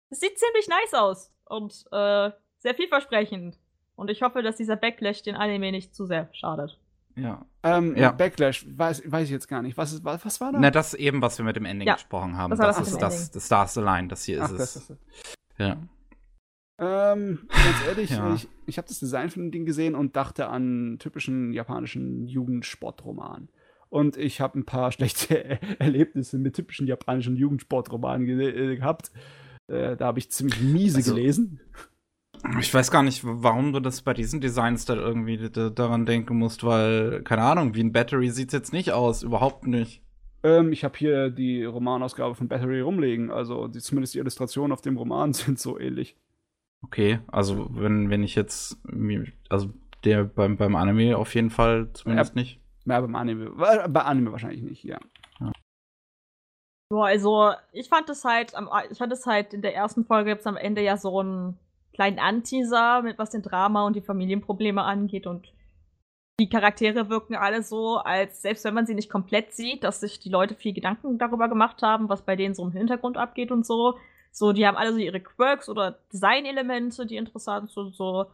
es 0.09 0.19
sieht 0.19 0.37
ziemlich 0.37 0.67
nice 0.67 0.93
aus 0.93 1.31
und 1.45 1.73
äh, 1.91 2.31
sehr 2.59 2.75
vielversprechend. 2.75 3.57
Und 3.95 4.09
ich 4.09 4.21
hoffe, 4.21 4.41
dass 4.41 4.55
dieser 4.55 4.75
Backlash 4.75 5.23
den 5.23 5.35
Anime 5.35 5.71
nicht 5.71 5.93
zu 5.95 6.05
sehr 6.05 6.29
schadet. 6.33 6.79
Ja. 7.15 7.45
Ähm, 7.63 7.95
Ja. 7.97 8.11
Backlash, 8.11 8.65
weiß, 8.77 9.11
weiß 9.11 9.25
ich 9.25 9.31
jetzt 9.31 9.47
gar 9.47 9.61
nicht. 9.61 9.77
Was, 9.77 9.91
ist, 9.93 10.03
was, 10.05 10.39
war 10.41 10.51
da? 10.53 10.59
Na, 10.59 10.71
das 10.71 10.93
eben, 10.93 11.21
was 11.21 11.37
wir 11.37 11.43
mit 11.45 11.55
dem 11.55 11.65
Ending 11.65 11.87
Ja, 11.87 11.95
gesprochen 11.95 12.37
haben. 12.37 12.51
das 12.51 12.59
Das, 12.59 12.77
das 12.77 12.87
ist 12.87 13.01
das, 13.01 13.31
das 13.31 13.45
Stars 13.45 13.77
Align. 13.77 14.07
Das 14.09 14.23
hier 14.23 14.41
Ach, 14.41 14.51
ist 14.51 14.57
das 14.59 14.75
es. 14.77 14.89
ist 14.91 14.99
Ja. 15.57 15.77
Ähm, 16.79 17.39
ganz 17.49 17.85
ehrlich, 17.87 18.09
Ja. 18.11 18.33
ich, 18.33 18.47
ich 18.65 18.77
habe 18.77 18.87
das 18.87 18.99
Design 18.99 19.29
von 19.29 19.43
dem 19.43 19.51
Ding 19.51 19.65
gesehen 19.65 19.95
und 19.95 20.15
dachte 20.15 20.47
an 20.47 20.97
typischen 20.99 21.53
japanischen 21.53 22.27
Jugendsportroman. 22.27 23.49
Und 23.89 24.17
ich 24.17 24.39
habe 24.41 24.59
ein 24.59 24.65
paar 24.65 24.91
schlechte 24.93 25.59
Erlebnisse 25.79 26.37
mit 26.37 26.55
typischen 26.55 26.87
japanischen 26.87 27.35
Jugendsportromanen 27.35 28.25
ge 28.25 28.73
äh, 28.73 28.75
gehabt. 28.77 29.11
Äh, 29.67 29.97
da 29.97 30.05
habe 30.05 30.19
ich 30.19 30.31
ziemlich 30.31 30.61
miese 30.61 30.97
Also- 30.97 31.15
gelesen. 31.15 31.59
Ich 32.61 32.73
weiß 32.73 32.89
gar 32.89 33.03
nicht, 33.03 33.21
warum 33.25 33.73
du 33.73 33.81
das 33.81 34.01
bei 34.01 34.13
diesen 34.13 34.39
Designs 34.39 34.85
da 34.85 34.95
irgendwie 34.95 35.49
daran 35.49 36.05
denken 36.05 36.37
musst, 36.37 36.63
weil, 36.63 37.21
keine 37.23 37.41
Ahnung, 37.41 37.75
wie 37.75 37.81
ein 37.83 37.91
Battery 37.91 38.29
sieht's 38.29 38.53
jetzt 38.53 38.71
nicht 38.71 38.93
aus. 38.93 39.23
Überhaupt 39.23 39.67
nicht. 39.67 40.01
Ähm, 40.43 40.71
ich 40.71 40.85
habe 40.85 40.97
hier 40.97 41.31
die 41.31 41.65
Romanausgabe 41.65 42.35
von 42.35 42.47
Battery 42.47 42.79
rumlegen. 42.79 43.29
Also 43.29 43.67
die, 43.67 43.79
zumindest 43.79 44.13
die 44.13 44.19
Illustrationen 44.19 44.71
auf 44.71 44.79
dem 44.79 44.95
Roman 44.95 45.33
sind 45.33 45.59
so 45.59 45.77
ähnlich. 45.77 46.15
Okay, 46.83 47.19
also 47.27 47.67
wenn, 47.71 48.09
wenn 48.09 48.23
ich 48.23 48.35
jetzt, 48.35 48.77
mir- 48.85 49.31
also 49.49 49.69
der 50.05 50.23
beim, 50.23 50.57
beim 50.57 50.75
Anime 50.75 51.17
auf 51.17 51.35
jeden 51.35 51.49
Fall 51.49 51.89
zumindest 51.93 52.35
nicht. 52.35 52.59
Ja, 52.85 53.01
beim 53.01 53.15
Anime, 53.15 53.51
bei 53.51 54.01
Anime 54.01 54.31
wahrscheinlich 54.31 54.61
nicht, 54.63 54.83
ja. 54.83 54.99
Boah, 56.91 57.05
also 57.07 57.51
ich 57.71 57.87
fand 57.87 58.09
es 58.09 58.25
halt, 58.25 58.55
am, 58.55 58.67
ich 58.89 58.97
fand 58.97 59.13
es 59.13 59.25
halt 59.27 59.53
in 59.53 59.61
der 59.61 59.75
ersten 59.75 60.05
Folge 60.05 60.31
gibt's 60.31 60.47
am 60.47 60.57
Ende 60.57 60.81
ja 60.81 60.97
so 60.97 61.19
einen 61.19 61.59
kleinen 61.93 62.17
Anteaser, 62.17 63.03
mit 63.03 63.19
was 63.19 63.29
den 63.29 63.43
Drama 63.43 63.85
und 63.85 63.95
die 63.95 64.01
Familienprobleme 64.01 64.81
angeht 64.81 65.27
und 65.27 65.53
die 66.39 66.49
Charaktere 66.49 67.09
wirken 67.09 67.35
alle 67.35 67.61
so, 67.61 67.97
als 67.97 68.41
selbst 68.41 68.63
wenn 68.63 68.73
man 68.73 68.85
sie 68.85 68.95
nicht 68.95 69.09
komplett 69.09 69.53
sieht, 69.53 69.83
dass 69.83 69.99
sich 69.99 70.19
die 70.19 70.29
Leute 70.29 70.55
viel 70.55 70.73
Gedanken 70.73 71.17
darüber 71.19 71.49
gemacht 71.49 71.81
haben, 71.83 72.07
was 72.09 72.21
bei 72.23 72.35
denen 72.37 72.55
so 72.55 72.63
im 72.63 72.71
Hintergrund 72.71 73.17
abgeht 73.17 73.51
und 73.51 73.65
so. 73.65 73.97
So, 74.31 74.53
die 74.53 74.65
haben 74.65 74.77
alle 74.77 74.93
so 74.93 74.99
ihre 74.99 75.19
Quirks 75.19 75.67
oder 75.69 75.99
Designelemente, 76.13 77.05
die 77.05 77.17
interessant 77.17 77.71
sind, 77.71 77.93
so 77.95 78.27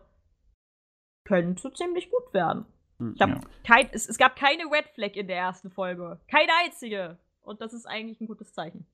könnte 1.26 1.74
ziemlich 1.74 2.12
gut 2.12 2.34
werden. 2.34 2.66
Ich 3.00 3.16
glaub, 3.18 3.30
Ja. 3.30 3.42
kein, 3.66 3.90
es, 3.92 4.08
es 4.08 4.18
gab 4.18 4.36
keine 4.36 4.64
Red 4.72 4.88
Flag 4.94 5.16
in 5.16 5.28
der 5.28 5.38
ersten 5.38 5.70
Folge. 5.72 6.20
Keine 6.30 6.52
einzige. 6.64 7.18
Und 7.42 7.62
das 7.62 7.74
ist 7.74 7.86
eigentlich 7.86 8.22
ein 8.22 8.28
gutes 8.28 8.54
Zeichen. 8.54 8.86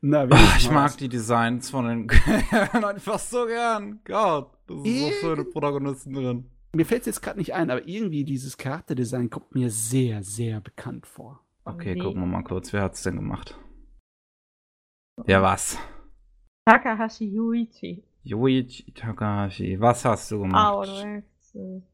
Na, 0.00 0.24
wenigstens 0.30 0.62
ich 0.64 0.70
mag 0.70 0.96
die 0.98 1.08
Designs 1.08 1.70
von 1.70 1.86
den 1.86 2.10
einfach 2.84 3.18
so 3.18 3.46
gern. 3.46 4.00
Gott, 4.04 4.50
das 4.66 4.82
sind 4.82 4.98
so 4.98 5.06
Äh. 5.06 5.12
schöne 5.20 5.44
Protagonisten 5.44 6.12
drin. 6.14 6.50
Mir 6.74 6.84
fällt 6.86 7.02
es 7.02 7.06
jetzt 7.06 7.22
gerade 7.22 7.38
nicht 7.38 7.54
ein, 7.54 7.70
aber 7.70 7.86
irgendwie 7.86 8.24
dieses 8.24 8.56
Charakterdesign 8.56 9.30
kommt 9.30 9.54
mir 9.54 9.70
sehr, 9.70 10.22
sehr 10.22 10.60
bekannt 10.60 11.06
vor. 11.06 11.40
Okay, 11.64 11.94
Nee. 11.94 12.00
gucken 12.00 12.20
wir 12.20 12.26
mal 12.26 12.42
kurz, 12.42 12.72
wer 12.72 12.82
hat's 12.82 13.02
denn 13.04 13.16
gemacht? 13.16 13.56
Ja, 15.26 15.42
was? 15.42 15.78
Takahashi 16.66 17.26
Yuichi. 17.26 18.02
Yoichi 18.24 18.92
Takahashi, 18.94 19.80
was 19.80 20.04
hast 20.04 20.30
du 20.30 20.40
gemacht? 20.40 20.74
Our 20.74 21.22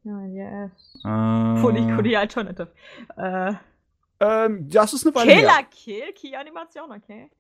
ja, 0.05 0.27
yes. 0.27 1.01
Äh, 1.05 2.17
Alternative. 2.17 2.73
Äh, 3.17 3.55
Ähm, 4.21 4.69
das 4.69 4.93
ist 4.93 5.07
eine 5.07 5.15
Weile 5.15 5.33
Killer 5.33 5.57
her. 5.57 5.65
Kill, 5.71 6.13
Key 6.13 6.37
Animation, 6.37 6.93
okay. 6.93 7.31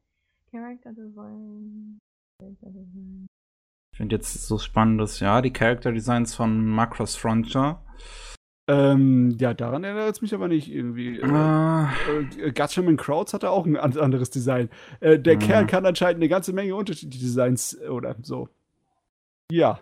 Character 0.50 0.92
Design. 0.92 1.98
Character 2.40 2.70
Design. 2.70 3.26
Ich 3.92 3.98
finde 3.98 4.16
jetzt 4.16 4.46
so 4.46 4.58
spannend, 4.58 4.98
dass, 5.00 5.20
ja, 5.20 5.42
die 5.42 5.52
Character 5.52 5.92
Designs 5.92 6.34
von 6.34 6.64
Macross 6.64 7.16
Frontier. 7.16 7.82
Ähm, 8.72 9.36
ja, 9.40 9.54
daran 9.54 9.82
erinnert 9.84 10.14
es 10.14 10.22
mich 10.22 10.34
aber 10.34 10.46
nicht 10.48 10.70
irgendwie. 10.72 11.18
Äh, 11.18 11.26
Äh, 11.26 12.46
äh, 12.48 12.52
Gatchaman 12.52 12.96
Crowds 12.96 13.32
hatte 13.34 13.50
auch 13.50 13.66
ein 13.66 13.76
an- 13.76 13.96
anderes 13.98 14.30
Design. 14.30 14.68
Äh, 15.00 15.18
der 15.18 15.36
Mhm. 15.36 15.40
Kerl 15.40 15.66
kann 15.66 15.86
anscheinend 15.86 16.16
eine 16.20 16.28
ganze 16.28 16.52
Menge 16.52 16.74
unterschiedliche 16.76 17.24
Designs 17.24 17.74
äh, 17.82 17.88
oder 17.88 18.16
so. 18.22 18.48
Ja. 19.50 19.80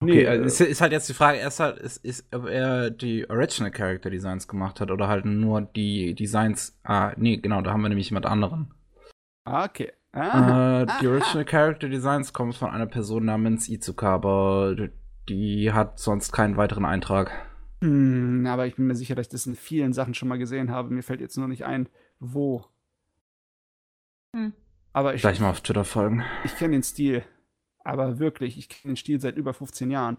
okay, 0.00 0.24
äh, 0.24 0.28
also 0.28 0.44
ist, 0.44 0.60
ist 0.60 0.80
halt 0.80 0.92
jetzt 0.92 1.08
die 1.08 1.14
Frage, 1.14 1.38
erst 1.38 1.60
halt, 1.60 1.78
ist, 1.78 2.04
ist, 2.04 2.26
ob 2.34 2.46
er 2.46 2.90
die 2.90 3.28
Original 3.30 3.70
Character 3.70 4.10
Designs 4.10 4.48
gemacht 4.48 4.80
hat 4.80 4.90
oder 4.90 5.06
halt 5.08 5.24
nur 5.24 5.60
die 5.62 6.14
Designs. 6.14 6.78
Ah, 6.84 7.12
nee, 7.16 7.36
genau, 7.36 7.60
da 7.62 7.72
haben 7.72 7.82
wir 7.82 7.88
nämlich 7.88 8.10
jemand 8.10 8.26
anderen. 8.26 8.72
ah, 9.44 9.64
okay. 9.64 9.92
Ah, 10.12 10.82
Äh, 10.82 10.86
die 11.02 11.06
Original 11.08 11.44
Character 11.44 11.88
Designs 11.88 12.32
kommen 12.32 12.52
von 12.52 12.70
einer 12.70 12.86
Person 12.86 13.26
namens 13.26 13.68
Izuka, 13.68 14.14
aber 14.14 14.74
die 15.28 15.70
hat 15.72 15.98
sonst 15.98 16.32
keinen 16.32 16.56
weiteren 16.56 16.84
Eintrag. 16.86 17.30
Hm, 17.80 18.46
aber 18.46 18.66
ich 18.66 18.76
bin 18.76 18.86
mir 18.86 18.94
sicher, 18.96 19.14
dass 19.14 19.26
ich 19.26 19.32
das 19.32 19.46
in 19.46 19.56
vielen 19.56 19.92
Sachen 19.92 20.14
schon 20.14 20.28
mal 20.28 20.38
gesehen 20.38 20.70
habe. 20.70 20.90
Mir 20.92 21.02
fällt 21.02 21.20
jetzt 21.20 21.36
nur 21.36 21.48
nicht 21.48 21.64
ein, 21.64 21.88
wo. 22.18 22.64
Hm. 24.34 24.52
Aber 24.92 25.14
ich, 25.14 25.20
Gleich 25.20 25.40
mal 25.40 25.50
auf 25.50 25.60
Twitter 25.60 25.84
folgen. 25.84 26.24
ich 26.44 26.56
kenne 26.56 26.72
den 26.72 26.82
Stil. 26.82 27.24
Aber 27.84 28.18
wirklich, 28.18 28.58
ich 28.58 28.68
kenne 28.68 28.92
den 28.92 28.96
Stil 28.96 29.20
seit 29.20 29.36
über 29.36 29.54
15 29.54 29.90
Jahren. 29.90 30.18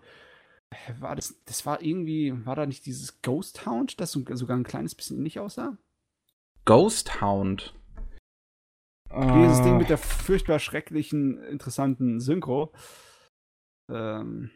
War 0.99 1.15
das, 1.15 1.35
das 1.45 1.65
war 1.65 1.81
irgendwie, 1.81 2.33
war 2.45 2.55
da 2.55 2.65
nicht 2.65 2.85
dieses 2.85 3.21
Ghost 3.21 3.65
Hound, 3.65 3.99
das 3.99 4.11
so, 4.11 4.23
sogar 4.35 4.55
ein 4.55 4.63
kleines 4.63 4.93
bisschen 4.95 5.17
ähnlich 5.17 5.39
aussah? 5.39 5.77
Ghost 6.65 7.21
Hound. 7.21 7.75
Dieses 9.11 9.61
Ding 9.63 9.75
Äh, 9.75 9.77
mit 9.79 9.89
der 9.89 9.97
furchtbar 9.97 10.59
schrecklichen, 10.59 11.41
interessanten 11.43 12.19
Synchro. 12.19 12.71
Ähm, 13.89 14.51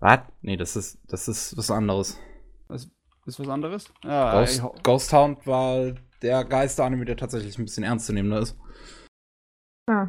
Was? 0.00 0.20
Nee, 0.40 0.56
das 0.56 0.74
ist, 0.74 0.98
das 1.06 1.28
ist 1.28 1.56
was 1.56 1.70
anderes. 1.70 2.18
Ist 2.72 3.38
was 3.38 3.48
anderes? 3.48 3.92
Ja, 4.04 4.40
Ghost, 4.40 4.62
ey, 4.62 4.70
Ghost 4.82 5.12
Hound 5.12 5.46
war 5.46 5.94
der 6.22 6.44
Geister-Anime, 6.44 7.04
der 7.04 7.16
tatsächlich 7.16 7.58
ein 7.58 7.64
bisschen 7.64 7.84
ernstzunehmender 7.84 8.40
ist. 8.40 8.56
Ah. 9.88 10.08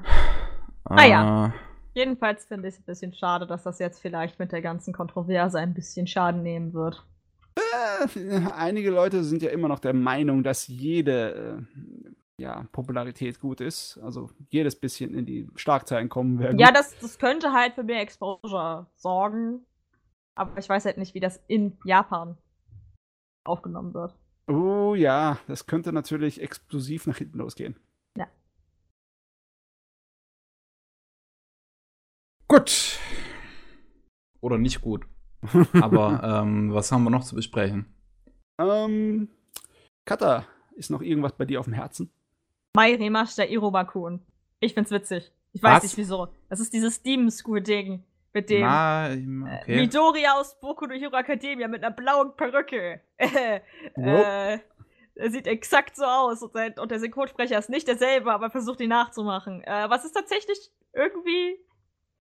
Ah 0.86 1.05
ja. 1.05 1.53
Jedenfalls 1.93 2.45
finde 2.45 2.68
ich 2.68 2.76
es 2.76 2.82
ein 2.82 2.86
bisschen 2.86 3.14
schade, 3.14 3.45
dass 3.45 3.64
das 3.64 3.80
jetzt 3.80 4.01
vielleicht 4.01 4.39
mit 4.39 4.51
der 4.51 4.61
ganzen 4.61 4.93
Kontroverse 4.93 5.59
ein 5.59 5.74
bisschen 5.74 6.07
Schaden 6.07 6.41
nehmen 6.41 6.74
wird. 6.74 7.05
Äh, 7.55 8.47
einige 8.55 8.89
Leute 8.89 9.24
sind 9.24 9.43
ja 9.43 9.51
immer 9.51 9.68
noch 9.68 9.80
der 9.80 9.93
Meinung, 9.93 10.43
dass 10.43 10.68
jede 10.68 11.68
äh, 11.68 12.41
ja, 12.41 12.66
Popularität 12.72 13.39
gut 13.39 13.61
ist. 13.61 13.99
Also 14.03 14.32
jedes 14.49 14.76
bisschen 14.76 15.14
in 15.14 15.26
die 15.26 15.47
Schlagzeilen 15.55 16.09
kommen 16.09 16.39
wäre 16.39 16.55
Ja, 16.57 16.72
das, 16.72 16.97
das 16.99 17.20
könnte 17.20 17.53
halt 17.53 17.76
für 17.76 17.84
mehr 17.84 18.01
Exposure 18.01 18.88
sorgen. 18.95 19.66
Aber 20.36 20.57
ich 20.57 20.68
weiß 20.68 20.86
halt 20.86 20.97
nicht, 20.97 21.14
wie 21.14 21.20
das 21.20 21.43
in 21.47 21.78
Japan 21.84 22.38
aufgenommen 23.44 23.94
wird. 23.94 24.16
Oh 24.48 24.96
ja, 24.96 25.39
das 25.48 25.66
könnte 25.68 25.94
natürlich 25.94 26.41
explosiv 26.41 27.08
nach 27.08 27.18
hinten 27.18 27.38
losgehen. 27.38 27.76
Gut. 32.54 33.00
Oder 34.41 34.60
nicht 34.60 34.82
gut. 34.82 35.08
Aber 35.82 36.22
ähm, 36.24 36.72
was 36.72 36.91
haben 36.91 37.04
wir 37.04 37.10
noch 37.10 37.24
zu 37.24 37.34
besprechen? 37.34 37.88
ähm, 38.60 39.28
Kata, 40.06 40.46
ist 40.76 40.91
noch 40.91 41.02
irgendwas 41.02 41.36
bei 41.36 41.46
dir 41.46 41.60
auf 41.60 41.66
dem 41.66 41.74
Herzen? 41.74 42.12
Mai 42.76 42.94
Remaster 42.94 43.50
Irobakun. 43.50 44.22
Ich 44.60 44.76
find's 44.76 44.91
witzig. 44.91 45.32
Ich 45.54 45.64
weiß 45.64 45.78
Was? 45.78 45.84
nicht 45.84 45.98
wieso. 45.98 46.28
Das 46.48 46.60
ist 46.60 46.74
dieses 46.74 47.02
Demon 47.02 47.32
School 47.32 47.62
Ding 47.62 48.04
mit 48.34 48.50
dem 48.50 48.62
Na, 48.62 49.10
äh, 49.10 49.18
okay. 49.62 49.76
Midori 49.76 50.26
aus 50.28 50.60
Boku 50.60 50.86
no 50.86 50.96
Hero 50.96 51.16
Academia 51.16 51.68
mit 51.68 51.84
einer 51.84 51.96
blauen 51.96 52.36
Perücke. 52.36 53.02
Äh, 53.96 54.60
er 55.16 55.30
sieht 55.30 55.46
exakt 55.46 55.96
so 55.96 56.04
aus 56.06 56.42
und, 56.42 56.54
sein, 56.54 56.74
und 56.80 56.90
der 56.90 57.00
Synchronsprecher 57.00 57.60
ist 57.60 57.70
nicht 57.70 57.88
derselbe, 57.88 58.32
aber 58.34 58.50
versucht 58.50 58.82
ihn 58.82 58.90
nachzumachen. 58.90 59.62
Äh, 59.64 59.86
was 59.90 60.06
ist 60.06 60.14
tatsächlich 60.14 60.72
irgendwie 60.92 61.60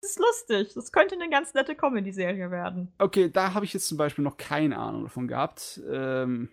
das 0.01 0.13
ist 0.13 0.19
lustig. 0.19 0.73
Das 0.75 0.93
könnte 0.93 1.15
eine 1.15 1.29
ganz 1.29 1.53
nette 1.53 1.75
Comedy-Serie 1.75 2.51
werden. 2.51 2.91
Okay, 2.99 3.29
da 3.31 3.53
habe 3.53 3.67
ich 3.67 3.75
jetzt 3.75 3.87
zum 3.87 3.99
Beispiel 3.99 4.25
noch 4.25 4.39
keine 4.39 4.79
Ahnung 4.79 5.03
davon 5.05 5.29
gehabt. 5.29 5.79
Ähm, 5.91 6.49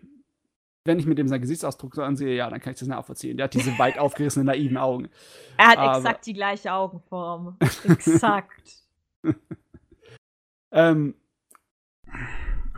wenn 0.84 1.00
ich 1.00 1.06
mir 1.06 1.16
dem 1.16 1.28
seinen 1.30 1.41
Gesichtsausdruck 1.41 1.95
so 1.95 2.02
ansehe, 2.02 2.36
ja, 2.36 2.50
dann 2.50 2.60
kann 2.60 2.74
ich 2.74 2.80
das 2.80 2.88
nachvollziehen. 2.89 3.38
Der 3.38 3.45
hat 3.45 3.54
diese 3.54 3.78
weit 3.80 4.00
aufgerissenen, 4.00 4.48
naiven 4.48 4.78
Augen. 4.78 5.10
Er 5.58 5.68
hat 5.68 5.78
Aber- 5.78 5.98
exakt 5.98 6.26
die 6.26 6.34
gleiche 6.34 6.74
Augenform. 6.74 7.58
exakt. 7.60 8.52
Ähm, 10.69 11.15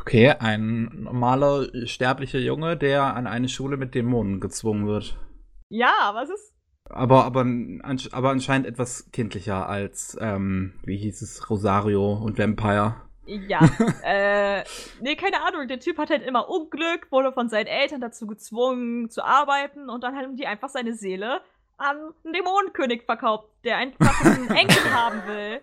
Okay, 0.09 0.31
ein 0.39 0.89
normaler 1.03 1.67
sterblicher 1.85 2.39
Junge, 2.39 2.77
der 2.77 3.15
an 3.15 3.27
eine 3.27 3.49
Schule 3.49 3.77
mit 3.77 3.93
Dämonen 3.93 4.39
gezwungen 4.39 4.87
wird. 4.87 5.17
Ja, 5.69 6.11
was 6.13 6.29
ist? 6.29 6.53
Aber, 6.89 7.25
aber, 7.25 7.45
aber 8.11 8.29
anscheinend 8.29 8.65
etwas 8.65 9.11
kindlicher 9.11 9.69
als, 9.69 10.17
ähm, 10.19 10.73
wie 10.83 10.97
hieß 10.97 11.21
es, 11.21 11.49
Rosario 11.49 12.13
und 12.13 12.39
Vampire. 12.39 12.95
Ja. 13.27 13.59
äh, 14.03 14.63
nee, 15.01 15.15
keine 15.15 15.43
Ahnung. 15.43 15.67
Der 15.67 15.79
Typ 15.79 15.99
hat 15.99 16.09
halt 16.09 16.23
immer 16.23 16.49
Unglück, 16.49 17.11
wurde 17.11 17.31
von 17.31 17.49
seinen 17.49 17.67
Eltern 17.67 18.01
dazu 18.01 18.25
gezwungen 18.25 19.11
zu 19.11 19.23
arbeiten 19.23 19.89
und 19.89 20.03
dann 20.03 20.15
haben 20.15 20.35
die 20.35 20.47
einfach 20.47 20.69
seine 20.69 20.95
Seele 20.95 21.41
an 21.79 22.13
einen 22.23 22.33
Dämonenkönig 22.33 23.03
verkauft, 23.03 23.47
der 23.63 23.77
einfach 23.77 24.25
einen 24.25 24.49
Enkel 24.55 24.93
haben 24.93 25.25
will. 25.27 25.61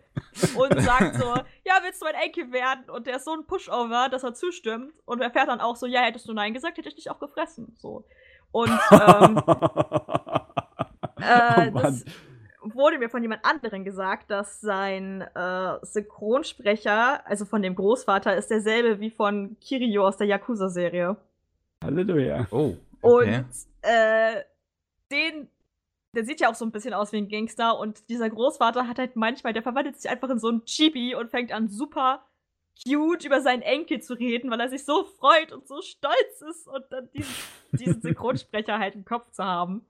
Und 0.57 0.81
sagt 0.81 1.17
so, 1.17 1.35
ja, 1.65 1.79
willst 1.83 2.01
du 2.01 2.07
mein 2.07 2.15
Enkel 2.15 2.53
werden? 2.53 2.91
Und 2.91 3.07
der 3.07 3.17
ist 3.17 3.25
so 3.25 3.33
ein 3.33 3.47
Pushover, 3.47 4.09
dass 4.11 4.23
er 4.23 4.35
zustimmt. 4.35 4.93
Und 5.05 5.21
er 5.21 5.31
fährt 5.31 5.49
dann 5.49 5.61
auch 5.61 5.77
so, 5.77 5.87
ja, 5.87 6.03
hättest 6.03 6.29
du 6.29 6.33
Nein 6.33 6.55
gesagt, 6.55 6.79
hätte 6.79 6.89
ich 6.89 6.95
dich 6.95 7.11
auch 7.11 7.19
gefressen. 7.19 7.75
So. 7.79 8.05
Und 8.51 8.71
ähm, 8.91 9.37
äh, 11.21 11.69
oh 11.69 11.71
Mann. 11.71 11.83
das 11.83 12.05
wurde 12.61 12.99
mir 12.99 13.11
von 13.11 13.23
jemand 13.23 13.45
anderem 13.45 13.85
gesagt, 13.85 14.31
dass 14.31 14.61
sein 14.61 15.23
äh, 15.23 15.79
Synchronsprecher, 15.83 17.27
also 17.27 17.45
von 17.45 17.63
dem 17.63 17.75
Großvater, 17.75 18.37
ist 18.37 18.51
derselbe 18.51 19.01
wie 19.01 19.11
von 19.11 19.57
Kirio 19.61 20.07
aus 20.07 20.17
der 20.17 20.27
Yakuza-Serie. 20.29 21.17
Halleluja. 21.85 22.47
Oh, 22.51 22.75
okay. 23.03 23.39
Und 23.39 23.47
äh, 23.83 24.43
den, 25.11 25.49
der 26.15 26.25
sieht 26.25 26.41
ja 26.41 26.51
auch 26.51 26.55
so 26.55 26.65
ein 26.65 26.73
bisschen 26.73 26.95
aus 26.95 27.13
wie 27.13 27.19
ein 27.19 27.29
Gangster 27.29 27.79
und 27.79 28.09
dieser 28.09 28.31
Großvater 28.31 28.87
hat 28.87 28.99
halt 28.99 29.17
manchmal, 29.17 29.53
der 29.53 29.63
verwandelt 29.63 29.97
sich 29.97 30.11
einfach 30.11 30.31
in 30.31 30.39
so 30.39 30.51
ein 30.51 30.65
Chibi 30.65 31.15
und 31.15 31.31
fängt 31.31 31.53
an 31.53 31.69
super 31.69 32.27
cute 32.85 33.25
über 33.25 33.41
seinen 33.41 33.63
Enkel 33.63 34.01
zu 34.01 34.15
reden, 34.15 34.51
weil 34.51 34.61
er 34.61 34.69
sich 34.69 34.85
so 34.85 35.05
freut 35.05 35.53
und 35.53 35.67
so 35.67 35.81
stolz 35.83 36.43
ist 36.49 36.69
und 36.69 36.85
dann 36.91 37.11
diesen, 37.13 37.35
diesen 37.73 38.01
Synchronsprecher 38.03 38.79
halt 38.79 38.95
im 38.95 39.05
Kopf 39.05 39.31
zu 39.33 39.45
haben. 39.45 39.87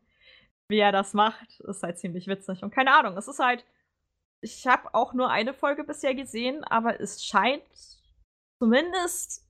Wie 0.68 0.78
er 0.78 0.92
das 0.92 1.14
macht, 1.14 1.60
ist 1.60 1.82
halt 1.82 1.98
ziemlich 1.98 2.26
witzig. 2.26 2.62
Und 2.62 2.72
keine 2.72 2.92
Ahnung, 2.96 3.16
es 3.16 3.28
ist 3.28 3.38
halt. 3.38 3.64
Ich 4.42 4.66
habe 4.66 4.94
auch 4.94 5.14
nur 5.14 5.30
eine 5.30 5.54
Folge 5.54 5.82
bisher 5.82 6.14
gesehen, 6.14 6.62
aber 6.64 7.00
es 7.00 7.24
scheint 7.24 7.62
zumindest 8.60 9.44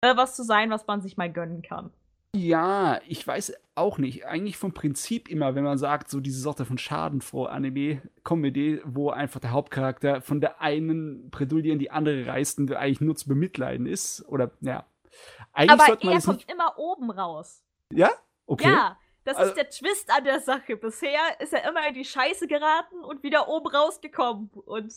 äh, 0.00 0.16
was 0.16 0.34
zu 0.34 0.42
sein, 0.44 0.70
was 0.70 0.86
man 0.86 1.02
sich 1.02 1.16
mal 1.16 1.30
gönnen 1.30 1.62
kann. 1.62 1.92
Ja, 2.34 3.00
ich 3.08 3.26
weiß 3.26 3.54
auch 3.74 3.98
nicht. 3.98 4.26
Eigentlich 4.26 4.56
vom 4.56 4.72
Prinzip 4.72 5.28
immer, 5.28 5.54
wenn 5.54 5.64
man 5.64 5.78
sagt, 5.78 6.10
so 6.10 6.20
diese 6.20 6.40
Sorte 6.40 6.64
von 6.64 6.78
schadenfroh 6.78 7.46
Anime, 7.46 8.02
Comedy, 8.22 8.80
wo 8.84 9.10
einfach 9.10 9.40
der 9.40 9.50
Hauptcharakter 9.50 10.20
von 10.22 10.40
der 10.40 10.60
einen 10.60 11.30
Bredouille 11.30 11.72
in 11.72 11.78
die 11.78 11.90
andere 11.90 12.26
reist 12.26 12.58
und 12.58 12.72
eigentlich 12.72 13.00
nur 13.00 13.16
zu 13.16 13.28
bemitleiden 13.28 13.86
ist. 13.86 14.24
Oder, 14.28 14.52
ja. 14.60 14.86
Eigentlich 15.52 15.70
Aber 15.80 16.12
er 16.12 16.20
kommt 16.20 16.48
immer 16.50 16.78
oben 16.78 17.10
raus. 17.10 17.64
Ja? 17.92 18.10
Okay. 18.46 18.68
Ja, 18.68 18.96
das 19.24 19.36
Also- 19.36 19.50
ist 19.50 19.56
der 19.56 19.70
Twist 19.70 20.10
an 20.10 20.22
der 20.24 20.40
Sache. 20.40 20.76
Bisher 20.76 21.40
ist 21.40 21.52
er 21.52 21.68
immer 21.68 21.86
in 21.88 21.94
die 21.94 22.04
Scheiße 22.04 22.46
geraten 22.46 23.00
und 23.02 23.22
wieder 23.24 23.48
oben 23.48 23.66
rausgekommen. 23.68 24.50
Und. 24.66 24.92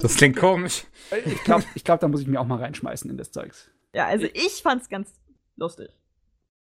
Das 0.00 0.16
klingt 0.16 0.36
komisch. 0.36 0.84
Ich 1.24 1.42
glaube, 1.42 1.64
ich 1.74 1.82
glaub, 1.82 1.98
da 2.00 2.06
muss 2.08 2.20
ich 2.20 2.28
mir 2.28 2.40
auch 2.40 2.46
mal 2.46 2.58
reinschmeißen 2.58 3.10
in 3.10 3.16
das 3.16 3.32
Zeugs. 3.32 3.68
Ja, 3.92 4.06
also 4.06 4.26
ich 4.32 4.62
fand's 4.62 4.88
ganz 4.88 5.12
lustig. 5.58 5.90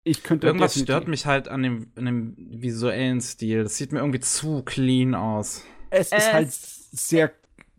Ich 0.04 0.22
könnte 0.22 0.46
Irgendwas 0.46 0.72
definitiv- 0.72 0.94
stört 0.94 1.08
mich 1.08 1.26
halt 1.26 1.48
an 1.48 1.62
dem, 1.62 1.92
an 1.96 2.04
dem 2.06 2.34
visuellen 2.62 3.20
Stil. 3.20 3.62
Das 3.64 3.76
sieht 3.76 3.92
mir 3.92 3.98
irgendwie 4.00 4.20
zu 4.20 4.62
clean 4.64 5.14
aus. 5.14 5.64
Es 5.90 6.12
ist 6.12 6.28
Äh, 6.28 6.32
halt 6.32 6.50
sehr. 6.52 7.32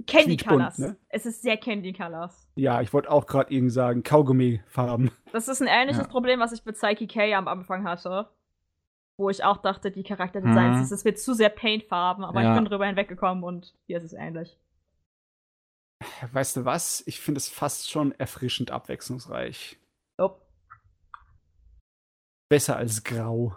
Candy 0.07 0.37
Colors. 0.37 0.77
ne? 0.77 0.95
Es 1.09 1.25
ist 1.25 1.41
sehr 1.41 1.57
Candy 1.57 1.91
Colors. 1.91 2.47
Ja, 2.55 2.81
ich 2.81 2.93
wollte 2.93 3.11
auch 3.11 3.25
gerade 3.27 3.53
irgendwie 3.53 3.71
sagen, 3.73 4.01
Kaugummi-Farben. 4.03 5.11
Das 5.33 5.47
ist 5.47 5.61
ein 5.61 5.67
ähnliches 5.67 6.03
Ja. 6.03 6.07
Problem, 6.07 6.39
was 6.39 6.51
ich 6.53 6.63
mit 6.65 6.75
Psyche 6.75 7.05
K 7.07 7.33
am 7.35 7.47
Anfang 7.47 7.83
hatte. 7.83 8.29
Wo 9.17 9.29
ich 9.29 9.43
auch 9.43 9.57
dachte, 9.57 9.91
die 9.91 10.03
Charakterdesigns, 10.03 10.77
Mhm. 10.77 10.81
das 10.81 10.91
ist 10.93 11.03
mir 11.03 11.13
zu 11.15 11.33
sehr 11.33 11.49
Paintfarben, 11.49 12.23
aber 12.23 12.41
Ja. 12.41 12.53
ich 12.53 12.57
bin 12.61 12.65
drüber 12.69 12.85
hinweggekommen 12.85 13.43
und 13.43 13.73
hier 13.87 13.97
ist 13.97 14.05
es 14.05 14.13
ähnlich. 14.13 14.57
Weißt 16.31 16.55
du 16.55 16.65
was? 16.65 17.03
Ich 17.05 17.19
finde 17.19 17.39
es 17.39 17.49
fast 17.49 17.89
schon 17.89 18.13
erfrischend 18.13 18.71
abwechslungsreich. 18.71 19.77
Nope. 20.17 20.41
Besser 22.49 22.75
als 22.77 23.03
grau. 23.03 23.55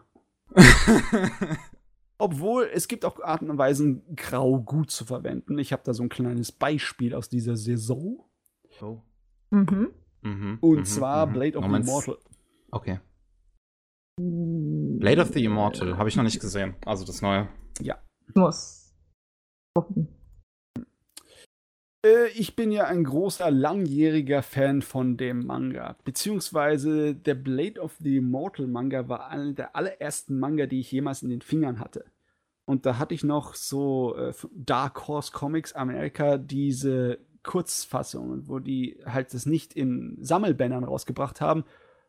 Obwohl, 2.18 2.70
es 2.72 2.86
gibt 2.86 3.04
auch 3.04 3.20
Arten 3.20 3.50
und 3.50 3.58
Weisen, 3.58 4.04
grau 4.14 4.60
gut 4.60 4.90
zu 4.90 5.04
verwenden. 5.04 5.58
Ich 5.58 5.72
habe 5.72 5.82
da 5.84 5.92
so 5.92 6.04
ein 6.04 6.08
kleines 6.08 6.52
Beispiel 6.52 7.14
aus 7.14 7.28
dieser 7.28 7.56
Saison. 7.56 8.24
oh. 8.80 9.00
Mhm. 9.50 9.90
mhm, 10.22 10.58
Und 10.60 10.78
mhm, 10.78 10.84
zwar 10.84 11.26
mhm. 11.26 11.32
Blade 11.32 11.58
of 11.58 11.64
the 11.64 11.68
Moment. 11.68 11.88
Immortal. 11.88 12.18
Okay. 12.70 13.00
Blade 14.20 15.20
of 15.20 15.32
the 15.32 15.44
Immortal 15.44 15.96
habe 15.96 16.08
ich 16.08 16.16
noch 16.16 16.22
nicht 16.22 16.40
gesehen. 16.40 16.76
Also 16.86 17.04
das 17.04 17.22
neue. 17.22 17.48
Ich 17.80 18.34
muss 18.34 18.94
gucken. 19.74 20.08
Äh, 22.04 22.28
ich 22.28 22.56
bin 22.56 22.72
ja 22.72 22.84
ein 22.84 23.04
großer, 23.04 23.50
langjähriger 23.50 24.42
Fan 24.42 24.82
von 24.82 25.16
dem 25.16 25.46
Manga. 25.46 25.96
Beziehungsweise 26.04 27.14
der 27.14 27.34
Blade 27.34 27.80
of 27.80 27.96
the 28.00 28.16
Immortal 28.16 28.66
Manga 28.66 29.08
war 29.08 29.28
einer 29.28 29.52
der 29.52 29.76
allerersten 29.76 30.38
Manga, 30.38 30.66
die 30.66 30.80
ich 30.80 30.92
jemals 30.92 31.22
in 31.22 31.30
den 31.30 31.42
Fingern 31.42 31.78
hatte. 31.78 32.04
Und 32.64 32.86
da 32.86 32.98
hatte 32.98 33.14
ich 33.14 33.24
noch 33.24 33.54
so 33.54 34.16
äh, 34.16 34.32
Dark 34.52 35.08
Horse 35.08 35.32
Comics 35.32 35.72
Amerika 35.72 36.38
diese 36.38 37.18
Kurzfassungen, 37.42 38.48
wo 38.48 38.60
die 38.60 39.00
halt 39.04 39.34
das 39.34 39.46
nicht 39.46 39.74
in 39.74 40.16
Sammelbändern 40.20 40.84
rausgebracht 40.84 41.40
haben, 41.40 41.64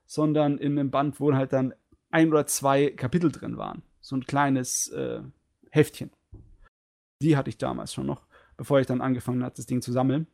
sondern 0.05 0.59
in 0.59 0.77
einem 0.77 0.91
Band, 0.91 1.19
wo 1.19 1.33
halt 1.33 1.53
dann 1.53 1.73
ein 2.11 2.29
oder 2.29 2.45
zwei 2.45 2.91
Kapitel 2.91 3.31
drin 3.31 3.57
waren. 3.57 3.81
So 3.99 4.15
ein 4.15 4.25
kleines 4.25 4.89
äh, 4.89 5.21
Heftchen. 5.71 6.11
Die 7.21 7.35
hatte 7.35 7.49
ich 7.49 7.57
damals 7.57 7.93
schon 7.93 8.05
noch 8.05 8.27
bevor 8.57 8.79
ich 8.79 8.87
dann 8.87 9.01
angefangen 9.01 9.43
habe, 9.43 9.55
das 9.55 9.65
Ding 9.65 9.81
zu 9.81 9.91
sammeln. 9.91 10.27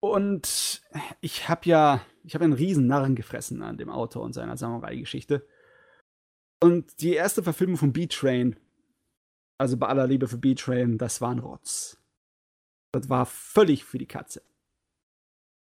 Und 0.00 0.82
ich 1.20 1.48
habe 1.48 1.68
ja, 1.68 2.00
ich 2.24 2.34
habe 2.34 2.44
einen 2.44 2.52
riesen 2.52 2.86
Narren 2.86 3.16
gefressen 3.16 3.62
an 3.62 3.78
dem 3.78 3.90
Autor 3.90 4.22
und 4.22 4.32
seiner 4.32 4.56
Samurai-Geschichte. 4.56 5.46
Und 6.62 7.00
die 7.00 7.14
erste 7.14 7.42
Verfilmung 7.42 7.76
von 7.76 7.92
B-Train, 7.92 8.56
also 9.58 9.76
bei 9.76 9.88
aller 9.88 10.06
Liebe 10.06 10.28
für 10.28 10.38
B-Train, 10.38 10.98
das 10.98 11.20
war 11.20 11.30
ein 11.30 11.40
Rotz. 11.40 12.00
Das 12.92 13.08
war 13.08 13.26
völlig 13.26 13.84
für 13.84 13.98
die 13.98 14.06
Katze. 14.06 14.42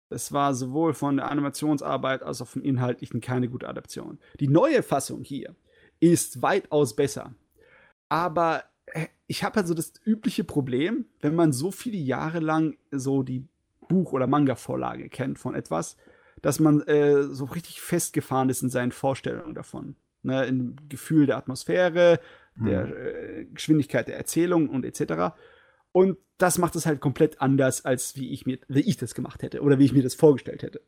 Das 0.10 0.32
war 0.32 0.53
sowohl 0.53 0.94
von 0.94 1.18
der 1.18 1.30
Animationsarbeit 1.30 2.24
als 2.24 2.41
auch 2.41 2.48
vom 2.48 2.61
Inhaltlichen 2.61 3.19
keine 3.19 3.49
gute 3.49 3.68
Adaption. 3.68 4.19
Die 4.40 4.48
neue 4.48 4.84
Fassung 4.84 5.24
hier 5.24 5.56
ist 5.99 6.41
weitaus 6.41 6.95
besser. 6.95 7.36
Aber 8.10 8.64
ich 9.27 9.43
habe 9.43 9.59
also 9.59 9.73
das 9.73 9.93
übliche 10.05 10.43
Problem, 10.43 11.05
wenn 11.19 11.35
man 11.35 11.51
so 11.51 11.72
viele 11.72 11.97
Jahre 11.97 12.39
lang 12.39 12.77
so 12.91 13.23
die 13.23 13.45
Buch- 13.88 14.14
oder 14.14 14.27
Manga-Vorlage 14.27 15.09
kennt 15.09 15.39
von 15.39 15.55
etwas, 15.55 15.97
dass 16.41 16.59
man 16.59 16.81
äh, 16.81 17.23
so 17.23 17.45
richtig 17.45 17.81
festgefahren 17.81 18.49
ist 18.49 18.61
in 18.64 18.69
seinen 18.69 18.91
Vorstellungen 18.91 19.55
davon. 19.55 19.95
Ne, 20.23 20.45
Im 20.45 20.76
Gefühl 20.89 21.26
der 21.26 21.38
Atmosphäre, 21.38 22.19
der 22.55 22.85
Mhm. 22.85 22.93
äh, 22.93 23.45
Geschwindigkeit 23.53 24.07
der 24.07 24.18
Erzählung 24.18 24.69
und 24.69 24.84
etc. 24.84 25.35
Und 25.91 26.18
das 26.38 26.57
macht 26.57 26.76
es 26.76 26.85
halt 26.85 26.99
komplett 26.99 27.41
anders, 27.41 27.85
als 27.85 28.15
wie 28.15 28.31
ich 28.31 28.45
mir, 28.45 28.59
wie 28.68 28.81
ich 28.81 28.97
das 28.97 29.14
gemacht 29.14 29.41
hätte 29.43 29.61
oder 29.61 29.80
wie 29.80 29.85
ich 29.85 29.93
mir 29.93 30.03
das 30.03 30.15
vorgestellt 30.15 30.64
hätte. 30.64 30.81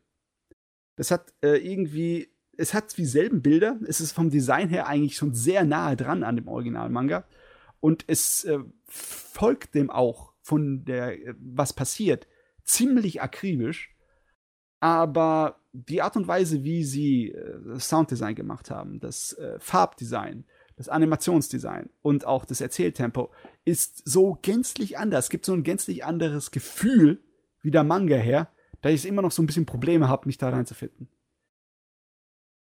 Das 0.96 1.10
hat 1.10 1.32
äh, 1.42 1.56
irgendwie, 1.56 2.28
es 2.56 2.74
hat 2.74 2.96
dieselben 2.96 3.40
Bilder, 3.40 3.78
es 3.86 4.00
ist 4.00 4.12
vom 4.12 4.30
Design 4.30 4.68
her 4.68 4.86
eigentlich 4.86 5.16
schon 5.16 5.32
sehr 5.34 5.64
nahe 5.64 5.96
dran 5.96 6.22
an 6.22 6.36
dem 6.36 6.48
Original-Manga. 6.48 7.24
Und 7.80 8.04
es 8.06 8.44
äh, 8.44 8.58
folgt 8.86 9.74
dem 9.74 9.90
auch 9.90 10.32
von 10.42 10.84
der, 10.84 11.18
äh, 11.18 11.34
was 11.38 11.72
passiert, 11.72 12.26
ziemlich 12.64 13.22
akribisch. 13.22 13.94
Aber 14.80 15.60
die 15.72 16.02
Art 16.02 16.16
und 16.16 16.28
Weise, 16.28 16.64
wie 16.64 16.84
sie 16.84 17.30
äh, 17.30 17.78
Sounddesign 17.78 18.34
gemacht 18.34 18.70
haben, 18.70 19.00
das 19.00 19.32
äh, 19.34 19.58
Farbdesign, 19.58 20.44
das 20.76 20.88
Animationsdesign 20.88 21.90
und 22.00 22.26
auch 22.26 22.46
das 22.46 22.62
Erzähltempo 22.62 23.30
ist 23.66 24.08
so 24.08 24.38
gänzlich 24.40 24.98
anders. 24.98 25.26
Es 25.26 25.30
gibt 25.30 25.44
so 25.44 25.52
ein 25.52 25.62
gänzlich 25.62 26.04
anderes 26.04 26.50
Gefühl 26.50 27.22
wie 27.60 27.70
der 27.70 27.84
Manga 27.84 28.16
her, 28.16 28.50
da 28.80 28.88
ich 28.88 29.04
immer 29.04 29.20
noch 29.20 29.32
so 29.32 29.42
ein 29.42 29.46
bisschen 29.46 29.66
Probleme 29.66 30.08
habe, 30.08 30.26
mich 30.26 30.38
da 30.38 30.48
reinzufinden. 30.48 31.08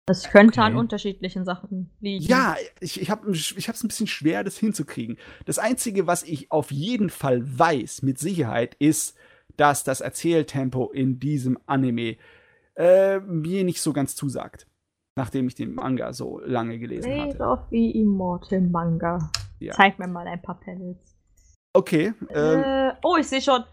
Das 0.06 0.30
könnte 0.30 0.62
an 0.62 0.74
Okay. 0.74 0.80
unterschiedlichen 0.80 1.46
Sachen 1.46 1.90
liegen. 2.02 2.26
Ja, 2.26 2.58
ich, 2.82 3.00
ich 3.02 3.10
habe 3.10 3.32
ich 3.32 3.56
es 3.70 3.84
ein 3.84 3.88
bisschen 3.88 4.08
schwer, 4.08 4.44
das 4.44 4.58
hinzukriegen. 4.58 5.18
Das 5.46 5.60
Einzige, 5.60 6.08
was 6.08 6.24
ich 6.24 6.52
auf 6.52 6.72
jeden 6.72 7.10
Fall 7.10 7.42
weiß, 7.58 8.02
mit 8.02 8.20
Sicherheit, 8.20 8.76
ist, 8.80 9.16
dass 9.56 9.84
das 9.86 10.02
Erzähltempo 10.02 10.92
in 10.92 11.20
diesem 11.20 11.58
Anime 11.68 12.18
äh, 12.76 13.20
mir 13.20 13.64
nicht 13.64 13.82
so 13.82 13.94
ganz 13.94 14.16
zusagt. 14.16 14.68
Nachdem 15.16 15.48
ich 15.48 15.56
den 15.56 15.74
Manga 15.76 16.12
so 16.12 16.40
lange 16.40 16.80
gelesen 16.80 17.14
Blade 17.14 17.34
hatte. 17.36 17.44
of 17.44 17.60
the 17.70 17.92
Immortal 18.02 18.62
Manga. 18.62 19.32
Ja. 19.60 19.74
Zeig 19.74 20.00
mir 20.00 20.08
mal 20.08 20.28
ein 20.28 20.42
paar 20.42 20.60
Panels. 20.60 20.98
Okay, 21.72 22.14
ähm, 22.30 22.64
Äh, 22.64 22.94
oh, 23.04 23.16
ich 23.18 23.28
sehe 23.28 23.42
schon. 23.42 23.64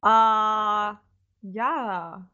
Ah, 0.00 0.96
ja. 1.42 2.30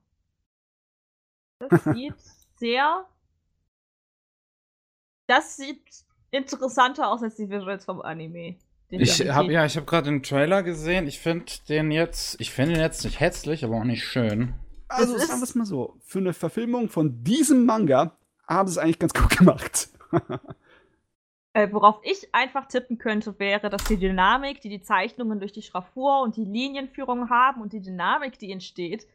Das 1.58 1.82
sieht 1.92 2.14
sehr. 2.56 3.06
Das 5.34 5.56
sieht 5.56 5.82
interessanter 6.30 7.08
aus 7.10 7.22
als 7.22 7.36
die 7.36 7.48
Visuals 7.48 7.86
vom 7.86 8.02
Anime. 8.02 8.56
Ich 8.90 9.26
habe 9.30 9.50
ja, 9.50 9.64
ich 9.64 9.76
habe 9.76 9.86
gerade 9.86 10.10
den 10.10 10.22
Trailer 10.22 10.62
gesehen. 10.62 11.06
Ich 11.06 11.18
finde 11.20 11.46
den 11.70 11.90
jetzt, 11.90 12.38
ich 12.38 12.50
finde 12.50 12.74
ihn 12.74 12.80
jetzt 12.80 13.02
nicht 13.04 13.18
hässlich, 13.20 13.64
aber 13.64 13.76
auch 13.76 13.84
nicht 13.84 14.04
schön. 14.04 14.52
also 14.88 15.16
sagen 15.16 15.28
wir 15.30 15.34
ist- 15.36 15.42
es 15.42 15.54
mal 15.54 15.64
so. 15.64 15.96
Für 16.04 16.18
eine 16.18 16.34
Verfilmung 16.34 16.90
von 16.90 17.24
diesem 17.24 17.64
Manga 17.64 18.14
haben 18.46 18.68
sie 18.68 18.72
es 18.72 18.78
eigentlich 18.78 18.98
ganz 18.98 19.14
gut 19.20 19.38
gemacht. 19.38 19.88
Äh, 21.54 21.70
worauf 21.70 22.00
ich 22.02 22.34
einfach 22.34 22.66
tippen 22.66 22.96
könnte, 22.96 23.38
wäre, 23.38 23.68
dass 23.68 23.84
die 23.84 23.98
Dynamik, 23.98 24.62
die 24.62 24.70
die 24.70 24.80
Zeichnungen 24.80 25.38
durch 25.38 25.52
die 25.52 25.60
Schraffur 25.60 26.22
und 26.22 26.36
die 26.36 26.46
Linienführung 26.46 27.28
haben 27.28 27.60
und 27.60 27.74
die 27.74 27.82
Dynamik, 27.82 28.38
die 28.38 28.50
entsteht, 28.50 29.06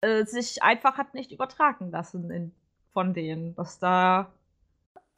äh, 0.00 0.24
sich 0.24 0.62
einfach 0.62 0.96
hat 0.96 1.12
nicht 1.12 1.32
übertragen 1.32 1.90
lassen 1.90 2.30
in, 2.30 2.52
von 2.92 3.14
denen. 3.14 3.56
Was 3.56 3.80
da. 3.80 4.30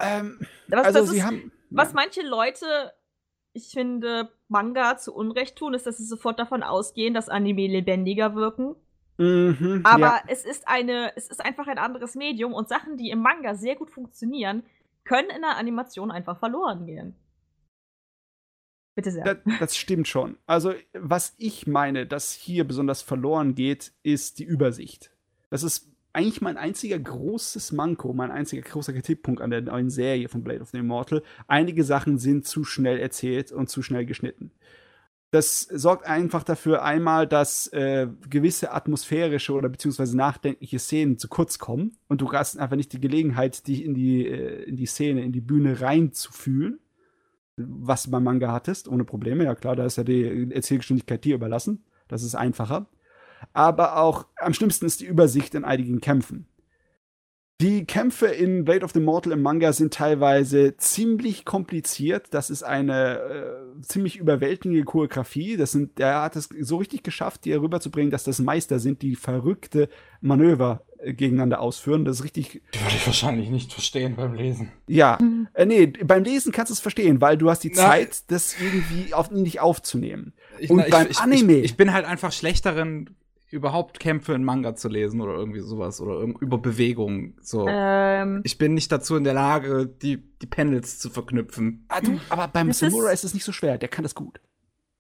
Ähm, 0.01 0.41
Was, 0.69 0.87
also 0.87 1.05
sie 1.13 1.19
ist, 1.19 1.25
haben. 1.25 1.53
was 1.71 1.93
manche 1.93 2.23
Leute, 2.23 2.93
ich 3.53 3.71
finde, 3.71 4.31
Manga 4.49 4.97
zu 4.97 5.15
Unrecht 5.15 5.57
tun, 5.57 5.75
ist, 5.75 5.87
dass 5.87 5.99
sie 5.99 6.05
sofort 6.05 6.39
davon 6.39 6.63
ausgehen, 6.63 7.15
dass 7.15 7.29
Anime 7.29 7.67
lebendiger 7.67 8.35
wirken. 8.35 8.77
Mhm, 9.17 9.83
Aber 9.85 10.07
ja. 10.07 10.23
es 10.27 10.45
ist 10.45 10.67
eine, 10.67 11.17
es 11.17 11.29
ist 11.29 11.45
einfach 11.45 11.69
ein 11.69 11.79
anderes 11.79 12.17
Medium 12.17 12.53
und 12.53 12.69
Sachen, 12.69 12.97
die 12.97 13.11
im 13.11 13.21
Manga 13.21 13.55
sehr 13.55 13.77
gut 13.77 13.91
funktionieren, 13.91 14.65
können 15.05 15.31
in 15.31 15.43
der 15.43 15.57
Animation 15.57 16.11
einfach 16.11 16.39
verloren 16.39 16.87
gehen. 16.87 17.15
Bitte 18.97 19.11
sehr. 19.11 19.25
Das, 19.25 19.59
das 19.59 19.77
stimmt 19.77 20.09
schon. 20.09 20.39
Also, 20.47 20.73
was 20.93 21.35
ich 21.39 21.67
meine, 21.67 22.07
dass 22.07 22.33
hier 22.33 22.67
besonders 22.67 23.03
verloren 23.03 23.55
geht, 23.55 23.93
ist 24.03 24.39
die 24.39 24.45
Übersicht. 24.45 25.11
Das 25.51 25.63
ist 25.63 25.94
eigentlich 26.15 26.41
mein 26.41 26.57
einziger 26.57 26.99
großes 26.99 27.73
Manko, 27.73 28.13
mein 28.13 28.31
einziger 28.31 28.63
großer 28.63 28.93
Kritikpunkt 28.93 29.41
an 29.41 29.51
der 29.51 29.63
neuen 29.63 29.91
Serie 29.91 30.29
von 30.29 30.43
Blade 30.43 30.61
of 30.61 30.71
the 30.71 30.79
Immortal. 30.79 31.23
Einige 31.47 31.85
Sachen 31.85 32.19
sind 32.19 32.47
zu 32.47 32.65
schnell 32.65 32.99
erzählt 32.99 33.53
und 33.53 33.69
zu 33.69 33.83
schnell 33.83 34.07
geschnitten. 34.07 34.53
Das 35.31 35.63
sorgt 35.63 36.07
einfach 36.07 36.45
dafür 36.45 36.85
einmal, 36.85 37.27
dass 37.27 37.67
äh, 37.69 38.07
gewisse 38.31 38.73
atmosphärische 38.73 39.53
oder 39.53 39.69
beziehungsweise 39.69 40.17
nachdenkliche 40.17 40.79
Szenen 40.79 41.19
zu 41.19 41.29
kurz 41.29 41.59
kommen 41.59 41.99
und 42.07 42.21
du 42.21 42.33
hast 42.33 42.57
einfach 42.57 42.77
nicht 42.77 42.93
die 42.93 43.01
Gelegenheit, 43.01 43.67
dich 43.67 43.85
in 43.85 43.95
die, 43.95 44.29
äh, 44.29 44.63
in 44.63 44.77
die 44.77 44.87
Szene, 44.87 45.25
in 45.25 45.33
die 45.33 45.41
Bühne 45.41 45.81
reinzufühlen 45.81 46.79
was 47.57 48.05
du 48.05 48.11
beim 48.11 48.25
Manga 48.25 48.53
hattest, 48.53 48.89
ohne 48.89 49.05
Probleme. 49.05 49.45
Ja 49.45 49.55
klar, 49.55 49.77
da 49.77 49.85
ist 49.85 49.97
ja 49.97 50.05
die 50.05 50.51
Erzählgeschwindigkeit 50.53 51.25
dir 51.25 51.37
überlassen. 51.37 51.85
Das 52.09 52.23
ist 52.23 52.35
einfacher. 52.35 52.87
Aber 53.53 53.99
auch 53.99 54.27
am 54.37 54.55
schlimmsten 54.55 54.87
ist 54.87 55.01
die 55.01 55.07
Übersicht 55.07 55.55
in 55.55 55.65
einigen 55.65 56.01
Kämpfen. 56.01 56.47
Die 57.61 57.85
Kämpfe 57.87 58.27
in 58.27 58.65
Blade 58.65 58.85
of 58.85 58.91
the 58.93 59.01
Mortal 59.01 59.33
im 59.33 59.41
Manga 59.41 59.73
sind 59.73 59.95
teilweise 59.95 60.77
ziemlich 60.77 61.45
kompliziert. 61.45 62.27
Das 62.33 62.51
ist 62.51 62.65
eine 62.65 63.19
äh, 63.79 63.81
ziemlich 63.81 64.17
überwältigende 64.17 64.83
Choreografie. 64.83 65.57
Das 65.57 65.71
sind, 65.71 66.01
er 66.01 66.23
hat 66.23 66.35
es 66.35 66.49
so 66.61 66.79
richtig 66.79 67.05
geschafft, 67.05 67.45
dir 67.45 67.63
rüberzubringen, 67.63 68.11
dass 68.11 68.25
das 68.25 68.41
Meister 68.41 68.81
sind, 68.81 69.03
die 69.03 69.15
verrückte 69.15 69.89
Manöver 70.21 70.83
äh, 70.99 71.15
gegeneinander 71.15 71.61
ausführen. 71.61 72.05
Das 72.05 72.17
ist 72.19 72.25
richtig 72.25 72.61
Die 72.75 72.81
würde 72.81 72.97
ich 72.97 73.07
wahrscheinlich 73.07 73.49
nicht 73.51 73.73
verstehen 73.73 74.17
beim 74.17 74.35
Lesen. 74.35 74.73
ja, 74.89 75.17
äh, 75.55 75.65
nee, 75.65 75.87
beim 75.87 76.25
Lesen 76.25 76.51
kannst 76.51 76.71
du 76.71 76.75
es 76.75 76.81
verstehen, 76.81 77.21
weil 77.21 77.39
du 77.39 77.49
hast 77.51 77.61
die 77.63 77.73
Na, 77.73 77.83
Zeit, 77.85 78.25
das 78.33 78.57
irgendwie 78.61 79.15
auf, 79.15 79.31
nicht 79.31 79.61
aufzunehmen. 79.61 80.33
Ich, 80.59 80.71
Und 80.71 80.79
na, 80.79 80.87
beim 80.91 81.07
ich, 81.09 81.19
Anime- 81.19 81.59
Ich, 81.59 81.65
ich 81.67 81.77
bin 81.77 81.93
halt 81.93 82.05
einfach 82.05 82.33
schlecht 82.33 82.67
darin, 82.67 83.11
überhaupt 83.55 83.99
Kämpfe 84.01 84.35
in 84.35 84.45
Manga 84.45 84.75
zu 84.75 84.89
lesen 84.89 85.21
oder 85.21 85.33
irgendwie 85.35 85.61
sowas 85.61 86.01
oder 86.01 86.13
irgend- 86.15 86.43
über 86.43 86.59
Bewegung. 86.59 87.35
So. 87.41 87.67
Ähm, 87.69 88.43
Ich 88.45 88.59
bin 88.59 88.75
nicht 88.75 88.93
dazu 88.93 89.17
in 89.17 89.25
der 89.25 89.35
Lage, 89.35 89.87
die, 89.87 90.19
die 90.41 90.47
Panels 90.47 90.99
zu 90.99 91.09
verknüpfen. 91.11 91.87
Ah, 91.89 92.01
du, 92.01 92.19
aber 92.29 92.49
beim 92.49 92.71
Samurai 92.73 93.13
ist 93.13 93.25
es 93.25 93.33
nicht 93.35 93.45
so 93.45 93.53
schwer, 93.53 93.79
der 93.79 93.89
kann 93.89 94.03
das 94.03 94.15
gut. 94.15 94.41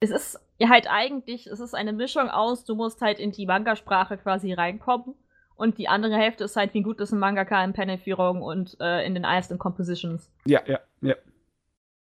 es 0.01 0.11
ist 0.11 0.41
ja 0.59 0.69
halt 0.69 0.87
eigentlich, 0.89 1.47
es 1.47 1.61
ist 1.61 1.75
eine 1.75 1.93
Mischung 1.93 2.29
aus, 2.29 2.65
du 2.65 2.75
musst 2.75 3.01
halt 3.03 3.19
in 3.19 3.33
die 3.33 3.47
Manga-Sprache 3.47 4.17
quasi 4.19 4.53
reinkommen. 4.53 5.15
Und 5.57 5.79
die 5.79 5.87
andere 5.89 6.17
Hälfte 6.17 6.45
ist 6.45 6.57
halt, 6.57 6.75
wie 6.75 6.83
gut 6.83 7.01
ist 7.01 7.13
ein 7.13 7.19
Mangaka 7.21 7.63
in 7.65 7.73
Panelführung 7.75 8.43
und 8.43 8.77
äh, 8.81 9.07
in 9.07 9.15
den 9.15 9.25
einzelnen 9.25 9.59
Compositions. 9.61 10.29
Ja, 10.47 10.61
ja, 10.67 10.81
ja. 11.01 11.15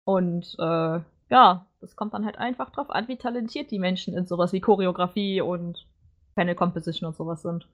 Und 0.04 0.56
äh, 0.58 1.00
ja, 1.30 1.66
das 1.80 1.96
kommt 1.96 2.14
dann 2.14 2.24
halt 2.24 2.38
einfach 2.38 2.70
drauf 2.70 2.90
an, 2.90 3.08
wie 3.08 3.16
talentiert 3.16 3.70
die 3.70 3.78
Menschen 3.78 4.14
in 4.16 4.26
sowas 4.26 4.52
wie 4.52 4.60
Choreografie 4.60 5.40
und 5.42 5.86
Panel 6.34 6.54
Composition 6.54 7.08
und 7.08 7.16
sowas 7.16 7.42
sind. 7.42 7.68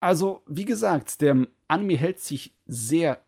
Also, 0.00 0.42
wie 0.46 0.64
gesagt, 0.64 1.22
der 1.22 1.46
Anime 1.66 1.96
hält 1.96 2.20
sich 2.20 2.54
sehr 2.66 3.20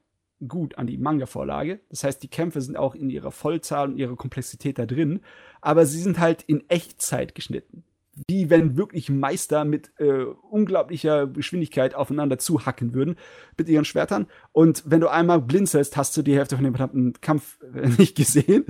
gut 0.47 0.77
an 0.77 0.87
die 0.87 0.99
Manga-Vorlage. 0.99 1.81
Das 1.89 2.05
heißt, 2.05 2.23
die 2.23 2.29
Kämpfe 2.29 2.61
sind 2.61 2.77
auch 2.77 2.95
in 2.95 3.11
ihrer 3.11 3.31
Vollzahl 3.31 3.89
und 3.89 3.97
ihrer 3.97 4.17
Komplexität 4.17 4.79
da 4.79 4.87
drin, 4.87 5.21
aber 5.61 5.87
sie 5.87 6.01
sind 6.01 6.19
halt 6.19 6.43
in 6.43 6.69
Echtzeit 6.69 7.35
geschnitten. 7.35 7.85
Wie 8.29 8.49
wenn 8.49 8.79
wirklich 8.79 9.11
Meister 9.11 9.65
mit 9.67 9.93
äh, 9.99 10.25
unglaublicher 10.51 11.27
Geschwindigkeit 11.27 11.95
aufeinander 11.95 12.39
zuhacken 12.39 12.95
würden 12.95 13.17
mit 13.59 13.69
ihren 13.69 13.85
Schwertern. 13.85 14.27
Und 14.53 14.85
wenn 14.87 15.01
du 15.01 15.09
einmal 15.09 15.41
blinzelst, 15.41 15.99
hast 15.99 16.17
du 16.17 16.23
die 16.23 16.35
Hälfte 16.35 16.57
von 16.57 16.65
dem 16.65 16.75
verdammten 16.75 17.15
Kampf 17.21 17.59
äh, 17.75 17.89
nicht 17.99 18.17
gesehen. 18.17 18.65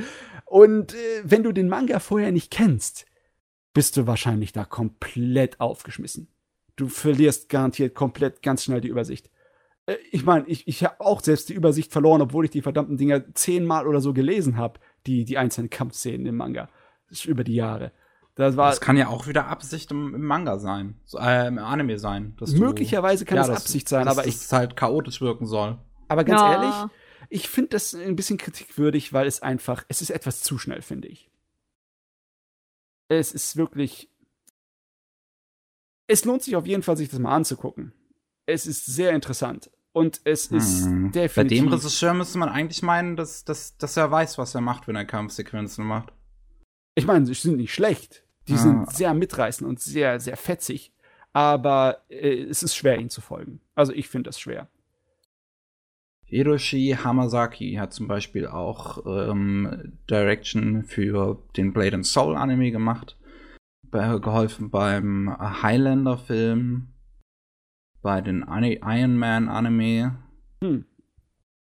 Und 0.44 0.94
äh, 0.94 1.22
wenn 1.24 1.44
du 1.44 1.52
den 1.52 1.68
Manga 1.68 2.00
vorher 2.00 2.32
nicht 2.32 2.50
kennst, 2.50 3.06
bist 3.76 3.96
du 3.96 4.06
wahrscheinlich 4.06 4.52
da 4.52 4.64
komplett 4.64 5.60
aufgeschmissen 5.60 6.28
du 6.78 6.88
verlierst 6.88 7.48
garantiert 7.48 7.94
komplett 7.94 8.42
ganz 8.42 8.62
schnell 8.64 8.82
die 8.82 8.88
Übersicht. 8.88 9.30
Äh, 9.86 9.96
Ich 10.12 10.24
meine, 10.26 10.46
ich, 10.46 10.68
ich 10.68 10.84
habe 10.84 11.00
auch 11.00 11.22
selbst 11.22 11.48
die 11.48 11.54
Übersicht 11.54 11.90
verloren, 11.90 12.20
obwohl 12.20 12.44
ich 12.44 12.50
die 12.50 12.60
verdammten 12.60 12.98
Dinger 12.98 13.32
zehnmal 13.34 13.86
oder 13.86 14.02
so 14.02 14.12
gelesen 14.12 14.58
habe, 14.58 14.78
die, 15.06 15.24
die 15.24 15.38
einzelnen 15.38 15.70
Kampfszenen 15.70 16.26
im 16.26 16.36
Manga. 16.36 16.68
Das 17.08 17.20
ist 17.20 17.24
über 17.24 17.44
die 17.44 17.54
Jahre. 17.54 17.92
Das 18.34 18.58
war 18.58 18.68
Das 18.68 18.82
kann 18.82 18.98
ja 18.98 19.08
auch 19.08 19.26
wieder 19.26 19.46
Absicht 19.46 19.90
im, 19.90 20.14
im 20.14 20.20
Manga 20.26 20.58
sein, 20.58 21.00
so, 21.06 21.16
äh, 21.18 21.46
im 21.48 21.56
Anime 21.58 21.98
sein. 21.98 22.34
dass 22.38 22.52
du- 22.52 22.58
möglicherweise 22.60 23.24
kann 23.24 23.36
Ja, 23.36 23.42
es 23.44 23.48
das- 23.48 23.56
Absicht 23.62 23.88
sein, 23.88 24.04
dass 24.04 24.18
aber 24.18 24.26
ich, 24.28 24.34
es 24.34 24.52
halt 24.52 24.76
chaotisch 24.76 25.22
wirken 25.22 25.46
soll. 25.46 25.78
aber 26.08 26.24
ganz 26.24 26.42
Ja. 26.42 26.52
ehrlich, 26.52 26.92
ich 27.30 27.48
finde 27.48 27.70
das 27.70 27.94
ein 27.94 28.16
bisschen 28.16 28.36
kritikwürdig, 28.36 29.14
weil 29.14 29.26
es 29.26 29.40
einfach, 29.40 29.84
es 29.88 30.02
ist 30.02 30.10
etwas 30.10 30.42
zu 30.42 30.58
schnell, 30.58 30.82
finde 30.82 31.08
ich. 31.08 31.30
Es 33.08 33.32
ist 33.32 33.56
wirklich. 33.56 34.10
Es 36.08 36.24
lohnt 36.24 36.42
sich 36.42 36.54
auf 36.56 36.66
jeden 36.66 36.82
Fall, 36.82 36.96
sich 36.96 37.08
das 37.08 37.18
mal 37.18 37.34
anzugucken. 37.34 37.92
Es 38.46 38.66
ist 38.66 38.86
sehr 38.86 39.10
interessant. 39.12 39.70
Und 39.92 40.20
es 40.24 40.46
ist 40.48 40.84
Hm. 40.84 41.10
Bei 41.10 41.20
definitiv. 41.22 41.58
dem 41.58 41.68
Regisseur 41.68 42.14
müsste 42.14 42.38
man 42.38 42.48
eigentlich 42.50 42.82
meinen, 42.82 43.16
dass, 43.16 43.44
dass, 43.44 43.76
dass 43.78 43.96
er 43.96 44.10
weiß, 44.10 44.36
was 44.38 44.54
er 44.54 44.60
macht, 44.60 44.86
wenn 44.86 44.94
er 44.96 45.04
Kampfsequenzen 45.06 45.84
macht. 45.86 46.12
Ich 46.94 47.06
meine, 47.06 47.26
sie 47.26 47.34
sind 47.34 47.56
nicht 47.56 47.72
schlecht. 47.74 48.24
Die 48.46 48.54
Ah. 48.54 48.58
sind 48.58 48.92
sehr 48.92 49.14
mitreißend 49.14 49.68
und 49.68 49.80
sehr, 49.80 50.20
sehr 50.20 50.36
fetzig. 50.36 50.92
Aber 51.32 52.04
äh, 52.08 52.42
es 52.44 52.62
ist 52.62 52.76
schwer, 52.76 52.98
ihnen 52.98 53.10
zu 53.10 53.20
folgen. 53.20 53.60
Also 53.74 53.92
ich 53.92 54.08
finde 54.08 54.28
das 54.28 54.38
schwer. 54.38 54.68
Hiroshi 56.28 56.96
Hamasaki 57.02 57.74
hat 57.74 57.92
zum 57.92 58.08
Beispiel 58.08 58.46
auch 58.46 59.04
ähm, 59.06 59.92
Direction 60.10 60.82
für 60.84 61.40
den 61.56 61.72
Blade 61.72 61.94
and 61.96 62.06
Soul 62.06 62.36
Anime 62.36 62.70
gemacht. 62.70 63.16
Bei, 63.88 64.18
geholfen 64.18 64.70
beim 64.70 65.30
Highlander-Film, 65.62 66.88
bei 68.02 68.20
den 68.20 68.42
Ani- 68.42 68.80
Iron 68.82 69.16
Man 69.16 69.48
Anime. 69.48 70.18
Hm. 70.62 70.84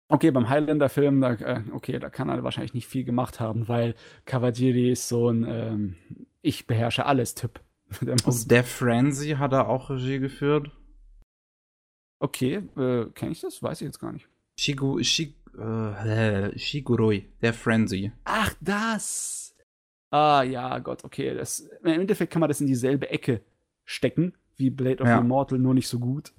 Okay, 0.07 0.31
beim 0.31 0.48
Highlander-Film, 0.49 1.19
da, 1.22 1.34
äh, 1.34 1.61
okay, 1.73 1.99
da 1.99 2.10
kann 2.10 2.30
er 2.30 2.44
wahrscheinlich 2.44 2.73
nicht 2.73 2.88
viel 2.88 3.03
gemacht 3.03 3.40
haben, 3.41 3.68
weil 3.68 3.95
Kawajiri 4.26 4.91
ist 4.91 5.10
so 5.10 5.30
ein 5.30 5.44
ähm, 5.48 5.95
Ich 6.41 6.65
beherrsche 6.68 7.06
alles-Typ. 7.06 7.60
Der 8.02 8.14
muss- 8.14 8.26
Aus 8.26 8.48
Death 8.48 8.65
Frenzy 8.68 9.31
hat 9.31 9.52
er 9.52 9.68
auch 9.68 9.90
Regie 9.90 10.19
geführt. 10.19 10.72
okay, 12.19 12.64
äh, 12.77 13.06
kenne 13.14 13.31
ich 13.34 13.41
das? 13.41 13.61
Weiß 13.61 13.81
ich 13.81 13.85
jetzt 13.85 13.99
gar 13.99 14.14
nicht. 14.14 14.27
Shigu, 14.57 15.01
Shig, 15.03 15.35
äh, 15.57 16.57
Shiguroi, 16.57 17.25
Death 17.41 17.55
Frenzy. 17.55 18.11
Ach, 18.25 18.53
das! 18.61 19.55
Ah, 20.11 20.43
ja, 20.43 20.77
Gott, 20.80 21.03
okay. 21.03 21.34
Das, 21.34 21.59
Im 21.84 22.01
Endeffekt 22.01 22.31
kann 22.31 22.39
man 22.39 22.49
das 22.49 22.61
in 22.61 22.67
dieselbe 22.67 23.09
Ecke 23.09 23.41
stecken, 23.84 24.34
wie 24.57 24.69
Blade 24.69 25.01
of 25.01 25.07
Ja. 25.09 25.17
the 25.17 25.23
Immortal, 25.23 25.57
nur 25.59 25.73
nicht 25.73 25.88
so 25.88 25.99
gut. 25.99 26.34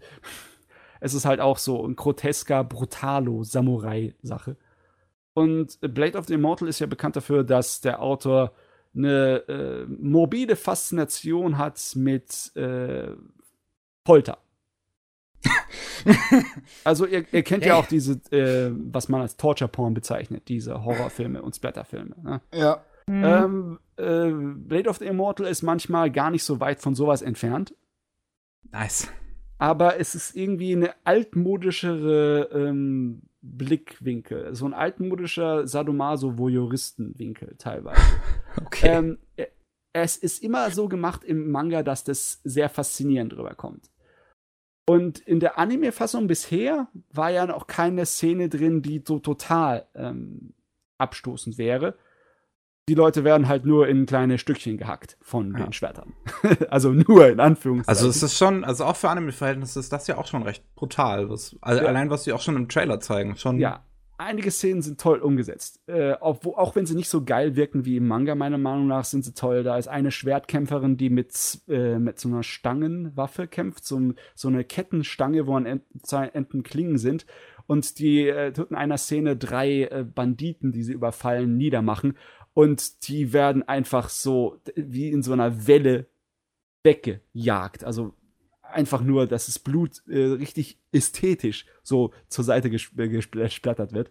Es 1.01 1.13
ist 1.13 1.25
halt 1.25 1.41
auch 1.41 1.59
so 1.59 1.85
ein 1.87 1.97
grotesker, 1.97 2.63
brutalo 2.65 3.43
Samurai-Sache. 3.43 4.57
Und 5.35 5.79
Blade 5.81 6.17
of 6.17 6.27
the 6.27 6.35
Immortal 6.35 6.69
ist 6.69 6.79
ja 6.79 6.87
bekannt 6.87 7.17
dafür, 7.17 7.43
dass 7.43 7.81
der 7.81 8.01
Autor 8.01 8.53
eine 8.95 9.39
äh, 9.49 9.87
morbide 9.87 10.55
Faszination 10.55 11.59
hat 11.59 11.81
mit 11.97 12.55
äh, 12.55 13.09
Folter. 14.07 14.39
Also 16.85 17.07
ihr, 17.07 17.25
ihr 17.33 17.43
kennt 17.43 17.65
ja 17.65 17.77
auch 17.77 17.87
diese, 17.87 18.21
äh, 18.31 18.71
was 18.93 19.09
man 19.09 19.23
als 19.23 19.37
Torture-Porn 19.37 19.95
bezeichnet, 19.95 20.49
diese 20.49 20.85
Horrorfilme 20.85 21.43
und 21.43 21.57
Splatterfilme. 21.57 22.15
Ne? 22.23 22.41
Ja. 22.53 22.85
Hm. 23.09 23.25
Ähm, 23.25 23.79
äh, 23.97 24.31
Blade 24.31 24.89
of 24.89 24.99
the 24.99 25.07
Immortal 25.07 25.47
ist 25.47 25.63
manchmal 25.63 26.11
gar 26.11 26.31
nicht 26.31 26.45
so 26.45 26.61
weit 26.61 26.81
von 26.81 26.95
sowas 26.95 27.23
entfernt, 27.23 27.75
Nice. 28.73 29.09
aber 29.59 30.01
es 30.01 30.15
ist 30.15 30.35
irgendwie 30.35 30.73
eine 30.75 30.95
altmodischere 31.05 32.49
ähm, 32.53 33.23
Blickwinkel, 33.43 34.55
so 34.55 34.65
ein 34.65 34.73
altmodischer 34.73 35.67
Sadomaso-Voyeuristenwinkel 35.67 37.57
teilweise. 37.59 38.01
Okay. 38.65 38.87
ähm, 38.89 39.19
äh, 39.37 39.47
es 39.93 40.17
ist 40.17 40.43
immer 40.45 40.71
so 40.71 40.89
gemacht 40.89 41.25
im 41.25 41.51
Manga, 41.51 41.83
dass 41.83 42.05
das 42.05 42.41
sehr 42.45 42.69
faszinierend 42.69 43.37
rüberkommt. 43.37 43.91
Und 44.87 45.19
in 45.21 45.41
der 45.41 45.59
Anime-Fassung 45.59 46.27
bisher 46.27 46.89
war 47.13 47.31
ja 47.31 47.47
noch 47.47 47.67
keine 47.67 48.05
Szene 48.05 48.49
drin, 48.49 48.83
die 48.83 49.03
so 49.07 49.19
total 49.19 49.87
ähm, 49.95 50.53
abstoßend 50.99 51.57
wäre. 51.59 51.97
Die 52.87 52.95
Leute 52.95 53.25
werden 53.25 53.49
halt 53.49 53.65
nur 53.65 53.89
in 53.89 54.05
kleine 54.05 54.37
Stückchen 54.37 54.77
gehackt 54.77 55.17
von 55.23 55.53
Ja. 55.57 55.65
den 55.65 55.73
Schwertern. 55.73 56.13
also 56.69 56.91
nur 56.93 57.29
in 57.29 57.41
Anführungszeichen. 57.41 57.89
Also 57.89 58.09
es 58.11 58.23
ist 58.23 58.37
schon, 58.37 58.63
also 58.63 58.85
auch 58.85 58.97
für 58.97 59.09
Anime-Verhältnisse 59.09 59.81
ist 59.81 59.91
das 59.91 60.07
ja 60.07 60.19
auch 60.19 60.27
schon 60.27 60.43
recht 60.43 60.63
brutal. 60.75 61.31
Was, 61.31 61.57
al- 61.63 61.79
Ja. 61.79 61.85
Allein 61.85 62.11
was 62.11 62.25
sie 62.25 62.33
auch 62.35 62.43
schon 62.43 62.57
im 62.57 62.69
Trailer 62.69 63.01
zeigen. 63.01 63.37
Schon, 63.37 63.59
Ja, 63.59 63.83
einige 64.19 64.51
Szenen 64.51 64.83
sind 64.83 65.01
toll 65.01 65.19
umgesetzt. 65.19 65.81
Äh, 65.87 66.15
obwo, 66.21 66.55
auch 66.55 66.77
wenn 66.77 66.87
sie 66.87 66.95
nicht 66.95 67.09
so 67.09 67.25
geil 67.25 67.57
wirken 67.57 67.85
wie 67.85 67.97
im 67.97 68.07
Manga, 68.07 68.35
meiner 68.35 68.59
Meinung 68.59 68.87
nach, 68.87 69.05
sind 69.05 69.25
sie 69.25 69.35
toll. 69.35 69.63
Da 69.63 69.77
ist 69.77 69.89
eine 69.89 70.11
Schwertkämpferin, 70.11 70.97
die 70.97 71.11
mit, 71.11 71.61
äh, 71.69 71.99
mit 71.99 72.19
so 72.19 72.29
einer 72.29 72.43
Stangenwaffe 72.43 73.47
kämpft, 73.47 73.85
so, 73.85 74.01
so 74.35 74.49
eine 74.49 74.65
Kettenstange, 74.65 75.47
wo 75.47 75.57
an 75.57 75.67
Enden, 75.67 76.01
zwei 76.03 76.29
Enden 76.29 76.63
Klingen 76.63 76.99
sind. 76.99 77.27
Und 77.67 77.99
die 77.99 78.29
äh, 78.29 78.53
tut 78.53 78.71
in 78.71 78.77
einer 78.77 78.99
Szene 78.99 79.37
drei 79.37 79.85
äh, 79.85 80.05
Banditen, 80.05 80.73
die 80.73 80.83
sie 80.83 80.93
überfallen, 80.93 81.57
niedermachen. 81.57 82.17
Und 82.53 83.09
die 83.09 83.33
werden 83.33 83.63
einfach 83.63 84.09
so 84.09 84.61
wie 84.77 85.11
in 85.11 85.23
so 85.23 85.33
einer 85.33 85.67
Welle 85.67 86.07
weggejagt. 86.85 87.85
Also 87.85 88.15
einfach 88.71 89.01
nur, 89.03 89.27
dass 89.27 89.47
das 89.47 89.59
Blut 89.59 90.03
äh, 90.09 90.33
richtig 90.33 90.79
ästhetisch 90.93 91.67
so 91.83 92.13
zur 92.29 92.45
Seite 92.45 92.69
äh, 92.69 92.73
gesp- 92.73 93.09
gesplattert 93.09 93.93
wird. 93.93 94.11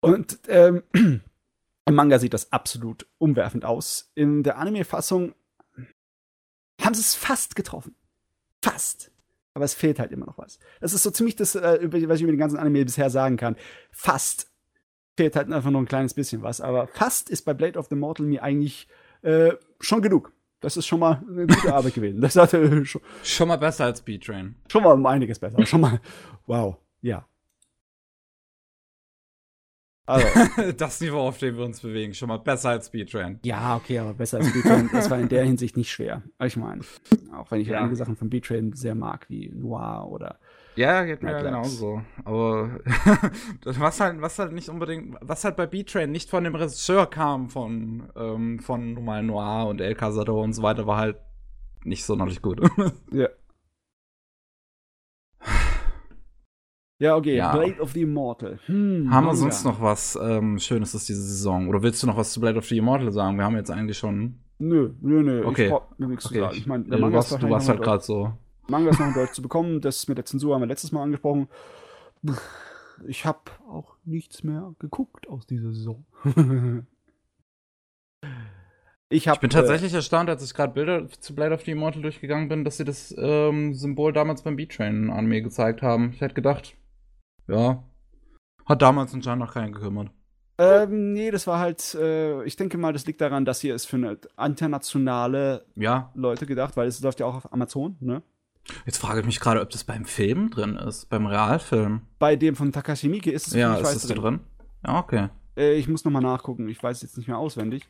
Und 0.00 0.40
ähm, 0.48 0.82
im 0.94 1.94
Manga 1.94 2.18
sieht 2.18 2.34
das 2.34 2.52
absolut 2.52 3.06
umwerfend 3.18 3.64
aus. 3.64 4.12
In 4.14 4.42
der 4.42 4.58
Anime-Fassung 4.58 5.34
haben 6.80 6.94
sie 6.94 7.00
es 7.00 7.14
fast 7.14 7.56
getroffen. 7.56 7.96
Fast. 8.62 9.10
Aber 9.54 9.64
es 9.64 9.74
fehlt 9.74 9.98
halt 9.98 10.12
immer 10.12 10.26
noch 10.26 10.38
was. 10.38 10.58
Das 10.80 10.92
ist 10.92 11.02
so 11.02 11.10
ziemlich 11.10 11.34
das, 11.34 11.54
äh, 11.54 11.80
was 11.90 12.18
ich 12.18 12.22
über 12.22 12.32
den 12.32 12.38
ganzen 12.38 12.58
Anime 12.58 12.84
bisher 12.84 13.10
sagen 13.10 13.36
kann. 13.36 13.56
Fast. 13.90 14.52
Fehlt 15.16 15.34
halt 15.34 15.50
einfach 15.50 15.70
nur 15.70 15.82
ein 15.82 15.88
kleines 15.88 16.14
bisschen 16.14 16.42
was. 16.42 16.60
Aber 16.60 16.86
fast 16.86 17.28
ist 17.28 17.42
bei 17.42 17.54
Blade 17.54 17.78
of 17.78 17.88
the 17.88 17.96
Mortal 17.96 18.26
mir 18.26 18.42
eigentlich 18.42 18.86
äh, 19.22 19.54
schon 19.80 20.00
genug. 20.00 20.32
Das 20.60 20.76
ist 20.76 20.86
schon 20.86 21.00
mal 21.00 21.22
eine 21.28 21.46
gute 21.46 21.72
Arbeit 21.72 21.94
gewesen. 21.94 22.20
Das 22.20 22.34
hatte 22.36 22.84
schon, 22.84 23.00
Schon 23.22 23.48
mal 23.48 23.56
besser 23.58 23.84
als 23.84 24.02
B-Train. 24.02 24.56
schon 24.68 24.82
mal 24.82 24.92
um 24.94 25.06
einiges 25.06 25.38
besser. 25.38 25.64
Schon 25.64 25.80
mal, 25.80 26.00
wow, 26.46 26.76
ja. 27.00 27.24
Also, 30.06 30.26
das 30.78 31.00
Niveau, 31.00 31.18
auf 31.20 31.38
dem 31.38 31.56
wir 31.58 31.64
uns 31.64 31.80
bewegen. 31.80 32.14
Schon 32.14 32.28
mal 32.28 32.38
besser 32.38 32.70
als 32.70 32.90
B-Train. 32.90 33.40
ja, 33.44 33.76
okay, 33.76 33.98
aber 33.98 34.14
besser 34.14 34.38
als 34.38 34.50
B-Train. 34.52 34.88
Das 34.92 35.10
war 35.10 35.18
in 35.18 35.28
der 35.28 35.44
Hinsicht 35.44 35.76
nicht 35.76 35.90
schwer. 35.92 36.22
Ich 36.42 36.56
meine, 36.56 36.80
auch 37.36 37.50
wenn 37.50 37.60
ich 37.60 37.68
Ja. 37.68 37.80
einige 37.80 37.96
Sachen 37.96 38.16
von 38.16 38.30
B-Train 38.30 38.72
sehr 38.72 38.94
mag, 38.94 39.26
wie 39.28 39.50
Noir 39.50 40.08
oder. 40.10 40.38
Ja, 40.78 41.04
geht 41.04 41.24
mir 41.24 41.42
genauso. 41.42 42.02
Aber 42.24 42.78
was 43.64 43.98
halt, 44.00 44.22
was 44.22 44.38
halt 44.38 44.52
nicht 44.52 44.68
unbedingt, 44.68 45.16
was 45.20 45.42
halt 45.42 45.56
bei 45.56 45.66
B-Train 45.66 46.08
nicht 46.08 46.30
von 46.30 46.44
dem 46.44 46.54
Regisseur 46.54 47.06
kam, 47.10 47.48
von, 47.48 48.08
ähm, 48.14 48.60
von 48.60 48.94
normal 48.94 49.24
Noir 49.24 49.66
und 49.66 49.80
El 49.80 49.96
Cazador 49.96 50.40
und 50.44 50.52
so 50.52 50.62
weiter, 50.62 50.86
war 50.86 50.98
halt 50.98 51.16
nicht 51.82 52.04
sonderlich 52.04 52.42
gut. 52.42 52.60
Ja. 53.12 53.28
Ja, 57.00 57.16
okay, 57.16 57.36
Ja. 57.36 57.56
Blade 57.56 57.80
of 57.80 57.92
the 57.92 58.02
Immortal. 58.02 58.60
Hm, 58.66 59.12
haben 59.12 59.26
wir 59.26 59.34
sonst 59.34 59.64
noch 59.64 59.80
was 59.80 60.16
ähm, 60.20 60.58
Schönes 60.60 60.94
aus 60.94 61.06
dieser 61.06 61.22
Saison? 61.22 61.68
Oder 61.68 61.82
willst 61.82 62.02
du 62.02 62.06
noch 62.06 62.16
was 62.16 62.32
zu 62.32 62.40
Blade 62.40 62.58
of 62.58 62.66
the 62.66 62.76
Immortal 62.78 63.10
sagen? 63.12 63.36
Wir 63.36 63.44
haben 63.44 63.56
jetzt 63.56 63.70
eigentlich 63.70 63.98
schon. 63.98 64.40
Nö, 64.58 64.90
nö, 65.00 65.22
nö. 65.22 65.44
Okay. 65.44 65.66
Ich 65.66 66.24
Okay, 66.26 66.40
sagen. 66.40 66.56
ich, 66.56 66.66
meine, 66.66 66.84
äh, 66.86 67.00
du 67.00 67.12
warst, 67.12 67.40
du 67.40 67.50
warst 67.50 67.68
halt 67.68 67.82
gerade 67.82 68.02
so. 68.02 68.32
Manga 68.68 68.90
ist 68.90 69.00
noch 69.00 69.08
in 69.08 69.14
Deutsch 69.14 69.32
zu 69.32 69.42
bekommen. 69.42 69.80
Das 69.80 70.08
mit 70.08 70.18
der 70.18 70.24
Zensur 70.24 70.54
haben 70.54 70.62
wir 70.62 70.66
letztes 70.66 70.92
Mal 70.92 71.02
angesprochen. 71.02 71.48
Ich 73.06 73.24
habe 73.24 73.40
auch 73.68 73.96
nichts 74.04 74.42
mehr 74.42 74.74
geguckt 74.78 75.28
aus 75.28 75.46
dieser 75.46 75.72
Saison. 75.72 76.04
ich, 79.08 79.28
hab, 79.28 79.36
Ich 79.36 79.40
bin 79.40 79.50
tatsächlich 79.50 79.94
erstaunt, 79.94 80.28
als 80.28 80.44
ich 80.44 80.52
gerade 80.52 80.74
Bilder 80.74 81.08
zu 81.08 81.34
Blade 81.34 81.54
of 81.54 81.64
the 81.64 81.70
Immortal 81.70 82.02
durchgegangen 82.02 82.48
bin, 82.48 82.64
dass 82.64 82.76
sie 82.76 82.84
das 82.84 83.14
ähm, 83.16 83.74
Symbol 83.74 84.12
damals 84.12 84.42
beim 84.42 84.56
B-Train 84.56 85.10
an 85.10 85.26
mir 85.26 85.42
gezeigt 85.42 85.82
haben. 85.82 86.12
Ich 86.12 86.20
hätte 86.20 86.34
gedacht, 86.34 86.76
ja, 87.46 87.84
hat 88.66 88.82
damals 88.82 89.14
anscheinend 89.14 89.44
noch 89.44 89.54
keinen 89.54 89.72
gekümmert. 89.72 90.10
Äh, 90.58 90.82
ähm, 90.82 91.12
nee, 91.12 91.30
das 91.30 91.46
war 91.46 91.60
halt, 91.60 91.94
äh, 91.94 92.44
ich 92.44 92.56
denke 92.56 92.76
mal, 92.78 92.92
das 92.92 93.06
liegt 93.06 93.20
daran, 93.20 93.44
dass 93.44 93.60
hier 93.60 93.74
ist 93.74 93.86
für 93.86 93.96
eine 93.96 94.18
internationale 94.38 95.64
Ja, 95.76 96.10
Leute 96.14 96.46
gedacht, 96.46 96.76
weil 96.76 96.88
es 96.88 97.00
läuft 97.00 97.20
ja 97.20 97.26
auch 97.26 97.36
auf 97.36 97.52
Amazon, 97.52 97.96
ne? 98.00 98.22
Jetzt 98.86 98.98
frage 98.98 99.20
ich 99.20 99.26
mich 99.26 99.40
gerade, 99.40 99.60
ob 99.60 99.70
das 99.70 99.84
beim 99.84 100.04
Film 100.04 100.50
drin 100.50 100.76
ist, 100.76 101.08
beim 101.08 101.26
Realfilm. 101.26 102.02
Bei 102.18 102.36
dem 102.36 102.56
von 102.56 102.72
Takashi 102.72 103.08
Miike 103.08 103.30
ist 103.30 103.48
es 103.48 103.54
Ja, 103.54 103.74
ich 103.74 103.80
ist 103.80 103.86
weiß 103.86 103.94
das 103.94 104.06
da 104.08 104.14
drin? 104.14 104.40
Ja, 104.86 104.98
okay. 104.98 105.28
Äh, 105.56 105.74
ich 105.74 105.88
muss 105.88 106.04
nochmal 106.04 106.22
nachgucken, 106.22 106.68
ich 106.68 106.82
weiß 106.82 107.02
jetzt 107.02 107.16
nicht 107.16 107.28
mehr 107.28 107.38
auswendig. 107.38 107.86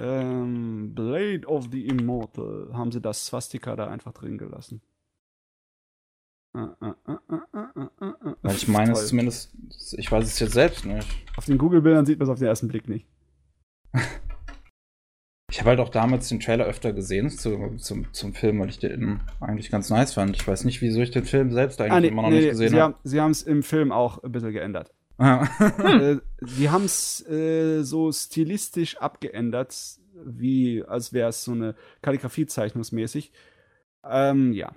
Ähm, 0.00 0.94
Blade 0.94 1.46
of 1.46 1.68
the 1.72 1.86
Immortal 1.86 2.70
haben 2.72 2.92
sie 2.92 3.00
das 3.00 3.26
Swastika 3.26 3.74
da 3.74 3.88
einfach 3.88 4.12
drin 4.12 4.38
gelassen. 4.38 4.80
Weil 6.52 8.54
ich 8.54 8.68
meine 8.68 8.92
es 8.92 9.08
zumindest, 9.08 9.52
ich 9.96 10.10
weiß 10.10 10.24
es 10.24 10.38
jetzt 10.38 10.54
selbst 10.54 10.86
nicht. 10.86 11.08
Auf 11.36 11.44
den 11.44 11.58
Google-Bildern 11.58 12.06
sieht 12.06 12.18
man 12.18 12.26
es 12.26 12.32
auf 12.32 12.38
den 12.38 12.48
ersten 12.48 12.68
Blick 12.68 12.88
nicht. 12.88 13.06
Ich 15.50 15.60
habe 15.60 15.70
halt 15.70 15.80
auch 15.80 15.88
damals 15.88 16.28
den 16.28 16.40
Trailer 16.40 16.66
öfter 16.66 16.92
gesehen 16.92 17.30
zu, 17.30 17.76
zum, 17.78 18.12
zum 18.12 18.34
Film, 18.34 18.60
weil 18.60 18.68
ich 18.68 18.78
den 18.78 19.20
eigentlich 19.40 19.70
ganz 19.70 19.88
nice 19.88 20.12
fand. 20.12 20.36
Ich 20.36 20.46
weiß 20.46 20.64
nicht, 20.64 20.82
wieso 20.82 21.00
ich 21.00 21.10
den 21.10 21.24
Film 21.24 21.52
selbst 21.52 21.80
eigentlich 21.80 21.92
ah, 21.92 22.00
nee, 22.00 22.08
immer 22.08 22.22
noch 22.22 22.28
nee, 22.28 22.40
nicht 22.40 22.50
gesehen 22.50 22.74
habe. 22.74 22.96
Sie 23.02 23.18
haben 23.18 23.30
es 23.30 23.42
im 23.42 23.62
Film 23.62 23.90
auch 23.90 24.22
ein 24.22 24.30
bisschen 24.30 24.52
geändert. 24.52 24.92
Ah. 25.16 25.48
äh, 25.82 26.18
sie 26.42 26.68
haben 26.68 26.84
es 26.84 27.26
äh, 27.28 27.82
so 27.82 28.12
stilistisch 28.12 28.98
abgeändert, 28.98 29.74
wie 30.22 30.84
als 30.84 31.14
wäre 31.14 31.30
es 31.30 31.44
so 31.44 31.52
eine 31.52 31.74
Kalligrafie 32.02 32.44
zeichnungsmäßig. 32.44 33.32
Ähm, 34.04 34.52
ja. 34.52 34.72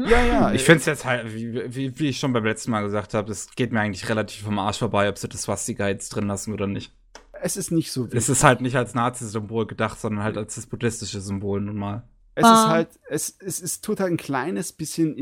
Ja, 0.00 0.24
ja. 0.24 0.52
Ich 0.52 0.62
finde 0.62 0.78
es 0.80 0.86
jetzt 0.86 1.04
halt, 1.04 1.34
wie, 1.34 1.74
wie, 1.74 1.98
wie, 1.98 2.08
ich 2.08 2.18
schon 2.18 2.32
beim 2.32 2.44
letzten 2.44 2.70
Mal 2.70 2.82
gesagt 2.82 3.14
habe, 3.14 3.32
es 3.32 3.50
geht 3.56 3.72
mir 3.72 3.80
eigentlich 3.80 4.08
relativ 4.08 4.42
vom 4.42 4.58
Arsch 4.58 4.78
vorbei, 4.78 5.08
ob 5.08 5.18
sie 5.18 5.28
das 5.28 5.42
Swastika 5.42 5.88
jetzt 5.88 6.10
drin 6.10 6.28
lassen 6.28 6.52
oder 6.52 6.66
nicht. 6.66 6.92
Es 7.40 7.56
ist 7.56 7.70
nicht 7.70 7.90
so 7.90 8.04
wichtig. 8.04 8.18
Es 8.18 8.28
ist 8.28 8.44
halt 8.44 8.60
nicht 8.60 8.76
als 8.76 8.94
Nazi-Symbol 8.94 9.66
gedacht, 9.66 9.98
sondern 9.98 10.24
halt 10.24 10.36
als 10.36 10.54
das 10.54 10.66
buddhistische 10.66 11.20
Symbol 11.20 11.60
nun 11.60 11.76
mal. 11.76 12.04
Es 12.34 12.44
ah. 12.44 12.52
ist 12.52 12.68
halt, 12.68 12.88
es, 13.08 13.36
es, 13.40 13.60
es 13.60 13.80
tut 13.80 13.98
halt 14.00 14.12
ein 14.12 14.16
kleines 14.16 14.72
bisschen 14.72 15.16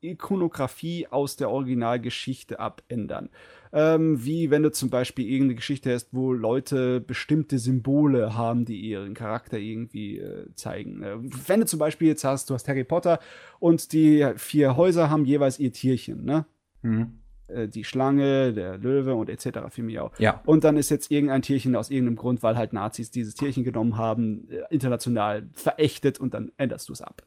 Ikonografie 0.00 1.06
aus 1.08 1.36
der 1.36 1.50
Originalgeschichte 1.50 2.58
abändern. 2.58 3.30
Ähm, 3.72 4.24
wie 4.24 4.50
wenn 4.50 4.62
du 4.62 4.70
zum 4.70 4.90
Beispiel 4.90 5.26
irgendeine 5.26 5.56
Geschichte 5.56 5.92
hast, 5.92 6.08
wo 6.12 6.32
Leute 6.32 7.00
bestimmte 7.00 7.58
Symbole 7.58 8.34
haben, 8.34 8.64
die 8.64 8.80
ihren 8.80 9.14
Charakter 9.14 9.58
irgendwie 9.58 10.18
äh, 10.18 10.46
zeigen. 10.54 11.02
Äh, 11.02 11.16
wenn 11.46 11.60
du 11.60 11.66
zum 11.66 11.78
Beispiel 11.78 12.08
jetzt 12.08 12.24
hast, 12.24 12.50
du 12.50 12.54
hast 12.54 12.68
Harry 12.68 12.84
Potter 12.84 13.18
und 13.58 13.92
die 13.92 14.26
vier 14.36 14.76
Häuser 14.76 15.10
haben 15.10 15.24
jeweils 15.24 15.58
ihr 15.58 15.72
Tierchen, 15.72 16.24
ne? 16.24 16.46
Mhm. 16.82 17.18
Äh, 17.48 17.68
die 17.68 17.84
Schlange, 17.84 18.52
der 18.52 18.78
Löwe 18.78 19.14
und 19.14 19.28
etc. 19.28 19.58
für 19.68 19.82
mich 19.82 19.98
auch. 20.00 20.18
Ja. 20.18 20.42
Und 20.46 20.64
dann 20.64 20.76
ist 20.76 20.90
jetzt 20.90 21.10
irgendein 21.10 21.42
Tierchen 21.42 21.76
aus 21.76 21.90
irgendeinem 21.90 22.16
Grund, 22.16 22.42
weil 22.42 22.56
halt 22.56 22.72
Nazis 22.72 23.10
dieses 23.10 23.34
Tierchen 23.34 23.64
genommen 23.64 23.96
haben, 23.96 24.48
äh, 24.50 24.62
international 24.70 25.48
verächtet 25.52 26.18
und 26.18 26.34
dann 26.34 26.52
änderst 26.56 26.88
du 26.88 26.92
es 26.92 27.02
ab. 27.02 27.22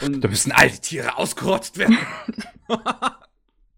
Und 0.00 0.22
da 0.22 0.28
müssen 0.28 0.52
all 0.52 0.70
die 0.70 0.78
Tiere 0.78 1.18
ausgerottet 1.18 1.78
werden. 1.78 1.98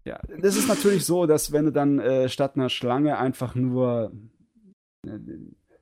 ja, 0.05 0.19
das 0.39 0.55
ist 0.55 0.67
natürlich 0.67 1.03
so, 1.03 1.25
dass 1.25 1.51
wenn 1.51 1.65
du 1.65 1.71
dann 1.71 1.99
äh, 1.99 2.29
statt 2.29 2.55
einer 2.55 2.69
Schlange 2.69 3.17
einfach 3.17 3.55
nur, 3.55 4.11
äh, 5.05 5.09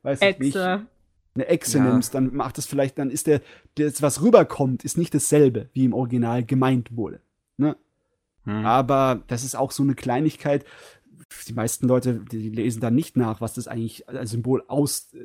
weiß 0.01 0.21
ich 0.21 0.39
nicht, 0.39 0.55
eine 0.55 1.47
Echse 1.47 1.79
ja. 1.79 1.83
nimmst, 1.83 2.13
dann 2.13 2.33
macht 2.33 2.57
das 2.57 2.65
vielleicht, 2.65 2.97
dann 2.97 3.09
ist 3.09 3.27
der, 3.27 3.41
das, 3.75 4.01
was 4.01 4.21
rüberkommt, 4.21 4.85
ist 4.85 4.97
nicht 4.97 5.13
dasselbe, 5.13 5.69
wie 5.73 5.85
im 5.85 5.93
Original 5.93 6.45
gemeint 6.45 6.95
wurde. 6.95 7.21
Ne? 7.57 7.75
Hm. 8.45 8.65
Aber 8.65 9.23
das 9.27 9.43
ist 9.43 9.55
auch 9.55 9.71
so 9.71 9.83
eine 9.83 9.95
Kleinigkeit. 9.95 10.65
Die 11.47 11.53
meisten 11.53 11.87
Leute, 11.87 12.19
die 12.31 12.49
lesen 12.49 12.79
da 12.79 12.91
nicht 12.91 13.17
nach, 13.17 13.41
was 13.41 13.55
das 13.55 13.67
eigentlich 13.67 14.07
als 14.07 14.31
Symbol 14.31 14.63
aus, 14.67 15.11
äh, 15.13 15.19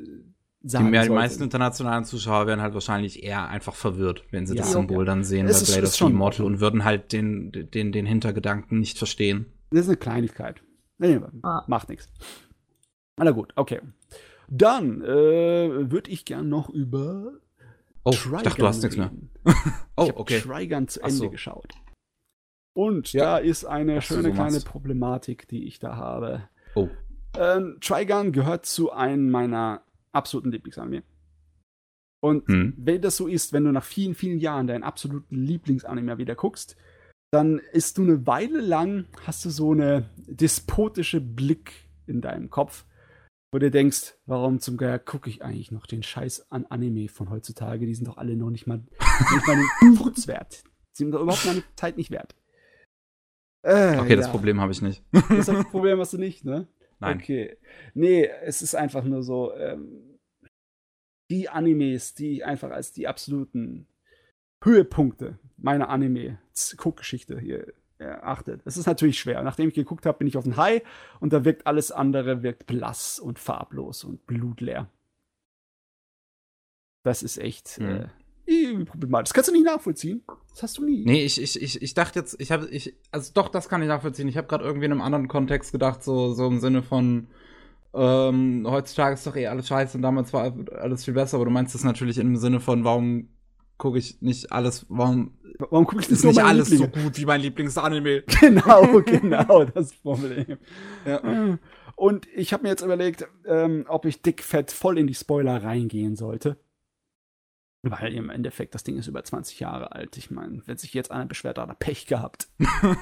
sagen 0.62 0.86
die, 0.86 0.90
mehr, 0.90 1.02
die 1.02 1.10
meisten 1.10 1.42
internationalen 1.42 2.04
Zuschauer 2.04 2.46
werden 2.46 2.60
halt 2.60 2.74
wahrscheinlich 2.74 3.22
eher 3.22 3.48
einfach 3.48 3.74
verwirrt, 3.74 4.24
wenn 4.30 4.46
sie 4.46 4.54
ja. 4.54 4.62
das 4.62 4.72
Symbol 4.72 5.04
dann 5.04 5.24
sehen 5.24 5.46
es 5.46 5.64
bei 5.64 5.72
Blade 5.72 5.86
of 5.86 5.94
the 5.94 6.04
Immortal 6.04 6.46
und 6.46 6.60
würden 6.60 6.84
halt 6.84 7.12
den, 7.12 7.52
den, 7.52 7.92
den 7.92 8.06
Hintergedanken 8.06 8.78
nicht 8.78 8.98
verstehen. 8.98 9.46
Das 9.70 9.82
ist 9.82 9.88
eine 9.88 9.96
Kleinigkeit. 9.96 10.62
Nee, 10.98 11.20
ah. 11.42 11.62
Macht 11.68 11.88
nichts. 11.88 12.08
Na 13.16 13.30
gut, 13.30 13.52
okay. 13.56 13.80
Dann 14.48 15.02
äh, 15.02 15.90
würde 15.90 16.10
ich 16.10 16.24
gern 16.24 16.48
noch 16.48 16.70
über 16.70 17.32
Oh, 18.08 18.12
Trigun 18.12 18.38
ich 18.38 18.44
dachte, 18.44 18.60
du 18.60 18.66
hast 18.66 18.82
nichts 18.82 18.96
mehr. 18.96 19.10
oh, 19.96 20.10
okay. 20.14 20.40
Trigun 20.40 20.88
zu 20.88 21.00
Ende 21.02 21.14
so. 21.14 21.30
geschaut. 21.30 21.74
Und 22.74 23.12
ja. 23.12 23.24
da 23.24 23.38
ist 23.38 23.64
eine 23.64 24.00
schöne 24.00 24.32
kleine 24.32 24.60
Problematik, 24.60 25.48
die 25.48 25.66
ich 25.66 25.78
da 25.78 25.96
habe. 25.96 26.48
Oh. 26.74 26.88
Ähm, 27.36 27.76
Trigun 27.80 28.32
gehört 28.32 28.64
zu 28.64 28.92
einem 28.92 29.30
meiner 29.30 29.82
absoluten 30.12 30.50
Lieblingsanime. 30.50 31.02
Und 32.20 32.48
hm. 32.48 32.74
wenn 32.76 33.00
das 33.00 33.16
so 33.16 33.28
ist, 33.28 33.52
wenn 33.52 33.64
du 33.64 33.72
nach 33.72 33.84
vielen, 33.84 34.14
vielen 34.14 34.38
Jahren 34.38 34.66
deinen 34.66 34.82
absoluten 34.82 35.36
Lieblingsanime 35.36 36.18
wieder 36.18 36.34
guckst, 36.34 36.76
dann 37.30 37.58
ist 37.72 37.98
du 37.98 38.02
eine 38.02 38.26
Weile 38.26 38.60
lang, 38.60 39.06
hast 39.24 39.44
du 39.44 39.50
so 39.50 39.72
eine 39.72 40.08
despotische 40.16 41.20
Blick 41.20 41.88
in 42.06 42.20
deinem 42.20 42.50
Kopf, 42.50 42.86
wo 43.52 43.58
du 43.58 43.70
denkst, 43.70 44.14
warum 44.26 44.60
zum 44.60 44.76
Geier 44.76 44.98
gucke 44.98 45.30
ich 45.30 45.42
eigentlich 45.42 45.70
noch 45.70 45.86
den 45.86 46.02
Scheiß 46.02 46.50
an 46.50 46.66
Anime 46.66 47.08
von 47.08 47.30
heutzutage? 47.30 47.86
Die 47.86 47.94
sind 47.94 48.08
doch 48.08 48.16
alle 48.16 48.36
noch 48.36 48.50
nicht 48.50 48.66
mal, 48.66 48.78
nicht 48.78 49.46
mal 49.46 49.56
den 49.82 49.94
Furz 49.96 50.26
wert. 50.26 50.64
Die 50.94 51.04
sind 51.04 51.12
doch 51.12 51.22
überhaupt 51.22 51.46
meine 51.46 51.62
Zeit 51.76 51.96
nicht 51.96 52.10
wert. 52.10 52.34
Äh, 53.62 53.98
okay, 53.98 54.10
ja. 54.10 54.16
das 54.16 54.30
Problem 54.30 54.60
habe 54.60 54.72
ich 54.72 54.82
nicht. 54.82 55.02
Das 55.12 55.46
Problem 55.70 55.98
hast 55.98 56.12
du 56.12 56.18
nicht, 56.18 56.44
ne? 56.44 56.66
Nein. 57.00 57.18
Okay. 57.18 57.56
Nee, 57.94 58.28
es 58.42 58.62
ist 58.62 58.74
einfach 58.74 59.04
nur 59.04 59.22
so, 59.22 59.54
ähm, 59.54 60.18
die 61.30 61.48
Animes, 61.48 62.14
die 62.14 62.32
ich 62.32 62.44
einfach 62.44 62.70
als 62.70 62.92
die 62.92 63.06
absoluten 63.06 63.86
Höhepunkte 64.62 65.38
meiner 65.56 65.88
Anime-Guckgeschichte 65.88 67.38
hier 67.38 67.72
erachtet. 67.98 68.62
Es 68.64 68.76
ist 68.76 68.86
natürlich 68.86 69.18
schwer. 69.18 69.42
Nachdem 69.42 69.68
ich 69.68 69.74
geguckt 69.74 70.06
habe, 70.06 70.18
bin 70.18 70.28
ich 70.28 70.36
auf 70.36 70.44
den 70.44 70.56
High 70.56 70.82
und 71.20 71.32
da 71.32 71.44
wirkt 71.44 71.66
alles 71.66 71.92
andere 71.92 72.42
wirkt 72.42 72.66
blass 72.66 73.18
und 73.18 73.38
farblos 73.38 74.04
und 74.04 74.26
blutleer. 74.26 74.88
Das 77.02 77.22
ist 77.22 77.38
echt 77.38 77.78
mhm. 77.80 77.88
äh, 77.88 78.08
problematisch. 78.84 79.28
Das 79.28 79.34
kannst 79.34 79.50
du 79.50 79.52
nicht 79.52 79.64
nachvollziehen. 79.64 80.22
Das 80.50 80.62
hast 80.62 80.78
du 80.78 80.84
nie. 80.84 81.04
Nee, 81.04 81.24
ich, 81.24 81.40
ich, 81.40 81.60
ich, 81.60 81.82
ich 81.82 81.94
dachte 81.94 82.18
jetzt, 82.18 82.36
ich 82.40 82.50
habe, 82.50 82.68
ich, 82.68 82.94
also 83.12 83.30
doch, 83.34 83.48
das 83.48 83.68
kann 83.68 83.82
ich 83.82 83.88
nachvollziehen. 83.88 84.28
Ich 84.28 84.36
habe 84.36 84.48
gerade 84.48 84.64
irgendwie 84.64 84.86
in 84.86 84.92
einem 84.92 85.02
anderen 85.02 85.28
Kontext 85.28 85.72
gedacht, 85.72 86.02
so, 86.02 86.32
so 86.32 86.46
im 86.46 86.60
Sinne 86.60 86.82
von, 86.82 87.28
ähm, 87.94 88.66
heutzutage 88.68 89.14
ist 89.14 89.26
doch 89.26 89.36
eh 89.36 89.46
alles 89.46 89.68
scheiße 89.68 89.96
und 89.96 90.02
damals 90.02 90.32
war 90.32 90.52
alles 90.76 91.04
viel 91.04 91.14
besser, 91.14 91.36
aber 91.36 91.46
du 91.46 91.50
meinst 91.50 91.74
das 91.74 91.84
natürlich 91.84 92.18
im 92.18 92.36
Sinne 92.36 92.60
von, 92.60 92.84
warum 92.84 93.28
gucke 93.78 93.98
ich 93.98 94.20
nicht 94.20 94.52
alles, 94.52 94.86
warum, 94.88 95.32
warum 95.58 95.86
gucke 95.86 96.02
ich 96.02 96.08
das 96.08 96.24
nicht 96.24 96.42
alles 96.42 96.70
Liebling? 96.70 96.90
so 96.94 97.00
gut 97.02 97.18
wie 97.18 97.24
mein 97.24 97.40
Lieblingsanime? 97.40 98.24
Genau, 98.40 99.00
genau, 99.02 99.64
das 99.64 99.94
Problem. 99.94 100.58
Ja. 101.06 101.58
Und 101.96 102.28
ich 102.34 102.52
habe 102.52 102.62
mir 102.62 102.68
jetzt 102.68 102.82
überlegt, 102.82 103.26
ähm, 103.46 103.84
ob 103.88 104.04
ich 104.04 104.22
dick 104.22 104.42
fett 104.42 104.70
voll 104.70 104.98
in 104.98 105.06
die 105.06 105.14
Spoiler 105.14 105.62
reingehen 105.62 106.14
sollte. 106.14 106.56
Weil 107.82 108.14
im 108.14 108.30
Endeffekt, 108.30 108.74
das 108.74 108.82
Ding 108.82 108.98
ist 108.98 109.06
über 109.06 109.22
20 109.22 109.60
Jahre 109.60 109.92
alt. 109.92 110.16
Ich 110.16 110.30
meine, 110.30 110.62
wenn 110.66 110.76
sich 110.76 110.94
jetzt 110.94 111.10
einer 111.10 111.26
beschwert, 111.26 111.58
hat 111.58 111.68
er 111.68 111.74
Pech 111.74 112.06
gehabt. 112.06 112.48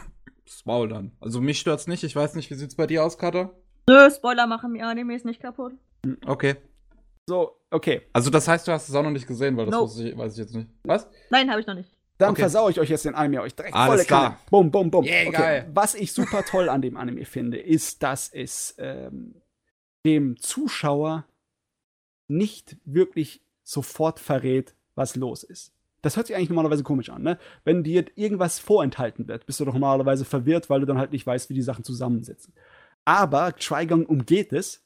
Maul 0.64 0.88
dann. 0.88 1.12
Also 1.20 1.40
mich 1.40 1.58
stört's 1.58 1.86
nicht. 1.86 2.04
Ich 2.04 2.14
weiß 2.14 2.34
nicht, 2.34 2.50
wie 2.50 2.54
sieht's 2.54 2.74
bei 2.74 2.86
dir 2.86 3.04
aus, 3.04 3.18
Kater? 3.18 3.54
Nö, 3.88 4.10
Spoiler 4.10 4.46
machen 4.46 4.72
mir 4.72 4.86
Animes 4.86 5.24
nicht 5.24 5.40
kaputt. 5.40 5.74
Hm. 6.04 6.18
Okay. 6.26 6.56
So, 7.26 7.60
okay. 7.70 8.02
Also 8.12 8.30
das 8.30 8.46
heißt, 8.46 8.68
du 8.68 8.72
hast 8.72 8.88
es 8.88 8.94
auch 8.94 9.02
noch 9.02 9.10
nicht 9.10 9.26
gesehen, 9.26 9.56
weil 9.56 9.66
das 9.66 9.74
no. 9.74 10.04
ich, 10.04 10.16
weiß 10.16 10.32
ich 10.32 10.38
jetzt 10.38 10.54
nicht. 10.54 10.68
Was? 10.84 11.08
Nein, 11.30 11.50
habe 11.50 11.60
ich 11.60 11.66
noch 11.66 11.74
nicht. 11.74 11.90
Dann 12.18 12.30
okay. 12.30 12.42
versau 12.42 12.68
ich 12.68 12.80
euch 12.80 12.88
jetzt 12.88 13.04
den 13.04 13.14
Anime 13.14 13.42
euch 13.42 13.54
direkt 13.54 13.74
Alles 13.74 13.88
volle 13.88 14.04
klar. 14.04 14.22
Kanne. 14.22 14.38
Bum, 14.50 14.70
bum, 14.70 14.90
bum. 14.90 15.04
Yeah, 15.04 15.28
okay. 15.28 15.32
geil. 15.32 15.70
Was 15.74 15.94
ich 15.94 16.12
super 16.12 16.44
toll 16.44 16.68
an 16.68 16.80
dem 16.80 16.96
Anime 16.96 17.24
finde, 17.24 17.58
ist, 17.58 18.02
dass 18.02 18.32
es 18.32 18.74
ähm, 18.78 19.42
dem 20.06 20.36
Zuschauer 20.38 21.26
nicht 22.28 22.76
wirklich 22.84 23.42
sofort 23.66 24.20
verrät, 24.20 24.74
was 24.94 25.16
los 25.16 25.42
ist. 25.42 25.72
Das 26.02 26.16
hört 26.16 26.28
sich 26.28 26.36
eigentlich 26.36 26.50
normalerweise 26.50 26.84
komisch 26.84 27.10
an, 27.10 27.22
ne? 27.22 27.38
Wenn 27.64 27.82
dir 27.82 28.04
irgendwas 28.14 28.60
vorenthalten 28.60 29.26
wird, 29.26 29.44
bist 29.44 29.58
du 29.58 29.64
doch 29.64 29.72
normalerweise 29.72 30.24
verwirrt, 30.24 30.70
weil 30.70 30.80
du 30.80 30.86
dann 30.86 30.98
halt 30.98 31.10
nicht 31.10 31.26
weißt, 31.26 31.50
wie 31.50 31.54
die 31.54 31.62
Sachen 31.62 31.82
zusammensitzen. 31.82 32.54
Aber 33.04 33.56
Trigon 33.56 34.06
umgeht 34.06 34.52
es, 34.52 34.84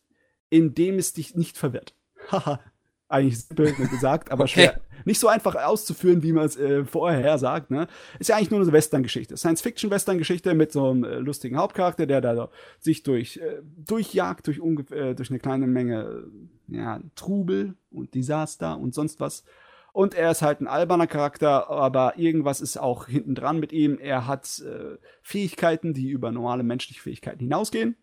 indem 0.48 0.98
es 0.98 1.12
dich 1.12 1.34
nicht 1.34 1.58
verwirrt. 1.58 1.94
Haha, 2.30 2.60
eigentlich 3.10 3.40
simpel 3.40 3.88
gesagt, 3.90 4.30
aber 4.30 4.44
okay. 4.44 4.52
schwer. 4.52 4.80
Nicht 5.04 5.18
so 5.18 5.28
einfach 5.28 5.54
auszuführen, 5.54 6.22
wie 6.22 6.32
man 6.32 6.44
es 6.44 6.56
äh, 6.56 6.84
vorher 6.84 7.38
sagt. 7.38 7.70
Ne? 7.70 7.86
Ist 8.18 8.28
ja 8.28 8.36
eigentlich 8.36 8.50
nur 8.50 8.60
eine 8.60 8.72
Western-Geschichte. 8.72 9.36
Science-Fiction-Western-Geschichte 9.36 10.54
mit 10.54 10.72
so 10.72 10.90
einem 10.90 11.04
äh, 11.04 11.16
lustigen 11.16 11.56
Hauptcharakter, 11.56 12.06
der 12.06 12.20
da 12.20 12.50
sich 12.78 13.02
durch, 13.02 13.38
äh, 13.38 13.62
durchjagt, 13.78 14.46
durch, 14.46 14.58
äh, 14.90 15.14
durch 15.14 15.30
eine 15.30 15.38
kleine 15.38 15.66
Menge 15.66 16.24
ja, 16.68 17.00
Trubel 17.14 17.74
und 17.90 18.14
Desaster 18.14 18.78
und 18.78 18.94
sonst 18.94 19.20
was. 19.20 19.44
Und 19.92 20.14
er 20.14 20.30
ist 20.30 20.42
halt 20.42 20.60
ein 20.60 20.68
alberner 20.68 21.06
Charakter, 21.06 21.68
aber 21.68 22.16
irgendwas 22.16 22.60
ist 22.60 22.76
auch 22.76 23.06
hinten 23.06 23.34
dran 23.34 23.58
mit 23.58 23.72
ihm. 23.72 23.98
Er 23.98 24.26
hat 24.26 24.60
äh, 24.60 24.98
Fähigkeiten, 25.22 25.94
die 25.94 26.10
über 26.10 26.30
normale 26.30 26.62
menschliche 26.62 27.00
Fähigkeiten 27.00 27.40
hinausgehen. 27.40 27.96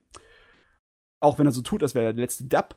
Auch 1.19 1.39
wenn 1.39 1.47
er 1.47 1.51
so 1.51 1.61
tut, 1.61 1.83
als 1.83 1.95
wäre 1.95 2.07
er 2.07 2.13
der 2.13 2.23
letzte 2.23 2.45
Dab. 2.45 2.75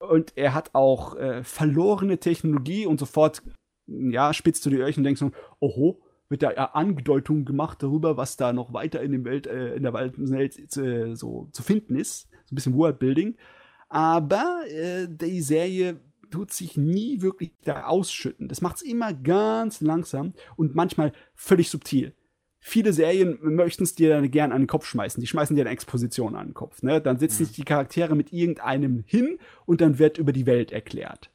Und 0.00 0.32
er 0.34 0.54
hat 0.54 0.74
auch 0.74 1.14
äh, 1.16 1.44
verlorene 1.44 2.18
Technologie 2.18 2.86
und 2.86 2.98
sofort, 2.98 3.42
ja, 3.86 4.32
spitzt 4.32 4.64
du 4.64 4.70
die 4.70 4.78
Öhrchen 4.78 5.00
und 5.00 5.04
denkst 5.04 5.20
so, 5.20 5.30
oho, 5.60 6.00
wird 6.30 6.42
da 6.42 6.52
ja 6.52 6.72
Andeutungen 6.72 7.44
gemacht 7.44 7.82
darüber, 7.82 8.16
was 8.16 8.36
da 8.36 8.52
noch 8.52 8.72
weiter 8.72 9.02
in, 9.02 9.12
dem 9.12 9.24
Welt, 9.24 9.46
äh, 9.46 9.74
in 9.74 9.82
der 9.82 9.92
Welt 9.92 10.16
äh, 10.76 11.14
so 11.14 11.48
zu 11.52 11.62
finden 11.62 11.96
ist. 11.96 12.28
So 12.46 12.52
ein 12.52 12.56
bisschen 12.56 12.76
Worldbuilding. 12.76 13.36
Aber 13.88 14.62
äh, 14.68 15.06
die 15.08 15.42
Serie 15.42 16.00
tut 16.30 16.52
sich 16.52 16.76
nie 16.76 17.20
wirklich 17.20 17.52
da 17.64 17.84
ausschütten. 17.84 18.48
Das 18.48 18.62
macht 18.62 18.76
es 18.76 18.82
immer 18.82 19.12
ganz 19.12 19.80
langsam 19.80 20.32
und 20.56 20.74
manchmal 20.74 21.12
völlig 21.34 21.68
subtil. 21.68 22.14
Viele 22.60 22.92
Serien 22.92 23.38
möchten 23.40 23.84
es 23.84 23.94
dir 23.94 24.10
dann 24.10 24.30
gern 24.30 24.52
an 24.52 24.62
den 24.62 24.66
Kopf 24.66 24.86
schmeißen. 24.86 25.20
Die 25.20 25.26
schmeißen 25.26 25.56
dir 25.56 25.62
eine 25.62 25.70
Exposition 25.70 26.36
an 26.36 26.48
den 26.48 26.54
Kopf. 26.54 26.82
Ne? 26.82 27.00
Dann 27.00 27.18
sitzen 27.18 27.46
sich 27.46 27.54
die 27.56 27.64
Charaktere 27.64 28.14
mit 28.14 28.32
irgendeinem 28.32 29.02
hin 29.06 29.38
und 29.66 29.80
dann 29.80 29.98
wird 29.98 30.18
über 30.18 30.32
die 30.32 30.46
Welt 30.46 30.70
erklärt. 30.70 31.30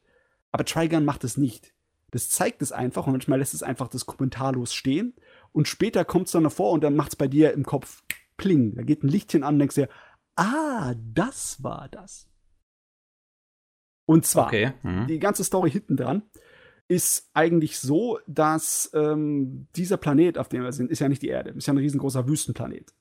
Aber 0.51 0.63
Trigun 0.65 1.03
macht 1.03 1.23
es 1.23 1.35
nicht. 1.37 1.73
Das 2.11 2.29
zeigt 2.29 2.61
es 2.61 2.71
einfach 2.71 3.07
und 3.07 3.13
manchmal 3.13 3.39
lässt 3.39 3.53
es 3.53 3.63
einfach 3.63 3.89
das 3.89 4.05
kommentarlos 4.05 4.73
stehen 4.73 5.15
und 5.51 5.67
später 5.67 6.05
kommt 6.05 6.27
es 6.27 6.31
dann 6.31 6.43
davor 6.43 6.71
und 6.71 6.81
dann 6.81 6.95
macht 6.95 7.09
es 7.09 7.15
bei 7.17 7.27
dir 7.27 7.51
im 7.51 7.65
Kopf 7.65 8.03
pling. 8.37 8.75
Da 8.75 8.83
geht 8.83 9.03
ein 9.03 9.09
Lichtchen 9.09 9.43
an 9.43 9.55
und 9.55 9.59
denkst 9.59 9.75
dir, 9.75 9.89
ah, 10.35 10.93
das 11.13 11.61
war 11.63 11.89
das. 11.89 12.29
Und 14.05 14.25
zwar, 14.25 14.47
Okay. 14.47 14.71
Mhm. 14.83 15.07
die 15.07 15.19
ganze 15.19 15.43
Story 15.43 15.71
hinten 15.71 15.97
dran 15.97 16.21
ist 16.87 17.29
eigentlich 17.33 17.79
so, 17.79 18.19
dass 18.27 18.91
ähm, 18.93 19.67
dieser 19.75 19.97
Planet, 19.97 20.37
auf 20.37 20.49
dem 20.49 20.63
wir 20.63 20.71
sind, 20.71 20.91
ist 20.91 20.99
ja 20.99 21.09
nicht 21.09 21.21
die 21.21 21.29
Erde, 21.29 21.51
ist 21.51 21.67
ja 21.67 21.73
ein 21.73 21.79
riesengroßer 21.79 22.27
Wüstenplanet. 22.27 22.93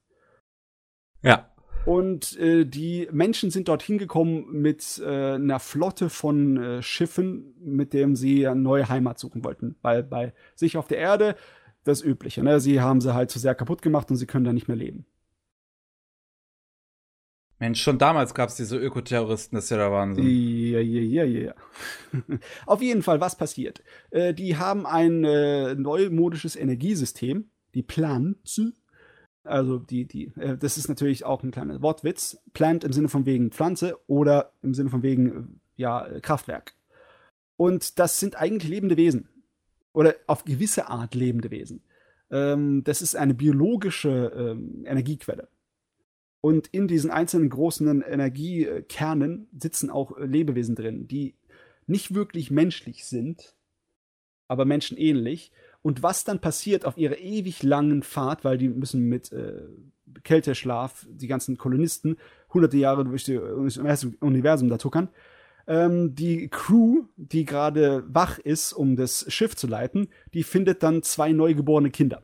Ja. 1.22 1.50
Und 1.86 2.38
äh, 2.38 2.64
die 2.64 3.08
Menschen 3.12 3.50
sind 3.50 3.68
dorthin 3.68 3.98
gekommen 3.98 4.46
mit 4.50 5.02
äh, 5.04 5.34
einer 5.34 5.60
Flotte 5.60 6.08
von 6.08 6.56
äh, 6.56 6.82
Schiffen, 6.82 7.54
mit 7.60 7.92
dem 7.92 8.16
sie 8.16 8.46
eine 8.46 8.60
neue 8.60 8.88
Heimat 8.88 9.18
suchen 9.18 9.44
wollten. 9.44 9.76
Weil 9.82 10.02
bei 10.02 10.32
sich 10.54 10.78
auf 10.78 10.88
der 10.88 10.98
Erde 10.98 11.36
das 11.82 12.02
Übliche. 12.02 12.42
Ne? 12.42 12.60
Sie 12.60 12.80
haben 12.80 13.02
sie 13.02 13.14
halt 13.14 13.30
zu 13.30 13.38
sehr 13.38 13.54
kaputt 13.54 13.82
gemacht 13.82 14.10
und 14.10 14.16
sie 14.16 14.26
können 14.26 14.46
da 14.46 14.54
nicht 14.54 14.68
mehr 14.68 14.78
leben. 14.78 15.04
Mensch, 17.64 17.80
schon 17.80 17.96
damals 17.96 18.34
gab 18.34 18.50
es 18.50 18.56
diese 18.56 18.76
Ökoterroristen, 18.76 19.56
das 19.56 19.64
ist 19.64 19.70
ja 19.70 19.78
der 19.78 19.90
Wahnsinn. 19.90 20.26
Ja, 20.26 20.80
ja, 20.80 21.24
ja, 21.24 21.24
ja. 21.24 21.54
Auf 22.66 22.82
jeden 22.82 23.02
Fall, 23.02 23.22
was 23.22 23.36
passiert? 23.36 23.82
Äh, 24.10 24.34
die 24.34 24.58
haben 24.58 24.84
ein 24.84 25.24
äh, 25.24 25.74
neumodisches 25.74 26.56
Energiesystem, 26.56 27.48
die 27.74 27.82
Pflanze. 27.82 28.74
Also 29.44 29.78
die, 29.78 30.04
die, 30.04 30.26
äh, 30.36 30.58
das 30.58 30.76
ist 30.76 30.88
natürlich 30.88 31.24
auch 31.24 31.42
ein 31.42 31.52
kleiner 31.52 31.80
Wortwitz. 31.80 32.38
Plant 32.52 32.84
im 32.84 32.92
Sinne 32.92 33.08
von 33.08 33.24
wegen 33.24 33.50
Pflanze 33.50 33.98
oder 34.08 34.52
im 34.60 34.74
Sinne 34.74 34.90
von 34.90 35.02
wegen, 35.02 35.26
äh, 35.26 35.80
ja, 35.80 36.06
Kraftwerk. 36.20 36.74
Und 37.56 37.98
das 37.98 38.20
sind 38.20 38.36
eigentlich 38.36 38.70
lebende 38.70 38.98
Wesen. 38.98 39.30
Oder 39.94 40.16
auf 40.26 40.44
gewisse 40.44 40.88
Art 40.88 41.14
lebende 41.14 41.50
Wesen. 41.50 41.82
Ähm, 42.30 42.84
das 42.84 43.00
ist 43.00 43.16
eine 43.16 43.32
biologische 43.32 44.32
ähm, 44.36 44.84
Energiequelle. 44.84 45.48
Und 46.44 46.66
in 46.66 46.88
diesen 46.88 47.10
einzelnen 47.10 47.48
großen 47.48 48.02
Energiekernen 48.02 49.48
sitzen 49.58 49.88
auch 49.88 50.12
Lebewesen 50.18 50.74
drin, 50.74 51.08
die 51.08 51.36
nicht 51.86 52.14
wirklich 52.14 52.50
menschlich 52.50 53.06
sind, 53.06 53.54
aber 54.46 54.66
menschenähnlich. 54.66 55.52
Und 55.80 56.02
was 56.02 56.24
dann 56.24 56.42
passiert 56.42 56.84
auf 56.84 56.98
ihrer 56.98 57.16
ewig 57.16 57.62
langen 57.62 58.02
Fahrt, 58.02 58.44
weil 58.44 58.58
die 58.58 58.68
müssen 58.68 59.08
mit 59.08 59.32
äh, 59.32 59.62
Kälteschlaf, 60.22 61.06
die 61.10 61.28
ganzen 61.28 61.56
Kolonisten, 61.56 62.18
hunderte 62.52 62.76
Jahre 62.76 63.06
durch 63.06 63.24
das 63.24 64.04
Universum 64.20 64.68
da 64.68 64.76
tuckern, 64.76 65.08
ähm, 65.66 66.14
die 66.14 66.48
Crew, 66.50 67.04
die 67.16 67.46
gerade 67.46 68.04
wach 68.06 68.38
ist, 68.38 68.74
um 68.74 68.96
das 68.96 69.24
Schiff 69.32 69.56
zu 69.56 69.66
leiten, 69.66 70.08
die 70.34 70.42
findet 70.42 70.82
dann 70.82 71.02
zwei 71.02 71.32
neugeborene 71.32 71.90
Kinder. 71.90 72.20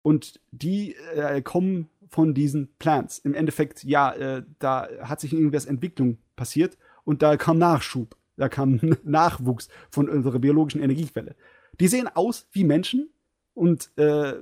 Und 0.00 0.40
die 0.52 0.94
äh, 1.14 1.42
kommen 1.42 1.90
von 2.12 2.34
diesen 2.34 2.68
Plants. 2.78 3.18
Im 3.18 3.34
Endeffekt, 3.34 3.84
ja, 3.84 4.12
äh, 4.12 4.42
da 4.58 4.86
hat 5.00 5.20
sich 5.20 5.32
irgendwas 5.32 5.64
Entwicklung 5.64 6.18
passiert 6.36 6.76
und 7.04 7.22
da 7.22 7.38
kam 7.38 7.56
Nachschub. 7.58 8.16
Da 8.36 8.50
kam 8.50 8.80
Nachwuchs 9.02 9.68
von 9.90 10.10
unserer 10.10 10.38
biologischen 10.38 10.82
Energiequelle. 10.82 11.34
Die 11.80 11.88
sehen 11.88 12.08
aus 12.08 12.46
wie 12.52 12.64
Menschen 12.64 13.08
und 13.54 13.90
äh, 13.96 14.34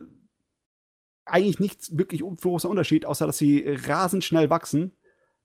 eigentlich 1.25 1.61
nicht 1.61 1.97
wirklich 1.97 2.23
großer 2.23 2.69
Unterschied, 2.69 3.07
außer 3.07 3.27
dass 3.27 3.39
sie 3.39 3.65
rasend 3.87 4.25
schnell 4.25 4.51
wachsen. 4.51 4.93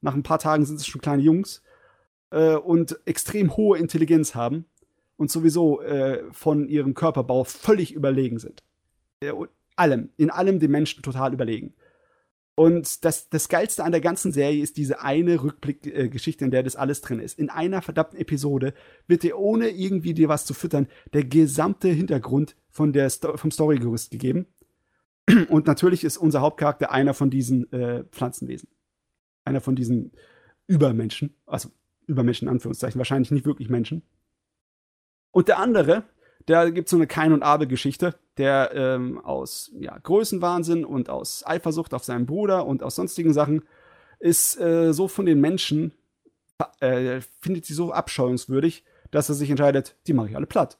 Nach 0.01 0.15
ein 0.15 0.23
paar 0.23 0.39
Tagen 0.39 0.65
sind 0.65 0.77
es 0.77 0.87
schon 0.87 1.01
kleine 1.01 1.21
Jungs 1.21 1.61
äh, 2.31 2.55
und 2.55 2.99
extrem 3.05 3.55
hohe 3.55 3.77
Intelligenz 3.77 4.33
haben 4.33 4.65
und 5.15 5.29
sowieso 5.29 5.79
äh, 5.81 6.23
von 6.31 6.67
ihrem 6.67 6.95
Körperbau 6.95 7.43
völlig 7.43 7.93
überlegen 7.93 8.39
sind. 8.39 8.63
Äh, 9.19 9.31
allem, 9.75 10.09
in 10.17 10.31
allem 10.31 10.59
den 10.59 10.71
Menschen 10.71 11.03
total 11.03 11.33
überlegen. 11.33 11.75
Und 12.55 13.03
das, 13.03 13.29
das 13.29 13.49
Geilste 13.49 13.83
an 13.83 13.91
der 13.91 13.99
ganzen 13.99 14.31
Serie 14.31 14.63
ist 14.63 14.77
diese 14.77 15.01
eine 15.01 15.43
Rückblickgeschichte, 15.43 16.45
in 16.45 16.51
der 16.51 16.63
das 16.63 16.77
alles 16.77 17.01
drin 17.01 17.19
ist. 17.19 17.37
In 17.37 17.49
einer 17.49 17.81
verdammten 17.81 18.17
Episode 18.17 18.73
wird 19.07 19.23
dir, 19.23 19.37
ohne 19.37 19.69
irgendwie 19.69 20.13
dir 20.13 20.29
was 20.29 20.45
zu 20.45 20.53
füttern, 20.53 20.87
der 21.13 21.25
gesamte 21.25 21.89
Hintergrund 21.89 22.55
von 22.69 22.93
der 22.93 23.09
Sto 23.09 23.35
vom 23.35 23.51
Storygerüst 23.51 24.09
gegeben. 24.09 24.47
Und 25.49 25.67
natürlich 25.67 26.05
ist 26.05 26.17
unser 26.17 26.39
Hauptcharakter 26.39 26.91
einer 26.91 27.13
von 27.13 27.29
diesen 27.29 27.71
äh, 27.73 28.05
Pflanzenwesen. 28.05 28.69
Einer 29.43 29.59
von 29.59 29.75
diesen 29.75 30.13
Übermenschen. 30.65 31.35
Also 31.45 31.69
Übermenschen 32.07 32.47
in 32.47 32.53
Anführungszeichen. 32.53 32.99
Wahrscheinlich 32.99 33.31
nicht 33.31 33.45
wirklich 33.45 33.69
Menschen. 33.69 34.01
Und 35.31 35.49
der 35.49 35.59
andere, 35.59 36.05
da 36.45 36.69
gibt 36.69 36.87
es 36.87 36.91
so 36.91 36.97
eine 36.97 37.07
Kain- 37.07 37.33
und 37.33 37.43
Abel-Geschichte, 37.43 38.15
der 38.37 38.71
ähm, 38.73 39.19
aus 39.19 39.71
ja, 39.79 39.97
Größenwahnsinn 39.97 40.85
und 40.85 41.09
aus 41.09 41.45
Eifersucht 41.45 41.93
auf 41.93 42.03
seinen 42.03 42.25
Bruder 42.25 42.65
und 42.65 42.83
aus 42.83 42.95
sonstigen 42.95 43.33
Sachen 43.33 43.63
ist 44.19 44.59
äh, 44.59 44.93
so 44.93 45.07
von 45.07 45.25
den 45.25 45.41
Menschen, 45.41 45.93
äh, 46.79 47.21
findet 47.41 47.65
sie 47.65 47.73
so 47.73 47.91
abscheuungswürdig, 47.91 48.83
dass 49.11 49.29
er 49.29 49.35
sich 49.35 49.49
entscheidet, 49.49 49.95
die 50.07 50.13
mache 50.13 50.29
ich 50.29 50.35
alle 50.35 50.45
platt. 50.45 50.77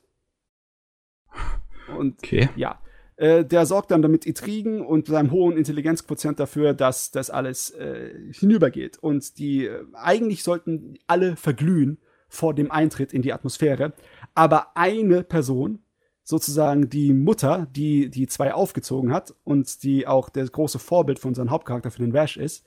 Und 1.98 2.18
Okay. 2.20 2.50
ja, 2.56 2.80
äh, 3.18 3.46
der 3.46 3.66
sorgt 3.66 3.92
dann 3.92 4.02
damit 4.02 4.26
Intrigen 4.26 4.82
und 4.82 5.08
seinem 5.08 5.32
hohen 5.32 5.58
Intelligenzquotient 5.58 6.40
dafür, 6.40 6.74
dass 6.74 7.12
das 7.12 7.30
alles 7.30 7.72
äh, 7.72 8.12
hinübergeht. 8.32 8.98
Und 8.98 9.38
die 9.38 9.66
äh, 9.66 9.84
eigentlich 9.94 10.44
sollten 10.44 10.98
alle 11.08 11.36
verglühen 11.36 11.98
vor 12.28 12.54
dem 12.54 12.72
Eintritt 12.72 13.14
in 13.14 13.22
die 13.22 13.34
Atmosphäre. 13.34 13.94
Aber 14.36 14.78
eine 14.78 15.24
Person, 15.24 15.80
sozusagen 16.24 16.90
die 16.90 17.14
Mutter, 17.14 17.68
die 17.72 18.10
die 18.10 18.28
zwei 18.28 18.54
aufgezogen 18.54 19.14
hat 19.14 19.34
und 19.44 19.84
die 19.84 20.08
auch 20.08 20.30
das 20.30 20.52
große 20.52 20.80
Vorbild 20.80 21.20
für 21.20 21.28
unseren 21.28 21.52
Hauptcharakter 21.52 21.92
für 21.92 22.02
den 22.02 22.12
Rash 22.12 22.38
ist, 22.38 22.66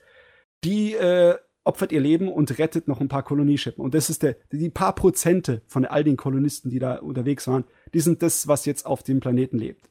die 0.65 0.95
äh, 0.95 1.37
opfert 1.65 1.93
ihr 1.93 2.01
Leben 2.01 2.29
und 2.29 2.59
rettet 2.59 2.89
noch 2.89 3.01
ein 3.01 3.09
paar 3.09 3.23
Kolonieschippen. 3.23 3.85
Und 3.85 3.95
das 3.95 4.11
ist 4.11 4.23
der, 4.23 4.37
die 4.51 4.71
paar 4.71 4.95
Prozente 4.95 5.63
von 5.67 5.85
all 5.85 6.03
den 6.03 6.17
Kolonisten, 6.17 6.71
die 6.71 6.79
da 6.79 6.97
unterwegs 6.97 7.47
waren, 7.47 7.65
die 7.93 8.01
sind 8.01 8.23
das, 8.23 8.49
was 8.49 8.65
jetzt 8.65 8.87
auf 8.87 9.03
dem 9.03 9.21
Planeten 9.21 9.59
lebt. 9.59 9.91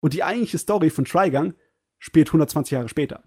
Und 0.00 0.14
die 0.14 0.24
eigentliche 0.24 0.58
Story 0.58 0.88
von 0.88 1.04
Trigun 1.04 1.54
spielt 1.98 2.28
120 2.28 2.72
Jahre 2.72 2.88
später. 2.88 3.24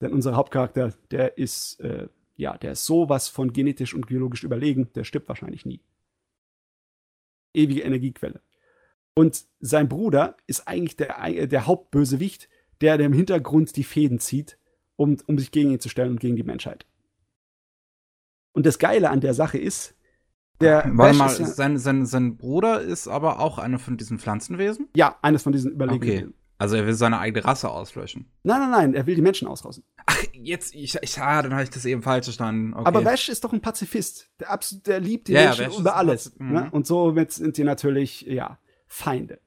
Denn 0.00 0.12
unser 0.12 0.36
Hauptcharakter, 0.36 0.92
der 1.10 1.38
ist, 1.38 1.80
äh, 1.80 2.08
ja, 2.36 2.56
der 2.58 2.72
ist 2.72 2.84
sowas 2.84 3.28
von 3.28 3.52
genetisch 3.52 3.94
und 3.94 4.06
biologisch 4.06 4.44
überlegen, 4.44 4.92
der 4.94 5.04
stirbt 5.04 5.28
wahrscheinlich 5.28 5.64
nie. 5.64 5.80
Ewige 7.54 7.82
Energiequelle. 7.82 8.40
Und 9.14 9.44
sein 9.60 9.88
Bruder 9.88 10.36
ist 10.46 10.66
eigentlich 10.66 10.96
der, 10.96 11.46
der 11.46 11.66
Hauptbösewicht, 11.66 12.48
der, 12.80 12.96
der 12.96 13.06
im 13.06 13.12
Hintergrund 13.12 13.76
die 13.76 13.84
Fäden 13.84 14.18
zieht, 14.18 14.58
um, 14.96 15.18
um 15.26 15.38
sich 15.38 15.50
gegen 15.50 15.70
ihn 15.70 15.80
zu 15.80 15.88
stellen 15.88 16.10
und 16.12 16.20
gegen 16.20 16.36
die 16.36 16.42
Menschheit. 16.42 16.86
Und 18.52 18.66
das 18.66 18.78
Geile 18.78 19.10
an 19.10 19.20
der 19.20 19.34
Sache 19.34 19.58
ist, 19.58 19.94
der 20.60 20.84
Warte 20.94 21.10
Ash 21.10 21.18
mal, 21.18 21.38
ja, 21.38 21.46
sein, 21.46 21.78
sein, 21.78 22.06
sein 22.06 22.36
Bruder 22.36 22.80
ist 22.80 23.08
aber 23.08 23.40
auch 23.40 23.58
einer 23.58 23.78
von 23.78 23.96
diesen 23.96 24.18
Pflanzenwesen? 24.18 24.88
ja, 24.94 25.18
eines 25.22 25.42
von 25.42 25.52
diesen 25.52 25.72
Überlegungen. 25.72 26.24
Okay. 26.28 26.34
Also 26.62 26.76
er 26.76 26.86
will 26.86 26.94
seine 26.94 27.18
eigene 27.18 27.44
Rasse 27.44 27.68
auslöschen. 27.68 28.30
Nein, 28.44 28.60
nein, 28.60 28.70
nein, 28.70 28.94
er 28.94 29.04
will 29.04 29.16
die 29.16 29.20
Menschen 29.20 29.48
ausrossen. 29.48 29.82
Ach, 30.06 30.16
jetzt, 30.32 30.76
ich, 30.76 30.96
ich 31.02 31.20
ah, 31.20 31.42
dann 31.42 31.54
habe 31.54 31.64
ich 31.64 31.70
das 31.70 31.84
eben 31.84 32.02
falsch 32.02 32.26
verstanden. 32.26 32.72
Okay. 32.72 32.86
Aber 32.86 33.04
Vash 33.04 33.28
ist 33.28 33.42
doch 33.42 33.52
ein 33.52 33.60
Pazifist. 33.60 34.30
Der, 34.38 34.48
absolut, 34.48 34.86
der 34.86 35.00
liebt 35.00 35.26
die 35.26 35.32
Ja, 35.32 35.46
Menschen 35.46 35.66
Vash 35.66 35.78
über 35.80 35.96
alles. 35.96 36.30
Pazif- 36.30 36.40
mhm. 36.40 36.52
Ne? 36.52 36.70
Und 36.70 36.86
somit 36.86 37.32
sind 37.32 37.56
die 37.56 37.64
natürlich, 37.64 38.20
ja, 38.20 38.60
Feinde. 38.86 39.40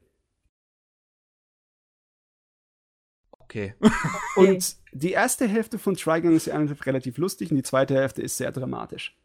okay. 3.39 3.75
Und 4.35 4.75
die 4.91 5.11
erste 5.13 5.47
Hälfte 5.47 5.79
von 5.79 5.95
Trigun 5.95 6.35
ist 6.35 6.49
relativ 6.49 7.17
lustig 7.17 7.49
und 7.49 7.55
die 7.55 7.63
zweite 7.63 7.95
Hälfte 7.95 8.23
ist 8.23 8.35
sehr 8.35 8.51
dramatisch. 8.51 9.15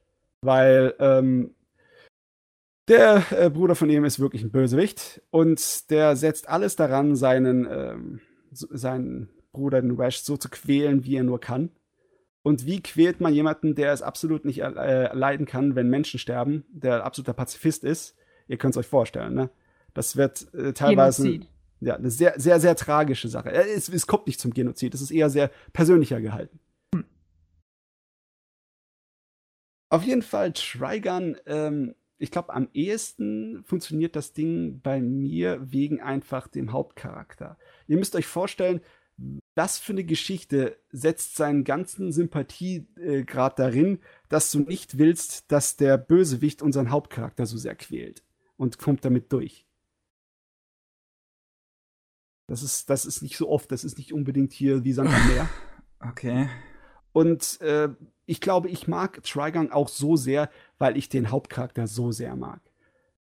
Weil 0.43 0.95
ähm, 1.01 1.57
der 2.91 3.25
äh, 3.31 3.49
Bruder 3.51 3.75
von 3.75 3.89
ihm 3.89 4.05
ist 4.05 4.19
wirklich 4.21 4.43
ein 4.43 4.51
Bösewicht 4.51 5.23
und 5.31 5.91
der 5.91 6.17
setzt 6.17 6.49
alles 6.49 6.77
daran, 6.77 7.17
seinen, 7.17 7.67
ähm, 7.71 8.21
seinen 8.51 9.31
Bruder, 9.53 9.81
den 9.81 9.97
Rash, 9.97 10.19
so 10.19 10.37
zu 10.37 10.49
quälen, 10.51 11.05
wie 11.05 11.17
er 11.17 11.23
nur 11.23 11.41
kann. 11.41 11.71
Und 12.43 12.67
wie 12.67 12.83
quält 12.83 13.21
man 13.21 13.35
jemanden, 13.35 13.75
der 13.75 13.93
es 13.93 14.03
absolut 14.03 14.45
nicht 14.45 14.61
äh, 14.61 15.15
leiden 15.15 15.47
kann, 15.47 15.77
wenn 15.77 15.89
Menschen 15.89 16.19
sterben, 16.19 16.65
der 16.71 17.05
absoluter 17.05 17.35
Pazifist 17.35 17.85
ist? 17.85 18.17
Ihr 18.49 18.57
könnt 18.57 18.75
es 18.75 18.79
euch 18.79 18.87
vorstellen, 18.87 19.35
ne? 19.35 19.51
Das 19.95 20.17
wird 20.17 20.53
äh, 20.55 20.73
teilweise 20.73 21.25
Genozid. 21.25 21.49
ja, 21.81 21.97
eine 21.97 22.11
sehr, 22.11 22.35
sehr, 22.39 22.59
sehr 22.61 22.77
tragische 22.77 23.29
Sache. 23.29 23.51
Äh, 23.51 23.75
Es, 23.75 23.89
es 23.89 24.07
kommt 24.07 24.27
nicht 24.27 24.41
zum 24.41 24.55
Genozid, 24.55 24.95
es 24.95 25.03
ist 25.03 25.11
eher 25.11 25.31
sehr 25.31 25.51
persönlicher 25.73 26.21
gehalten. 26.21 26.59
Auf 29.91 30.05
jeden 30.05 30.23
Fall, 30.23 30.53
Trigun 30.53 31.37
ähm, 31.47 31.95
ich 32.21 32.31
glaube, 32.31 32.53
am 32.53 32.69
ehesten 32.75 33.65
funktioniert 33.65 34.15
das 34.15 34.35
Ding 34.35 34.81
bei 34.83 35.01
mir 35.01 35.59
wegen 35.73 36.01
einfach 36.01 36.49
dem 36.49 36.71
Hauptcharakter. 36.71 37.57
Ihr 37.87 37.97
müsst 37.97 38.15
euch 38.15 38.27
vorstellen, 38.27 38.83
was 39.55 39.79
für 39.79 39.93
eine 39.93 40.05
Geschichte 40.05 40.79
setzt 40.91 41.37
seinen 41.37 41.65
ganzen 41.65 42.13
Sympathiegrad 42.13 43.59
darin, 43.59 44.01
dass 44.29 44.51
du 44.51 44.61
nicht 44.61 44.99
willst, 44.99 45.51
dass 45.51 45.77
der 45.77 45.97
Bösewicht 45.97 46.61
unseren 46.61 46.91
Hauptcharakter 46.91 47.47
so 47.47 47.57
sehr 47.57 47.75
quält 47.75 48.23
und 48.57 48.79
kommt 48.79 49.05
damit 49.05 49.33
durch. 49.33 49.67
Das 52.49 52.63
ist, 52.63 52.91
das 52.91 53.07
ist 53.07 53.23
nicht 53.23 53.39
so 53.39 53.49
oft, 53.49 53.73
das 53.73 53.83
ist 53.83 53.97
nicht 53.97 54.13
unbedingt 54.13 54.53
hier 54.53 54.85
wie 54.85 54.93
Sand 54.93 55.11
am 55.11 55.29
Meer. 55.29 55.49
Okay. 56.03 56.49
Und 57.13 57.61
äh, 57.61 57.91
ich 58.31 58.41
glaube, 58.41 58.69
ich 58.69 58.89
mag 58.89 59.23
Trigun 59.25 59.73
auch 59.73 59.89
so 59.89 60.17
sehr, 60.17 60.51
weil 60.79 60.97
ich 60.97 61.09
den 61.09 61.31
Hauptcharakter 61.31 61.87
so 61.87 62.13
sehr 62.13 62.37
mag. 62.37 62.61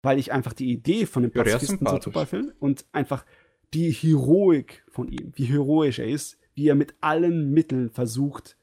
Weil 0.01 0.19
ich 0.19 0.31
einfach 0.31 0.53
die 0.53 0.71
Idee 0.71 1.05
von 1.05 1.23
dem 1.23 1.31
Ja, 1.33 1.43
Pazifisten 1.43 1.87
so 1.87 1.95
sympathisch. 1.95 2.05
super 2.13 2.25
finde 2.25 2.55
und 2.59 2.85
einfach 2.91 3.25
die 3.73 3.91
Heroik 3.91 4.83
von 4.89 5.07
ihm, 5.09 5.31
wie 5.35 5.45
heroisch 5.45 5.99
er 5.99 6.07
ist, 6.09 6.37
wie 6.55 6.67
er 6.67 6.75
mit 6.75 6.95
allen 7.01 7.51
Mitteln 7.51 7.89
versucht, 7.89 8.57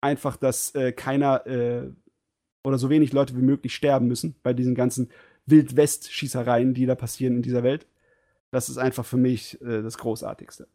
einfach, 0.00 0.36
dass 0.36 0.74
äh, 0.74 0.92
keiner 0.92 1.46
äh, 1.46 1.90
oder 2.64 2.78
so 2.78 2.90
wenig 2.90 3.12
Leute 3.12 3.36
wie 3.36 3.42
möglich 3.42 3.74
sterben 3.74 4.08
müssen 4.08 4.36
bei 4.42 4.54
diesen 4.54 4.74
ganzen 4.74 5.10
Wild-West-Schießereien, 5.46 6.74
die 6.74 6.86
da 6.86 6.94
passieren 6.94 7.36
in 7.36 7.42
dieser 7.42 7.62
Welt. 7.62 7.86
Das 8.50 8.68
ist 8.70 8.78
einfach 8.78 9.04
für 9.06 9.18
mich 9.18 9.60
äh, 9.62 9.82
das 9.82 9.98
Großartigste. 9.98 10.68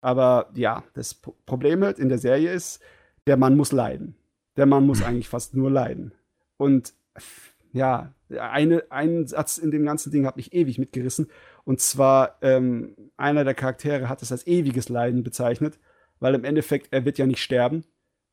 Aber 0.00 0.50
ja, 0.54 0.82
das 0.94 1.14
P- 1.14 1.32
Problem 1.46 1.84
halt 1.84 1.98
in 1.98 2.08
der 2.08 2.18
Serie 2.18 2.52
ist, 2.52 2.80
der 3.26 3.36
Mann 3.36 3.56
muss 3.56 3.72
leiden. 3.72 4.14
Der 4.56 4.66
Mann 4.66 4.86
muss 4.86 5.02
eigentlich 5.02 5.28
fast 5.28 5.54
nur 5.54 5.70
leiden. 5.70 6.12
Und 6.56 6.94
ja, 7.72 8.12
eine, 8.38 8.84
ein 8.90 9.26
Satz 9.26 9.58
in 9.58 9.70
dem 9.70 9.84
ganzen 9.84 10.10
Ding 10.10 10.26
hat 10.26 10.36
mich 10.36 10.52
ewig 10.52 10.78
mitgerissen. 10.78 11.28
Und 11.64 11.80
zwar, 11.80 12.38
ähm, 12.42 12.94
einer 13.16 13.44
der 13.44 13.54
Charaktere 13.54 14.08
hat 14.08 14.22
es 14.22 14.32
als 14.32 14.46
ewiges 14.46 14.88
Leiden 14.88 15.22
bezeichnet, 15.22 15.78
weil 16.20 16.34
im 16.34 16.44
Endeffekt, 16.44 16.88
er 16.92 17.04
wird 17.04 17.18
ja 17.18 17.26
nicht 17.26 17.42
sterben 17.42 17.84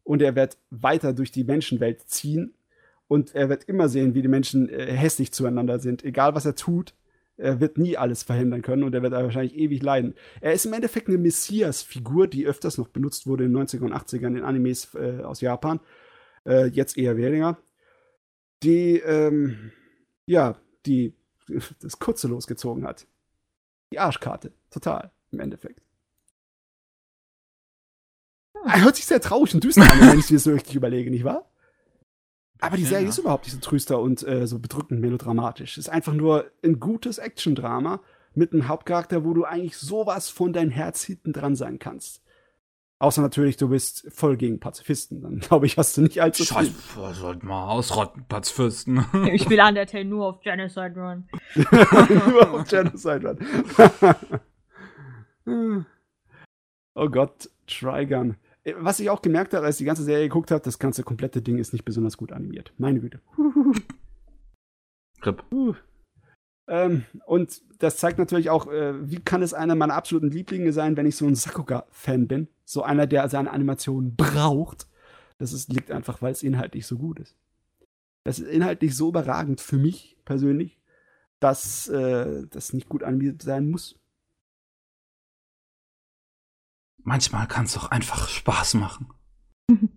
und 0.03 0.21
er 0.21 0.35
wird 0.35 0.57
weiter 0.69 1.13
durch 1.13 1.31
die 1.31 1.43
Menschenwelt 1.43 2.01
ziehen 2.07 2.53
und 3.07 3.33
er 3.35 3.49
wird 3.49 3.63
immer 3.65 3.89
sehen, 3.89 4.13
wie 4.13 4.21
die 4.21 4.27
Menschen 4.27 4.69
äh, 4.69 4.91
hässlich 4.91 5.31
zueinander 5.31 5.79
sind. 5.79 6.03
Egal 6.03 6.35
was 6.35 6.45
er 6.45 6.55
tut, 6.55 6.93
er 7.39 7.59
wird 7.59 7.77
nie 7.77 7.97
alles 7.97 8.23
verhindern 8.23 8.61
können 8.61 8.83
und 8.83 8.93
er 8.93 9.01
wird 9.01 9.13
wahrscheinlich 9.13 9.55
ewig 9.55 9.81
leiden. 9.81 10.13
Er 10.41 10.53
ist 10.53 10.65
im 10.65 10.73
Endeffekt 10.73 11.07
eine 11.07 11.17
Messias-Figur, 11.17 12.27
die 12.27 12.45
öfters 12.45 12.77
noch 12.77 12.89
benutzt 12.89 13.27
wurde 13.27 13.45
in 13.45 13.53
den 13.53 13.67
90er 13.67 13.85
und 13.85 13.93
80ern 13.93 14.37
in 14.37 14.43
Animes 14.43 14.93
äh, 14.95 15.21
aus 15.23 15.41
Japan. 15.41 15.79
Äh, 16.45 16.67
jetzt 16.67 16.97
eher 16.97 17.17
weniger. 17.17 17.57
Die, 18.63 18.97
ähm, 18.97 19.71
ja, 20.25 20.57
die 20.85 21.13
das 21.81 21.99
Kurze 21.99 22.27
losgezogen 22.27 22.85
hat. 22.85 23.07
Die 23.91 23.99
Arschkarte. 23.99 24.51
Total, 24.69 25.11
im 25.31 25.39
Endeffekt. 25.39 25.81
Er 28.65 28.83
hört 28.83 28.97
sich 28.97 29.05
sehr 29.05 29.21
traurig 29.21 29.53
und 29.53 29.63
düster 29.63 29.89
an, 29.89 30.01
wenn 30.01 30.19
ich 30.19 30.29
mir 30.29 30.39
so 30.39 30.51
richtig 30.51 30.75
überlege, 30.75 31.09
nicht 31.09 31.23
wahr? 31.23 31.49
Aber 32.61 32.75
die 32.77 32.85
Serie 32.85 33.03
Ja. 33.05 33.09
ist 33.09 33.17
überhaupt 33.17 33.45
nicht 33.45 33.53
so 33.55 33.59
trüster 33.61 33.99
und 33.99 34.25
äh, 34.27 34.45
so 34.47 34.59
bedrückend 34.59 34.99
melodramatisch. 35.01 35.77
Es 35.77 35.85
ist 35.87 35.89
einfach 35.89 36.13
nur 36.13 36.45
ein 36.63 36.79
gutes 36.79 37.17
Action-Drama 37.17 38.01
mit 38.35 38.51
einem 38.53 38.67
Hauptcharakter, 38.67 39.23
wo 39.23 39.33
du 39.33 39.45
eigentlich 39.45 39.77
sowas 39.77 40.29
von 40.29 40.51
dein 40.53 40.69
Herz 40.69 41.03
hinten 41.03 41.31
dran 41.33 41.55
sein 41.55 41.79
kannst. 41.79 42.21
Außer 43.01 43.21
natürlich, 43.21 43.55
du 43.55 43.69
bist 43.69 44.05
voll 44.13 44.35
gegen 44.35 44.59
Pazifisten. 44.59 45.21
Dann 45.21 45.39
glaube 45.39 45.65
ich, 45.67 45.77
hast 45.77 45.95
du 45.95 46.01
nicht 46.01 46.21
allzu 46.21 46.43
viel. 46.43 46.53
Scheiße, 46.65 47.13
sollten 47.13 47.47
mal 47.47 47.69
ausrotten, 47.69 48.25
Platzfürsten. 48.27 49.05
Ich 49.31 49.43
spiele 49.43 49.65
Undertale 49.65 50.03
nur 50.03 50.27
auf 50.27 50.41
Genocide 50.41 50.95
Run. 50.97 51.29
Nur 51.55 52.51
auf 52.51 52.67
Genocide 52.67 53.37
Run. 55.45 55.85
oh 56.95 57.07
Gott, 57.09 57.49
Trigun. 57.67 58.35
Äh, 58.63 58.73
Was 58.77 58.99
ich 58.99 59.09
auch 59.09 59.21
gemerkt 59.21 59.53
habe, 59.53 59.65
als 59.65 59.75
ich 59.75 59.79
die 59.79 59.85
ganze 59.85 60.03
Serie 60.03 60.27
geguckt 60.27 60.51
habe, 60.51 60.63
das 60.63 60.79
ganze 60.79 61.03
komplette 61.03 61.41
Ding 61.41 61.57
ist 61.57 61.73
nicht 61.73 61.85
besonders 61.85 62.17
gut 62.17 62.31
animiert. 62.31 62.73
Meine 62.77 62.99
Güte. 62.99 63.21
Rip. 65.25 65.43
Ähm, 66.67 67.03
und 67.25 67.61
das 67.79 67.97
zeigt 67.97 68.19
natürlich 68.19 68.49
auch, 68.49 68.71
äh, 68.71 69.09
wie 69.09 69.19
kann 69.19 69.41
es 69.41 69.53
einer 69.53 69.75
meiner 69.75 69.95
absoluten 69.95 70.29
Lieblinge 70.29 70.71
sein, 70.71 70.95
wenn 70.97 71.07
ich 71.07 71.15
so 71.15 71.25
ein 71.25 71.35
Sakuga-Fan 71.35 72.27
bin. 72.27 72.47
So 72.63 72.83
einer, 72.83 73.07
der 73.07 73.27
seine 73.27 73.51
Animation 73.51 74.15
braucht. 74.15 74.87
Das 75.39 75.51
ist, 75.51 75.73
liegt 75.73 75.91
einfach, 75.91 76.21
weil 76.21 76.31
es 76.31 76.43
inhaltlich 76.43 76.85
so 76.85 76.97
gut 76.97 77.19
ist. 77.19 77.35
Das 78.23 78.39
ist 78.39 78.47
inhaltlich 78.47 78.95
so 78.95 79.09
überragend 79.09 79.61
für 79.61 79.77
mich 79.77 80.17
persönlich, 80.25 80.79
dass 81.39 81.87
äh, 81.87 82.45
das 82.49 82.73
nicht 82.73 82.89
gut 82.89 83.03
animiert 83.03 83.41
sein 83.41 83.69
muss. 83.69 83.97
Manchmal 87.09 87.47
kann 87.47 87.65
es 87.65 87.73
doch 87.73 87.89
einfach 87.89 88.27
Spaß 88.29 88.75
machen. 88.75 89.07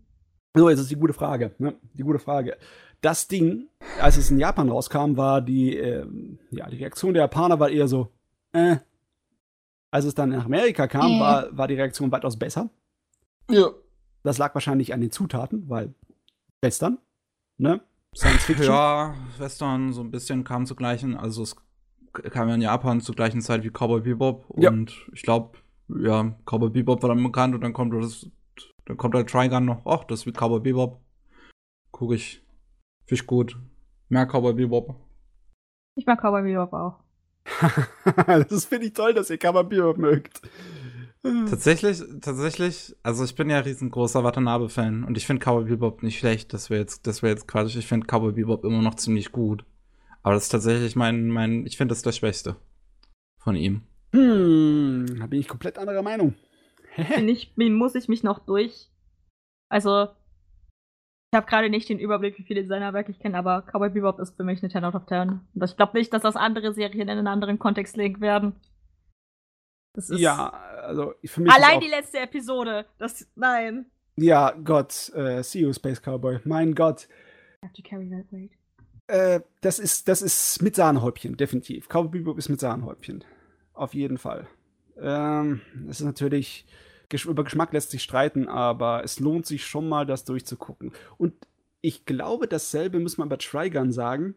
So, 0.54 0.68
jetzt 0.68 0.80
ist 0.80 0.90
die 0.90 0.96
gute 0.96 1.14
Frage. 1.14 1.54
Ne? 1.56 1.74
Die 1.94 2.02
gute 2.02 2.18
Frage. 2.18 2.58
Das 3.00 3.26
Ding, 3.26 3.68
als 3.98 4.18
es 4.18 4.30
in 4.30 4.38
Japan 4.38 4.68
rauskam, 4.68 5.16
war 5.16 5.40
die, 5.40 5.74
ähm, 5.78 6.38
ja, 6.50 6.68
die 6.68 6.76
Reaktion 6.76 7.14
der 7.14 7.22
Japaner 7.22 7.58
war 7.58 7.70
eher 7.70 7.88
so, 7.88 8.12
äh. 8.52 8.76
Als 9.90 10.04
es 10.04 10.14
dann 10.14 10.28
nach 10.28 10.44
Amerika 10.44 10.86
kam, 10.88 11.12
Äh. 11.12 11.20
war, 11.20 11.56
war 11.56 11.68
die 11.68 11.74
Reaktion 11.76 12.12
weitaus 12.12 12.38
besser. 12.38 12.68
Ja. 13.50 13.70
Das 14.24 14.36
lag 14.36 14.52
wahrscheinlich 14.52 14.92
an 14.92 15.00
den 15.00 15.10
Zutaten, 15.10 15.70
weil 15.70 15.94
Western, 16.60 16.98
ne? 17.56 17.80
Science 18.14 18.44
Fiction. 18.44 18.66
Ja, 18.66 19.14
Western 19.38 19.94
so 19.94 20.02
ein 20.02 20.10
bisschen 20.10 20.44
kam 20.44 20.66
zur 20.66 20.76
gleichen, 20.76 21.16
also 21.16 21.44
es 21.44 21.56
kam 22.12 22.50
ja 22.50 22.56
in 22.56 22.60
Japan 22.60 23.00
zur 23.00 23.14
gleichen 23.14 23.40
Zeit 23.40 23.64
wie 23.64 23.70
Cowboy 23.70 24.02
Bebop 24.02 24.44
Ja. 24.58 24.68
und 24.68 24.92
ich 25.14 25.22
glaube, 25.22 25.56
ja, 25.98 26.34
Cowboy 26.44 26.70
Bebop 26.70 27.02
war 27.02 27.08
dann 27.08 27.22
bekannt 27.22 27.54
und 27.54 27.62
dann 27.62 27.72
kommt 27.72 27.94
das, 27.94 28.30
dann 28.84 28.96
kommt 28.96 29.14
halt 29.14 29.30
Trigun 29.30 29.64
noch, 29.64 29.86
ach, 29.86 30.04
das 30.04 30.20
ist 30.20 30.26
wie 30.26 30.32
Cowboy 30.32 30.60
Bebop. 30.60 31.00
Guck 31.90 32.12
ich, 32.12 32.42
find 33.06 33.20
ich 33.20 33.26
gut. 33.26 33.58
Mehr 34.08 34.26
Cowboy 34.26 34.54
Bebop. 34.54 34.96
Ich 35.94 36.06
mag 36.06 36.20
Cowboy 36.20 36.42
Bebop 36.42 36.72
auch. 36.72 37.00
das 38.26 38.66
finde 38.66 38.86
ich 38.86 38.92
toll, 38.92 39.14
dass 39.14 39.30
ihr 39.30 39.38
Cowboy 39.38 39.64
Bebop 39.64 39.98
mögt. 39.98 40.40
Tatsächlich, 41.22 42.02
tatsächlich, 42.20 42.96
also 43.04 43.24
ich 43.24 43.36
bin 43.36 43.48
ja 43.48 43.60
riesengroßer 43.60 44.24
Watanabe-Fan 44.24 45.04
und 45.04 45.16
ich 45.16 45.24
finde 45.24 45.44
Cowboy 45.44 45.64
Bebop 45.64 46.02
nicht 46.02 46.18
schlecht, 46.18 46.52
das 46.52 46.68
wäre 46.68 46.80
jetzt, 46.80 47.06
das 47.06 47.22
wäre 47.22 47.32
jetzt 47.32 47.46
Quatsch. 47.46 47.76
Ich 47.76 47.86
finde 47.86 48.06
Cowboy 48.06 48.32
Bebop 48.32 48.64
immer 48.64 48.82
noch 48.82 48.96
ziemlich 48.96 49.30
gut. 49.30 49.64
Aber 50.24 50.34
das 50.34 50.44
ist 50.44 50.48
tatsächlich 50.50 50.96
mein, 50.96 51.28
mein, 51.28 51.64
ich 51.66 51.76
finde 51.76 51.92
das 51.92 52.02
der 52.02 52.12
Schwächste 52.12 52.56
von 53.38 53.54
ihm. 53.54 53.82
Hm, 54.12 55.18
da 55.18 55.26
bin 55.26 55.40
ich 55.40 55.48
komplett 55.48 55.78
anderer 55.78 56.02
Meinung. 56.02 56.34
Bin 57.16 57.28
ich, 57.28 57.56
muss 57.56 57.94
ich 57.94 58.08
mich 58.08 58.22
noch 58.22 58.40
durch. 58.40 58.90
Also, 59.70 60.08
ich 61.32 61.36
habe 61.36 61.46
gerade 61.46 61.70
nicht 61.70 61.88
den 61.88 61.98
Überblick, 61.98 62.38
wie 62.38 62.42
viele 62.42 62.66
seiner 62.66 62.92
Werke 62.92 63.10
ich 63.10 63.18
kenne, 63.18 63.38
aber 63.38 63.62
Cowboy 63.62 63.88
Bebop 63.88 64.18
ist 64.18 64.36
für 64.36 64.44
mich 64.44 64.62
eine 64.62 64.70
10 64.70 64.84
out 64.84 64.94
of 64.94 65.06
10. 65.06 65.40
Und 65.54 65.64
ich 65.64 65.76
glaube 65.78 65.96
nicht, 65.96 66.12
dass 66.12 66.20
das 66.20 66.36
andere 66.36 66.74
Serien 66.74 67.08
in 67.08 67.08
einen 67.08 67.26
anderen 67.26 67.58
Kontext 67.58 67.96
legen 67.96 68.20
werden. 68.20 68.60
Das 69.94 70.10
ist 70.10 70.20
ja, 70.20 70.48
also 70.48 71.14
für 71.24 71.40
mich. 71.40 71.52
allein 71.52 71.80
die 71.80 71.88
letzte 71.88 72.18
Episode. 72.18 72.84
Das, 72.98 73.26
nein. 73.34 73.86
Ja, 74.16 74.50
Gott, 74.50 75.10
äh, 75.14 75.42
see 75.42 75.60
you, 75.60 75.72
Space 75.72 76.02
Cowboy. 76.02 76.40
Mein 76.44 76.74
Gott. 76.74 77.08
I 77.62 77.66
have 77.66 77.74
to 77.74 77.82
carry 77.82 78.10
that 78.10 78.30
weight. 78.30 78.50
Äh, 79.06 79.40
das 79.62 79.78
ist, 79.78 80.08
das 80.08 80.20
ist 80.20 80.60
mit 80.60 80.76
Sahnehäubchen, 80.76 81.38
definitiv. 81.38 81.88
Cowboy 81.88 82.10
Bebop 82.10 82.36
ist 82.36 82.50
mit 82.50 82.60
Sahnehäubchen. 82.60 83.24
Auf 83.82 83.94
jeden 83.94 84.16
Fall. 84.16 84.46
Ähm, 84.96 85.60
es 85.88 85.98
ist 85.98 86.06
natürlich, 86.06 86.66
über 87.24 87.42
Geschmack 87.42 87.72
lässt 87.72 87.90
sich 87.90 88.04
streiten, 88.04 88.46
aber 88.46 89.02
es 89.02 89.18
lohnt 89.18 89.44
sich 89.44 89.66
schon 89.66 89.88
mal, 89.88 90.06
das 90.06 90.24
durchzugucken. 90.24 90.92
Und 91.18 91.34
ich 91.80 92.06
glaube, 92.06 92.46
dasselbe 92.46 93.00
muss 93.00 93.18
man 93.18 93.28
bei 93.28 93.38
Trigun 93.38 93.90
sagen. 93.90 94.36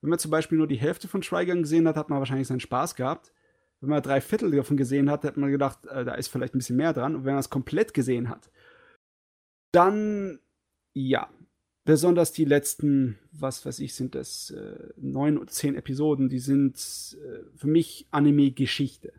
Wenn 0.00 0.08
man 0.08 0.18
zum 0.18 0.30
Beispiel 0.30 0.56
nur 0.56 0.66
die 0.66 0.78
Hälfte 0.78 1.08
von 1.08 1.20
Trigun 1.20 1.60
gesehen 1.60 1.86
hat, 1.86 1.96
hat 1.96 2.08
man 2.08 2.20
wahrscheinlich 2.20 2.48
seinen 2.48 2.60
Spaß 2.60 2.94
gehabt. 2.94 3.34
Wenn 3.82 3.90
man 3.90 4.02
drei 4.02 4.22
Viertel 4.22 4.50
davon 4.50 4.78
gesehen 4.78 5.10
hat, 5.10 5.24
hat 5.24 5.36
man 5.36 5.50
gedacht, 5.50 5.84
äh, 5.88 6.06
da 6.06 6.14
ist 6.14 6.28
vielleicht 6.28 6.54
ein 6.54 6.58
bisschen 6.60 6.76
mehr 6.76 6.94
dran. 6.94 7.16
Und 7.16 7.26
wenn 7.26 7.34
man 7.34 7.40
es 7.40 7.50
komplett 7.50 7.92
gesehen 7.92 8.30
hat, 8.30 8.50
dann 9.72 10.40
ja, 10.94 11.28
besonders 11.86 12.32
die 12.32 12.44
letzten, 12.44 13.18
was 13.32 13.64
weiß 13.64 13.78
ich, 13.78 13.94
sind 13.94 14.14
das 14.14 14.50
äh, 14.50 14.90
neun 14.98 15.38
oder 15.38 15.46
zehn 15.46 15.76
Episoden, 15.76 16.28
die 16.28 16.40
sind 16.40 16.76
äh, 16.76 17.44
für 17.56 17.68
mich 17.68 18.06
Anime-Geschichte. 18.10 19.14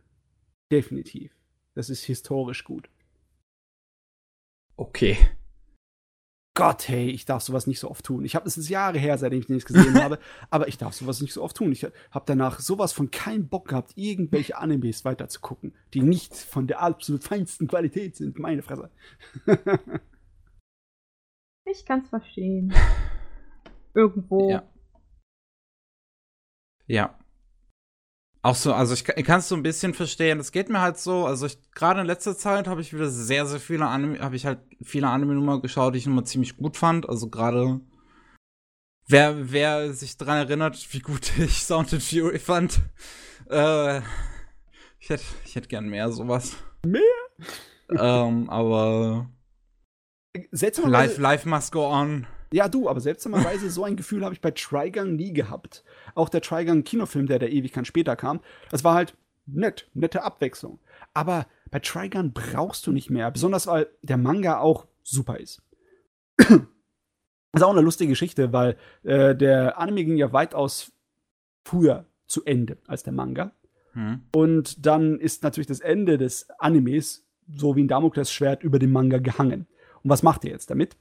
Definitiv. 0.72 1.31
Das 1.73 1.89
ist 1.89 2.03
historisch 2.03 2.64
gut. 2.64 2.89
Okay. 4.76 5.18
Gott, 6.56 6.88
hey, 6.88 7.10
ich 7.10 7.26
darf 7.26 7.44
sowas 7.44 7.68
nicht 7.68 7.80
so 7.80 7.89
oft 7.89 8.03
tun. 8.03 8.26
Ich 8.26 8.35
habe 8.35 8.48
es 8.48 8.57
ist 8.57 8.68
Jahre 8.68 8.98
her, 8.98 9.18
seitdem 9.18 9.39
ich 9.39 9.49
nichts 9.49 9.65
gesehen 9.65 9.94
habe, 10.03 10.19
aber 10.49 10.68
ich 10.68 10.77
darf 10.77 10.94
sowas 10.94 11.22
nicht 11.22 11.34
so 11.34 11.44
oft 11.44 11.56
tun. 11.56 11.72
Ich 11.72 11.84
habe 11.84 12.26
danach 12.26 12.60
sowas 12.60 12.91
von 12.94 13.11
keinen 13.11 13.48
Bock 13.48 13.69
gehabt, 13.69 13.94
irgendwelche 13.95 14.57
Animes 14.57 15.06
weiterzugucken, 15.06 15.73
die 15.94 16.02
nicht 16.02 16.35
von 16.35 16.68
der 16.68 16.81
absolut 16.81 17.23
feinsten 17.23 17.68
Qualität 17.68 18.15
sind. 18.15 18.39
Meine 18.39 18.64
Fresse. 18.64 18.89
Ich 21.69 21.85
kann's 21.85 22.10
verstehen. 22.10 22.73
Irgendwo. 23.94 24.49
Ja. 24.49 24.64
Ja. 26.85 27.18
Auch 28.41 28.56
so, 28.56 28.73
also 28.73 28.94
ich, 28.94 29.07
ich 29.10 29.26
kann 29.26 29.39
es 29.39 29.49
so 29.49 29.56
ein 29.56 29.64
bisschen 29.64 29.94
verstehen. 29.94 30.39
Es 30.39 30.53
geht 30.53 30.69
mir 30.69 30.80
halt 30.80 30.98
so, 30.98 31.26
also 31.26 31.48
gerade 31.73 32.02
in 32.02 32.07
letzter 32.07 32.38
Zeit 32.38 32.68
habe 32.68 32.80
ich 32.80 32.94
wieder 32.94 33.10
sehr, 33.10 33.45
sehr 33.45 33.60
viele 33.60 33.88
Anime, 33.88 34.19
habe 34.19 34.38
ich 34.38 34.45
halt 34.45 34.60
viele 34.81 35.10
Anime-Nummer 35.10 35.61
geschaut, 35.61 35.94
die 35.94 35.98
ich 35.98 36.06
nochmal 36.06 36.26
ziemlich 36.26 36.56
gut 36.56 36.77
fand. 36.77 37.10
Also 37.10 37.30
gerade 37.30 37.81
wer, 39.07 39.52
wer 39.52 39.91
sich 39.94 40.15
daran 40.15 40.38
erinnert, 40.38 40.94
wie 40.94 40.99
gut 40.99 41.38
ich 41.39 41.64
Sound 41.64 41.91
and 41.94 42.03
Fury 42.03 42.39
fand, 42.39 42.80
äh, 43.49 43.99
ich 44.99 45.10
hätte 45.10 45.23
ich 45.44 45.56
hätt 45.56 45.68
gern 45.68 45.89
mehr 45.89 46.11
sowas. 46.11 46.56
Mehr? 46.85 47.02
ähm, 47.89 48.49
aber 48.49 49.30
Life, 50.91 51.22
life 51.22 51.47
must 51.47 51.72
go 51.72 51.88
on. 51.88 52.27
Ja, 52.51 52.69
du, 52.69 52.88
aber 52.88 53.01
seltsamerweise 53.01 53.69
so 53.69 53.84
ein 53.84 53.97
Gefühl 53.97 54.23
habe 54.23 54.34
ich 54.34 54.41
bei 54.41 54.51
Trigun 54.51 55.15
nie 55.15 55.34
gehabt. 55.34 55.84
Auch 56.15 56.30
der 56.30 56.41
Trigun-Kinofilm, 56.41 57.27
der 57.27 57.39
der 57.39 57.51
Ewigkeit 57.51 57.85
später 57.88 58.15
kam, 58.15 58.39
das 58.69 58.84
war 58.84 58.93
halt 58.93 59.15
nett, 59.45 59.89
nette 59.93 60.23
Abwechslung. 60.23 60.80
Aber 61.14 61.45
bei 61.72 61.80
Trigun 61.80 62.34
brauchst 62.34 62.88
du 62.88 62.91
nicht 62.91 63.09
mehr, 63.09 63.30
besonders 63.31 63.68
weil 63.68 63.88
der 64.01 64.18
Manga 64.18 64.59
auch 64.59 64.88
super 65.03 65.39
ist. 65.39 65.61
das 66.38 66.49
ist 67.53 67.64
auch 67.64 67.72
eine 67.72 67.81
lustige 67.81 68.11
Geschichte, 68.11 68.53
weil 68.53 68.77
äh, 69.03 69.35
der 69.35 69.77
Anime 69.77 70.05
ging 70.05 70.18
ja 70.18 70.31
weitaus 70.31 70.91
früher 71.65 72.05
zu 72.27 72.45
Ende 72.45 72.77
als 72.88 73.03
der 73.03 73.14
Manga. 73.14 73.51
Hm. 73.93 74.22
Und 74.34 74.85
dann 74.85 75.19
ist 75.19 75.43
natürlich 75.43 75.68
das 75.68 75.80
Ende 75.80 76.18
des 76.18 76.49
Animes 76.59 77.26
so 77.53 77.76
wie 77.76 77.84
ein 77.84 77.88
Damoklesschwert 77.88 78.64
über 78.64 78.80
dem 78.80 78.91
Manga 78.91 79.19
gehangen. 79.19 79.68
Und 80.07 80.11
was 80.11 80.23
macht 80.23 80.45
er 80.45 80.51
jetzt 80.51 80.69
damit? 80.69 80.95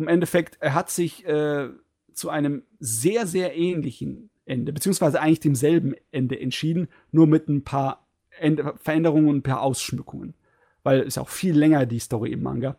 im 0.00 0.08
Endeffekt, 0.08 0.56
er 0.60 0.74
hat 0.74 0.90
sich 0.90 1.24
äh, 1.26 1.68
zu 2.12 2.30
einem 2.30 2.64
sehr, 2.78 3.26
sehr 3.26 3.56
ähnlichen 3.56 4.30
Ende, 4.44 4.72
beziehungsweise 4.72 5.20
eigentlich 5.20 5.40
demselben 5.40 5.94
Ende 6.10 6.40
entschieden, 6.40 6.88
nur 7.12 7.26
mit 7.26 7.48
ein 7.48 7.62
paar 7.62 8.08
Ende 8.38 8.74
Veränderungen 8.78 9.28
und 9.28 9.36
ein 9.36 9.42
paar 9.42 9.62
Ausschmückungen. 9.62 10.34
Weil 10.82 11.00
es 11.00 11.18
auch 11.18 11.28
viel 11.28 11.56
länger 11.56 11.86
die 11.86 11.98
Story 11.98 12.32
im 12.32 12.42
Manga. 12.42 12.76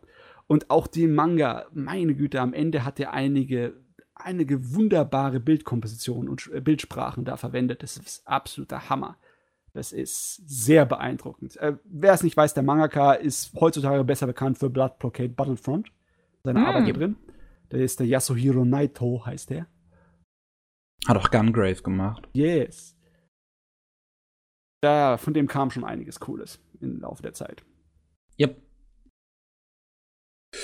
Und 0.48 0.70
auch 0.70 0.86
den 0.86 1.14
Manga, 1.14 1.66
meine 1.72 2.14
Güte, 2.14 2.40
am 2.40 2.52
Ende 2.52 2.84
hat 2.84 2.98
er 2.98 3.12
einige, 3.12 3.74
einige 4.14 4.74
wunderbare 4.74 5.38
Bildkompositionen 5.38 6.28
und 6.28 6.50
Bildsprachen 6.64 7.24
da 7.24 7.36
verwendet. 7.36 7.82
Das 7.82 7.96
ist 7.96 8.26
absoluter 8.26 8.90
Hammer. 8.90 9.16
Das 9.74 9.92
ist 9.92 10.42
sehr 10.46 10.84
beeindruckend. 10.84 11.56
Äh, 11.56 11.76
Wer 11.84 12.12
es 12.12 12.22
nicht 12.22 12.36
weiß, 12.36 12.54
der 12.54 12.62
Mangaka 12.62 13.14
ist 13.14 13.54
heutzutage 13.54 14.04
besser 14.04 14.26
bekannt 14.26 14.58
für 14.58 14.68
Blood 14.68 14.98
Blockade 14.98 15.30
Battlefront 15.30 15.90
seine 16.44 16.60
mm. 16.60 16.64
Arbeitgeberin. 16.64 17.16
Der 17.70 17.80
ist 17.80 17.98
der 18.00 18.06
Yasuhiro 18.06 18.64
Naito, 18.64 19.24
heißt 19.24 19.50
der. 19.50 19.66
Hat 21.06 21.16
auch 21.16 21.30
Gungrave 21.30 21.82
gemacht. 21.82 22.28
Yes. 22.34 22.96
Da, 24.82 25.16
von 25.16 25.32
dem 25.32 25.48
kam 25.48 25.70
schon 25.70 25.84
einiges 25.84 26.20
Cooles 26.20 26.60
im 26.80 27.00
Laufe 27.00 27.22
der 27.22 27.32
Zeit. 27.32 27.64
Yep. 28.38 28.60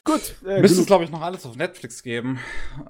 Gut. 0.04 0.34
Äh, 0.44 0.60
Müsste 0.60 0.80
es, 0.80 0.86
glaube 0.86 1.04
ich, 1.04 1.10
noch 1.10 1.22
alles 1.22 1.46
auf 1.46 1.56
Netflix 1.56 2.02
geben. 2.02 2.38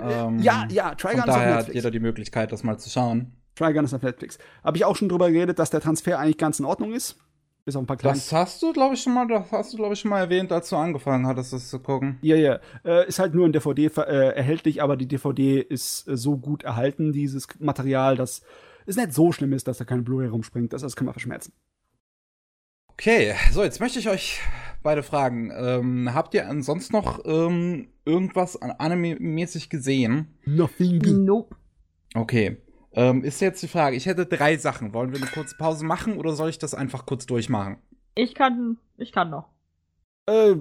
Ähm, 0.00 0.40
ja, 0.40 0.66
ja, 0.70 0.94
Trigun 0.94 1.20
ist 1.20 1.28
auf 1.28 1.36
Netflix. 1.36 1.68
hat 1.68 1.74
jeder 1.74 1.90
die 1.90 2.00
Möglichkeit, 2.00 2.50
das 2.50 2.64
mal 2.64 2.78
zu 2.78 2.90
schauen. 2.90 3.37
Trigun 3.58 3.84
ist 3.84 3.94
auf 3.94 4.02
Netflix. 4.02 4.38
Habe 4.62 4.76
ich 4.76 4.84
auch 4.84 4.96
schon 4.96 5.08
drüber 5.08 5.30
geredet, 5.30 5.58
dass 5.58 5.70
der 5.70 5.80
Transfer 5.80 6.18
eigentlich 6.18 6.38
ganz 6.38 6.60
in 6.60 6.64
Ordnung 6.64 6.92
ist. 6.92 7.18
Bis 7.64 7.76
auf 7.76 7.82
ein 7.82 7.86
paar 7.86 7.98
kleine. 7.98 8.16
Das 8.16 8.32
hast 8.32 8.62
du, 8.62 8.72
glaube 8.72 8.94
ich, 8.94 9.02
schon 9.02 9.12
mal, 9.12 9.26
das 9.26 9.52
hast 9.52 9.72
du, 9.72 9.76
glaube 9.76 9.92
ich, 9.92 10.00
schon 10.00 10.10
mal 10.10 10.20
erwähnt, 10.20 10.50
als 10.52 10.70
du 10.70 10.76
angefangen 10.76 11.26
hattest, 11.26 11.52
das 11.52 11.68
zu 11.68 11.80
gucken. 11.80 12.18
Ja, 12.22 12.36
ja. 12.36 12.60
Äh, 12.82 13.06
ist 13.06 13.18
halt 13.18 13.34
nur 13.34 13.44
in 13.44 13.52
DVD 13.52 13.86
äh, 13.86 14.36
erhältlich, 14.36 14.82
aber 14.82 14.96
die 14.96 15.06
DVD 15.06 15.60
ist 15.60 16.08
äh, 16.08 16.16
so 16.16 16.38
gut 16.38 16.62
erhalten, 16.62 17.12
dieses 17.12 17.46
Material, 17.58 18.16
dass 18.16 18.42
es 18.86 18.96
nicht 18.96 19.12
so 19.12 19.32
schlimm 19.32 19.52
ist, 19.52 19.68
dass 19.68 19.76
da 19.76 19.84
keine 19.84 20.00
Blu-ray 20.00 20.28
rumspringt. 20.28 20.72
Das, 20.72 20.80
das 20.80 20.96
kann 20.96 21.04
man 21.04 21.12
verschmerzen. 21.12 21.52
Okay, 22.88 23.34
so, 23.52 23.62
jetzt 23.62 23.80
möchte 23.80 23.98
ich 23.98 24.08
euch 24.08 24.40
beide 24.82 25.02
fragen. 25.02 25.52
Ähm, 25.54 26.14
habt 26.14 26.32
ihr 26.32 26.48
ansonsten 26.48 26.96
noch 26.96 27.22
ähm, 27.26 27.88
irgendwas 28.06 28.60
anime-mäßig 28.60 29.68
gesehen? 29.68 30.38
Nothing. 30.46 31.24
Nope. 31.24 31.54
Okay. 32.14 32.56
Ähm, 32.98 33.22
ist 33.22 33.40
jetzt 33.40 33.62
die 33.62 33.68
Frage, 33.68 33.94
ich 33.94 34.06
hätte 34.06 34.26
drei 34.26 34.56
Sachen. 34.56 34.92
Wollen 34.92 35.12
wir 35.12 35.20
eine 35.20 35.30
kurze 35.30 35.56
Pause 35.56 35.84
machen 35.84 36.16
oder 36.16 36.32
soll 36.32 36.50
ich 36.50 36.58
das 36.58 36.74
einfach 36.74 37.06
kurz 37.06 37.26
durchmachen? 37.26 37.76
Ich 38.16 38.34
kann, 38.34 38.76
ich 38.96 39.12
kann 39.12 39.30
noch. 39.30 39.50
Äh, 40.26 40.56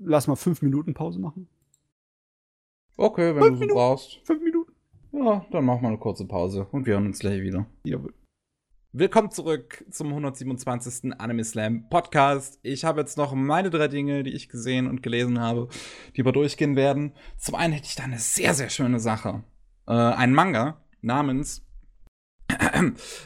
lass 0.00 0.26
mal 0.26 0.34
fünf 0.34 0.60
Minuten 0.60 0.92
Pause 0.92 1.20
machen. 1.20 1.48
Okay, 2.96 3.32
wenn 3.36 3.44
fünf 3.44 3.60
du 3.60 3.68
so 3.68 3.74
brauchst. 3.74 4.18
Fünf 4.24 4.42
Minuten. 4.42 4.72
Ja, 5.12 5.46
dann 5.52 5.64
machen 5.64 5.82
wir 5.82 5.88
eine 5.90 5.98
kurze 5.98 6.26
Pause 6.26 6.66
und 6.72 6.84
wir 6.84 6.94
hören 6.94 7.06
uns 7.06 7.20
gleich 7.20 7.42
wieder. 7.42 7.66
Jawohl. 7.84 8.12
Willkommen 8.90 9.30
zurück 9.30 9.84
zum 9.88 10.08
127. 10.08 11.12
Anime 11.16 11.44
Slam 11.44 11.88
Podcast. 11.88 12.58
Ich 12.64 12.84
habe 12.84 13.02
jetzt 13.02 13.16
noch 13.16 13.34
meine 13.34 13.70
drei 13.70 13.86
Dinge, 13.86 14.24
die 14.24 14.32
ich 14.32 14.48
gesehen 14.48 14.88
und 14.88 15.00
gelesen 15.00 15.38
habe, 15.38 15.68
die 16.16 16.24
wir 16.24 16.32
durchgehen 16.32 16.74
werden. 16.74 17.12
Zum 17.36 17.54
einen 17.54 17.72
hätte 17.72 17.86
ich 17.86 17.94
da 17.94 18.02
eine 18.02 18.18
sehr, 18.18 18.54
sehr 18.54 18.68
schöne 18.68 18.98
Sache. 18.98 19.44
Äh, 19.86 19.92
ein 19.92 20.34
Manga 20.34 20.82
namens 21.02 21.67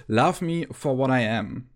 Love 0.07 0.45
Me 0.45 0.67
for 0.71 0.99
What 0.99 1.11
I 1.11 1.27
Am. 1.27 1.69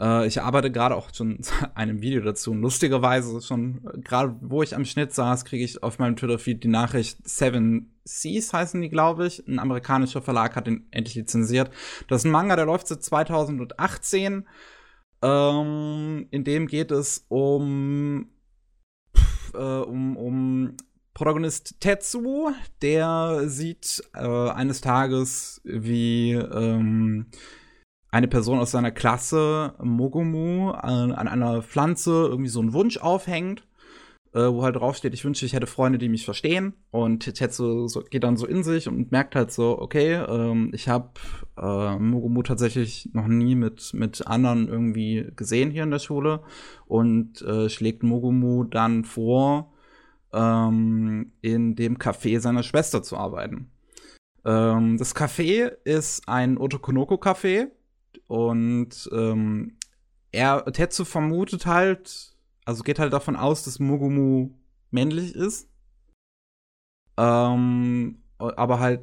Äh, 0.00 0.26
ich 0.26 0.40
arbeite 0.40 0.72
gerade 0.72 0.96
auch 0.96 1.08
schon 1.14 1.38
einem 1.74 2.00
Video 2.00 2.22
dazu. 2.22 2.54
Lustigerweise 2.54 3.40
schon, 3.42 3.82
gerade 4.02 4.34
wo 4.40 4.62
ich 4.62 4.74
am 4.74 4.84
Schnitt 4.84 5.12
saß, 5.12 5.44
kriege 5.44 5.64
ich 5.64 5.82
auf 5.82 5.98
meinem 5.98 6.16
Twitter-Feed 6.16 6.64
die 6.64 6.68
Nachricht 6.68 7.18
Seven 7.28 7.94
Seas 8.04 8.52
heißen 8.52 8.80
die, 8.80 8.88
glaube 8.88 9.26
ich. 9.26 9.46
Ein 9.46 9.58
amerikanischer 9.58 10.22
Verlag 10.22 10.56
hat 10.56 10.66
den 10.66 10.86
endlich 10.90 11.14
lizenziert. 11.14 11.70
Das 12.08 12.22
ist 12.22 12.24
ein 12.24 12.32
Manga, 12.32 12.56
der 12.56 12.66
läuft 12.66 12.88
seit 12.88 13.02
2018. 13.02 14.48
Ähm, 15.22 16.26
in 16.30 16.44
dem 16.44 16.66
geht 16.66 16.90
es 16.90 17.26
um, 17.28 18.30
pf, 19.14 19.54
äh, 19.54 19.58
um, 19.58 20.16
um 20.16 20.76
Protagonist 21.20 21.78
Tetsu, 21.80 22.50
der 22.80 23.42
sieht 23.44 24.02
äh, 24.14 24.48
eines 24.48 24.80
Tages, 24.80 25.60
wie 25.64 26.32
ähm, 26.32 27.26
eine 28.10 28.26
Person 28.26 28.58
aus 28.58 28.70
seiner 28.70 28.90
Klasse, 28.90 29.74
Mogumu, 29.82 30.70
an, 30.70 31.12
an 31.12 31.28
einer 31.28 31.60
Pflanze 31.60 32.10
irgendwie 32.10 32.48
so 32.48 32.60
einen 32.60 32.72
Wunsch 32.72 32.96
aufhängt, 32.96 33.68
äh, 34.32 34.46
wo 34.46 34.62
halt 34.62 34.76
draufsteht, 34.76 35.12
ich 35.12 35.22
wünsche, 35.22 35.44
ich 35.44 35.52
hätte 35.52 35.66
Freunde, 35.66 35.98
die 35.98 36.08
mich 36.08 36.24
verstehen. 36.24 36.72
Und 36.90 37.34
Tetsu 37.34 37.86
so, 37.86 38.00
geht 38.00 38.24
dann 38.24 38.38
so 38.38 38.46
in 38.46 38.62
sich 38.62 38.88
und 38.88 39.12
merkt 39.12 39.36
halt 39.36 39.52
so, 39.52 39.78
okay, 39.78 40.14
ähm, 40.14 40.70
ich 40.72 40.88
habe 40.88 41.10
äh, 41.58 41.98
Mogumu 41.98 42.42
tatsächlich 42.42 43.10
noch 43.12 43.28
nie 43.28 43.56
mit, 43.56 43.92
mit 43.92 44.26
anderen 44.26 44.68
irgendwie 44.68 45.30
gesehen 45.36 45.70
hier 45.70 45.82
in 45.82 45.90
der 45.90 45.98
Schule 45.98 46.40
und 46.86 47.42
äh, 47.42 47.68
schlägt 47.68 48.02
Mogumu 48.02 48.64
dann 48.64 49.04
vor, 49.04 49.70
ähm, 50.32 51.32
in 51.40 51.74
dem 51.74 51.98
Café 51.98 52.40
seiner 52.40 52.62
Schwester 52.62 53.02
zu 53.02 53.16
arbeiten. 53.16 53.70
Ähm, 54.44 54.96
das 54.96 55.14
Café 55.14 55.72
ist 55.84 56.28
ein 56.28 56.58
Otokonoko-Café 56.58 57.68
und 58.26 59.08
ähm, 59.12 59.76
er, 60.32 60.64
Tetsu 60.66 61.04
vermutet 61.04 61.66
halt, 61.66 62.34
also 62.64 62.82
geht 62.82 62.98
halt 62.98 63.12
davon 63.12 63.36
aus, 63.36 63.64
dass 63.64 63.80
Mugumu 63.80 64.50
männlich 64.90 65.34
ist. 65.34 65.68
Ähm, 67.16 68.22
aber 68.38 68.80
halt 68.80 69.02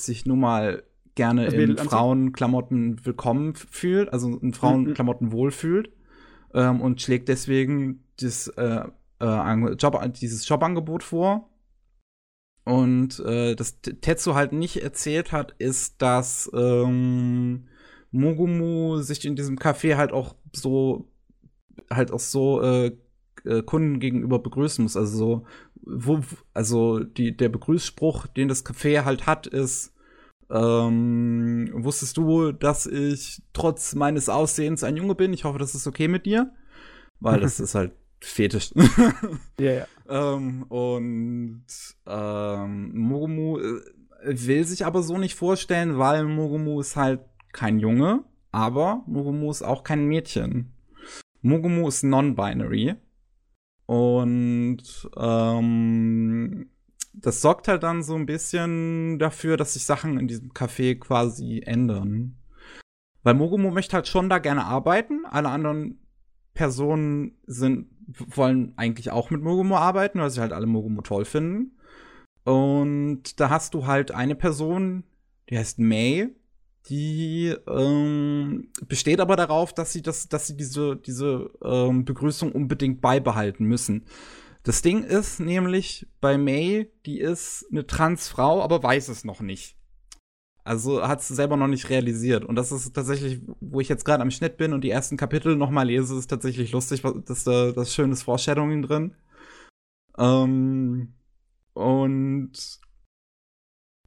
sich 0.00 0.26
nun 0.26 0.40
mal 0.40 0.82
gerne 1.14 1.44
also 1.44 1.56
in 1.56 1.76
Frauenklamotten 1.76 3.04
willkommen 3.04 3.54
fühlt, 3.54 4.12
also 4.12 4.38
in 4.38 4.54
Frauenklamotten 4.54 5.28
mhm. 5.28 5.32
wohlfühlt 5.32 5.92
ähm, 6.54 6.80
und 6.80 7.00
schlägt 7.02 7.28
deswegen 7.28 8.04
das 8.18 8.48
äh, 8.48 8.84
äh, 9.20 9.72
Job, 9.74 10.00
dieses 10.14 10.48
Jobangebot 10.48 11.02
vor. 11.02 11.48
Und 12.64 13.20
äh, 13.20 13.54
das 13.54 13.80
Tetsu 13.80 14.34
halt 14.34 14.52
nicht 14.52 14.82
erzählt 14.82 15.32
hat, 15.32 15.54
ist, 15.58 16.02
dass 16.02 16.50
ähm, 16.54 17.68
Mogumu 18.10 18.98
sich 18.98 19.24
in 19.24 19.34
diesem 19.34 19.58
Café 19.58 19.96
halt 19.96 20.12
auch 20.12 20.34
so 20.52 21.08
halt 21.90 22.12
auch 22.12 22.20
so 22.20 22.62
äh, 22.62 22.96
äh, 23.44 23.62
Kunden 23.62 23.98
gegenüber 23.98 24.38
begrüßen 24.38 24.82
muss. 24.82 24.96
Also 24.96 25.16
so, 25.16 25.46
wo, 25.82 26.20
also 26.52 27.00
die, 27.00 27.36
der 27.36 27.48
Begrüßspruch, 27.48 28.26
den 28.26 28.48
das 28.48 28.64
Café 28.64 29.04
halt 29.04 29.26
hat, 29.26 29.46
ist 29.46 29.94
ähm, 30.50 31.70
wusstest 31.72 32.16
du, 32.16 32.52
dass 32.52 32.86
ich 32.86 33.42
trotz 33.52 33.94
meines 33.94 34.28
Aussehens 34.28 34.82
ein 34.82 34.96
Junge 34.96 35.14
bin? 35.14 35.32
Ich 35.32 35.44
hoffe, 35.44 35.58
das 35.58 35.74
ist 35.74 35.86
okay 35.86 36.08
mit 36.08 36.26
dir. 36.26 36.52
Weil 37.20 37.40
das 37.40 37.60
ist 37.60 37.74
halt 37.74 37.92
Fetisch. 38.20 38.72
ja, 39.60 39.72
ja. 39.72 39.86
ähm, 40.08 40.64
und 40.64 41.64
ähm, 42.06 42.98
Mogumu 42.98 43.58
äh, 43.58 43.80
will 44.22 44.64
sich 44.64 44.84
aber 44.84 45.02
so 45.02 45.18
nicht 45.18 45.34
vorstellen, 45.34 45.98
weil 45.98 46.24
Mogumu 46.24 46.80
ist 46.80 46.96
halt 46.96 47.20
kein 47.52 47.78
Junge, 47.78 48.24
aber 48.52 49.02
Mogumu 49.06 49.50
ist 49.50 49.62
auch 49.62 49.84
kein 49.84 50.06
Mädchen. 50.06 50.72
Mogumu 51.42 51.88
ist 51.88 52.02
non-binary. 52.02 52.96
Und 53.86 54.82
ähm, 55.16 56.70
das 57.12 57.40
sorgt 57.40 57.68
halt 57.68 57.82
dann 57.82 58.02
so 58.02 58.14
ein 58.14 58.26
bisschen 58.26 59.18
dafür, 59.18 59.56
dass 59.56 59.74
sich 59.74 59.84
Sachen 59.84 60.18
in 60.18 60.28
diesem 60.28 60.52
Café 60.52 60.98
quasi 60.98 61.62
ändern. 61.64 62.36
Weil 63.22 63.34
Mogumo 63.34 63.70
möchte 63.70 63.96
halt 63.96 64.06
schon 64.06 64.28
da 64.28 64.38
gerne 64.38 64.64
arbeiten. 64.64 65.24
Alle 65.26 65.48
anderen 65.48 66.00
Personen 66.54 67.38
sind, 67.46 67.88
wollen 68.18 68.72
eigentlich 68.76 69.10
auch 69.10 69.30
mit 69.30 69.42
Mogumo 69.42 69.76
arbeiten, 69.76 70.20
weil 70.20 70.30
sie 70.30 70.40
halt 70.40 70.52
alle 70.52 70.66
Mogumo 70.66 71.02
toll 71.02 71.24
finden. 71.24 71.76
Und 72.44 73.38
da 73.38 73.50
hast 73.50 73.74
du 73.74 73.86
halt 73.86 74.12
eine 74.12 74.34
Person, 74.34 75.04
die 75.48 75.58
heißt 75.58 75.78
May, 75.78 76.34
die 76.88 77.54
ähm, 77.68 78.70
besteht 78.86 79.20
aber 79.20 79.36
darauf, 79.36 79.74
dass 79.74 79.92
sie 79.92 80.02
das, 80.02 80.28
dass 80.28 80.46
sie 80.46 80.56
diese, 80.56 80.96
diese 80.96 81.50
ähm, 81.62 82.04
Begrüßung 82.04 82.52
unbedingt 82.52 83.00
beibehalten 83.00 83.64
müssen. 83.64 84.06
Das 84.62 84.82
Ding 84.82 85.04
ist 85.04 85.40
nämlich 85.40 86.06
bei 86.20 86.36
May, 86.38 86.90
die 87.06 87.20
ist 87.20 87.66
eine 87.70 87.86
Transfrau, 87.86 88.62
aber 88.62 88.82
weiß 88.82 89.08
es 89.08 89.24
noch 89.24 89.40
nicht. 89.40 89.76
Also 90.70 91.02
hat 91.02 91.18
es 91.18 91.26
selber 91.26 91.56
noch 91.56 91.66
nicht 91.66 91.90
realisiert. 91.90 92.44
Und 92.44 92.54
das 92.54 92.70
ist 92.70 92.94
tatsächlich, 92.94 93.40
wo 93.60 93.80
ich 93.80 93.88
jetzt 93.88 94.04
gerade 94.04 94.22
am 94.22 94.30
Schnitt 94.30 94.56
bin 94.56 94.72
und 94.72 94.84
die 94.84 94.90
ersten 94.90 95.16
Kapitel 95.16 95.56
noch 95.56 95.70
mal 95.70 95.82
lese, 95.82 96.16
ist 96.16 96.28
tatsächlich 96.28 96.70
lustig, 96.70 97.02
dass 97.26 97.42
da 97.42 97.72
das 97.72 97.92
schönes 97.92 98.22
Foreshadowing 98.22 98.82
drin. 98.82 99.16
Ähm, 100.16 101.12
und 101.72 102.52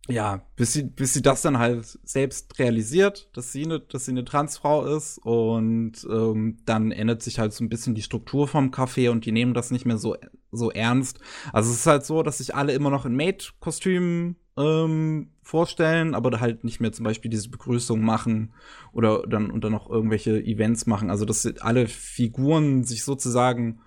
ja, 0.08 0.46
bis 0.56 0.72
sie, 0.72 0.84
bis 0.84 1.14
sie 1.14 1.22
das 1.22 1.42
dann 1.42 1.60
halt 1.60 2.00
selbst 2.06 2.58
realisiert, 2.58 3.30
dass 3.36 3.52
sie 3.52 3.66
eine, 3.66 3.82
dass 3.82 4.06
sie 4.06 4.12
eine 4.12 4.24
Transfrau 4.24 4.86
ist 4.86 5.18
und 5.18 6.08
ähm, 6.10 6.60
dann 6.64 6.94
ändert 6.94 7.24
sich 7.24 7.40
halt 7.40 7.52
so 7.52 7.66
ein 7.66 7.70
bisschen 7.70 7.94
die 7.94 8.04
Struktur 8.04 8.48
vom 8.48 8.72
Café 8.72 9.10
und 9.10 9.26
die 9.26 9.34
nehmen 9.34 9.54
das 9.54 9.70
nicht 9.70 9.86
mehr 9.86 9.98
so, 9.98 10.16
so 10.50 10.72
ernst. 10.72 11.20
Also 11.52 11.72
es 11.72 11.80
ist 11.80 11.88
halt 11.88 12.06
so, 12.06 12.24
dass 12.24 12.38
sich 12.38 12.56
alle 12.56 12.72
immer 12.72 12.90
noch 12.90 13.06
in 13.06 13.18
Maid-Kostümen 13.18 14.38
ähm, 14.58 15.30
vorstellen, 15.42 16.16
aber 16.16 16.40
halt 16.40 16.64
nicht 16.64 16.80
mehr 16.80 16.92
zum 16.92 17.04
Beispiel 17.04 17.32
diese 17.32 17.50
Begrüßung 17.50 18.02
machen 18.02 18.54
oder 18.92 19.24
dann, 19.28 19.52
und 19.52 19.64
dann 19.64 19.72
noch 19.72 19.90
irgendwelche 19.90 20.42
Events 20.44 20.86
machen. 20.86 21.10
Also 21.10 21.26
dass 21.26 21.46
alle 21.60 21.88
Figuren 21.88 22.84
sich 22.84 23.04
sozusagen 23.04 23.80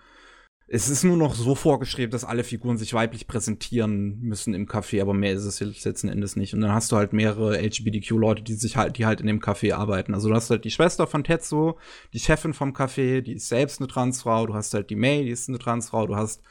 es 0.68 0.88
ist 0.88 1.04
nur 1.04 1.16
noch 1.16 1.34
so 1.36 1.54
vorgeschrieben, 1.54 2.10
dass 2.10 2.24
alle 2.24 2.42
Figuren 2.42 2.76
sich 2.76 2.92
weiblich 2.92 3.28
präsentieren 3.28 4.18
müssen 4.20 4.52
im 4.52 4.66
Café, 4.66 5.00
aber 5.00 5.14
mehr 5.14 5.32
ist 5.32 5.44
es 5.44 5.60
jetzt 5.60 5.84
letzten 5.84 6.08
Endes 6.08 6.34
nicht. 6.34 6.54
Und 6.54 6.60
dann 6.60 6.72
hast 6.72 6.90
du 6.90 6.96
halt 6.96 7.12
mehrere 7.12 7.56
LGBTQ-Leute, 7.60 8.42
die 8.42 8.54
sich 8.54 8.76
halt, 8.76 8.98
die 8.98 9.06
halt 9.06 9.20
in 9.20 9.28
dem 9.28 9.38
Café 9.38 9.74
arbeiten. 9.74 10.12
Also 10.12 10.28
du 10.28 10.34
hast 10.34 10.50
halt 10.50 10.64
die 10.64 10.72
Schwester 10.72 11.06
von 11.06 11.22
Tetsuo, 11.22 11.78
die 12.12 12.18
Chefin 12.18 12.52
vom 12.52 12.72
Café, 12.72 13.20
die 13.20 13.34
ist 13.34 13.48
selbst 13.48 13.80
eine 13.80 13.86
Transfrau. 13.86 14.46
Du 14.46 14.54
hast 14.54 14.74
halt 14.74 14.90
die 14.90 14.96
May, 14.96 15.22
die 15.22 15.30
ist 15.30 15.48
eine 15.48 15.60
Transfrau. 15.60 16.08
Du 16.08 16.16
hast 16.16 16.42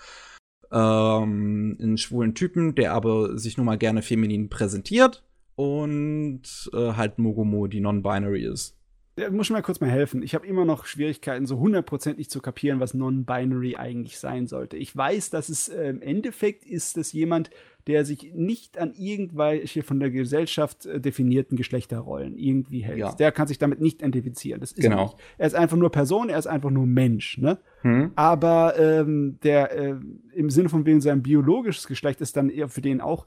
ähm, 0.71 1.77
einen 1.81 1.97
schwulen 1.97 2.33
Typen, 2.33 2.75
der 2.75 2.93
aber 2.93 3.37
sich 3.37 3.57
nun 3.57 3.65
mal 3.65 3.77
gerne 3.77 4.01
feminin 4.01 4.49
präsentiert. 4.49 5.23
Und 5.55 6.69
äh, 6.73 6.93
halt 6.93 7.17
Mogomo, 7.17 7.67
die 7.67 7.79
non-binary 7.79 8.43
ist. 8.43 8.74
Der 9.17 9.31
muss 9.31 9.49
mir 9.49 9.55
mal 9.55 9.61
kurz 9.61 9.79
mal 9.79 9.89
helfen. 9.89 10.21
Ich 10.23 10.35
habe 10.35 10.45
immer 10.45 10.65
noch 10.65 10.85
Schwierigkeiten, 10.85 11.45
so 11.45 11.57
hundertprozentig 11.57 12.29
zu 12.29 12.41
kapieren, 12.41 12.81
was 12.81 12.93
Non-Binary 12.93 13.77
eigentlich 13.77 14.19
sein 14.19 14.45
sollte. 14.45 14.75
Ich 14.75 14.95
weiß, 14.95 15.29
dass 15.29 15.47
es 15.47 15.69
äh, 15.69 15.89
im 15.89 16.01
Endeffekt 16.01 16.65
ist 16.65 16.97
es 16.97 17.13
jemand, 17.13 17.49
der 17.87 18.03
sich 18.03 18.33
nicht 18.33 18.77
an 18.77 18.93
irgendwelche 18.93 19.83
von 19.83 20.01
der 20.01 20.11
Gesellschaft 20.11 20.85
äh, 20.85 20.99
definierten 20.99 21.55
Geschlechterrollen 21.55 22.37
irgendwie 22.37 22.81
hält. 22.81 22.97
Ja. 22.97 23.15
Der 23.15 23.31
kann 23.31 23.47
sich 23.47 23.57
damit 23.57 23.79
nicht 23.79 24.01
identifizieren. 24.01 24.59
Das 24.59 24.73
ist 24.73 24.81
genau. 24.81 25.03
Nicht. 25.03 25.17
Er 25.37 25.47
ist 25.47 25.55
einfach 25.55 25.77
nur 25.77 25.91
Person, 25.91 26.27
er 26.27 26.39
ist 26.39 26.47
einfach 26.47 26.71
nur 26.71 26.85
Mensch. 26.85 27.37
Ne? 27.37 27.57
Hm. 27.81 28.11
Aber 28.15 28.77
ähm, 28.77 29.39
der 29.43 29.71
äh, 29.71 29.95
im 30.33 30.49
Sinne 30.49 30.67
von 30.67 30.85
wegen 30.85 30.99
sein 30.99 31.23
biologisches 31.23 31.87
Geschlecht 31.87 32.19
ist 32.19 32.35
dann 32.35 32.49
eher 32.49 32.67
für 32.67 32.81
den 32.81 32.99
auch 32.99 33.25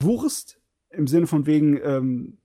Wurst 0.00 0.58
im 0.90 1.06
Sinne 1.06 1.28
von 1.28 1.46
wegen 1.46 1.78
ähm, 1.82 2.38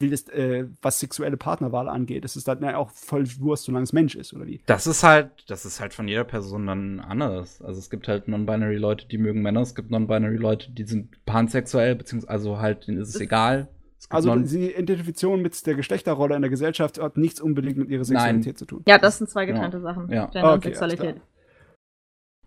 will 0.00 0.10
das, 0.10 0.28
äh, 0.28 0.66
was 0.82 0.98
sexuelle 1.00 1.36
Partnerwahl 1.36 1.88
angeht. 1.88 2.24
Das 2.24 2.36
ist 2.36 2.48
dann 2.48 2.62
ja 2.62 2.76
auch 2.76 2.90
voll 2.90 3.24
Wurst, 3.38 3.64
solange 3.64 3.84
es 3.84 3.92
Mensch 3.92 4.16
ist, 4.16 4.32
oder 4.32 4.46
wie? 4.46 4.62
Das 4.66 4.86
ist 4.86 5.02
halt, 5.02 5.30
das 5.48 5.64
ist 5.64 5.80
halt 5.80 5.94
von 5.94 6.08
jeder 6.08 6.24
Person 6.24 6.66
dann 6.66 7.00
anders. 7.00 7.62
Also 7.62 7.78
es 7.78 7.90
gibt 7.90 8.08
halt 8.08 8.26
non-binary 8.28 8.76
Leute, 8.76 9.06
die 9.06 9.18
mögen 9.18 9.42
Männer, 9.42 9.60
es 9.60 9.74
gibt 9.74 9.90
non-binary 9.90 10.36
Leute, 10.36 10.70
die 10.70 10.84
sind 10.84 11.24
pansexuell, 11.26 11.94
beziehungsweise 11.94 12.30
also 12.30 12.58
halt, 12.58 12.86
denen 12.86 12.98
ist 12.98 13.14
es 13.14 13.20
egal. 13.20 13.68
Also 14.08 14.34
die 14.34 14.72
Identifikation 14.72 15.42
mit 15.42 15.66
der 15.66 15.74
Geschlechterrolle 15.74 16.34
in 16.34 16.40
der 16.40 16.50
Gesellschaft 16.50 17.00
hat 17.00 17.18
nichts 17.18 17.40
unbedingt 17.40 17.76
mit 17.76 17.90
ihrer 17.90 18.04
Sexualität 18.04 18.46
Nein. 18.46 18.56
zu 18.56 18.64
tun. 18.64 18.82
Ja, 18.86 18.98
das 18.98 19.18
sind 19.18 19.28
zwei 19.28 19.44
getrennte 19.44 19.76
ja. 19.76 19.82
Sachen. 19.82 20.10
Ja. 20.10 20.26
Gender 20.26 20.48
okay, 20.48 20.54
und 20.54 20.62
Sexualität. 20.62 21.20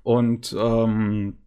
Und 0.02 0.56
ähm, 0.58 1.38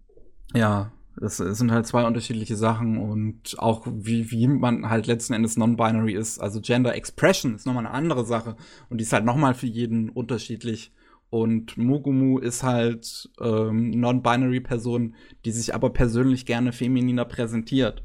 ja, 0.55 0.93
das 1.19 1.39
sind 1.39 1.73
halt 1.73 1.87
zwei 1.87 2.07
unterschiedliche 2.07 2.57
Sachen 2.57 2.99
und 2.99 3.59
auch 3.59 3.87
wie, 3.91 4.31
wie 4.31 4.47
man 4.47 4.91
halt 4.91 5.07
letzten 5.07 5.33
Endes 5.33 5.57
non-binary 5.57 6.15
ist. 6.15 6.39
Also 6.39 6.61
Gender 6.61 6.95
Expression 6.95 7.55
ist 7.55 7.67
nochmal 7.67 7.87
eine 7.87 7.95
andere 7.95 8.27
Sache 8.27 8.57
und 8.91 8.99
die 8.99 9.05
ist 9.05 9.13
halt 9.13 9.25
nochmal 9.25 9.55
für 9.55 9.67
jeden 9.67 10.11
unterschiedlich. 10.11 10.93
Und 11.31 11.77
Mugumu 11.77 12.39
ist 12.39 12.63
halt 12.63 13.31
ähm, 13.41 13.91
non-binary 13.91 14.61
Person, 14.61 15.15
die 15.45 15.51
sich 15.51 15.75
aber 15.75 15.91
persönlich 15.91 16.47
gerne 16.47 16.73
femininer 16.73 17.25
präsentiert. 17.25 18.05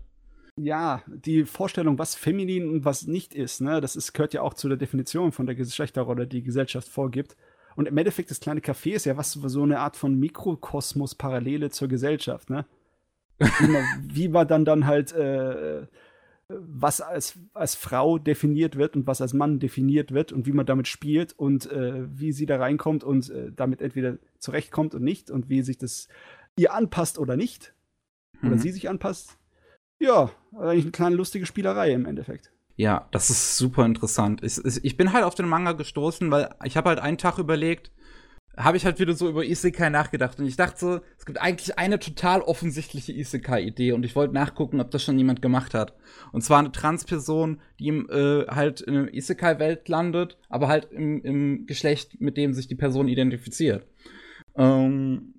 Ja, 0.57 1.01
die 1.07 1.45
Vorstellung, 1.45 1.97
was 1.97 2.15
feminin 2.15 2.69
und 2.69 2.85
was 2.85 3.07
nicht 3.07 3.33
ist, 3.33 3.61
ne, 3.61 3.79
das 3.79 3.95
ist, 3.95 4.13
gehört 4.13 4.33
ja 4.33 4.41
auch 4.41 4.53
zu 4.53 4.67
der 4.67 4.77
Definition 4.77 5.31
von 5.31 5.45
der 5.45 5.55
Geschlechterrolle, 5.55 6.27
die 6.27 6.37
die 6.37 6.43
Gesellschaft 6.43 6.89
vorgibt. 6.89 7.37
Und 7.75 7.87
im 7.87 7.97
Endeffekt, 7.97 8.31
das 8.31 8.41
kleine 8.41 8.59
Café 8.59 8.93
ist 8.93 9.05
ja 9.05 9.17
was 9.17 9.31
so 9.31 9.63
eine 9.63 9.79
Art 9.79 9.95
von 9.95 10.19
Mikrokosmos 10.19 11.15
Parallele 11.15 11.69
zur 11.69 11.87
Gesellschaft, 11.87 12.49
ne? 12.49 12.65
Wie, 13.59 13.67
man, 13.67 13.83
wie 14.03 14.27
man 14.27 14.47
dann 14.47 14.65
dann 14.65 14.85
halt 14.85 15.11
äh, 15.13 15.87
was 16.49 17.01
als, 17.01 17.39
als 17.53 17.75
Frau 17.75 18.17
definiert 18.17 18.75
wird 18.75 18.95
und 18.95 19.07
was 19.07 19.21
als 19.21 19.33
Mann 19.33 19.59
definiert 19.59 20.11
wird 20.11 20.31
und 20.31 20.45
wie 20.45 20.51
man 20.51 20.65
damit 20.65 20.87
spielt 20.87 21.33
und 21.37 21.71
äh, 21.71 22.05
wie 22.07 22.31
sie 22.31 22.45
da 22.45 22.57
reinkommt 22.57 23.03
und 23.03 23.29
äh, 23.29 23.51
damit 23.55 23.81
entweder 23.81 24.17
zurechtkommt 24.39 24.95
und 24.95 25.03
nicht 25.03 25.31
und 25.31 25.49
wie 25.49 25.61
sich 25.61 25.77
das 25.77 26.07
ihr 26.57 26.73
anpasst 26.73 27.17
oder 27.17 27.37
nicht. 27.37 27.73
Oder 28.41 28.55
mhm. 28.55 28.59
sie 28.59 28.71
sich 28.71 28.89
anpasst. 28.89 29.37
Ja, 29.99 30.31
eigentlich 30.57 30.85
eine 30.85 30.91
kleine 30.91 31.15
lustige 31.15 31.45
Spielerei 31.45 31.91
im 31.91 32.05
Endeffekt. 32.05 32.51
Ja, 32.75 33.07
das 33.11 33.29
ist 33.29 33.57
super 33.57 33.85
interessant. 33.85 34.41
Ich, 34.43 34.59
ich 34.83 34.97
bin 34.97 35.13
halt 35.13 35.23
auf 35.23 35.35
den 35.35 35.47
Manga 35.47 35.73
gestoßen, 35.73 36.31
weil 36.31 36.49
ich 36.63 36.77
habe 36.77 36.89
halt 36.89 36.99
einen 36.99 37.19
Tag 37.19 37.37
überlegt, 37.37 37.91
habe 38.57 38.77
ich 38.77 38.85
halt 38.85 38.99
wieder 38.99 39.13
so 39.13 39.29
über 39.29 39.45
Isekai 39.45 39.89
nachgedacht. 39.89 40.39
Und 40.39 40.45
ich 40.45 40.57
dachte 40.57 40.79
so, 40.79 40.99
es 41.17 41.25
gibt 41.25 41.41
eigentlich 41.41 41.77
eine 41.77 41.99
total 41.99 42.41
offensichtliche 42.41 43.13
Isekai-Idee 43.13 43.93
und 43.93 44.05
ich 44.05 44.15
wollte 44.15 44.33
nachgucken, 44.33 44.81
ob 44.81 44.91
das 44.91 45.03
schon 45.03 45.17
jemand 45.17 45.41
gemacht 45.41 45.73
hat. 45.73 45.93
Und 46.31 46.43
zwar 46.43 46.59
eine 46.59 46.71
Transperson, 46.71 47.61
die 47.79 47.87
im, 47.87 48.09
äh, 48.09 48.45
halt 48.47 48.81
in 48.81 48.93
der 48.93 49.13
Isekai-Welt 49.13 49.87
landet, 49.87 50.37
aber 50.49 50.67
halt 50.67 50.91
im, 50.91 51.21
im 51.21 51.65
Geschlecht, 51.65 52.19
mit 52.19 52.37
dem 52.37 52.53
sich 52.53 52.67
die 52.67 52.75
Person 52.75 53.07
identifiziert. 53.07 53.87
Ähm, 54.55 55.33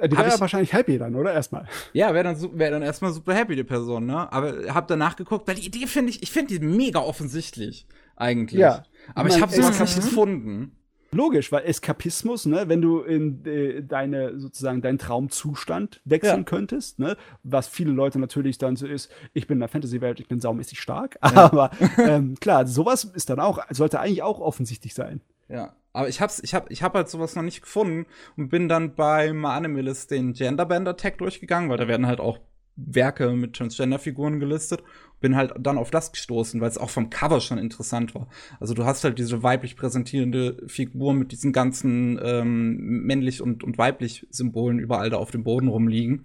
die 0.00 0.16
wäre 0.16 0.28
ja 0.28 0.38
wahrscheinlich 0.38 0.72
happy 0.72 0.96
dann, 0.96 1.16
oder? 1.16 1.32
Erstmal. 1.32 1.66
Ja, 1.92 2.14
wäre 2.14 2.22
dann, 2.22 2.58
wär 2.58 2.70
dann 2.70 2.82
erstmal 2.82 3.12
super 3.12 3.34
happy, 3.34 3.56
die 3.56 3.64
Person, 3.64 4.06
ne? 4.06 4.32
Aber 4.32 4.72
hab 4.72 4.86
danach 4.86 5.16
geguckt, 5.16 5.48
weil 5.48 5.56
die 5.56 5.66
Idee 5.66 5.88
finde 5.88 6.10
ich, 6.10 6.22
ich 6.22 6.30
finde 6.30 6.56
die 6.56 6.64
mega 6.64 7.00
offensichtlich, 7.00 7.88
eigentlich. 8.14 8.60
Ja. 8.60 8.84
Aber 9.16 9.28
ich, 9.28 9.36
ich 9.36 9.42
habe 9.42 9.52
sie 9.52 9.60
noch 9.60 9.76
nicht 9.76 9.96
gefunden. 9.96 10.77
Logisch, 11.10 11.50
weil 11.52 11.64
Eskapismus, 11.64 12.44
ne, 12.44 12.68
wenn 12.68 12.82
du 12.82 13.00
in 13.00 13.44
äh, 13.46 13.82
deine 13.82 14.38
sozusagen 14.38 14.82
deinen 14.82 14.98
Traumzustand 14.98 16.02
wechseln 16.04 16.40
ja. 16.40 16.44
könntest, 16.44 16.98
ne, 16.98 17.16
was 17.42 17.66
viele 17.66 17.92
Leute 17.92 18.18
natürlich 18.18 18.58
dann 18.58 18.76
so 18.76 18.86
ist, 18.86 19.10
ich 19.32 19.46
bin 19.46 19.56
in 19.56 19.60
der 19.60 19.68
Fantasy-Welt, 19.68 20.20
ich 20.20 20.28
bin 20.28 20.40
saumäßig 20.40 20.80
stark, 20.80 21.18
ja. 21.22 21.32
aber 21.34 21.70
ähm, 21.96 22.34
klar, 22.40 22.66
sowas 22.66 23.04
ist 23.04 23.30
dann 23.30 23.40
auch, 23.40 23.60
sollte 23.70 24.00
eigentlich 24.00 24.22
auch 24.22 24.40
offensichtlich 24.40 24.94
sein. 24.94 25.22
Ja, 25.48 25.74
aber 25.94 26.08
ich 26.08 26.20
hab's, 26.20 26.40
ich 26.40 26.54
hab, 26.54 26.70
ich 26.70 26.82
hab 26.82 26.94
halt 26.94 27.08
sowas 27.08 27.34
noch 27.34 27.42
nicht 27.42 27.62
gefunden 27.62 28.06
und 28.36 28.50
bin 28.50 28.68
dann 28.68 28.94
bei 28.94 29.30
Animalist 29.30 30.10
den 30.10 30.34
Genderbender-Tag 30.34 31.18
durchgegangen, 31.18 31.70
weil 31.70 31.78
da 31.78 31.88
werden 31.88 32.06
halt 32.06 32.20
auch 32.20 32.38
Werke 32.76 33.32
mit 33.32 33.56
Transgender-Figuren 33.56 34.40
gelistet. 34.40 34.82
Bin 35.20 35.36
halt 35.36 35.52
dann 35.58 35.78
auf 35.78 35.90
das 35.90 36.12
gestoßen, 36.12 36.60
weil 36.60 36.68
es 36.68 36.78
auch 36.78 36.90
vom 36.90 37.10
Cover 37.10 37.40
schon 37.40 37.58
interessant 37.58 38.14
war. 38.14 38.28
Also 38.60 38.74
du 38.74 38.84
hast 38.84 39.04
halt 39.04 39.18
diese 39.18 39.42
weiblich 39.42 39.76
präsentierende 39.76 40.62
Figur 40.66 41.14
mit 41.14 41.32
diesen 41.32 41.52
ganzen 41.52 42.20
ähm, 42.22 42.76
männlich 42.76 43.42
und, 43.42 43.64
und 43.64 43.78
weiblich 43.78 44.26
Symbolen 44.30 44.78
überall 44.78 45.10
da 45.10 45.16
auf 45.16 45.30
dem 45.30 45.44
Boden 45.44 45.68
rumliegen. 45.68 46.24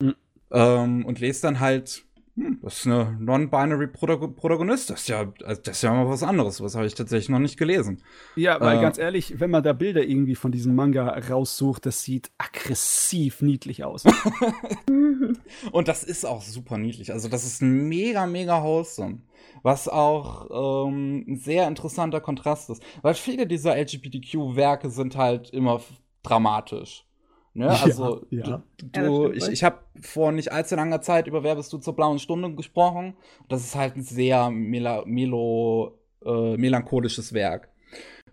Mhm. 0.00 0.14
Ähm, 0.52 1.04
und 1.04 1.20
lest 1.20 1.44
dann 1.44 1.60
halt 1.60 2.04
hm, 2.36 2.60
das 2.62 2.78
ist 2.78 2.86
eine 2.86 3.16
non-binary 3.18 3.88
Protagonist. 3.88 4.90
Das 4.90 5.00
ist 5.02 5.08
ja, 5.08 5.32
also 5.44 5.62
das 5.62 5.76
ist 5.76 5.82
ja 5.82 5.92
mal 5.92 6.08
was 6.08 6.22
anderes. 6.22 6.60
Was 6.60 6.74
habe 6.74 6.86
ich 6.86 6.94
tatsächlich 6.94 7.28
noch 7.28 7.38
nicht 7.38 7.58
gelesen. 7.58 8.02
Ja, 8.36 8.60
weil 8.60 8.78
äh, 8.78 8.80
ganz 8.80 8.98
ehrlich, 8.98 9.40
wenn 9.40 9.50
man 9.50 9.62
da 9.62 9.72
Bilder 9.72 10.02
irgendwie 10.02 10.34
von 10.34 10.52
diesem 10.52 10.74
Manga 10.74 11.08
raussucht, 11.08 11.86
das 11.86 12.02
sieht 12.02 12.30
aggressiv 12.38 13.42
niedlich 13.42 13.84
aus. 13.84 14.04
Und 15.72 15.88
das 15.88 16.04
ist 16.04 16.24
auch 16.24 16.42
super 16.42 16.78
niedlich. 16.78 17.12
Also 17.12 17.28
das 17.28 17.44
ist 17.44 17.62
mega, 17.62 18.26
mega 18.26 18.62
wholesome. 18.62 19.22
Was 19.62 19.88
auch 19.88 20.86
ähm, 20.86 21.24
ein 21.28 21.36
sehr 21.36 21.68
interessanter 21.68 22.20
Kontrast 22.20 22.70
ist. 22.70 22.82
Weil 23.02 23.14
viele 23.14 23.46
dieser 23.46 23.76
LGBTQ-Werke 23.76 24.90
sind 24.90 25.16
halt 25.16 25.50
immer 25.50 25.80
dramatisch. 26.22 27.04
Ne? 27.60 27.68
Also 27.68 28.26
ja. 28.30 28.62
du, 28.78 28.86
Ja, 28.94 29.02
du 29.02 29.28
stimmt 29.28 29.36
ich, 29.36 29.48
ich 29.48 29.64
habe 29.64 29.80
vor 30.00 30.32
nicht 30.32 30.50
allzu 30.50 30.76
langer 30.76 31.02
Zeit 31.02 31.26
über 31.26 31.44
Wer 31.44 31.56
bist 31.56 31.70
du 31.74 31.78
zur 31.78 31.94
blauen 31.94 32.18
Stunde 32.18 32.54
gesprochen. 32.54 33.14
Das 33.50 33.62
ist 33.62 33.74
halt 33.74 33.96
ein 33.96 34.02
sehr 34.02 34.48
mela 34.48 35.04
melo, 35.04 35.98
äh, 36.24 36.56
melancholisches 36.56 37.34
Werk. 37.34 37.68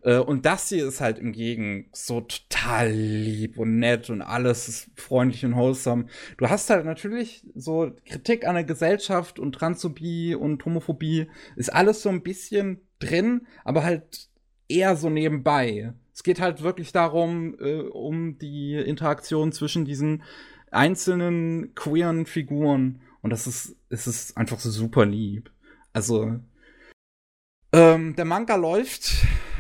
Äh, 0.01 0.19
und 0.19 0.45
das 0.45 0.69
hier 0.69 0.87
ist 0.87 1.01
halt 1.01 1.19
im 1.19 1.33
Gegen 1.33 1.89
so 1.91 2.21
total 2.21 2.89
lieb 2.89 3.59
und 3.59 3.79
nett 3.79 4.09
und 4.09 4.21
alles 4.21 4.69
ist 4.69 4.89
freundlich 4.95 5.43
und 5.43 5.57
wholesome. 5.57 6.05
Du 6.37 6.47
hast 6.47 6.69
halt 6.69 6.85
natürlich 6.85 7.43
so 7.53 7.91
Kritik 8.05 8.47
an 8.47 8.55
der 8.55 8.63
Gesellschaft 8.63 9.39
und 9.39 9.51
Transphobie 9.51 10.35
und 10.35 10.63
Homophobie 10.63 11.27
ist 11.57 11.73
alles 11.73 12.01
so 12.01 12.07
ein 12.07 12.23
bisschen 12.23 12.79
drin, 12.99 13.45
aber 13.65 13.83
halt 13.83 14.29
eher 14.69 14.95
so 14.95 15.09
nebenbei. 15.09 15.91
Es 16.17 16.23
geht 16.23 16.41
halt 16.41 16.63
wirklich 16.63 16.91
darum, 16.91 17.55
äh, 17.59 17.81
um 17.81 18.39
die 18.39 18.73
Interaktion 18.73 19.51
zwischen 19.51 19.85
diesen 19.85 20.23
einzelnen 20.71 21.75
queeren 21.75 22.25
Figuren. 22.25 23.01
Und 23.21 23.29
das 23.29 23.45
ist, 23.45 23.75
es 23.89 24.07
ist 24.07 24.35
einfach 24.35 24.59
so 24.59 24.71
super 24.71 25.05
lieb. 25.05 25.51
Also, 25.93 26.39
ähm, 27.71 28.15
der 28.15 28.25
Manga 28.25 28.55
läuft 28.55 29.13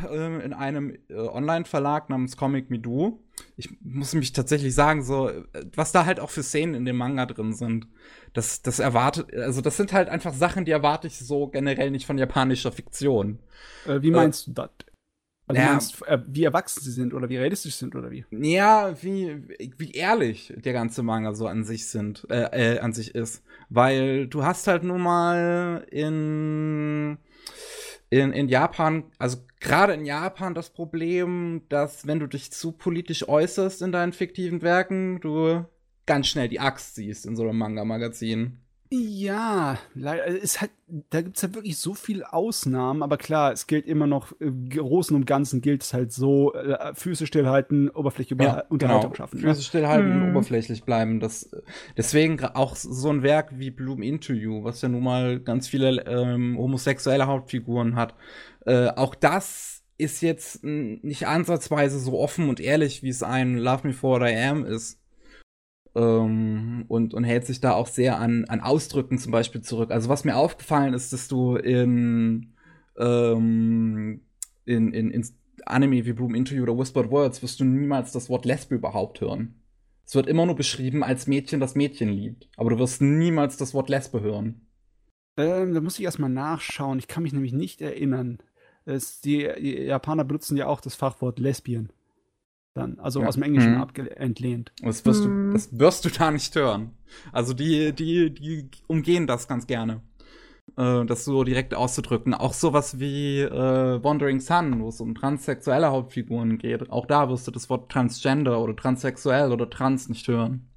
ähm, 0.09 0.41
in 0.41 0.51
einem 0.51 0.97
äh, 1.09 1.13
Online-Verlag 1.13 2.09
namens 2.09 2.37
Comic 2.37 2.71
Me 2.71 2.79
Do. 2.79 3.23
Ich 3.55 3.69
muss 3.81 4.15
mich 4.15 4.33
tatsächlich 4.33 4.73
sagen, 4.73 5.03
so, 5.03 5.29
äh, 5.29 5.43
was 5.75 5.91
da 5.91 6.07
halt 6.07 6.19
auch 6.19 6.31
für 6.31 6.41
Szenen 6.41 6.73
in 6.73 6.85
dem 6.85 6.97
Manga 6.97 7.27
drin 7.27 7.53
sind, 7.53 7.87
das, 8.33 8.63
das 8.63 8.79
erwartet, 8.79 9.31
also 9.35 9.61
das 9.61 9.77
sind 9.77 9.93
halt 9.93 10.09
einfach 10.09 10.33
Sachen, 10.33 10.65
die 10.65 10.71
erwarte 10.71 11.05
ich 11.05 11.19
so 11.19 11.49
generell 11.49 11.91
nicht 11.91 12.07
von 12.07 12.17
japanischer 12.17 12.71
Fiktion. 12.71 13.37
Äh, 13.85 14.01
wie 14.01 14.09
meinst 14.09 14.47
du 14.47 14.53
das? 14.53 14.71
Also 15.47 15.61
Ja. 15.61 15.71
meinst, 15.71 16.05
äh, 16.07 16.19
wie 16.27 16.43
erwachsen 16.43 16.81
sie 16.81 16.91
sind 16.91 17.13
oder 17.13 17.29
wie 17.29 17.37
realistisch 17.37 17.75
sind 17.75 17.95
oder 17.95 18.11
wie? 18.11 18.25
Ja, 18.31 18.93
wie, 19.01 19.41
wie 19.77 19.91
ehrlich 19.91 20.53
der 20.57 20.73
ganze 20.73 21.03
Manga 21.03 21.33
so 21.33 21.47
an 21.47 21.63
sich 21.63 21.87
sind, 21.87 22.27
äh, 22.29 22.75
äh, 22.75 22.79
an 22.79 22.91
sich 22.91 23.15
ist. 23.15 23.43
Weil 23.69 24.27
du 24.27 24.43
hast 24.43 24.67
halt 24.67 24.83
nun 24.83 25.01
mal 25.01 25.85
in, 25.89 27.17
in, 28.09 28.33
in 28.33 28.49
Japan, 28.49 29.05
also 29.19 29.37
gerade 29.61 29.93
in 29.93 30.05
Japan 30.05 30.53
das 30.53 30.69
Problem, 30.69 31.61
dass 31.69 32.05
wenn 32.05 32.19
du 32.19 32.27
dich 32.27 32.51
zu 32.51 32.73
politisch 32.73 33.27
äußerst 33.27 33.81
in 33.81 33.93
deinen 33.93 34.11
fiktiven 34.13 34.61
Werken, 34.61 35.21
du 35.21 35.65
ganz 36.05 36.27
schnell 36.27 36.49
die 36.49 36.59
Axt 36.59 36.95
siehst 36.95 37.25
in 37.25 37.35
so 37.35 37.43
einem 37.43 37.57
Manga-Magazin. 37.57 38.59
Ja, 38.89 39.77
leider 39.95 40.25
ist 40.25 40.61
halt, 40.61 40.71
da 41.09 41.21
gibt's 41.21 41.43
halt 41.43 41.55
wirklich 41.55 41.77
so 41.77 41.93
viele 41.93 42.31
Ausnahmen, 42.31 43.03
aber 43.03 43.17
klar, 43.17 43.51
es 43.51 43.67
gilt 43.67 43.85
immer 43.85 44.07
noch, 44.07 44.31
im 44.39 44.69
Großen 44.69 45.15
und 45.15 45.25
Ganzen 45.25 45.61
gilt 45.61 45.83
es 45.83 45.93
halt 45.93 46.13
so, 46.13 46.53
äh, 46.53 46.93
Füße 46.93 47.27
stillhalten, 47.27 47.89
Oberfläche 47.89 48.35
über 48.35 48.65
Unterhaltung 48.69 49.13
schaffen. 49.15 49.41
Ne? 49.41 49.47
Füße 49.49 49.63
stillhalten 49.63 50.21
Hm. 50.21 50.29
oberflächlich 50.29 50.83
bleiben. 50.83 51.19
Das, 51.19 51.49
deswegen 51.97 52.43
auch 52.43 52.75
so 52.75 53.09
ein 53.09 53.23
Werk 53.23 53.59
wie 53.59 53.71
Bloom 53.71 54.01
Into 54.01 54.33
You, 54.33 54.63
was 54.63 54.81
ja 54.81 54.89
nun 54.89 55.03
mal 55.03 55.39
ganz 55.39 55.67
viele 55.67 56.05
ähm, 56.07 56.57
homosexuelle 56.57 57.27
Hauptfiguren 57.27 57.95
hat. 57.95 58.15
Äh, 58.65 58.87
auch 58.89 59.15
das 59.15 59.83
ist 59.97 60.21
jetzt 60.21 60.63
nicht 60.63 61.27
ansatzweise 61.27 61.99
so 61.99 62.19
offen 62.19 62.49
und 62.49 62.59
ehrlich, 62.59 63.01
wie 63.03 63.09
es 63.09 63.23
ein 63.23 63.57
Love 63.57 63.87
Me 63.87 63.93
For 63.93 64.19
What 64.19 64.29
I 64.29 64.35
Am 64.35 64.63
ist. 64.65 64.99
Ähm, 65.97 66.85
und, 66.87 67.15
und 67.15 67.23
hält 67.23 67.47
sich 67.47 67.59
da 67.59 67.73
auch 67.73 67.87
sehr 67.87 68.19
an, 68.19 68.45
an 68.45 68.61
Ausdrücken 68.61 69.17
zum 69.17 69.31
Beispiel 69.31 69.61
zurück. 69.61 69.89
Also 69.89 70.09
was 70.09 70.25
mir 70.25 70.37
aufgefallen 70.37 70.93
ist, 70.93 71.11
dass 71.11 71.27
du 71.27 71.55
in, 71.55 72.53
ähm, 72.99 74.21
in, 74.65 74.93
in, 74.93 75.09
in 75.09 75.25
Anime 75.65 76.05
wie 76.05 76.13
Bloom 76.13 76.35
You 76.35 76.61
oder 76.61 76.77
Whispered 76.77 77.09
Words 77.09 77.41
wirst 77.41 77.59
du 77.59 77.65
niemals 77.65 78.11
das 78.11 78.29
Wort 78.29 78.45
Lesbe 78.45 78.75
überhaupt 78.75 79.21
hören. 79.21 79.55
Es 80.05 80.13
wird 80.13 80.27
immer 80.27 80.45
nur 80.45 80.55
beschrieben 80.55 81.03
als 81.03 81.25
Mädchen, 81.25 81.59
das 81.59 81.73
Mädchen 81.73 82.09
liebt. 82.09 82.47
Aber 82.57 82.69
du 82.69 82.77
wirst 82.77 83.01
niemals 83.01 83.57
das 83.57 83.73
Wort 83.73 83.89
Lesbe 83.89 84.21
hören. 84.21 84.67
Ähm, 85.35 85.73
da 85.73 85.81
muss 85.81 85.97
ich 85.97 86.05
erstmal 86.05 86.29
nachschauen. 86.29 86.99
Ich 86.99 87.07
kann 87.07 87.23
mich 87.23 87.33
nämlich 87.33 87.53
nicht 87.53 87.81
erinnern. 87.81 88.37
Es, 88.85 89.19
die, 89.19 89.49
die 89.59 89.81
Japaner 89.81 90.25
benutzen 90.25 90.57
ja 90.57 90.67
auch 90.67 90.79
das 90.79 90.93
Fachwort 90.93 91.39
Lesbien. 91.39 91.91
Dann, 92.77 92.99
also 92.99 93.21
Ja. 93.21 93.27
aus 93.27 93.33
dem 93.35 93.43
Englischen 93.43 93.73
Mhm. 93.75 94.07
entlehnt. 94.15 94.71
Das 94.81 95.05
wirst, 95.05 95.25
du, 95.25 95.51
das 95.51 95.77
wirst 95.77 96.05
du 96.05 96.09
da 96.09 96.31
nicht 96.31 96.55
hören. 96.55 96.91
Also 97.31 97.53
die, 97.53 97.91
die, 97.93 98.33
die 98.33 98.69
umgehen 98.87 99.27
das 99.27 99.47
ganz 99.47 99.67
gerne. 99.67 100.01
Äh, 100.77 101.05
das 101.05 101.25
so 101.25 101.43
direkt 101.43 101.73
auszudrücken. 101.73 102.33
Auch 102.33 102.53
sowas 102.53 102.99
wie 102.99 103.39
äh, 103.39 104.03
Wandering 104.03 104.39
Sun, 104.39 104.79
wo 104.81 104.89
es 104.89 105.01
um 105.01 105.15
transsexuelle 105.15 105.87
Hauptfiguren 105.91 106.57
geht. 106.57 106.89
Auch 106.91 107.05
da 107.05 107.29
wirst 107.29 107.47
du 107.47 107.51
das 107.51 107.69
Wort 107.69 107.91
Transgender 107.91 108.59
oder 108.61 108.75
transsexuell 108.75 109.51
oder 109.51 109.69
trans 109.69 110.07
nicht 110.09 110.27
hören. 110.27 110.69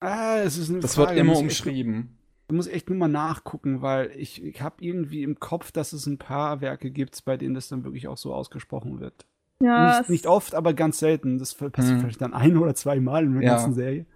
Ah, 0.00 0.38
es 0.38 0.56
ist 0.58 0.70
eine 0.70 0.80
Das 0.80 0.94
Frage. 0.94 1.10
wird 1.10 1.18
immer 1.20 1.32
ich 1.34 1.38
umschrieben. 1.40 2.18
Da 2.48 2.54
muss 2.56 2.66
ich 2.66 2.74
echt 2.74 2.88
nur 2.88 2.98
mal 2.98 3.08
nachgucken, 3.08 3.82
weil 3.82 4.10
ich, 4.16 4.42
ich 4.42 4.60
habe 4.62 4.76
irgendwie 4.80 5.22
im 5.22 5.38
Kopf, 5.38 5.70
dass 5.70 5.92
es 5.92 6.06
ein 6.06 6.18
paar 6.18 6.60
Werke 6.60 6.90
gibt, 6.90 7.24
bei 7.24 7.36
denen 7.36 7.54
das 7.54 7.68
dann 7.68 7.84
wirklich 7.84 8.08
auch 8.08 8.16
so 8.16 8.34
ausgesprochen 8.34 9.00
wird. 9.00 9.26
Ja, 9.62 9.98
nicht, 10.00 10.10
nicht 10.10 10.26
oft, 10.26 10.54
aber 10.54 10.74
ganz 10.74 10.98
selten. 10.98 11.38
Das 11.38 11.54
passiert 11.54 11.76
Hm. 11.76 12.00
vielleicht 12.00 12.20
dann 12.20 12.34
ein 12.34 12.56
oder 12.56 12.74
zwei 12.74 13.00
Mal 13.00 13.24
in 13.24 13.34
der 13.34 13.42
Ja. 13.42 13.50
ganzen 13.50 13.74
Serie. 13.74 14.06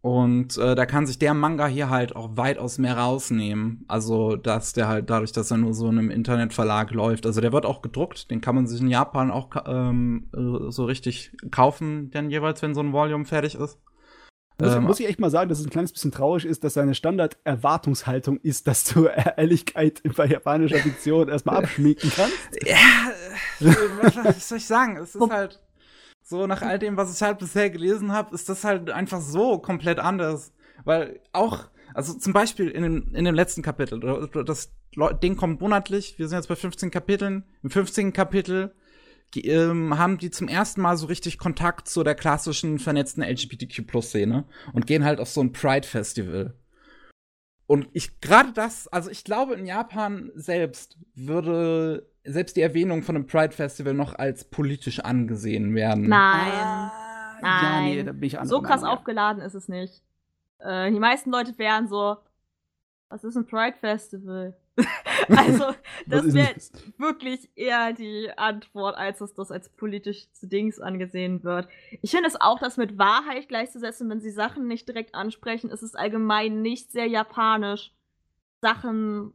Und 0.00 0.56
äh, 0.58 0.76
da 0.76 0.86
kann 0.86 1.06
sich 1.06 1.18
der 1.18 1.34
Manga 1.34 1.66
hier 1.66 1.90
halt 1.90 2.14
auch 2.14 2.36
weitaus 2.36 2.78
mehr 2.78 2.96
rausnehmen. 2.96 3.84
Also, 3.88 4.36
dass 4.36 4.72
der 4.72 4.86
halt 4.86 5.10
dadurch, 5.10 5.32
dass 5.32 5.50
er 5.50 5.56
nur 5.56 5.74
so 5.74 5.88
in 5.88 5.98
einem 5.98 6.10
Internetverlag 6.10 6.92
läuft. 6.92 7.26
Also, 7.26 7.40
der 7.40 7.52
wird 7.52 7.66
auch 7.66 7.82
gedruckt. 7.82 8.30
Den 8.30 8.40
kann 8.40 8.54
man 8.54 8.66
sich 8.68 8.80
in 8.80 8.86
Japan 8.88 9.30
auch 9.32 9.50
ähm, 9.66 10.30
äh, 10.32 10.70
so 10.70 10.84
richtig 10.84 11.32
kaufen, 11.50 12.10
dann 12.10 12.30
jeweils, 12.30 12.62
wenn 12.62 12.74
so 12.74 12.80
ein 12.80 12.92
Volume 12.92 13.24
fertig 13.24 13.56
ist. 13.56 13.80
Muss, 14.60 14.74
Ähm, 14.74 14.84
muss 14.84 15.00
ich 15.00 15.06
echt 15.06 15.20
mal 15.20 15.30
sagen, 15.30 15.48
dass 15.48 15.60
es 15.60 15.66
ein 15.66 15.70
kleines 15.70 15.92
bisschen 15.92 16.10
traurig 16.10 16.44
ist, 16.44 16.64
dass 16.64 16.74
seine 16.74 16.94
Standard-Erwartungshaltung 16.94 18.38
ist, 18.38 18.66
dass 18.66 18.84
du 18.84 19.06
Ehrlichkeit 19.36 20.02
bei 20.16 20.26
japanischer 20.26 20.78
Fiktion 20.78 21.28
erstmal 21.28 21.58
abschminken 21.58 22.10
kannst. 22.14 22.36
Ja, 22.64 23.12
äh, 23.60 23.72
was, 24.02 24.48
soll 24.48 24.58
ich 24.58 24.66
sagen? 24.66 24.96
Es 24.96 25.14
ist 25.14 25.30
halt 25.30 25.60
so, 26.22 26.46
nach 26.46 26.62
all 26.62 26.78
dem, 26.78 26.96
was 26.96 27.14
ich 27.14 27.22
halt 27.22 27.38
bisher 27.38 27.70
gelesen 27.70 28.12
habe, 28.12 28.34
ist 28.34 28.48
das 28.48 28.64
halt 28.64 28.90
einfach 28.90 29.20
so 29.20 29.58
komplett 29.58 30.00
anders. 30.00 30.52
Weil 30.84 31.20
auch, 31.32 31.66
also 31.94 32.14
zum 32.14 32.32
Beispiel 32.32 32.68
in 32.68 32.82
dem, 32.82 33.14
in 33.14 33.24
dem 33.24 33.34
letzten 33.34 33.62
Kapitel, 33.62 34.00
das 34.44 34.72
Ding 35.22 35.36
kommt 35.36 35.60
monatlich, 35.60 36.18
wir 36.18 36.28
sind 36.28 36.38
jetzt 36.38 36.48
bei 36.48 36.56
15 36.56 36.90
Kapiteln. 36.90 37.44
Im 37.62 37.70
15. 37.70 38.12
Kapitel 38.12 38.74
ähm, 39.36 39.98
haben 39.98 40.18
die 40.18 40.30
zum 40.30 40.48
ersten 40.48 40.80
Mal 40.80 40.96
so 40.96 41.06
richtig 41.06 41.38
Kontakt 41.38 41.88
zu 41.88 42.02
der 42.02 42.14
klassischen 42.14 42.78
vernetzten 42.78 43.22
LGBTQ-Plus-Szene 43.22 44.44
und 44.72 44.86
gehen 44.86 45.04
halt 45.04 45.20
auf 45.20 45.28
so 45.28 45.40
ein 45.40 45.52
Pride-Festival. 45.52 46.54
Und 47.66 47.88
ich 47.92 48.20
gerade 48.20 48.52
das, 48.52 48.88
also 48.88 49.10
ich 49.10 49.24
glaube, 49.24 49.54
in 49.54 49.66
Japan 49.66 50.30
selbst 50.34 50.96
würde 51.14 52.08
selbst 52.24 52.56
die 52.56 52.62
Erwähnung 52.62 53.02
von 53.02 53.16
einem 53.16 53.26
Pride 53.26 53.54
Festival 53.54 53.94
noch 53.94 54.14
als 54.14 54.44
politisch 54.44 55.00
angesehen 55.00 55.74
werden. 55.74 56.08
Nein. 56.08 56.52
Ja, 56.52 56.92
Nein. 57.42 57.84
nee, 57.84 58.02
da 58.02 58.12
bin 58.12 58.22
ich 58.24 58.38
so 58.42 58.60
krass 58.60 58.80
Meinung, 58.80 58.94
ja. 58.94 58.98
aufgeladen 58.98 59.42
ist 59.42 59.54
es 59.54 59.68
nicht. 59.68 60.02
Äh, 60.58 60.90
die 60.90 60.98
meisten 60.98 61.30
Leute 61.30 61.56
wären 61.58 61.88
so, 61.88 62.16
was 63.08 63.24
ist 63.24 63.36
ein 63.36 63.46
Pride 63.46 63.76
Festival? 63.78 64.56
also, 65.28 65.64
das 66.06 66.24
ist 66.24 66.34
wäre 66.34 66.54
wirklich 66.98 67.50
eher 67.56 67.92
die 67.92 68.30
Antwort, 68.36 68.96
als 68.96 69.18
dass 69.18 69.34
das 69.34 69.50
als 69.50 69.68
politisch 69.68 70.30
zu 70.32 70.46
Dings 70.46 70.80
angesehen 70.80 71.44
wird. 71.44 71.68
Ich 72.02 72.10
finde 72.10 72.28
es 72.28 72.40
auch, 72.40 72.58
das 72.58 72.76
mit 72.76 72.98
Wahrheit 72.98 73.48
gleichzusetzen, 73.48 74.08
wenn 74.10 74.20
sie 74.20 74.30
Sachen 74.30 74.66
nicht 74.66 74.88
direkt 74.88 75.14
ansprechen, 75.14 75.70
ist 75.70 75.82
es 75.82 75.94
allgemein 75.94 76.62
nicht 76.62 76.92
sehr 76.92 77.06
japanisch, 77.06 77.92
Sachen 78.60 79.32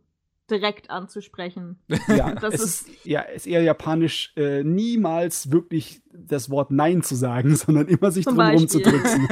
direkt 0.50 0.90
anzusprechen. 0.90 1.80
Ja, 2.08 2.36
Das 2.36 2.56
es 2.56 2.64
ist, 2.64 3.06
ja, 3.06 3.22
ist 3.22 3.48
eher 3.48 3.62
japanisch, 3.62 4.34
äh, 4.36 4.64
niemals 4.64 5.52
wirklich 5.52 6.02
das 6.12 6.50
Wort 6.50 6.72
Nein 6.72 7.02
zu 7.02 7.16
sagen, 7.16 7.56
sondern 7.56 7.88
immer 7.88 8.12
sich 8.12 8.26
drum 8.26 8.38
Beispiel. 8.38 8.60
rumzudrücken. 8.60 9.28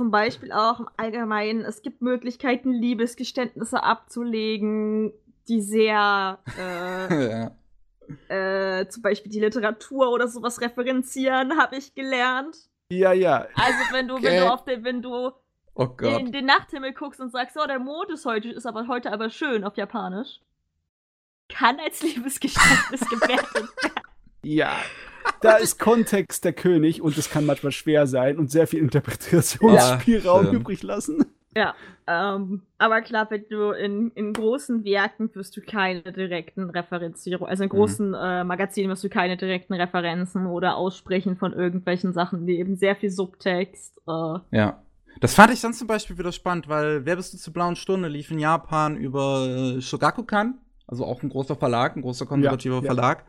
Zum 0.00 0.10
Beispiel 0.10 0.50
auch 0.50 0.80
im 0.80 0.88
Allgemeinen, 0.96 1.60
es 1.60 1.82
gibt 1.82 2.00
Möglichkeiten, 2.00 2.72
Liebesgeständnisse 2.72 3.82
abzulegen, 3.82 5.12
die 5.46 5.60
sehr 5.60 6.38
äh, 6.58 7.28
ja. 8.30 8.78
äh, 8.78 8.88
zum 8.88 9.02
Beispiel 9.02 9.30
die 9.30 9.40
Literatur 9.40 10.10
oder 10.10 10.26
sowas 10.26 10.62
referenzieren, 10.62 11.58
habe 11.58 11.76
ich 11.76 11.94
gelernt. 11.94 12.56
ja, 12.90 13.12
ja. 13.12 13.46
Also 13.56 13.78
wenn 13.92 14.08
du, 14.08 14.14
wenn 14.14 14.24
Okay. 14.24 14.38
du 14.38 14.50
auf 14.50 14.64
den, 14.64 14.84
wenn 14.84 15.02
du 15.02 15.32
Oh 15.74 15.88
in 16.00 16.32
den 16.32 16.46
Nachthimmel 16.46 16.94
guckst 16.94 17.20
und 17.20 17.30
sagst, 17.30 17.58
oh, 17.62 17.66
der 17.66 17.78
Mond 17.78 18.08
ist 18.10 18.24
heute, 18.24 18.48
ist 18.48 18.64
aber 18.64 18.88
heute 18.88 19.12
aber 19.12 19.28
schön 19.28 19.64
auf 19.64 19.76
Japanisch, 19.76 20.40
kann 21.50 21.78
als 21.78 22.02
Liebesgeständnis 22.02 23.00
gewertet 23.10 23.68
werden. 23.82 24.00
Ja. 24.44 24.78
Da 25.42 25.54
ist 25.56 25.78
Kontext 25.78 26.44
der 26.44 26.52
König 26.52 27.00
und 27.00 27.16
es 27.16 27.30
kann 27.30 27.46
manchmal 27.46 27.72
schwer 27.72 28.06
sein 28.06 28.38
und 28.38 28.50
sehr 28.50 28.66
viel 28.66 28.80
Interpretationsspielraum 28.80 30.46
Ja, 30.46 30.52
übrig 30.52 30.82
lassen. 30.82 31.24
Ja, 31.56 31.74
ähm, 32.06 32.62
aber 32.78 33.00
klar, 33.00 33.26
wenn 33.30 33.44
du 33.48 33.72
in, 33.72 34.12
in 34.12 34.32
großen 34.32 34.84
Werken 34.84 35.34
wirst 35.34 35.56
du 35.56 35.60
keine 35.62 36.02
direkten 36.12 36.70
Referenzierungen, 36.70 37.48
also 37.50 37.64
in 37.64 37.68
Mhm. 37.68 37.72
großen 37.72 38.14
äh, 38.14 38.44
Magazinen 38.44 38.88
wirst 38.90 39.02
du 39.02 39.08
keine 39.08 39.36
direkten 39.36 39.74
Referenzen 39.74 40.46
oder 40.46 40.76
Aussprechen 40.76 41.36
von 41.36 41.52
irgendwelchen 41.52 42.12
Sachen, 42.12 42.46
die 42.46 42.58
eben 42.58 42.76
sehr 42.76 42.94
viel 42.94 43.10
Subtext. 43.10 43.98
Äh, 44.06 44.38
Ja. 44.56 44.82
Das 45.20 45.34
fand 45.34 45.52
ich 45.52 45.60
dann 45.60 45.72
zum 45.74 45.88
Beispiel 45.88 46.16
wieder 46.18 46.30
spannend, 46.32 46.68
weil 46.68 47.04
Wer 47.04 47.16
bist 47.16 47.34
du 47.34 47.38
zur 47.38 47.52
blauen 47.52 47.74
Stunde 47.76 48.08
lief 48.08 48.30
in 48.30 48.38
Japan 48.38 48.96
über 48.96 49.44
äh, 49.76 49.80
Shogakukan, 49.80 50.58
also 50.86 51.04
auch 51.04 51.20
ein 51.22 51.28
großer 51.30 51.56
Verlag, 51.56 51.96
ein 51.96 52.02
großer 52.02 52.26
konservativer 52.26 52.76
Ja, 52.76 52.82
ja. 52.82 52.86
Verlag. 52.86 53.24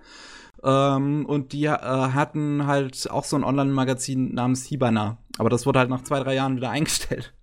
Ähm, 0.63 1.25
und 1.25 1.53
die 1.53 1.65
äh, 1.65 1.69
hatten 1.77 2.67
halt 2.67 3.09
auch 3.09 3.23
so 3.23 3.35
ein 3.35 3.43
Online-Magazin 3.43 4.33
namens 4.33 4.65
Hibana. 4.65 5.17
Aber 5.37 5.49
das 5.49 5.65
wurde 5.65 5.79
halt 5.79 5.89
nach 5.89 6.03
zwei, 6.03 6.19
drei 6.19 6.35
Jahren 6.35 6.55
wieder 6.57 6.69
eingestellt. 6.71 7.33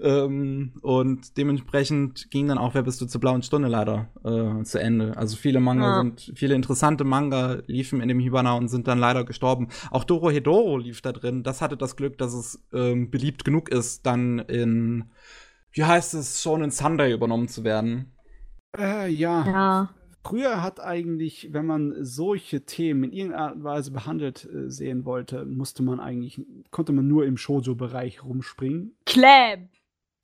Ähm, 0.00 0.74
und 0.82 1.36
dementsprechend 1.36 2.30
ging 2.30 2.46
dann 2.48 2.58
auch 2.58 2.74
Wer 2.74 2.82
bist 2.84 3.00
du 3.00 3.06
zur 3.06 3.20
blauen 3.20 3.42
Stunde 3.42 3.68
leider 3.68 4.10
äh, 4.24 4.62
zu 4.64 4.78
Ende. 4.80 5.16
Also 5.16 5.36
viele 5.36 5.60
Manga 5.60 5.88
Ja. 5.88 5.94
sind, 5.96 6.32
viele 6.36 6.54
interessante 6.54 7.04
Manga 7.04 7.58
liefen 7.66 8.00
in 8.00 8.08
dem 8.08 8.20
Hibana 8.20 8.54
und 8.54 8.68
sind 8.68 8.86
dann 8.88 8.98
leider 8.98 9.24
gestorben. 9.24 9.68
Auch 9.90 10.04
Doro 10.04 10.30
Hedoro 10.30 10.78
lief 10.78 11.00
da 11.02 11.12
drin. 11.12 11.42
Das 11.42 11.62
hatte 11.62 11.76
das 11.76 11.96
Glück, 11.96 12.18
dass 12.18 12.32
es 12.34 12.64
ähm, 12.72 13.10
beliebt 13.10 13.44
genug 13.44 13.68
ist, 13.70 14.06
dann 14.06 14.38
in, 14.40 15.10
wie 15.72 15.84
heißt 15.84 16.14
es, 16.14 16.42
Shonen 16.42 16.70
Sunday 16.70 17.12
übernommen 17.12 17.48
zu 17.48 17.64
werden. 17.64 18.12
Äh, 18.78 19.08
ja. 19.10 19.44
ja. 19.46 19.95
Früher 20.28 20.62
hat 20.62 20.80
eigentlich, 20.80 21.52
wenn 21.52 21.66
man 21.66 21.94
solche 22.04 22.64
Themen 22.64 23.04
in 23.04 23.12
irgendeiner 23.12 23.44
Art 23.44 23.54
und 23.56 23.64
Weise 23.64 23.90
behandelt 23.92 24.44
äh, 24.44 24.70
sehen 24.70 25.04
wollte, 25.04 25.44
musste 25.44 25.82
man 25.82 26.00
eigentlich, 26.00 26.44
konnte 26.70 26.92
man 26.92 27.06
nur 27.06 27.26
im 27.26 27.36
Shoujo-Bereich 27.36 28.24
rumspringen. 28.24 28.96
Clamp! 29.06 29.70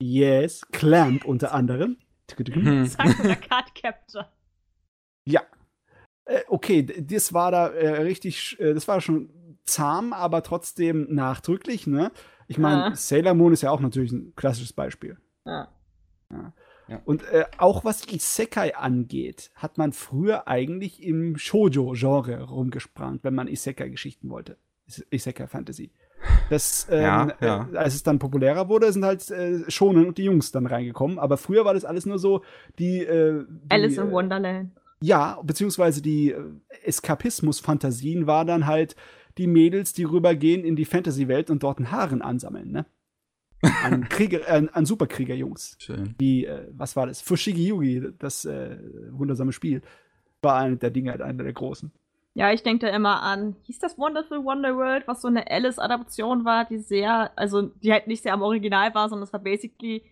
Yes, 0.01 0.61
Clamp 0.71 1.23
unter 1.25 1.53
anderem. 1.53 1.97
Hm. 2.37 2.85
Sakura 2.85 3.35
Card 3.35 3.75
Capture. 3.75 4.29
Ja. 5.25 5.41
Äh, 6.25 6.41
okay, 6.47 6.83
das 6.83 7.33
war 7.33 7.51
da 7.51 7.67
äh, 7.67 8.01
richtig, 8.01 8.57
äh, 8.59 8.73
das 8.73 8.87
war 8.87 8.99
schon 9.01 9.29
zahm, 9.65 10.11
aber 10.13 10.43
trotzdem 10.43 11.07
nachdrücklich, 11.13 11.87
ne? 11.87 12.11
Ich 12.47 12.57
meine, 12.57 12.85
Ah. 12.85 12.95
Sailor 12.95 13.33
Moon 13.35 13.53
ist 13.53 13.61
ja 13.61 13.71
auch 13.71 13.79
natürlich 13.79 14.11
ein 14.11 14.33
klassisches 14.35 14.73
Beispiel. 14.73 15.17
Ja. 15.45 15.69
Und 17.05 17.23
äh, 17.29 17.45
auch 17.57 17.85
was 17.85 18.05
Isekai 18.11 18.75
angeht, 18.75 19.51
hat 19.55 19.77
man 19.77 19.93
früher 19.93 20.47
eigentlich 20.47 21.01
im 21.01 21.37
Shoujo-Genre 21.37 22.43
rumgesprangt, 22.43 23.23
wenn 23.23 23.33
man 23.35 23.47
Isekai-Geschichten 23.47 24.29
wollte. 24.29 24.57
Is- 24.85 25.05
Isekai-Fantasy. 25.09 25.91
Das, 26.49 26.87
ähm, 26.91 27.01
Ja, 27.01 27.33
ja. 27.41 27.69
Äh, 27.73 27.77
als 27.77 27.95
es 27.95 28.03
dann 28.03 28.19
populärer 28.19 28.67
wurde, 28.69 28.91
sind 28.91 29.05
halt 29.05 29.29
äh, 29.31 29.69
Shonen 29.71 30.07
und 30.07 30.17
die 30.17 30.25
Jungs 30.25 30.51
dann 30.51 30.65
reingekommen. 30.65 31.19
Aber 31.19 31.37
früher 31.37 31.63
war 31.65 31.73
das 31.73 31.85
alles 31.85 32.05
nur 32.05 32.19
so, 32.19 32.43
die. 32.79 32.99
Äh, 32.99 33.45
die 33.47 33.71
Alice 33.71 33.97
in 33.97 34.09
äh, 34.09 34.11
Wonderland. 34.11 34.71
Ja, 35.01 35.39
beziehungsweise 35.43 36.01
die 36.01 36.31
äh, 36.31 36.39
Eskapismus-Fantasien 36.85 38.27
war 38.27 38.45
dann 38.45 38.67
halt 38.67 38.95
die 39.37 39.47
Mädels, 39.47 39.93
die 39.93 40.03
rübergehen 40.03 40.63
in 40.63 40.75
die 40.75 40.85
Fantasy-Welt 40.85 41.49
und 41.49 41.63
dort 41.63 41.77
einen 41.79 41.91
Haaren 41.91 42.21
ansammeln, 42.21 42.71
ne? 42.71 42.85
An, 43.83 44.07
Krieger, 44.09 44.47
äh, 44.47 44.67
an 44.71 44.85
Superkrieger-Jungs. 44.85 45.77
Schön. 45.79 46.15
Wie, 46.17 46.45
äh, 46.45 46.67
was 46.71 46.95
war 46.95 47.07
das? 47.07 47.21
Fushigi 47.21 47.67
Yugi, 47.67 48.13
das 48.19 48.45
äh, 48.45 48.77
wundersame 49.11 49.53
Spiel. 49.53 49.81
War 50.41 50.57
einer 50.57 50.75
der 50.75 50.91
Dinge, 50.91 51.13
einer 51.23 51.43
der 51.43 51.53
großen. 51.53 51.91
Ja, 52.35 52.51
ich 52.51 52.63
denke 52.63 52.87
da 52.87 52.95
immer 52.95 53.21
an, 53.21 53.55
hieß 53.63 53.79
das 53.79 53.97
Wonderful 53.97 54.43
Wonder 54.43 54.75
World, 54.75 55.07
was 55.07 55.21
so 55.21 55.27
eine 55.27 55.49
Alice-Adaption 55.49 56.45
war, 56.45 56.65
die 56.65 56.79
sehr, 56.79 57.31
also 57.35 57.61
die 57.61 57.91
halt 57.91 58.07
nicht 58.07 58.23
sehr 58.23 58.33
am 58.33 58.41
Original 58.41 58.93
war, 58.95 59.07
sondern 59.07 59.27
es 59.27 59.33
war 59.33 59.39
basically 59.39 60.03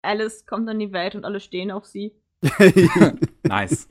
Alice 0.00 0.46
kommt 0.46 0.68
in 0.68 0.78
die 0.78 0.92
Welt 0.92 1.14
und 1.14 1.24
alle 1.24 1.40
stehen 1.40 1.70
auf 1.70 1.86
sie. 1.86 2.12
Nice. 3.44 3.86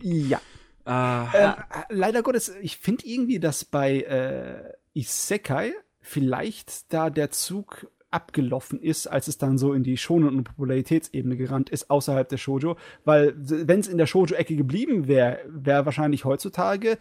ja. 0.00 0.40
Ah, 0.84 1.26
Ähm, 1.34 1.54
leider 1.90 2.22
Gottes, 2.22 2.54
ich 2.62 2.78
finde 2.78 3.06
irgendwie, 3.06 3.40
dass 3.40 3.64
bei 3.64 4.00
äh, 4.02 4.72
Isekai 4.94 5.74
vielleicht 6.08 6.92
da 6.92 7.10
der 7.10 7.30
Zug 7.30 7.86
abgelaufen 8.10 8.80
ist, 8.80 9.06
als 9.06 9.28
es 9.28 9.36
dann 9.36 9.58
so 9.58 9.74
in 9.74 9.82
die 9.82 9.98
Shonen- 9.98 10.28
und 10.36 10.44
Popularitätsebene 10.44 11.36
gerannt 11.36 11.68
ist, 11.68 11.90
außerhalb 11.90 12.26
der 12.28 12.38
Shoujo. 12.38 12.76
Weil, 13.04 13.34
wenn 13.36 13.80
es 13.80 13.86
in 13.88 13.98
der 13.98 14.06
Shoujo-Ecke 14.06 14.56
geblieben 14.56 15.06
wäre, 15.08 15.40
wäre 15.46 15.84
wahrscheinlich 15.84 16.24
heutzutage 16.24 16.96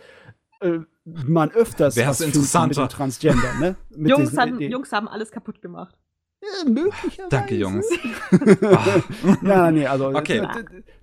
äh, 0.60 0.80
man 1.06 1.52
öfters 1.52 1.96
Wär's 1.96 2.20
was 2.20 2.22
interessanter. 2.22 2.82
mit 2.82 2.92
dem 2.92 2.96
Transgender, 2.96 3.54
ne? 3.60 3.76
Mit 3.96 4.10
Jungs, 4.10 4.30
diesen- 4.32 4.40
haben, 4.42 4.58
die- 4.58 4.66
Jungs 4.66 4.92
haben 4.92 5.08
alles 5.08 5.32
kaputt 5.32 5.62
gemacht. 5.62 5.96
Ja, 6.42 6.70
möglicherweise. 6.70 7.30
Danke, 7.30 7.56
Jungs. 7.56 7.86
Ja, 9.44 9.72
nee, 9.72 9.88
also 9.88 10.10
Okay. 10.10 10.46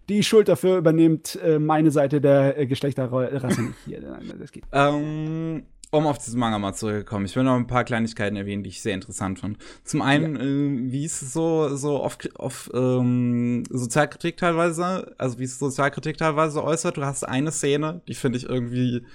die 0.08 0.22
Schuld 0.22 0.48
dafür 0.48 0.76
übernimmt 0.78 1.36
äh, 1.42 1.58
meine 1.58 1.90
Seite 1.90 2.20
der 2.20 2.58
äh, 2.58 2.66
Geschlechterrasse 2.66 3.62
nicht 3.62 3.78
hier. 3.84 4.00
Nein, 4.08 4.32
Das 4.38 4.52
geht. 4.52 4.64
Ähm, 4.72 5.64
um 5.94 6.06
auf 6.06 6.18
diesen 6.18 6.40
Manga 6.40 6.58
mal 6.58 6.74
zurückzukommen. 6.74 7.24
Ich 7.24 7.36
will 7.36 7.44
noch 7.44 7.54
ein 7.54 7.66
paar 7.66 7.84
Kleinigkeiten 7.84 8.36
erwähnen, 8.36 8.62
die 8.62 8.70
ich 8.70 8.82
sehr 8.82 8.94
interessant 8.94 9.38
fand. 9.38 9.58
Zum 9.84 10.02
einen, 10.02 10.36
äh, 10.36 10.92
wie 10.92 11.04
es 11.04 11.20
so, 11.20 11.76
so 11.76 12.02
auf, 12.02 12.18
auf 12.34 12.70
ähm, 12.74 13.64
Sozialkritik 13.70 14.36
teilweise, 14.36 15.14
also 15.18 15.38
wie 15.38 15.44
es 15.44 15.58
Sozialkritik 15.58 16.18
teilweise 16.18 16.62
äußert. 16.64 16.96
Du 16.96 17.04
hast 17.04 17.22
eine 17.24 17.52
Szene, 17.52 18.02
die 18.08 18.14
finde 18.14 18.38
ich 18.38 18.48
irgendwie, 18.48 19.06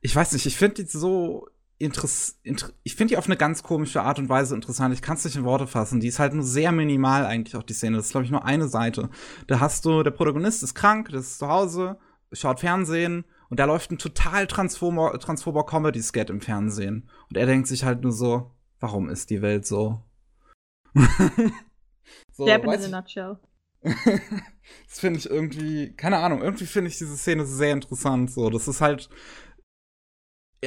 ich 0.00 0.14
weiß 0.14 0.32
nicht, 0.32 0.46
ich 0.46 0.56
finde 0.56 0.82
die 0.82 0.90
so 0.90 1.46
interess 1.78 2.38
inter 2.42 2.68
ich 2.82 2.94
finde 2.94 3.12
die 3.12 3.16
auf 3.16 3.24
eine 3.24 3.38
ganz 3.38 3.62
komische 3.62 4.02
Art 4.02 4.18
und 4.18 4.28
Weise 4.28 4.54
interessant. 4.54 4.92
Ich 4.92 5.02
kann 5.02 5.16
es 5.16 5.24
nicht 5.24 5.36
in 5.36 5.44
Worte 5.44 5.66
fassen. 5.66 6.00
Die 6.00 6.08
ist 6.08 6.18
halt 6.18 6.34
nur 6.34 6.44
sehr 6.44 6.72
minimal 6.72 7.24
eigentlich 7.24 7.56
auch 7.56 7.62
die 7.62 7.72
Szene. 7.72 7.96
Das 7.96 8.06
ist 8.06 8.12
glaube 8.12 8.26
ich 8.26 8.30
nur 8.30 8.44
eine 8.44 8.68
Seite. 8.68 9.08
Da 9.46 9.60
hast 9.60 9.84
du 9.86 10.02
der 10.02 10.10
Protagonist 10.10 10.62
ist 10.62 10.74
krank, 10.74 11.08
der 11.08 11.20
ist 11.20 11.38
zu 11.38 11.48
Hause, 11.48 11.98
schaut 12.32 12.60
Fernsehen 12.60 13.24
und 13.50 13.58
da 13.58 13.64
läuft 13.64 13.90
ein 13.90 13.98
total 13.98 14.46
transphober, 14.46 15.18
transphober 15.18 15.66
Comedy-Skat 15.66 16.30
im 16.30 16.40
Fernsehen. 16.40 17.10
Und 17.28 17.36
er 17.36 17.46
denkt 17.46 17.66
sich 17.66 17.84
halt 17.84 18.02
nur 18.02 18.12
so, 18.12 18.52
warum 18.78 19.08
ist 19.08 19.28
die 19.28 19.42
Welt 19.42 19.66
so? 19.66 20.04
so 22.32 22.46
Dab 22.46 22.64
in 22.64 22.70
a 22.70 23.00
nutshell. 23.00 23.38
das 23.82 25.00
finde 25.00 25.18
ich 25.18 25.28
irgendwie, 25.28 25.92
keine 25.96 26.18
Ahnung, 26.18 26.42
irgendwie 26.42 26.66
finde 26.66 26.90
ich 26.90 26.98
diese 26.98 27.16
Szene 27.16 27.44
sehr 27.44 27.72
interessant. 27.72 28.30
So, 28.30 28.50
das 28.50 28.68
ist 28.68 28.80
halt 28.80 29.10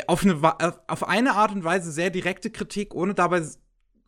auf 0.07 0.23
eine, 0.23 0.41
auf 0.87 1.07
eine 1.07 1.35
Art 1.35 1.51
und 1.51 1.63
Weise 1.63 1.91
sehr 1.91 2.09
direkte 2.09 2.49
Kritik, 2.49 2.93
ohne 2.93 3.13
dabei, 3.13 3.43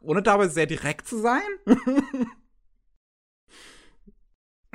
ohne 0.02 0.22
dabei 0.22 0.50
sehr 0.50 0.66
direkt 0.66 1.08
zu 1.08 1.20
sein. 1.20 1.42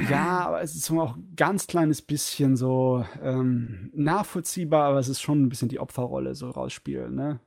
Ja, 0.09 0.41
aber 0.47 0.63
es 0.63 0.75
ist 0.75 0.85
so 0.85 1.01
auch 1.01 1.17
ein 1.17 1.33
ganz 1.37 1.67
kleines 1.67 2.03
bisschen 2.03 2.57
so 2.57 3.05
ähm, 3.23 3.91
nachvollziehbar, 3.95 4.89
aber 4.91 4.99
es 4.99 5.09
ist 5.09 5.21
schon 5.21 5.43
ein 5.43 5.49
bisschen 5.49 5.69
die 5.69 5.81
Opferrolle 5.81 6.35
so 6.35 6.51
rausspielen, 6.51 7.15
ne? 7.15 7.41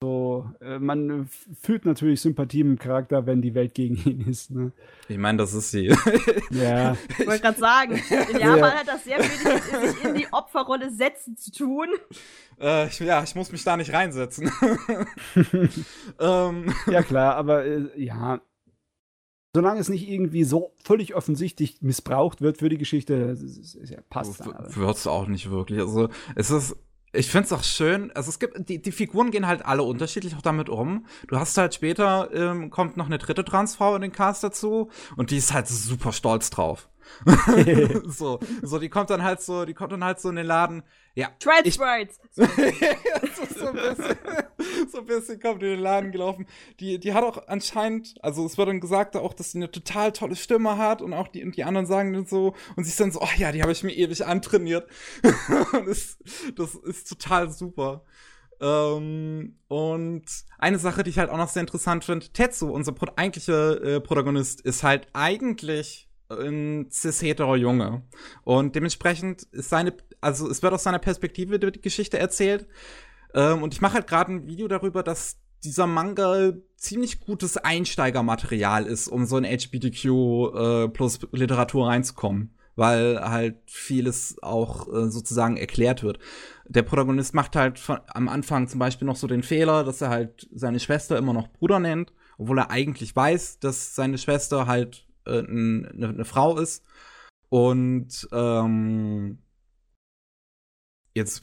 So, 0.00 0.48
äh, 0.60 0.78
man 0.78 1.28
fühlt 1.60 1.84
natürlich 1.84 2.20
Sympathie 2.20 2.60
im 2.60 2.78
Charakter, 2.78 3.26
wenn 3.26 3.42
die 3.42 3.56
Welt 3.56 3.74
gegen 3.74 3.96
ihn 3.96 4.28
ist, 4.28 4.52
ne? 4.52 4.70
Ich 5.08 5.18
meine, 5.18 5.38
das 5.38 5.54
ist 5.54 5.72
sie. 5.72 5.92
Ja. 6.50 6.96
Ich 7.18 7.26
wollte 7.26 7.42
gerade 7.42 7.58
sagen, 7.58 8.00
in 8.30 8.38
Japan 8.38 8.74
hat 8.74 8.86
das 8.86 9.02
sehr 9.02 9.18
wenig 9.18 9.42
mit 9.42 9.96
sich 9.96 10.04
in 10.04 10.14
die 10.14 10.32
Opferrolle 10.32 10.92
setzen 10.92 11.36
zu 11.36 11.50
tun. 11.50 11.88
äh, 12.60 12.86
ich, 12.86 13.00
ja, 13.00 13.24
ich 13.24 13.34
muss 13.34 13.50
mich 13.50 13.64
da 13.64 13.76
nicht 13.76 13.92
reinsetzen. 13.92 14.52
ähm, 16.20 16.74
ja, 16.86 17.02
klar, 17.02 17.34
aber 17.34 17.64
äh, 17.64 17.88
ja. 17.96 18.40
Solange 19.58 19.80
es 19.80 19.88
nicht 19.88 20.08
irgendwie 20.08 20.44
so 20.44 20.72
völlig 20.84 21.16
offensichtlich 21.16 21.78
missbraucht 21.80 22.40
wird 22.42 22.58
für 22.58 22.68
die 22.68 22.78
Geschichte, 22.78 23.36
ja, 23.86 23.98
passt 24.08 24.40
aber. 24.40 24.72
Wird's 24.76 25.08
auch 25.08 25.26
nicht 25.26 25.50
wirklich. 25.50 25.80
Also, 25.80 26.10
es 26.36 26.52
ist. 26.52 26.76
Ich 27.12 27.28
find's 27.28 27.52
auch 27.52 27.64
schön. 27.64 28.12
Also, 28.12 28.28
es 28.28 28.38
gibt. 28.38 28.68
Die, 28.68 28.80
die 28.80 28.92
Figuren 28.92 29.32
gehen 29.32 29.48
halt 29.48 29.66
alle 29.66 29.82
unterschiedlich 29.82 30.36
auch 30.36 30.42
damit 30.42 30.68
um. 30.68 31.06
Du 31.26 31.40
hast 31.40 31.58
halt 31.58 31.74
später, 31.74 32.30
ähm, 32.32 32.70
kommt 32.70 32.96
noch 32.96 33.06
eine 33.06 33.18
dritte 33.18 33.44
Transfrau 33.44 33.96
in 33.96 34.02
den 34.02 34.12
Cast 34.12 34.44
dazu. 34.44 34.90
Und 35.16 35.32
die 35.32 35.38
ist 35.38 35.52
halt 35.52 35.66
super 35.66 36.12
stolz 36.12 36.50
drauf. 36.50 36.88
so, 38.06 38.38
so, 38.62 38.78
die 38.78 38.88
kommt 38.88 39.10
dann 39.10 39.22
halt 39.22 39.40
so, 39.40 39.64
die 39.64 39.74
kommt 39.74 39.92
dann 39.92 40.04
halt 40.04 40.20
so 40.20 40.28
in 40.30 40.36
den 40.36 40.46
Laden. 40.46 40.82
Ja, 41.14 41.30
Ich- 41.64 41.74
Sprites. 41.74 42.20
so, 42.32 42.44
so, 42.44 43.66
ein 43.68 43.74
bisschen, 43.74 44.16
so 44.90 44.98
ein 44.98 45.06
bisschen 45.06 45.40
kommt 45.40 45.62
in 45.62 45.70
den 45.70 45.80
Laden 45.80 46.12
gelaufen. 46.12 46.46
Die, 46.78 46.98
die 47.00 47.12
hat 47.12 47.24
auch 47.24 47.48
anscheinend, 47.48 48.14
also 48.22 48.46
es 48.46 48.56
wird 48.56 48.68
dann 48.68 48.80
gesagt 48.80 49.16
auch, 49.16 49.34
dass 49.34 49.52
sie 49.52 49.58
eine 49.58 49.70
total 49.70 50.12
tolle 50.12 50.36
Stimme 50.36 50.78
hat 50.78 51.02
und 51.02 51.12
auch 51.12 51.28
die, 51.28 51.44
und 51.44 51.56
die 51.56 51.64
anderen 51.64 51.86
sagen 51.86 52.12
dann 52.12 52.26
so, 52.26 52.54
und 52.76 52.84
sie 52.84 52.90
ist 52.90 53.00
dann 53.00 53.10
so, 53.10 53.20
oh 53.20 53.28
ja, 53.36 53.50
die 53.52 53.62
habe 53.62 53.72
ich 53.72 53.82
mir 53.82 53.92
ewig 53.92 54.24
antrainiert. 54.26 54.88
und 55.72 55.88
das, 55.88 56.18
das 56.54 56.74
ist 56.76 57.08
total 57.08 57.50
super. 57.50 58.04
Ähm, 58.60 59.56
und 59.68 60.24
eine 60.58 60.78
Sache, 60.78 61.02
die 61.04 61.10
ich 61.10 61.18
halt 61.18 61.30
auch 61.30 61.36
noch 61.36 61.48
sehr 61.48 61.60
interessant 61.60 62.04
finde, 62.04 62.28
Tetsu, 62.28 62.70
unser 62.70 62.92
Pro 62.92 63.06
eigentlicher 63.16 63.80
äh, 63.82 64.00
Protagonist, 64.00 64.60
ist 64.62 64.82
halt 64.82 65.06
eigentlich 65.12 66.07
ein 66.30 66.90
cis-hetero 66.90 67.56
Junge. 67.56 68.02
Und 68.44 68.74
dementsprechend 68.74 69.42
ist 69.52 69.70
seine, 69.70 69.94
also 70.20 70.48
es 70.48 70.62
wird 70.62 70.72
aus 70.72 70.82
seiner 70.82 70.98
Perspektive 70.98 71.58
die 71.58 71.80
Geschichte 71.80 72.18
erzählt. 72.18 72.66
Ähm, 73.34 73.62
und 73.62 73.74
ich 73.74 73.80
mache 73.80 73.94
halt 73.94 74.06
gerade 74.06 74.32
ein 74.32 74.46
Video 74.46 74.68
darüber, 74.68 75.02
dass 75.02 75.38
dieser 75.64 75.86
Manga 75.86 76.52
ziemlich 76.76 77.20
gutes 77.20 77.56
Einsteigermaterial 77.56 78.86
ist, 78.86 79.08
um 79.08 79.26
so 79.26 79.36
in 79.38 79.44
HBTQ 79.44 80.04
äh, 80.04 80.88
plus 80.88 81.18
Literatur 81.32 81.88
reinzukommen, 81.88 82.54
weil 82.76 83.18
halt 83.20 83.56
vieles 83.66 84.36
auch 84.40 84.86
äh, 84.88 85.10
sozusagen 85.10 85.56
erklärt 85.56 86.02
wird. 86.02 86.20
Der 86.66 86.82
Protagonist 86.82 87.34
macht 87.34 87.56
halt 87.56 87.78
von, 87.78 87.98
am 88.06 88.28
Anfang 88.28 88.68
zum 88.68 88.78
Beispiel 88.78 89.06
noch 89.06 89.16
so 89.16 89.26
den 89.26 89.42
Fehler, 89.42 89.82
dass 89.82 90.00
er 90.00 90.10
halt 90.10 90.48
seine 90.54 90.78
Schwester 90.78 91.18
immer 91.18 91.32
noch 91.32 91.48
Bruder 91.48 91.80
nennt, 91.80 92.12
obwohl 92.38 92.58
er 92.58 92.70
eigentlich 92.70 93.16
weiß, 93.16 93.58
dass 93.58 93.96
seine 93.96 94.18
Schwester 94.18 94.68
halt 94.68 95.07
äh, 95.28 95.46
eine, 95.46 96.08
eine 96.08 96.24
Frau 96.24 96.58
ist. 96.58 96.84
Und 97.48 98.28
ähm, 98.32 99.38
Jetzt, 101.18 101.42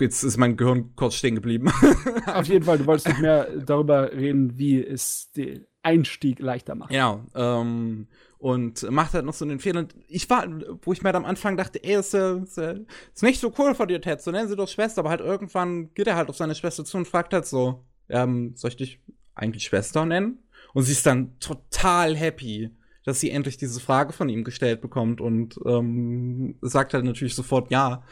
jetzt 0.00 0.22
ist 0.22 0.36
mein 0.36 0.56
Gehirn 0.56 0.94
kurz 0.94 1.14
stehen 1.14 1.34
geblieben. 1.34 1.68
Auf 2.26 2.46
jeden 2.46 2.64
Fall, 2.64 2.78
du 2.78 2.86
wolltest 2.86 3.08
nicht 3.08 3.20
mehr 3.20 3.48
darüber 3.56 4.12
reden, 4.12 4.56
wie 4.56 4.84
es 4.84 5.32
den 5.32 5.66
Einstieg 5.82 6.38
leichter 6.38 6.76
macht. 6.76 6.90
Genau. 6.90 7.24
Ähm, 7.34 8.06
und 8.38 8.88
macht 8.90 9.14
halt 9.14 9.24
noch 9.24 9.34
so 9.34 9.44
den 9.46 9.58
Fehler. 9.58 9.88
Ich 10.06 10.30
war, 10.30 10.46
wo 10.82 10.92
ich 10.92 11.02
mir 11.02 11.12
am 11.12 11.24
Anfang 11.24 11.56
dachte, 11.56 11.82
ey, 11.82 11.98
ist, 11.98 12.14
ist, 12.14 12.58
ist 12.58 13.22
nicht 13.22 13.40
so 13.40 13.52
cool 13.58 13.74
von 13.74 13.88
dir, 13.88 14.00
Ted, 14.00 14.22
so 14.22 14.30
nennen 14.30 14.48
sie 14.48 14.54
doch 14.54 14.68
Schwester, 14.68 15.00
aber 15.00 15.10
halt 15.10 15.20
irgendwann 15.20 15.92
geht 15.94 16.06
er 16.06 16.14
halt 16.14 16.28
auf 16.28 16.36
seine 16.36 16.54
Schwester 16.54 16.84
zu 16.84 16.96
und 16.96 17.08
fragt 17.08 17.32
halt 17.32 17.46
so, 17.46 17.84
ähm, 18.08 18.52
soll 18.54 18.70
ich 18.70 18.76
dich 18.76 19.00
eigentlich 19.34 19.64
Schwester 19.64 20.04
nennen? 20.04 20.38
Und 20.72 20.84
sie 20.84 20.92
ist 20.92 21.06
dann 21.06 21.38
total 21.40 22.14
happy, 22.16 22.70
dass 23.04 23.20
sie 23.20 23.30
endlich 23.30 23.56
diese 23.56 23.80
Frage 23.80 24.12
von 24.12 24.28
ihm 24.28 24.44
gestellt 24.44 24.80
bekommt 24.80 25.20
und 25.20 25.58
ähm, 25.66 26.56
sagt 26.62 26.94
halt 26.94 27.04
natürlich 27.04 27.34
sofort 27.34 27.70
ja. 27.70 28.02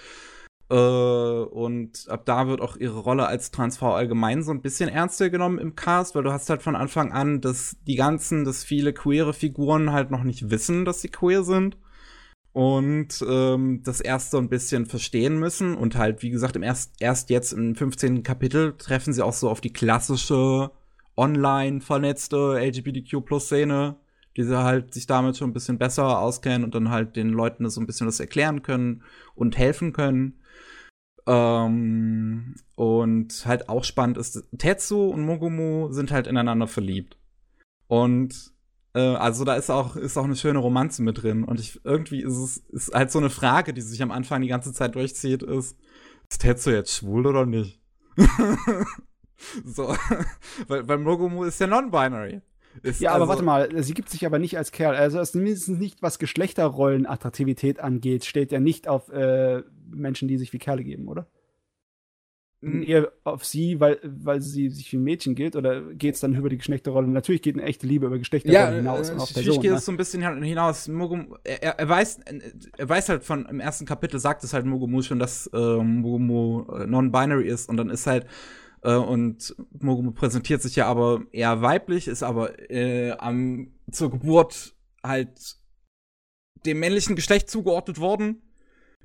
Äh, 0.70 0.74
und 0.74 2.06
ab 2.08 2.24
da 2.24 2.46
wird 2.48 2.60
auch 2.60 2.76
ihre 2.76 3.00
Rolle 3.00 3.26
als 3.26 3.50
Transfrau 3.50 3.94
allgemein 3.94 4.42
so 4.42 4.52
ein 4.52 4.62
bisschen 4.62 4.88
ernster 4.88 5.30
genommen 5.30 5.58
im 5.58 5.74
Cast, 5.76 6.14
weil 6.14 6.22
du 6.22 6.32
hast 6.32 6.48
halt 6.50 6.62
von 6.62 6.76
Anfang 6.76 7.12
an, 7.12 7.40
dass 7.40 7.76
die 7.86 7.96
ganzen, 7.96 8.44
dass 8.44 8.64
viele 8.64 8.92
queere 8.92 9.34
Figuren 9.34 9.92
halt 9.92 10.10
noch 10.10 10.24
nicht 10.24 10.50
wissen, 10.50 10.84
dass 10.84 11.00
sie 11.00 11.08
queer 11.08 11.42
sind 11.44 11.76
und 12.52 13.24
ähm, 13.26 13.82
das 13.82 14.00
erst 14.00 14.30
so 14.30 14.38
ein 14.38 14.48
bisschen 14.48 14.86
verstehen 14.86 15.38
müssen 15.38 15.74
und 15.74 15.96
halt, 15.96 16.22
wie 16.22 16.30
gesagt, 16.30 16.56
im 16.56 16.62
erst, 16.62 16.92
erst 17.00 17.30
jetzt 17.30 17.52
im 17.52 17.74
15. 17.74 18.22
Kapitel 18.22 18.76
treffen 18.76 19.12
sie 19.12 19.24
auch 19.24 19.32
so 19.32 19.48
auf 19.48 19.60
die 19.60 19.72
klassische 19.72 20.70
online 21.16 21.80
vernetzte 21.80 22.58
LGBTQ-Plus-Szene, 22.58 23.96
die 24.36 24.46
halt 24.48 24.94
sich 24.94 25.06
damit 25.06 25.36
schon 25.36 25.50
ein 25.50 25.54
bisschen 25.54 25.78
besser 25.78 26.18
auskennen 26.18 26.64
und 26.64 26.74
dann 26.74 26.90
halt 26.90 27.16
den 27.16 27.30
Leuten 27.30 27.68
so 27.68 27.80
ein 27.80 27.86
bisschen 27.86 28.06
das 28.06 28.20
erklären 28.20 28.62
können 28.62 29.02
und 29.34 29.58
helfen 29.58 29.92
können. 29.92 30.40
Ähm, 31.26 32.56
und 32.74 33.46
halt 33.46 33.68
auch 33.68 33.84
spannend 33.84 34.18
ist, 34.18 34.44
Tetsu 34.58 35.10
und 35.10 35.24
Mogumu 35.24 35.92
sind 35.92 36.10
halt 36.10 36.26
ineinander 36.26 36.66
verliebt. 36.66 37.16
Und 37.86 38.52
äh, 38.94 39.00
also 39.00 39.44
da 39.44 39.54
ist 39.54 39.70
auch, 39.70 39.96
ist 39.96 40.16
auch 40.16 40.24
eine 40.24 40.36
schöne 40.36 40.58
Romanze 40.58 41.02
mit 41.02 41.22
drin. 41.22 41.44
Und 41.44 41.60
ich, 41.60 41.84
irgendwie 41.84 42.22
ist 42.22 42.36
es 42.36 42.56
ist 42.70 42.94
halt 42.94 43.10
so 43.10 43.18
eine 43.18 43.30
Frage, 43.30 43.72
die 43.72 43.80
sich 43.80 44.02
am 44.02 44.10
Anfang 44.10 44.42
die 44.42 44.48
ganze 44.48 44.72
Zeit 44.72 44.94
durchzieht, 44.94 45.42
ist, 45.42 45.78
ist 46.28 46.40
Tetsu 46.40 46.70
jetzt 46.70 46.94
schwul 46.96 47.26
oder 47.26 47.46
nicht? 47.46 47.80
so, 49.64 49.94
weil, 50.68 50.88
weil 50.88 50.98
Mogumu 50.98 51.44
ist 51.44 51.60
ja 51.60 51.66
non-binary. 51.66 52.42
Ja, 52.98 53.10
aber 53.10 53.22
also 53.22 53.28
warte 53.28 53.42
mal, 53.42 53.82
sie 53.82 53.94
gibt 53.94 54.08
sich 54.08 54.26
aber 54.26 54.38
nicht 54.38 54.56
als 54.58 54.72
Kerl. 54.72 54.96
Also 54.96 55.22
zumindest 55.22 55.68
nicht, 55.68 56.02
was 56.02 56.18
Geschlechterrollenattraktivität 56.18 57.80
angeht, 57.80 58.24
steht 58.24 58.52
ja 58.52 58.60
nicht 58.60 58.88
auf 58.88 59.08
äh, 59.10 59.62
Menschen, 59.90 60.28
die 60.28 60.38
sich 60.38 60.52
wie 60.52 60.58
Kerle 60.58 60.84
geben, 60.84 61.08
oder? 61.08 61.26
Eher 62.64 63.10
auf 63.24 63.44
sie, 63.44 63.80
weil, 63.80 63.98
weil 64.04 64.40
sie 64.40 64.70
sich 64.70 64.92
wie 64.92 64.96
ein 64.96 65.02
Mädchen 65.02 65.34
gilt, 65.34 65.56
oder 65.56 65.82
geht 65.94 66.14
es 66.14 66.20
dann 66.20 66.36
über 66.36 66.48
die 66.48 66.58
Geschlechterrolle? 66.58 67.08
Natürlich 67.08 67.42
geht 67.42 67.56
eine 67.56 67.64
echte 67.64 67.88
Liebe 67.88 68.06
über 68.06 68.18
Geschlechterrolle 68.18 68.70
ja, 68.70 68.70
hinaus 68.70 69.10
äh, 69.10 69.14
auf 69.14 69.34
Person. 69.34 69.60
geht 69.60 69.72
ne? 69.72 69.78
es 69.78 69.84
so 69.84 69.90
ein 69.90 69.96
bisschen 69.96 70.22
hinaus. 70.44 70.86
Mugumu, 70.86 71.34
er, 71.42 71.80
er, 71.80 71.88
weiß, 71.88 72.20
er 72.78 72.88
weiß 72.88 73.08
halt 73.08 73.24
von, 73.24 73.46
im 73.46 73.58
ersten 73.58 73.84
Kapitel 73.84 74.20
sagt 74.20 74.44
es 74.44 74.52
halt 74.52 74.64
Mugumu 74.64 75.02
schon, 75.02 75.18
dass 75.18 75.48
äh, 75.52 75.58
Mugumu 75.58 76.62
äh, 76.72 76.86
non-binary 76.86 77.48
ist, 77.48 77.68
und 77.68 77.78
dann 77.78 77.90
ist 77.90 78.06
halt, 78.06 78.26
äh, 78.82 78.94
und 78.94 79.54
Mogumu 79.78 80.12
präsentiert 80.12 80.62
sich 80.62 80.76
ja 80.76 80.86
aber 80.86 81.22
eher 81.32 81.62
weiblich, 81.62 82.08
ist 82.08 82.22
aber 82.22 82.70
äh, 82.70 83.12
am, 83.12 83.72
zur 83.90 84.10
Geburt 84.10 84.74
halt 85.02 85.56
dem 86.64 86.78
männlichen 86.78 87.16
Geschlecht 87.16 87.50
zugeordnet 87.50 87.98
worden 87.98 88.42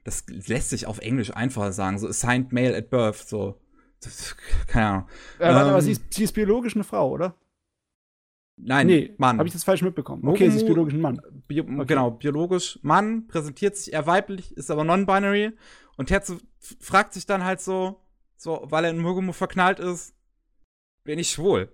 das 0.07 0.23
lässt 0.29 0.69
sich 0.69 0.87
auf 0.87 0.99
Englisch 0.99 1.35
einfacher 1.35 1.73
sagen, 1.73 1.99
so 1.99 2.07
assigned 2.07 2.53
male 2.53 2.75
at 2.77 2.89
birth, 2.89 3.27
so. 3.27 3.59
Keine 4.67 4.87
Ahnung. 4.87 5.09
Ja, 5.37 5.49
ähm, 5.49 5.67
aber 5.67 5.81
sie 5.81 5.91
ist, 5.91 6.13
sie 6.13 6.23
ist 6.23 6.31
biologisch 6.31 6.75
eine 6.75 6.85
Frau, 6.85 7.11
oder? 7.11 7.35
Nein, 8.55 8.87
nee, 8.87 9.13
Mann. 9.17 9.37
Habe 9.37 9.47
ich 9.47 9.53
das 9.53 9.65
falsch 9.65 9.81
mitbekommen? 9.81 10.25
Okay, 10.25 10.45
Mogumu, 10.45 10.51
sie 10.51 10.57
ist 10.57 10.65
biologisch 10.65 10.93
ein 10.93 11.01
Mann. 11.01 11.21
Bio, 11.47 11.63
okay. 11.63 11.85
Genau, 11.87 12.11
biologisch 12.11 12.79
Mann, 12.83 13.27
präsentiert 13.27 13.75
sich 13.75 13.91
eher 13.91 14.07
weiblich, 14.07 14.55
ist 14.55 14.71
aber 14.71 14.85
non-binary. 14.85 15.51
Und 15.97 16.05
Tetsu 16.05 16.37
fragt 16.79 17.13
sich 17.13 17.25
dann 17.25 17.43
halt 17.43 17.59
so, 17.59 17.99
so, 18.37 18.65
weil 18.69 18.85
er 18.85 18.91
in 18.91 18.99
Mogumu 18.99 19.33
verknallt 19.33 19.79
ist, 19.79 20.15
bin 21.03 21.19
ich 21.19 21.29
schwul? 21.29 21.69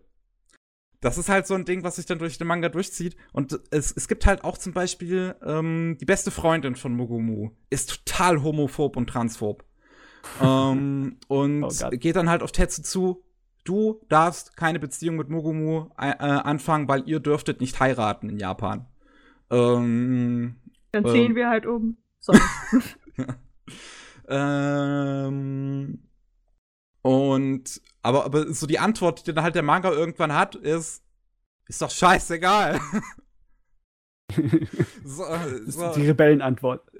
das 1.03 1.17
ist 1.17 1.29
halt 1.29 1.45
so 1.45 1.53
ein 1.53 1.65
Ding, 1.65 1.83
was 1.83 1.97
sich 1.97 2.05
dann 2.05 2.17
durch 2.17 2.37
den 2.37 2.47
Manga 2.47 2.69
durchzieht. 2.69 3.17
Und 3.33 3.59
es, 3.71 3.91
es 3.91 4.07
gibt 4.07 4.25
halt 4.25 4.43
auch 4.45 4.57
zum 4.57 4.71
Beispiel 4.71 5.35
ähm, 5.45 5.97
die 5.99 6.05
beste 6.05 6.31
Freundin 6.31 6.75
von 6.75 6.95
Mugumu 6.95 7.51
ist 7.69 8.05
total 8.05 8.41
homophob 8.41 8.95
und 8.95 9.07
transphob. 9.09 9.65
ähm, 10.41 11.17
und 11.27 11.63
oh 11.63 11.89
geht 11.91 12.15
dann 12.15 12.29
halt 12.29 12.41
auf 12.41 12.53
Tetsu 12.53 12.81
zu. 12.81 13.23
Du 13.65 14.01
darfst 14.07 14.55
keine 14.55 14.79
Beziehung 14.79 15.17
mit 15.17 15.29
Mugumu 15.29 15.89
äh, 15.99 16.11
äh, 16.11 16.13
anfangen, 16.13 16.87
weil 16.87 17.07
ihr 17.07 17.19
dürftet 17.19 17.59
nicht 17.59 17.79
heiraten 17.81 18.29
in 18.29 18.39
Japan. 18.39 18.85
Ähm, 19.49 20.55
dann 20.93 21.05
ziehen 21.05 21.31
ähm, 21.31 21.35
wir 21.35 21.49
halt 21.49 21.65
um. 21.65 21.97
Sorry. 22.19 22.39
ähm, 24.29 25.99
und 27.03 27.81
aber, 28.01 28.25
aber 28.25 28.53
so 28.53 28.65
die 28.65 28.79
Antwort, 28.79 29.27
die 29.27 29.33
dann 29.33 29.43
halt 29.43 29.55
der 29.55 29.61
Manga 29.61 29.91
irgendwann 29.91 30.33
hat, 30.33 30.55
ist, 30.55 31.03
ist 31.67 31.81
doch 31.81 31.91
scheißegal. 31.91 32.79
so, 35.03 35.23
das 35.65 35.75
so. 35.75 35.93
die 35.93 36.07
Rebellenantwort. 36.07 36.81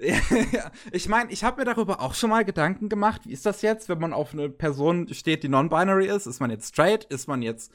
ja, 0.52 0.70
ich 0.92 1.08
meine, 1.08 1.32
ich 1.32 1.42
habe 1.42 1.60
mir 1.60 1.64
darüber 1.64 2.00
auch 2.00 2.14
schon 2.14 2.30
mal 2.30 2.44
Gedanken 2.44 2.88
gemacht. 2.88 3.22
Wie 3.24 3.32
ist 3.32 3.46
das 3.46 3.62
jetzt, 3.62 3.88
wenn 3.88 3.98
man 3.98 4.12
auf 4.12 4.34
eine 4.34 4.50
Person 4.50 5.12
steht, 5.12 5.42
die 5.42 5.48
non-binary 5.48 6.06
ist? 6.06 6.26
Ist 6.26 6.40
man 6.40 6.50
jetzt 6.50 6.68
straight? 6.68 7.04
Ist 7.04 7.26
man 7.26 7.42
jetzt 7.42 7.72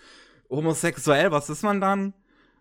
homosexuell? 0.49 1.31
Was 1.31 1.49
ist 1.49 1.63
man 1.63 1.81
dann? 1.81 2.13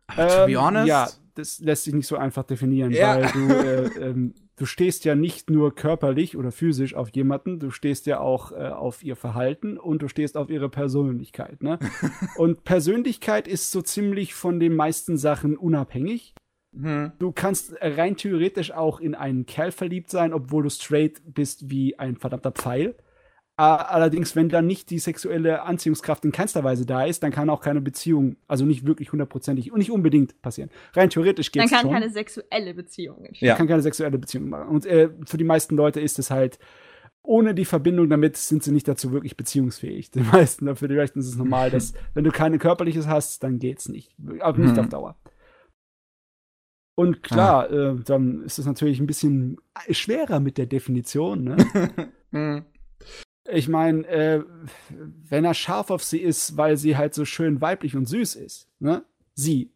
Aber 0.07 0.23
ähm, 0.23 0.29
to 0.29 0.47
be 0.47 0.53
ähm, 0.53 0.61
honest. 0.61 0.89
Ja, 0.89 1.09
das 1.35 1.61
lässt 1.61 1.85
sich 1.85 1.95
nicht 1.95 2.07
so 2.07 2.17
einfach 2.17 2.45
definieren, 2.45 2.91
ja. 2.91 3.21
weil 3.21 3.33
du 3.33 3.49
äh, 3.55 3.87
ähm, 4.09 4.35
du 4.59 4.67
stehst 4.67 5.05
ja 5.05 5.15
nicht 5.15 5.51
nur 5.51 5.75
körperlich 5.75 6.37
oder 6.37 6.53
physisch 6.53 6.95
auf 6.95 7.09
jemanden, 7.11 7.59
du 7.59 7.71
stehst 7.71 8.07
ja 8.07 8.21
auch 8.21 8.53
äh, 8.53 8.57
auf 8.69 9.03
ihr 9.03 9.17
Verhalten 9.17 9.79
und 9.79 10.03
du 10.03 10.09
stehst 10.09 10.37
auf 10.37 10.51
ihre 10.51 10.69
Persönlichkeit. 10.69 11.63
Ne? 11.63 11.79
und 12.37 12.65
Persönlichkeit 12.65 13.49
ist 13.49 13.71
so 13.71 13.81
ziemlich 13.81 14.35
von 14.35 14.61
den 14.61 14.75
meisten 14.75 15.17
Sachen 15.17 15.57
unabhängig. 15.57 16.35
Hm. 16.77 17.13
Du 17.19 17.33
kannst 17.33 17.75
rein 17.81 18.17
theoretisch 18.17 18.73
auch 18.73 19.01
in 19.01 19.15
einen 19.15 19.47
Kerl 19.47 19.73
verliebt 19.73 20.11
sein, 20.11 20.33
obwohl 20.33 20.65
du 20.65 20.71
straight 20.71 21.23
bist 21.25 21.71
wie 21.71 21.99
ein 21.99 22.17
verdammter 22.17 22.53
Pfeil. 22.53 22.95
Allerdings, 23.59 24.37
wenn 24.37 24.49
dann 24.49 24.69
nicht 24.69 24.89
die 24.89 25.01
sexuelle 25.01 25.63
Anziehungskraft 25.63 26.25
in 26.25 26.31
keinster 26.31 26.63
Weise 26.63 26.87
da 26.87 27.05
ist, 27.05 27.25
dann 27.25 27.33
kann 27.33 27.51
auch 27.51 27.61
keine 27.61 27.81
Beziehung, 27.81 28.37
also 28.47 28.65
nicht 28.65 28.87
wirklich 28.87 29.11
hundertprozentig 29.11 29.73
und 29.73 29.79
nicht 29.79 29.91
unbedingt 29.91 30.41
passieren. 30.43 30.71
Rein 30.93 31.11
theoretisch 31.11 31.51
geht 31.51 31.65
es 31.65 31.71
Dann 31.71 31.81
kann 31.81 31.87
schon. 31.87 32.01
keine 32.01 32.09
sexuelle 32.09 32.73
Beziehung 32.73 33.25
entstehen. 33.25 33.49
Ja. 33.49 33.57
kann 33.57 33.67
keine 33.67 33.83
sexuelle 33.83 34.17
Beziehung 34.17 34.49
machen. 34.49 34.69
Und 34.69 34.87
äh, 34.87 35.11
für 35.27 35.39
die 35.39 35.45
meisten 35.45 35.75
Leute 35.75 36.01
ist 36.01 36.21
es 36.21 36.31
halt, 36.31 36.61
ohne 37.23 37.53
die 37.53 37.65
Verbindung 37.65 38.09
damit 38.09 38.37
sind 38.37 38.63
sie 38.63 38.71
nicht 38.71 38.87
dazu 38.87 39.11
wirklich 39.11 39.37
beziehungsfähig. 39.37 40.13
Die 40.13 40.21
meisten, 40.33 40.77
für 40.77 40.87
die 40.87 40.95
meisten 40.95 41.19
ist 41.19 41.27
es 41.27 41.37
normal, 41.37 41.73
dass 41.73 41.95
wenn 42.15 42.23
du 42.23 42.31
keine 42.31 42.59
körperliches 42.59 43.09
hast, 43.09 43.43
dann 43.43 43.59
geht's 43.59 43.89
nicht. 43.89 44.15
Aber 44.39 44.57
nicht 44.57 44.75
mhm. 44.75 44.79
auf 44.79 44.89
Dauer. 44.89 45.17
Und 46.95 47.25
klar, 47.25 47.69
ah. 47.69 47.75
äh, 47.75 47.97
dann 48.05 48.43
ist 48.43 48.61
es 48.61 48.67
natürlich 48.67 49.01
ein 49.01 49.09
bisschen 49.09 49.57
schwerer 49.91 50.39
mit 50.39 50.59
der 50.59 50.67
Definition, 50.67 51.43
ne? 51.43 52.63
Ich 53.51 53.69
meine, 53.69 54.07
äh, 54.07 54.45
wenn 55.29 55.45
er 55.45 55.55
scharf 55.55 55.91
auf 55.91 56.05
sie 56.05 56.19
ist, 56.21 56.57
weil 56.57 56.77
sie 56.77 56.97
halt 56.97 57.15
so 57.15 57.25
schön 57.25 57.61
weiblich 57.61 57.97
und 57.97 58.07
süß 58.07 58.37
ist, 58.37 58.69
ne? 58.79 59.05
Sie. 59.35 59.71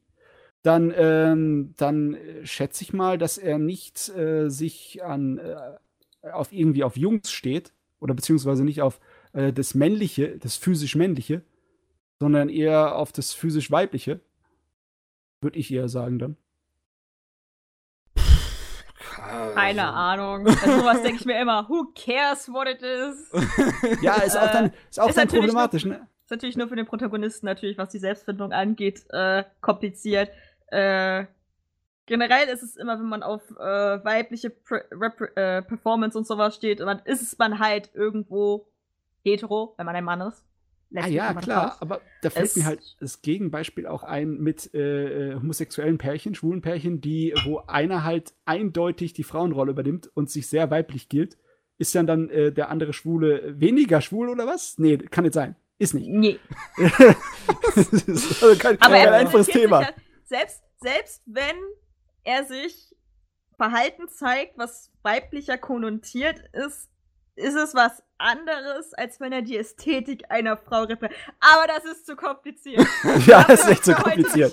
Dann, 0.62 0.92
ähm, 0.96 1.74
dann 1.76 2.14
äh, 2.14 2.46
schätze 2.46 2.84
ich 2.84 2.92
mal, 2.92 3.18
dass 3.18 3.38
er 3.38 3.58
nicht 3.58 4.08
äh, 4.10 4.48
sich 4.48 5.02
an 5.02 5.38
äh, 5.38 6.30
auf 6.30 6.52
irgendwie 6.52 6.84
auf 6.84 6.96
Jungs 6.96 7.32
steht 7.32 7.72
oder 7.98 8.14
beziehungsweise 8.14 8.64
nicht 8.64 8.82
auf 8.82 9.00
äh, 9.32 9.52
das 9.52 9.74
Männliche, 9.74 10.38
das 10.38 10.56
physisch 10.56 10.94
Männliche, 10.94 11.42
sondern 12.20 12.48
eher 12.48 12.96
auf 12.96 13.10
das 13.10 13.32
physisch 13.32 13.70
Weibliche. 13.70 14.20
Würde 15.40 15.58
ich 15.58 15.72
eher 15.72 15.88
sagen 15.88 16.18
dann. 16.18 16.36
Keine. 19.54 19.86
Ahnung. 19.86 20.46
Also 20.46 20.80
sowas 20.80 21.02
denke 21.02 21.20
ich 21.20 21.26
mir 21.26 21.40
immer, 21.40 21.68
who 21.68 21.92
cares 21.94 22.48
what 22.48 22.68
it 22.68 22.82
is? 22.82 23.30
ja, 24.02 24.14
ist 24.22 24.36
auch 24.36 24.50
dann, 24.50 24.72
ist 24.90 25.00
auch 25.00 25.08
ist 25.08 25.18
dann 25.18 25.28
problematisch, 25.28 25.84
nur, 25.84 25.94
ne? 25.94 26.08
Ist 26.24 26.30
natürlich 26.30 26.56
nur 26.56 26.68
für 26.68 26.76
den 26.76 26.86
Protagonisten 26.86 27.46
natürlich, 27.46 27.78
was 27.78 27.90
die 27.90 27.98
Selbstfindung 27.98 28.52
angeht, 28.52 29.04
äh, 29.10 29.44
kompliziert. 29.60 30.30
Äh, 30.68 31.26
generell 32.06 32.48
ist 32.48 32.62
es 32.62 32.76
immer, 32.76 32.98
wenn 32.98 33.08
man 33.08 33.22
auf 33.22 33.42
äh, 33.52 34.04
weibliche 34.04 34.50
Pre 34.50 34.84
Rep 34.90 35.36
äh, 35.36 35.62
Performance 35.62 36.16
und 36.16 36.26
sowas 36.26 36.54
steht, 36.54 36.80
dann 36.80 37.00
ist 37.04 37.22
es 37.22 37.38
man 37.38 37.58
halt 37.58 37.90
irgendwo 37.94 38.68
hetero, 39.22 39.74
wenn 39.76 39.86
man 39.86 39.96
ein 39.96 40.04
Mann 40.04 40.20
ist. 40.20 40.44
Ah 40.94 41.06
ja, 41.06 41.32
klar, 41.34 41.70
raus. 41.70 41.76
aber 41.80 42.00
da 42.20 42.30
fällt 42.30 42.46
es 42.46 42.56
mir 42.56 42.66
halt 42.66 42.96
das 43.00 43.22
Gegenbeispiel 43.22 43.86
auch 43.86 44.02
ein 44.02 44.38
mit 44.38 44.74
äh, 44.74 45.30
äh, 45.30 45.34
homosexuellen 45.34 45.98
Pärchen, 45.98 46.34
schwulen 46.34 46.60
Pärchen, 46.60 47.00
die, 47.00 47.34
wo 47.44 47.58
einer 47.66 48.04
halt 48.04 48.34
eindeutig 48.44 49.12
die 49.12 49.24
Frauenrolle 49.24 49.72
übernimmt 49.72 50.10
und 50.14 50.30
sich 50.30 50.48
sehr 50.48 50.70
weiblich 50.70 51.08
gilt. 51.08 51.38
Ist 51.78 51.94
dann 51.94 52.06
dann 52.06 52.28
äh, 52.28 52.52
der 52.52 52.68
andere 52.68 52.92
Schwule 52.92 53.58
weniger 53.58 54.00
schwul 54.00 54.28
oder 54.28 54.46
was? 54.46 54.78
Nee, 54.78 54.98
kann 54.98 55.24
nicht 55.24 55.34
sein. 55.34 55.56
Ist 55.78 55.94
nicht. 55.94 56.08
Nee. 56.08 56.38
das 57.74 57.88
ist 57.92 58.42
also 58.42 58.56
kein, 58.58 58.80
aber 58.80 58.94
kein 58.94 59.08
einfaches 59.08 59.48
Thema. 59.48 59.82
Ja, 59.82 59.88
selbst, 60.24 60.62
selbst 60.80 61.22
wenn 61.26 61.56
er 62.22 62.44
sich 62.44 62.94
Verhalten 63.56 64.08
zeigt, 64.08 64.58
was 64.58 64.92
weiblicher 65.02 65.58
konnotiert 65.58 66.40
ist, 66.52 66.91
ist 67.36 67.54
es 67.54 67.74
was 67.74 68.02
anderes, 68.18 68.92
als 68.94 69.20
wenn 69.20 69.32
er 69.32 69.42
die 69.42 69.56
Ästhetik 69.56 70.24
einer 70.28 70.56
Frau 70.56 70.82
repräsentiert. 70.82 71.34
Aber 71.40 71.66
das 71.66 71.84
ist 71.84 72.06
zu 72.06 72.16
kompliziert. 72.16 72.86
ja, 73.26 73.44
das 73.44 73.64
ist 73.64 73.70
echt 73.70 73.84
zu 73.84 73.94
kompliziert. 73.94 74.52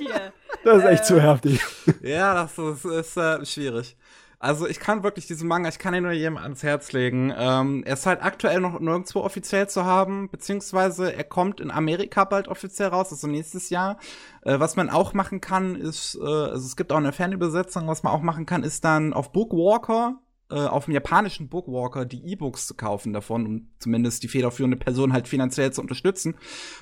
Das 0.63 0.77
ist 0.79 0.85
echt 0.85 1.03
äh, 1.03 1.05
zu 1.05 1.21
heftig. 1.21 1.61
Ja, 2.01 2.33
das 2.33 2.57
ist, 2.57 2.85
ist 2.85 3.17
äh, 3.17 3.45
schwierig. 3.45 3.97
Also 4.41 4.67
ich 4.67 4.79
kann 4.79 5.03
wirklich 5.03 5.27
diesen 5.27 5.49
Manga, 5.49 5.67
ich 5.67 5.79
kann 5.79 5.93
ihn 5.93 6.03
nur 6.03 6.13
jedem 6.13 6.37
ans 6.37 6.63
Herz 6.63 6.93
legen. 6.93 7.33
Ähm, 7.37 7.83
er 7.85 7.93
ist 7.93 8.05
halt 8.05 8.23
aktuell 8.23 8.61
noch 8.61 8.79
nirgendwo 8.79 9.19
offiziell 9.19 9.67
zu 9.67 9.83
haben, 9.83 10.29
beziehungsweise 10.29 11.13
er 11.13 11.25
kommt 11.25 11.59
in 11.59 11.71
Amerika 11.71 12.23
bald 12.23 12.47
offiziell 12.47 12.87
raus, 12.87 13.11
also 13.11 13.27
nächstes 13.27 13.69
Jahr. 13.69 13.99
Äh, 14.43 14.57
was 14.57 14.77
man 14.77 14.89
auch 14.89 15.13
machen 15.13 15.41
kann, 15.41 15.75
ist, 15.75 16.15
äh, 16.15 16.23
also 16.25 16.65
es 16.65 16.77
gibt 16.77 16.93
auch 16.93 16.97
eine 16.97 17.11
Fanübersetzung, 17.11 17.85
was 17.89 18.03
man 18.03 18.13
auch 18.13 18.21
machen 18.21 18.45
kann, 18.45 18.63
ist 18.63 18.85
dann 18.85 19.11
auf 19.11 19.33
Bookwalker 19.33 20.21
äh, 20.49 20.55
auf 20.55 20.85
dem 20.85 20.93
japanischen 20.93 21.49
Bookwalker 21.49 22.05
die 22.05 22.25
E-Books 22.25 22.67
zu 22.67 22.75
kaufen 22.75 23.13
davon, 23.13 23.45
um 23.45 23.67
zumindest 23.79 24.23
die 24.23 24.27
federführende 24.27 24.77
Person 24.77 25.13
halt 25.13 25.27
finanziell 25.27 25.71
zu 25.71 25.81
unterstützen. 25.81 26.35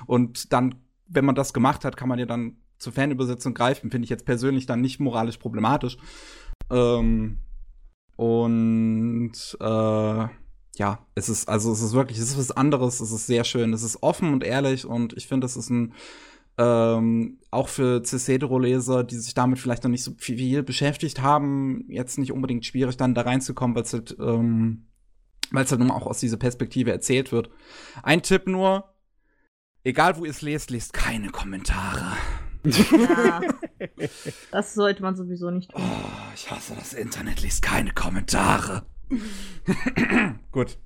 Und 0.06 0.52
dann, 0.52 0.76
wenn 1.06 1.24
man 1.24 1.34
das 1.34 1.52
gemacht 1.52 1.84
hat, 1.84 1.96
kann 1.96 2.08
man 2.08 2.18
ja 2.18 2.26
dann 2.26 2.56
zur 2.78 2.92
Fanübersetzung 2.92 3.54
greifen. 3.54 3.90
Finde 3.90 4.04
ich 4.04 4.10
jetzt 4.10 4.24
persönlich 4.24 4.66
dann 4.66 4.80
nicht 4.80 5.00
moralisch 5.00 5.38
problematisch. 5.38 5.98
Ähm, 6.70 7.38
und 8.16 9.32
äh, 9.60 10.26
ja, 10.78 11.06
es 11.14 11.28
ist, 11.28 11.48
also 11.48 11.72
es 11.72 11.82
ist 11.82 11.92
wirklich, 11.92 12.18
es 12.18 12.30
ist 12.30 12.38
was 12.38 12.50
anderes, 12.52 13.00
es 13.00 13.12
ist 13.12 13.26
sehr 13.26 13.44
schön, 13.44 13.72
es 13.72 13.82
ist 13.82 14.02
offen 14.02 14.32
und 14.32 14.44
ehrlich 14.44 14.86
und 14.86 15.12
ich 15.16 15.26
finde, 15.26 15.44
es 15.46 15.56
ist 15.56 15.70
ein 15.70 15.92
ähm, 16.58 17.38
auch 17.50 17.68
für 17.68 18.04
Cis-Hetero-Leser, 18.04 19.04
die 19.04 19.16
sich 19.16 19.32
damit 19.32 19.60
vielleicht 19.60 19.84
noch 19.84 19.90
nicht 19.90 20.02
so 20.02 20.12
viel 20.18 20.62
beschäftigt 20.64 21.22
haben, 21.22 21.84
jetzt 21.88 22.18
nicht 22.18 22.32
unbedingt 22.32 22.66
schwierig, 22.66 22.96
dann 22.96 23.14
da 23.14 23.22
reinzukommen, 23.22 23.76
weil 23.76 23.84
es 23.84 23.92
halt, 23.92 24.16
ähm, 24.20 24.88
weil 25.52 25.64
es 25.64 25.70
halt 25.70 25.80
nun 25.80 25.92
auch 25.92 26.06
aus 26.06 26.18
dieser 26.18 26.36
Perspektive 26.36 26.90
erzählt 26.90 27.30
wird. 27.30 27.48
Ein 28.02 28.22
Tipp 28.22 28.48
nur, 28.48 28.92
egal 29.84 30.16
wo 30.18 30.24
ihr 30.24 30.32
es 30.32 30.42
lest, 30.42 30.70
lest 30.70 30.92
keine 30.92 31.28
Kommentare. 31.28 32.16
Ja, 32.64 33.40
das 34.50 34.74
sollte 34.74 35.02
man 35.02 35.16
sowieso 35.16 35.50
nicht 35.50 35.70
tun. 35.70 35.80
Oh, 35.80 36.32
ich 36.34 36.50
hasse 36.50 36.74
das 36.74 36.92
Internet, 36.92 37.40
liest 37.40 37.62
keine 37.62 37.92
Kommentare. 37.92 38.84
Gut. 40.50 40.76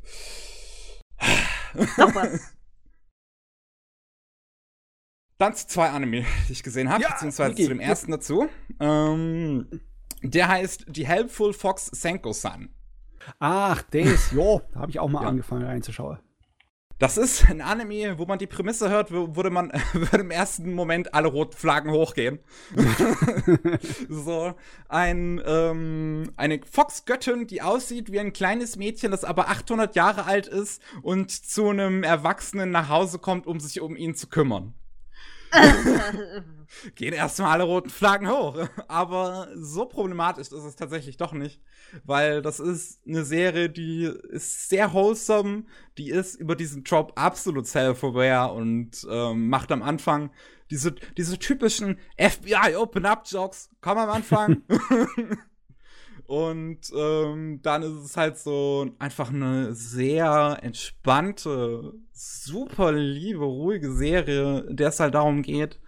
Noch 1.96 2.14
was. 2.14 2.52
Dann 5.38 5.54
zu 5.54 5.66
zwei 5.66 5.90
Anime, 5.90 6.24
die 6.48 6.52
ich 6.52 6.62
gesehen 6.62 6.90
habe, 6.90 7.02
ja, 7.02 7.10
beziehungsweise 7.10 7.52
okay. 7.52 7.64
zu 7.64 7.68
dem 7.68 7.80
ersten 7.80 8.10
dazu. 8.10 8.48
Ähm, 8.80 9.66
der 10.22 10.48
heißt 10.48 10.86
Die 10.88 11.06
Helpful 11.06 11.52
Fox 11.52 11.86
Senko-san. 11.86 12.70
Ach, 13.38 13.82
das, 13.90 14.30
jo, 14.32 14.62
da 14.72 14.80
habe 14.80 14.90
ich 14.90 14.98
auch 14.98 15.08
mal 15.08 15.22
ja. 15.22 15.28
angefangen 15.28 15.64
reinzuschauen. 15.64 16.18
Das 16.98 17.16
ist 17.16 17.50
ein 17.50 17.60
Anime, 17.60 18.16
wo 18.16 18.26
man 18.26 18.38
die 18.38 18.46
Prämisse 18.46 18.88
hört, 18.88 19.10
würde 19.10 19.50
man 19.50 19.72
würde 19.92 20.20
im 20.20 20.30
ersten 20.30 20.72
Moment 20.72 21.14
alle 21.14 21.26
roten 21.26 21.56
Flaggen 21.56 21.90
hochgehen. 21.90 22.38
so 24.08 24.54
ein 24.88 25.42
ähm, 25.44 26.30
eine 26.36 26.60
Foxgöttin, 26.70 27.48
die 27.48 27.60
aussieht 27.60 28.12
wie 28.12 28.20
ein 28.20 28.32
kleines 28.32 28.76
Mädchen, 28.76 29.10
das 29.10 29.24
aber 29.24 29.48
800 29.48 29.96
Jahre 29.96 30.26
alt 30.26 30.46
ist 30.46 30.80
und 31.02 31.32
zu 31.32 31.70
einem 31.70 32.04
Erwachsenen 32.04 32.70
nach 32.70 32.88
Hause 32.88 33.18
kommt, 33.18 33.48
um 33.48 33.58
sich 33.58 33.80
um 33.80 33.96
ihn 33.96 34.14
zu 34.14 34.28
kümmern. 34.28 34.72
Gehen 36.94 37.12
erstmal 37.12 37.52
alle 37.52 37.64
roten 37.64 37.90
Flaggen 37.90 38.28
hoch. 38.28 38.68
Aber 38.88 39.48
so 39.54 39.86
problematisch 39.86 40.48
ist 40.48 40.52
es 40.52 40.76
tatsächlich 40.76 41.16
doch 41.16 41.32
nicht. 41.32 41.60
Weil 42.04 42.42
das 42.42 42.60
ist 42.60 43.00
eine 43.06 43.24
Serie, 43.24 43.68
die 43.68 44.04
ist 44.30 44.68
sehr 44.68 44.92
wholesome, 44.92 45.64
die 45.98 46.10
ist 46.10 46.36
über 46.36 46.56
diesen 46.56 46.84
Trope 46.84 47.16
absolut 47.16 47.66
self-aware 47.66 48.52
und 48.52 49.06
ähm, 49.10 49.48
macht 49.48 49.70
am 49.72 49.82
Anfang 49.82 50.30
diese, 50.70 50.92
diese 51.16 51.38
typischen 51.38 51.98
FBI 52.18 52.76
Open-Up-Jokes. 52.76 53.70
Komm 53.80 53.98
am 53.98 54.10
Anfang. 54.10 54.62
Und 56.32 56.90
ähm, 56.96 57.60
dann 57.60 57.82
ist 57.82 57.92
es 57.92 58.16
halt 58.16 58.38
so 58.38 58.90
einfach 58.98 59.28
eine 59.28 59.74
sehr 59.74 60.60
entspannte, 60.62 61.92
super 62.10 62.90
liebe, 62.90 63.44
ruhige 63.44 63.92
Serie, 63.92 64.60
in 64.60 64.76
der 64.76 64.88
es 64.88 64.98
halt 64.98 65.12
darum 65.12 65.42
geht, 65.42 65.78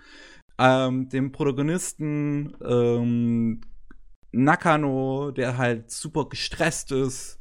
ähm, 0.59 1.09
dem 1.09 1.33
Protagonisten 1.33 2.55
ähm, 2.63 3.63
Nakano, 4.33 5.31
der 5.31 5.57
halt 5.57 5.91
super 5.91 6.29
gestresst 6.29 6.93
ist, 6.93 7.41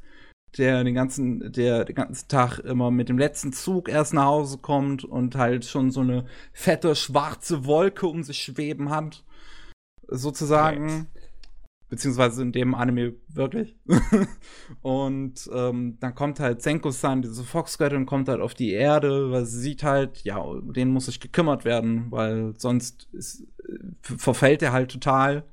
der 0.58 0.86
den 0.86 0.96
ganzen, 0.96 1.52
der 1.52 1.84
den 1.84 1.98
ganzen 1.98 2.30
Tag 2.30 2.60
immer 2.60 2.90
mit 2.90 3.10
dem 3.10 3.18
letzten 3.18 3.52
Zug 3.52 3.90
erst 3.90 4.14
nach 4.14 4.28
Hause 4.28 4.60
kommt 4.60 5.04
und 5.04 5.36
halt 5.36 5.66
schon 5.66 5.92
so 5.92 6.00
eine 6.00 6.26
fette 6.54 6.96
schwarze 6.96 7.66
Wolke 7.66 8.08
um 8.08 8.24
sich 8.24 8.38
schweben 8.38 8.92
hat, 8.92 9.26
sozusagen. 10.08 10.90
Right 10.90 11.23
beziehungsweise 11.94 12.42
in 12.42 12.52
dem 12.52 12.74
Anime 12.74 13.14
wirklich. 13.28 13.78
und 14.82 15.48
ähm, 15.54 15.98
dann 16.00 16.16
kommt 16.16 16.40
halt 16.40 16.64
Senko-san, 16.64 17.22
diese 17.22 17.44
Foxgöttin, 17.44 18.08
kommt 18.08 18.30
halt 18.30 18.42
auf 18.42 18.56
die 18.56 18.72
Erde, 18.72 19.30
weil 19.30 19.46
sie 19.46 19.60
sieht 19.60 19.84
halt, 19.84 20.24
ja, 20.24 20.38
um 20.38 20.74
den 20.74 20.90
muss 20.90 21.06
sich 21.06 21.20
gekümmert 21.20 21.66
werden, 21.66 22.08
weil 22.10 22.56
sonst 22.58 23.08
ist, 23.12 23.46
äh, 23.60 23.78
verfällt 24.02 24.64
er 24.64 24.72
halt 24.72 24.92
total. 24.92 25.44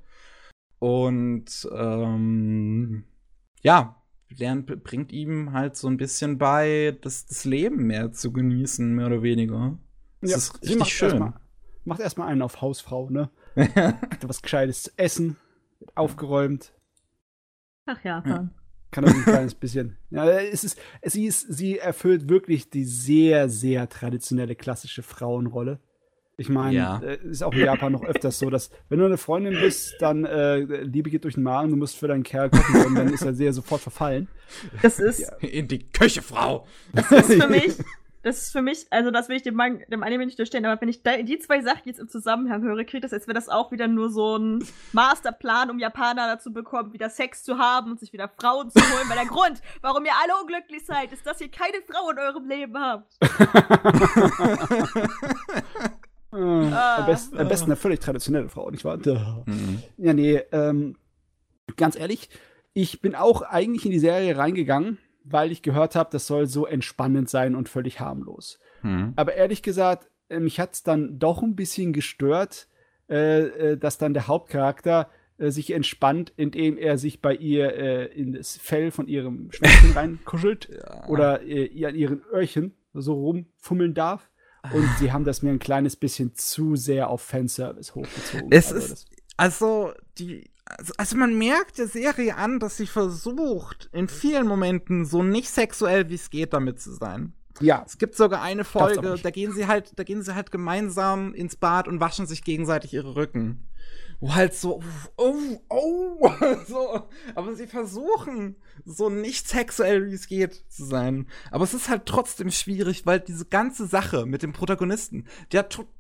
Und 0.78 1.68
ähm, 1.76 3.04
ja, 3.60 4.02
lernt, 4.34 4.82
bringt 4.82 5.12
ihm 5.12 5.52
halt 5.52 5.76
so 5.76 5.88
ein 5.88 5.98
bisschen 5.98 6.38
bei, 6.38 6.96
das, 7.02 7.26
das 7.26 7.44
Leben 7.44 7.86
mehr 7.86 8.12
zu 8.12 8.32
genießen, 8.32 8.94
mehr 8.94 9.08
oder 9.08 9.22
weniger. 9.22 9.78
Das 10.22 10.30
ja, 10.30 10.36
ist 10.38 10.62
richtig 10.62 10.78
macht 10.78 10.90
schön. 10.90 11.08
Erst 11.10 11.20
mal, 11.20 11.40
macht 11.84 12.00
erstmal 12.00 12.28
einen 12.28 12.40
auf 12.40 12.62
Hausfrau, 12.62 13.10
ne? 13.10 13.28
was 14.22 14.40
Gescheites 14.40 14.84
zu 14.84 14.90
essen 14.96 15.36
aufgeräumt. 15.94 16.72
Ach 17.86 18.02
ja, 18.04 18.22
ja. 18.26 18.48
Kann 18.90 19.04
das 19.04 19.14
ein 19.14 19.22
kleines 19.22 19.54
bisschen. 19.54 19.96
Ja, 20.10 20.28
es 20.28 20.64
ist, 20.64 20.78
sie, 21.04 21.26
ist, 21.26 21.46
sie 21.52 21.78
erfüllt 21.78 22.28
wirklich 22.28 22.70
die 22.70 22.84
sehr, 22.84 23.48
sehr 23.48 23.88
traditionelle 23.88 24.56
klassische 24.56 25.02
Frauenrolle. 25.02 25.78
Ich 26.36 26.48
meine, 26.48 26.74
ja. 26.74 26.98
äh, 27.00 27.18
ist 27.22 27.42
auch 27.42 27.52
in 27.52 27.66
Japan 27.66 27.92
noch 27.92 28.02
öfters 28.02 28.38
so, 28.38 28.48
dass 28.48 28.70
wenn 28.88 28.98
du 28.98 29.04
eine 29.04 29.18
Freundin 29.18 29.52
bist, 29.60 29.96
dann 30.00 30.24
äh, 30.24 30.56
Liebe 30.56 31.10
geht 31.10 31.24
durch 31.24 31.34
den 31.34 31.42
Magen, 31.42 31.68
du 31.68 31.76
musst 31.76 31.98
für 31.98 32.08
deinen 32.08 32.22
Kerl 32.22 32.48
kochen 32.48 32.86
und 32.86 32.94
dann 32.94 33.12
ist 33.12 33.22
er 33.22 33.34
sehr 33.34 33.52
sofort 33.52 33.82
verfallen. 33.82 34.26
Das 34.80 34.98
ist 34.98 35.20
ja. 35.20 35.36
in 35.46 35.68
die 35.68 35.90
Küche, 35.90 36.22
Frau. 36.22 36.66
Das 36.94 37.10
ist 37.10 37.42
für 37.42 37.48
mich 37.48 37.76
das 38.22 38.42
ist 38.42 38.52
für 38.52 38.60
mich, 38.60 38.86
also 38.90 39.10
das 39.10 39.28
will 39.28 39.36
ich 39.36 39.42
dem, 39.42 39.54
Man 39.54 39.80
dem 39.88 40.02
Anime 40.02 40.26
nicht 40.26 40.38
durchstehen, 40.38 40.66
aber 40.66 40.78
wenn 40.80 40.88
ich 40.88 41.02
da, 41.02 41.16
die 41.16 41.38
zwei 41.38 41.62
Sachen 41.62 41.82
jetzt 41.84 42.00
im 42.00 42.08
Zusammenhang 42.08 42.62
höre, 42.62 42.84
kriegt 42.84 43.04
das, 43.04 43.14
als 43.14 43.26
wäre 43.26 43.34
das 43.34 43.48
auch 43.48 43.72
wieder 43.72 43.88
nur 43.88 44.10
so 44.10 44.36
ein 44.36 44.62
Masterplan, 44.92 45.70
um 45.70 45.78
Japaner 45.78 46.26
dazu 46.26 46.52
bekommen, 46.52 46.92
wieder 46.92 47.08
Sex 47.08 47.42
zu 47.42 47.56
haben 47.58 47.92
und 47.92 48.00
sich 48.00 48.12
wieder 48.12 48.28
Frauen 48.28 48.70
zu 48.70 48.80
holen. 48.80 49.08
Weil 49.08 49.16
der 49.16 49.26
Grund, 49.26 49.62
warum 49.80 50.04
ihr 50.04 50.12
alle 50.22 50.34
unglücklich 50.40 50.84
seid, 50.84 51.12
ist, 51.12 51.26
dass 51.26 51.40
ihr 51.40 51.50
keine 51.50 51.78
Frau 51.86 52.10
in 52.10 52.18
eurem 52.18 52.46
Leben 52.46 52.78
habt. 52.78 53.16
ah. 56.32 56.96
am, 56.96 57.06
besten, 57.06 57.38
am 57.38 57.48
besten 57.48 57.64
eine 57.66 57.76
völlig 57.76 58.00
traditionelle 58.00 58.50
Frau, 58.50 58.70
nicht 58.70 58.84
wahr? 58.84 58.98
Mhm. 58.98 59.82
Ja, 59.96 60.12
nee, 60.12 60.42
ähm, 60.52 60.96
ganz 61.76 61.96
ehrlich, 61.96 62.28
ich 62.74 63.00
bin 63.00 63.14
auch 63.14 63.40
eigentlich 63.42 63.86
in 63.86 63.92
die 63.92 63.98
Serie 63.98 64.36
reingegangen 64.36 64.98
weil 65.24 65.52
ich 65.52 65.62
gehört 65.62 65.96
habe, 65.96 66.10
das 66.12 66.26
soll 66.26 66.46
so 66.46 66.66
entspannend 66.66 67.28
sein 67.28 67.54
und 67.54 67.68
völlig 67.68 68.00
harmlos. 68.00 68.58
Mhm. 68.82 69.12
Aber 69.16 69.34
ehrlich 69.34 69.62
gesagt, 69.62 70.08
äh, 70.28 70.40
mich 70.40 70.60
hat 70.60 70.74
es 70.74 70.82
dann 70.82 71.18
doch 71.18 71.42
ein 71.42 71.56
bisschen 71.56 71.92
gestört, 71.92 72.68
äh, 73.08 73.40
äh, 73.72 73.76
dass 73.76 73.98
dann 73.98 74.14
der 74.14 74.28
Hauptcharakter 74.28 75.10
äh, 75.38 75.50
sich 75.50 75.72
entspannt, 75.72 76.32
indem 76.36 76.78
er 76.78 76.98
sich 76.98 77.20
bei 77.20 77.34
ihr 77.34 77.74
äh, 77.74 78.06
in 78.06 78.32
das 78.32 78.56
Fell 78.56 78.90
von 78.90 79.08
ihrem 79.08 79.50
Schwänzchen 79.52 79.92
reinkuschelt 79.92 80.68
ja. 80.72 81.08
oder 81.08 81.42
äh, 81.42 81.64
ihr 81.66 81.88
an 81.88 81.94
ihren 81.94 82.22
Öhrchen 82.32 82.74
so 82.92 83.14
rumfummeln 83.14 83.94
darf. 83.94 84.30
Und 84.74 84.86
sie 84.98 85.10
haben 85.10 85.24
das 85.24 85.40
mir 85.40 85.50
ein 85.50 85.58
kleines 85.58 85.96
bisschen 85.96 86.34
zu 86.34 86.76
sehr 86.76 87.08
auf 87.08 87.22
Fanservice 87.22 87.94
hochgezogen. 87.94 88.48
Es 88.50 88.70
Also 88.70 88.92
ist, 88.92 89.08
also, 89.38 89.92
die, 90.18 90.49
also, 90.78 90.92
also 90.96 91.16
man 91.16 91.36
merkt 91.36 91.78
der 91.78 91.86
Serie 91.88 92.36
an, 92.36 92.60
dass 92.60 92.76
sie 92.76 92.86
versucht, 92.86 93.88
in 93.92 94.08
vielen 94.08 94.46
Momenten 94.46 95.04
so 95.04 95.22
nicht 95.22 95.50
sexuell 95.50 96.08
wie 96.08 96.14
es 96.14 96.30
geht 96.30 96.52
damit 96.52 96.80
zu 96.80 96.92
sein. 96.92 97.32
ja, 97.60 97.82
Es 97.86 97.98
gibt 97.98 98.14
sogar 98.16 98.42
eine 98.42 98.64
Folge, 98.64 99.16
da 99.22 99.30
gehen 99.30 99.52
sie 99.52 99.66
halt, 99.66 99.98
da 99.98 100.04
gehen 100.04 100.22
sie 100.22 100.34
halt 100.34 100.50
gemeinsam 100.50 101.34
ins 101.34 101.56
Bad 101.56 101.88
und 101.88 102.00
waschen 102.00 102.26
sich 102.26 102.44
gegenseitig 102.44 102.94
ihre 102.94 103.16
Rücken. 103.16 103.66
Wo 104.20 104.34
halt 104.34 104.54
so, 104.54 104.82
oh, 105.16 105.34
oh, 105.70 106.30
so, 106.68 107.08
aber 107.34 107.54
sie 107.54 107.66
versuchen, 107.66 108.56
so 108.84 109.08
nicht 109.08 109.48
sexuell 109.48 110.06
wie 110.10 110.14
es 110.14 110.26
geht 110.26 110.64
zu 110.68 110.84
sein. 110.84 111.26
Aber 111.50 111.64
es 111.64 111.72
ist 111.72 111.88
halt 111.88 112.04
trotzdem 112.04 112.50
schwierig, 112.50 113.06
weil 113.06 113.20
diese 113.20 113.46
ganze 113.46 113.86
Sache 113.86 114.26
mit 114.26 114.42
dem 114.42 114.52
Protagonisten, 114.52 115.26
der 115.52 115.70
total 115.70 115.99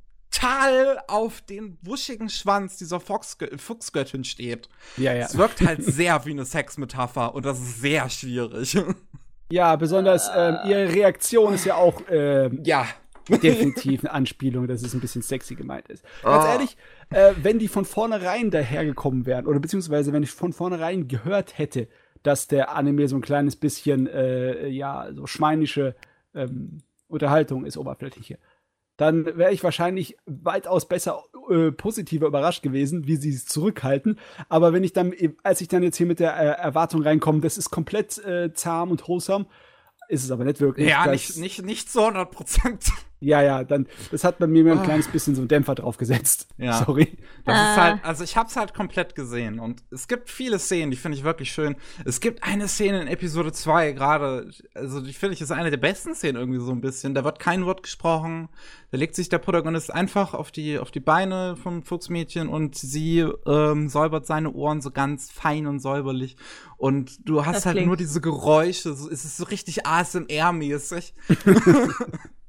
auf 1.08 1.40
den 1.42 1.76
wuschigen 1.82 2.28
Schwanz 2.28 2.76
dieser 2.78 3.00
Foxgö 3.00 3.56
Fuchsgöttin 3.58 4.24
steht. 4.24 4.68
ja, 4.96 5.12
ja. 5.12 5.26
Es 5.26 5.36
wirkt 5.36 5.60
halt 5.60 5.84
sehr 5.84 6.24
wie 6.24 6.30
eine 6.30 6.44
Sexmetapher 6.44 7.34
und 7.34 7.44
das 7.44 7.58
ist 7.58 7.80
sehr 7.80 8.08
schwierig. 8.08 8.76
Ja, 9.50 9.74
besonders 9.76 10.30
ähm, 10.34 10.58
ihre 10.64 10.94
Reaktion 10.94 11.54
ist 11.54 11.64
ja 11.64 11.74
auch 11.74 12.00
ähm, 12.08 12.60
ja. 12.64 12.86
definitiv 13.28 14.04
eine 14.04 14.12
Anspielung, 14.12 14.66
dass 14.68 14.82
es 14.82 14.94
ein 14.94 15.00
bisschen 15.00 15.22
sexy 15.22 15.56
gemeint 15.56 15.88
ist. 15.88 16.04
Ganz 16.22 16.44
Ah. 16.44 16.52
ehrlich, 16.52 16.76
äh, 17.10 17.32
wenn 17.42 17.58
die 17.58 17.68
von 17.68 17.84
vornherein 17.84 18.50
dahergekommen 18.50 19.26
wären, 19.26 19.46
oder 19.46 19.58
beziehungsweise 19.58 20.12
wenn 20.12 20.22
ich 20.22 20.30
von 20.30 20.52
vornherein 20.52 21.08
gehört 21.08 21.58
hätte, 21.58 21.88
dass 22.22 22.46
der 22.48 22.74
Anime 22.76 23.08
so 23.08 23.16
ein 23.16 23.22
kleines 23.22 23.56
bisschen, 23.56 24.06
äh, 24.06 24.68
ja, 24.68 25.08
so 25.12 25.26
schweinische 25.26 25.96
ähm, 26.34 26.78
Unterhaltung 27.08 27.64
ist, 27.64 27.76
oberflächliche, 27.76 28.38
dann 29.00 29.24
wäre 29.38 29.52
ich 29.52 29.64
wahrscheinlich 29.64 30.18
weitaus 30.26 30.86
besser 30.86 31.24
äh, 31.48 31.72
positiver 31.72 32.26
überrascht 32.26 32.62
gewesen, 32.62 33.06
wie 33.06 33.16
sie 33.16 33.30
es 33.30 33.46
zurückhalten. 33.46 34.18
Aber 34.50 34.74
wenn 34.74 34.84
ich 34.84 34.92
dann, 34.92 35.14
als 35.42 35.62
ich 35.62 35.68
dann 35.68 35.82
jetzt 35.82 35.96
hier 35.96 36.06
mit 36.06 36.20
der 36.20 36.36
äh, 36.36 36.60
Erwartung 36.60 37.02
reinkomme, 37.02 37.40
das 37.40 37.56
ist 37.56 37.70
komplett 37.70 38.18
äh, 38.18 38.52
zahm 38.52 38.90
und 38.90 39.08
wholesome, 39.08 39.46
ist 40.08 40.24
es 40.24 40.30
aber 40.30 40.44
nicht 40.44 40.60
wirklich. 40.60 40.88
Ja, 40.88 41.06
nicht, 41.06 41.36
nicht, 41.38 41.64
nicht 41.64 41.90
zu 41.90 42.00
100 42.00 42.30
Prozent. 42.30 42.92
Ja, 43.20 43.42
ja, 43.42 43.64
dann, 43.64 43.86
das 44.10 44.24
hat 44.24 44.38
bei 44.38 44.46
mir 44.46 44.70
ein 44.72 44.78
Ah. 44.78 44.82
kleines 44.82 45.08
bisschen 45.08 45.34
so 45.34 45.42
einen 45.42 45.48
Dämpfer 45.48 45.74
drauf 45.74 45.96
gesetzt. 45.98 46.48
Ja. 46.58 46.84
Sorry. 46.84 47.16
Das 47.44 47.56
Ah. 47.56 47.70
ist 47.72 47.76
halt, 47.80 48.04
also 48.04 48.24
ich 48.24 48.36
hab's 48.36 48.56
halt 48.56 48.74
komplett 48.74 49.14
gesehen 49.14 49.58
und 49.60 49.82
es 49.90 50.08
gibt 50.08 50.28
viele 50.30 50.58
Szenen, 50.58 50.90
die 50.90 50.96
finde 50.96 51.16
ich 51.18 51.24
wirklich 51.24 51.50
schön. 51.52 51.76
Es 52.04 52.20
gibt 52.20 52.42
eine 52.44 52.68
Szene 52.68 53.00
in 53.02 53.08
Episode 53.08 53.52
2 53.52 53.92
gerade, 53.92 54.50
also 54.74 55.00
die 55.00 55.12
finde 55.14 55.34
ich 55.34 55.40
ist 55.40 55.50
eine 55.52 55.70
der 55.70 55.78
besten 55.78 56.14
Szenen 56.14 56.36
irgendwie 56.36 56.60
so 56.60 56.70
ein 56.72 56.80
bisschen. 56.80 57.14
Da 57.14 57.24
wird 57.24 57.38
kein 57.38 57.64
Wort 57.66 57.82
gesprochen. 57.82 58.48
Da 58.90 58.98
legt 58.98 59.14
sich 59.14 59.28
der 59.28 59.38
Protagonist 59.38 59.92
einfach 59.94 60.34
auf 60.34 60.50
die, 60.50 60.78
auf 60.78 60.90
die 60.90 61.00
Beine 61.00 61.56
vom 61.56 61.82
Fuchsmädchen 61.82 62.48
und 62.48 62.74
sie 62.76 63.20
ähm, 63.46 63.88
säubert 63.88 64.26
seine 64.26 64.50
Ohren 64.52 64.80
so 64.80 64.90
ganz 64.90 65.30
fein 65.30 65.66
und 65.66 65.78
säuberlich. 65.80 66.36
Und 66.76 67.26
du 67.28 67.44
hast 67.46 67.56
Das 67.56 67.66
halt 67.66 67.74
klingt- 67.76 67.86
nur 67.88 67.96
diese 67.96 68.20
Geräusche. 68.20 68.94
So, 68.94 69.08
es 69.08 69.24
ist 69.24 69.36
so 69.36 69.44
richtig 69.44 69.86
ASMR-mäßig. 69.86 71.14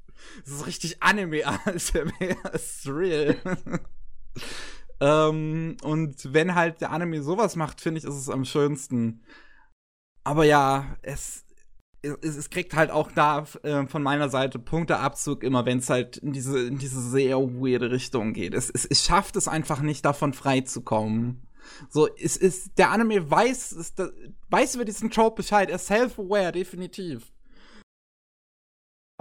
Es 0.45 0.51
ist 0.51 0.65
richtig 0.65 1.03
Anime 1.03 1.45
ASMR, 1.65 2.53
ist 2.53 2.87
real. 2.87 3.37
ähm, 4.99 5.77
und 5.83 6.33
wenn 6.33 6.55
halt 6.55 6.81
der 6.81 6.91
Anime 6.91 7.21
sowas 7.21 7.55
macht, 7.55 7.81
finde 7.81 7.99
ich, 7.99 8.05
ist 8.05 8.15
es 8.15 8.29
am 8.29 8.45
schönsten. 8.45 9.23
Aber 10.23 10.45
ja, 10.45 10.97
es, 11.01 11.45
es, 12.01 12.35
es 12.35 12.49
kriegt 12.49 12.75
halt 12.75 12.91
auch 12.91 13.11
da 13.11 13.45
äh, 13.63 13.85
von 13.87 14.03
meiner 14.03 14.29
Seite 14.29 14.59
Punkteabzug 14.59 15.43
immer, 15.43 15.65
wenn 15.65 15.79
es 15.79 15.89
halt 15.89 16.17
in 16.17 16.33
diese, 16.33 16.59
in 16.67 16.77
diese 16.77 17.01
sehr 17.01 17.37
weirde 17.37 17.91
Richtung 17.91 18.33
geht. 18.33 18.53
Es, 18.53 18.69
es, 18.69 18.85
es 18.85 19.03
schafft 19.03 19.35
es 19.35 19.47
einfach 19.47 19.81
nicht, 19.81 20.05
davon 20.05 20.33
frei 20.33 20.61
zu 20.61 20.81
kommen. 20.81 21.47
So, 21.89 22.07
es 22.15 22.37
ist, 22.37 22.77
der 22.77 22.91
Anime 22.91 23.29
weiß, 23.29 23.93
da, 23.95 24.09
weiß 24.49 24.75
über 24.75 24.85
diesen 24.85 25.11
Trope 25.11 25.37
Bescheid, 25.37 25.69
er 25.69 25.75
ist 25.75 25.87
self-aware, 25.87 26.51
definitiv. 26.51 27.31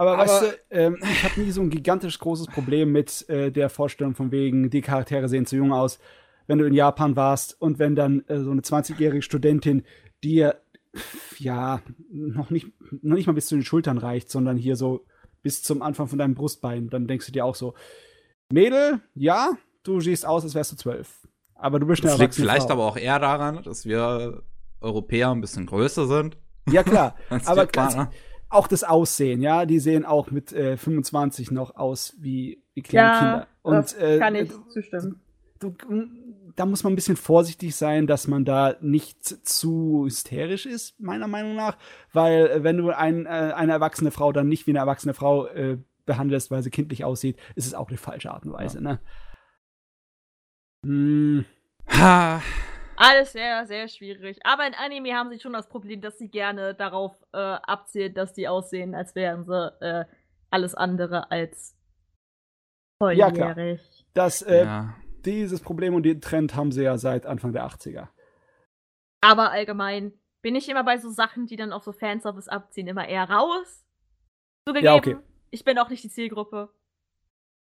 Aber, 0.01 0.13
Aber- 0.13 0.23
weißt 0.23 0.41
du, 0.41 0.47
ähm, 0.71 0.97
ich 1.03 1.23
habe 1.23 1.39
nie 1.39 1.51
so 1.51 1.61
ein 1.61 1.69
gigantisch 1.69 2.17
großes 2.17 2.47
Problem 2.47 2.91
mit 2.91 3.29
äh, 3.29 3.51
der 3.51 3.69
Vorstellung 3.69 4.15
von 4.15 4.31
wegen, 4.31 4.71
die 4.71 4.81
Charaktere 4.81 5.29
sehen 5.29 5.45
zu 5.45 5.55
jung 5.55 5.71
aus. 5.71 5.99
Wenn 6.47 6.57
du 6.57 6.65
in 6.65 6.73
Japan 6.73 7.15
warst 7.15 7.61
und 7.61 7.77
wenn 7.77 7.95
dann 7.95 8.23
äh, 8.27 8.39
so 8.39 8.49
eine 8.49 8.61
20-jährige 8.61 9.21
Studentin 9.21 9.83
dir 10.23 10.59
ja 11.37 11.81
noch 12.11 12.49
nicht, 12.49 12.67
noch 13.03 13.15
nicht 13.15 13.27
mal 13.27 13.33
bis 13.33 13.45
zu 13.45 13.53
den 13.55 13.63
Schultern 13.63 13.99
reicht, 13.99 14.31
sondern 14.31 14.57
hier 14.57 14.75
so 14.75 15.05
bis 15.43 15.61
zum 15.61 15.83
Anfang 15.83 16.07
von 16.07 16.17
deinem 16.17 16.33
Brustbein, 16.33 16.89
dann 16.89 17.05
denkst 17.05 17.27
du 17.27 17.31
dir 17.31 17.45
auch 17.45 17.53
so, 17.55 17.75
Mädel, 18.51 19.01
ja, 19.13 19.51
du 19.83 20.01
siehst 20.01 20.25
aus, 20.25 20.43
als 20.43 20.55
wärst 20.55 20.71
du 20.71 20.75
zwölf. 20.77 21.27
Aber 21.53 21.79
du 21.79 21.85
bist 21.85 22.01
eine 22.01 22.11
Das 22.13 22.19
liegt 22.19 22.33
vielleicht 22.33 22.63
Frau. 22.65 22.73
aber 22.73 22.85
auch 22.85 22.97
eher 22.97 23.19
daran, 23.19 23.61
dass 23.61 23.85
wir 23.85 24.41
Europäer 24.81 25.29
ein 25.29 25.41
bisschen 25.41 25.67
größer 25.67 26.07
sind. 26.07 26.37
Ja, 26.71 26.81
klar. 26.81 27.15
aber 27.45 27.65
Japaner. 27.65 28.05
ganz, 28.05 28.15
auch 28.51 28.67
das 28.67 28.83
Aussehen, 28.83 29.41
ja, 29.41 29.65
die 29.65 29.79
sehen 29.79 30.05
auch 30.05 30.29
mit 30.31 30.51
äh, 30.53 30.77
25 30.77 31.51
noch 31.51 31.75
aus 31.75 32.15
wie, 32.19 32.63
wie 32.73 32.81
kleine 32.81 33.07
Ja, 33.09 33.19
Kinder. 33.19 33.47
das 33.63 33.93
Und 33.93 34.01
äh, 34.01 34.19
kann 34.19 34.35
ich 34.35 34.51
zustimmen. 34.69 35.21
du, 35.59 35.73
da 36.55 36.65
muss 36.65 36.83
man 36.83 36.93
ein 36.93 36.95
bisschen 36.97 37.15
vorsichtig 37.15 37.75
sein, 37.75 38.07
dass 38.07 38.27
man 38.27 38.43
da 38.45 38.75
nicht 38.81 39.23
zu 39.47 40.03
hysterisch 40.05 40.65
ist, 40.65 40.99
meiner 40.99 41.27
Meinung 41.27 41.55
nach. 41.55 41.77
Weil, 42.11 42.47
äh, 42.47 42.63
wenn 42.63 42.77
du 42.77 42.89
ein, 42.89 43.25
äh, 43.25 43.29
eine 43.29 43.71
erwachsene 43.71 44.11
Frau 44.11 44.31
dann 44.33 44.47
nicht 44.49 44.67
wie 44.67 44.71
eine 44.71 44.79
erwachsene 44.79 45.13
Frau 45.13 45.47
äh, 45.47 45.77
behandelst, 46.05 46.51
weil 46.51 46.61
sie 46.63 46.71
kindlich 46.71 47.05
aussieht, 47.05 47.37
ist 47.55 47.67
es 47.67 47.73
auch 47.73 47.89
die 47.89 47.97
falsche 47.97 48.31
Art 48.31 48.45
und 48.45 48.53
Weise, 48.53 48.81
ne? 48.81 48.99
Hm, 50.85 51.45
Ha, 51.87 52.41
Alles 53.03 53.31
sehr, 53.31 53.65
sehr 53.65 53.87
schwierig. 53.87 54.39
Aber 54.45 54.67
in 54.67 54.75
Anime 54.75 55.13
haben 55.15 55.31
sie 55.31 55.39
schon 55.39 55.53
das 55.53 55.67
Problem, 55.67 56.01
dass 56.01 56.19
sie 56.19 56.29
gerne 56.29 56.75
darauf 56.75 57.15
äh, 57.33 57.37
abzielen, 57.37 58.13
dass 58.13 58.33
die 58.33 58.47
aussehen, 58.47 58.93
als 58.93 59.15
wären 59.15 59.43
sie 59.45 59.73
äh, 59.81 60.05
alles 60.51 60.75
andere 60.75 61.31
als 61.31 61.75
Ja, 63.01 63.31
klar. 63.31 63.55
volljährig. 63.55 64.05
das, 64.13 64.43
äh, 64.43 64.65
ja. 64.65 64.95
dieses 65.25 65.61
Problem 65.61 65.95
und 65.95 66.03
den 66.03 66.21
Trend 66.21 66.55
haben 66.55 66.71
sie 66.71 66.83
ja 66.83 66.97
seit 66.99 67.25
Anfang 67.25 67.53
der 67.53 67.65
80er. 67.65 68.09
Aber 69.23 69.51
allgemein 69.51 70.13
bin 70.43 70.55
ich 70.55 70.69
immer 70.69 70.83
bei 70.83 70.97
so 70.97 71.09
Sachen, 71.09 71.47
die 71.47 71.55
dann 71.55 71.73
auf 71.73 71.83
so 71.83 71.91
Fanservice 71.93 72.49
abziehen, 72.49 72.87
immer 72.87 73.07
eher 73.07 73.27
raus. 73.29 73.83
Zugegeben, 74.67 74.85
Ja, 74.85 74.95
okay. 74.95 75.17
ich 75.49 75.63
bin 75.63 75.79
auch 75.79 75.89
nicht 75.89 76.03
die 76.03 76.09
Zielgruppe. 76.09 76.71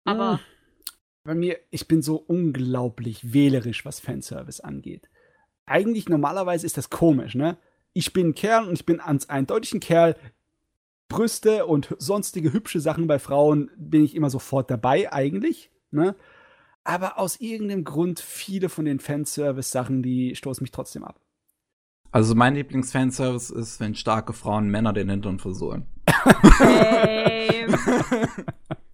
Aber 0.05 0.33
Hm. 0.39 0.39
Bei 1.25 1.37
mir, 1.37 1.61
ich 1.71 1.87
bin 1.87 2.03
so 2.03 2.17
unglaublich 2.17 3.33
wählerisch, 3.33 3.85
was 3.85 4.01
Fanservice 4.01 4.61
angeht. 4.61 5.09
Eigentlich 5.67 6.09
normalerweise 6.09 6.67
ist 6.67 6.77
das 6.77 6.91
komisch, 6.91 7.35
ne? 7.35 7.57
Ich 7.93 8.13
bin 8.13 8.29
ein 8.29 8.35
Kerl 8.35 8.69
und 8.69 8.75
ich 8.75 8.87
bin 8.87 9.01
ans 9.01 9.29
eindeutig 9.29 9.75
ein 9.75 9.81
Kerl. 9.81 10.17
Brüste 11.09 11.67
und 11.67 11.95
sonstige 11.99 12.53
hübsche 12.53 12.81
Sachen 12.81 13.07
bei 13.07 13.19
Frauen 13.19 13.71
bin 13.77 14.03
ich 14.03 14.15
immer 14.15 14.31
sofort 14.31 14.71
dabei, 14.71 15.13
eigentlich, 15.13 15.71
ne? 15.91 16.17
Aber 16.85 17.19
aus 17.19 17.39
irgendeinem 17.39 17.85
Grund, 17.85 18.19
viele 18.19 18.69
von 18.69 18.87
den 18.87 18.99
Fanservice-Sachen, 18.99 20.03
die 20.03 20.35
stoßen 20.35 20.65
mich 20.65 20.73
trotzdem 20.73 21.05
ab. 21.05 21.21
Also 22.11 22.35
mein 22.35 22.55
Lieblingsfanservice 22.55 23.51
ist, 23.51 23.81
wenn 23.81 23.95
starke 23.95 24.33
Frauen 24.33 24.69
Männer 24.69 24.93
den 24.93 25.09
Hintern 25.09 25.39
versohlen. 25.39 25.87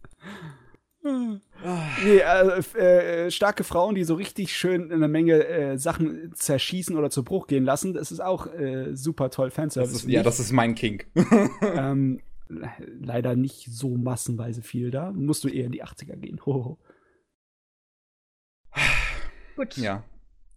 Nee, 2.04 2.18
äh, 2.18 2.58
f- 2.58 2.74
äh, 2.76 3.30
starke 3.30 3.64
Frauen, 3.64 3.94
die 3.94 4.04
so 4.04 4.14
richtig 4.14 4.56
schön 4.56 4.92
eine 4.92 5.08
Menge 5.08 5.46
äh, 5.46 5.76
Sachen 5.78 6.32
zerschießen 6.34 6.96
oder 6.96 7.10
zu 7.10 7.24
Bruch 7.24 7.46
gehen 7.46 7.64
lassen, 7.64 7.94
das 7.94 8.12
ist 8.12 8.20
auch 8.20 8.46
äh, 8.54 8.94
super 8.94 9.30
toll 9.30 9.48
Das 9.48 9.54
Fanservice. 9.54 9.92
ist, 9.94 10.00
finde 10.02 10.14
ja, 10.14 10.22
das 10.22 10.38
ist 10.40 10.52
mein 10.52 10.74
Kink. 10.74 11.06
ähm, 11.62 12.20
le- 12.48 12.70
leider 13.00 13.34
nicht 13.36 13.66
so 13.72 13.96
massenweise 13.96 14.62
viel 14.62 14.90
da. 14.90 15.10
Musst 15.12 15.44
du 15.44 15.48
eher 15.48 15.66
in 15.66 15.72
die 15.72 15.84
80er 15.84 16.16
gehen. 16.16 16.40
Hoho. 16.46 16.78
gut. 19.56 19.76
ja, 19.76 20.04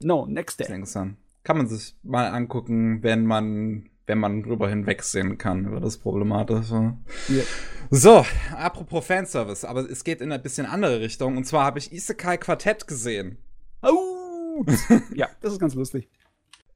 No, 0.03 0.25
next 0.25 0.59
ist 0.59 0.67
day. 0.69 0.73
langsam. 0.75 1.17
Kann 1.43 1.57
man 1.57 1.67
sich 1.67 1.95
mal 2.03 2.27
angucken, 2.27 3.01
wenn 3.03 3.25
man, 3.25 3.89
wenn 4.07 4.19
man 4.19 4.43
drüber 4.43 4.69
hinwegsehen 4.69 5.37
kann 5.37 5.65
über 5.65 5.79
das 5.79 5.97
Problematische. 5.97 6.97
Ja. 7.27 7.43
So, 7.89 8.25
apropos 8.55 9.05
Fanservice, 9.05 9.65
aber 9.65 9.89
es 9.89 10.03
geht 10.03 10.21
in 10.21 10.31
eine 10.31 10.41
bisschen 10.41 10.65
andere 10.65 10.99
Richtung. 11.01 11.37
Und 11.37 11.45
zwar 11.45 11.65
habe 11.65 11.79
ich 11.79 11.91
Isekai 11.91 12.37
Quartett 12.37 12.87
gesehen. 12.87 13.37
Au! 13.81 14.65
ja, 15.13 15.27
das 15.41 15.53
ist 15.53 15.59
ganz 15.59 15.75
lustig. 15.75 16.09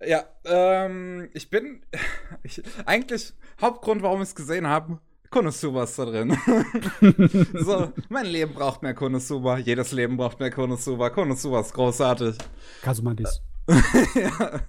Ja, 0.06 0.24
ähm, 0.46 1.30
ich 1.34 1.50
bin. 1.50 1.82
Ich, 2.44 2.62
eigentlich, 2.86 3.34
Hauptgrund, 3.60 4.04
warum 4.04 4.22
ich 4.22 4.28
es 4.28 4.36
gesehen 4.36 4.68
habe, 4.68 5.00
Konosuba 5.32 5.86
ist 5.86 5.98
da 5.98 6.06
drin. 6.06 6.38
so, 7.54 7.92
mein 8.10 8.28
Leben 8.28 8.54
braucht 8.54 8.84
mehr 8.84 8.94
Konosuba. 8.94 9.58
Jedes 9.58 9.92
Leben 9.94 10.16
braucht 10.16 10.40
mehr 10.40 10.52
Konosuba. 10.52 11.10
Konosuba 11.10 11.62
ist 11.62 11.74
großartig. 11.74 12.38
Kasumandis. 12.84 13.42
ja. 14.14 14.62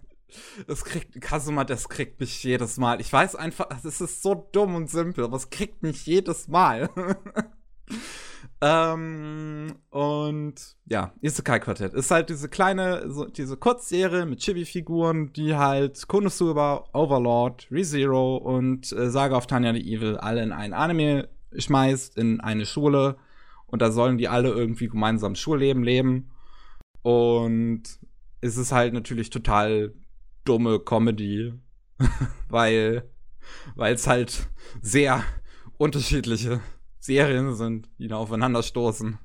Das 0.67 0.85
kriegt, 0.85 1.21
Kasuma, 1.21 1.65
das 1.65 1.89
kriegt 1.89 2.21
mich 2.21 2.43
jedes 2.43 2.79
Mal. 2.79 3.01
Ich 3.01 3.13
weiß 3.13 3.37
einfach, 3.37 3.69
es 3.85 4.01
ist 4.01 4.23
so 4.23 4.49
dumm 4.53 4.75
und 4.75 4.91
simpel, 4.91 5.25
aber 5.25 5.37
es 5.37 5.51
kriegt 5.51 5.83
mich 5.83 6.07
jedes 6.07 6.49
Mal. 6.49 6.91
ähm, 8.61 9.77
und 9.91 10.77
ja, 10.87 11.13
Isekai 11.21 11.61
Quartett 11.61 11.95
ist 11.95 12.11
halt 12.11 12.31
diese 12.31 12.49
kleine, 12.49 13.11
so, 13.11 13.27
diese 13.27 13.57
Kurzserie 13.57 14.27
mit 14.27 14.41
Chibi-Figuren, 14.41 15.33
die 15.33 15.55
halt 15.55 16.09
Konosuba, 16.09 16.89
Overlord, 16.93 17.69
ReZero 17.71 18.37
und 18.37 18.93
äh, 18.93 19.11
Saga 19.11 19.37
of 19.37 19.47
Tanya 19.47 19.73
the 19.73 19.81
Evil 19.81 20.17
alle 20.17 20.43
in 20.43 20.53
ein 20.53 20.73
Anime 20.73 21.29
schmeißt, 21.57 22.17
in 22.19 22.41
eine 22.41 22.67
Schule. 22.67 23.17
Und 23.67 23.83
da 23.83 23.91
sollen 23.91 24.19
die 24.19 24.29
alle 24.29 24.51
irgendwie 24.51 24.89
gemeinsam 24.89 25.35
Schulleben 25.35 25.83
leben. 25.83 26.31
Und 27.03 27.83
es 28.41 28.57
ist 28.57 28.73
halt 28.73 28.95
natürlich 28.95 29.31
total 29.31 29.95
dumme 30.47 30.81
Comedy, 30.81 31.53
weil 32.49 33.05
weil 33.75 33.95
es 33.95 34.07
halt 34.07 34.49
sehr 34.81 35.23
unterschiedliche 35.79 36.61
Serien 36.99 37.55
sind, 37.55 37.89
die 37.99 38.09
da 38.09 38.17
aufeinander 38.17 38.63
stoßen. 38.63 39.19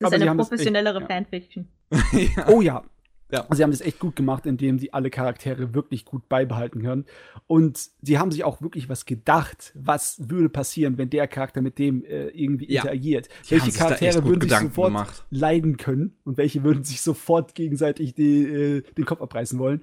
Das 0.00 0.12
ist 0.12 0.22
eine 0.22 0.34
professionellere 0.34 1.00
echt, 1.00 1.08
Fanfiction. 1.08 1.68
ja. 2.12 2.48
Oh 2.48 2.60
ja. 2.60 2.84
Ja. 3.30 3.46
Sie 3.50 3.62
haben 3.62 3.72
das 3.72 3.82
echt 3.82 3.98
gut 3.98 4.16
gemacht, 4.16 4.46
indem 4.46 4.78
sie 4.78 4.94
alle 4.94 5.10
Charaktere 5.10 5.74
wirklich 5.74 6.06
gut 6.06 6.30
beibehalten 6.30 6.82
können. 6.82 7.04
Und 7.46 7.78
sie 8.00 8.18
haben 8.18 8.30
sich 8.30 8.42
auch 8.42 8.62
wirklich 8.62 8.88
was 8.88 9.04
gedacht, 9.04 9.72
was 9.74 10.30
würde 10.30 10.48
passieren, 10.48 10.96
wenn 10.96 11.10
der 11.10 11.28
Charakter 11.28 11.60
mit 11.60 11.78
dem 11.78 12.04
äh, 12.04 12.28
irgendwie 12.28 12.72
ja. 12.72 12.80
interagiert. 12.80 13.28
Die 13.46 13.50
welche 13.50 13.72
Charaktere 13.72 14.24
würden 14.24 14.40
sich 14.40 14.48
Gedanken 14.48 14.68
sofort 14.70 14.88
gemacht. 14.88 15.26
leiden 15.28 15.76
können 15.76 16.16
und 16.24 16.38
welche 16.38 16.64
würden 16.64 16.84
sich 16.84 17.02
sofort 17.02 17.54
gegenseitig 17.54 18.14
die, 18.14 18.44
äh, 18.44 18.82
den 18.96 19.04
Kopf 19.04 19.20
abreißen 19.20 19.58
wollen. 19.58 19.82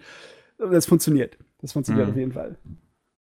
Das 0.58 0.86
funktioniert. 0.86 1.38
Das 1.62 1.74
funktioniert 1.74 2.08
mhm. 2.08 2.12
auf 2.12 2.18
jeden 2.18 2.32
Fall. 2.32 2.58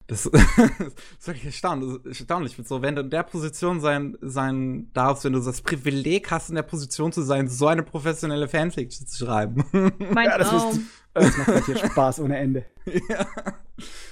Das, 0.08 0.22
das 0.32 0.42
ist 1.18 1.26
wirklich 1.26 1.44
erstaunlich, 1.44 2.04
erstaunlich. 2.04 2.56
So, 2.64 2.80
wenn 2.80 2.96
du 2.96 3.02
in 3.02 3.10
der 3.10 3.24
Position 3.24 3.80
sein, 3.80 4.16
sein 4.22 4.90
darfst, 4.94 5.24
wenn 5.24 5.34
du 5.34 5.40
das 5.40 5.60
Privileg 5.60 6.30
hast, 6.30 6.48
in 6.48 6.54
der 6.54 6.62
Position 6.62 7.12
zu 7.12 7.20
sein, 7.20 7.46
so 7.48 7.66
eine 7.66 7.82
professionelle 7.82 8.48
Fanfiction 8.48 9.06
zu 9.06 9.26
schreiben. 9.26 9.64
Mein 10.12 10.26
ja, 10.26 10.38
das, 10.38 10.52
ist, 10.52 10.80
das 11.14 11.36
macht 11.36 11.48
natürlich 11.48 11.82
Spaß 11.84 12.20
ohne 12.20 12.38
Ende. 12.38 12.64
ja. 13.08 13.26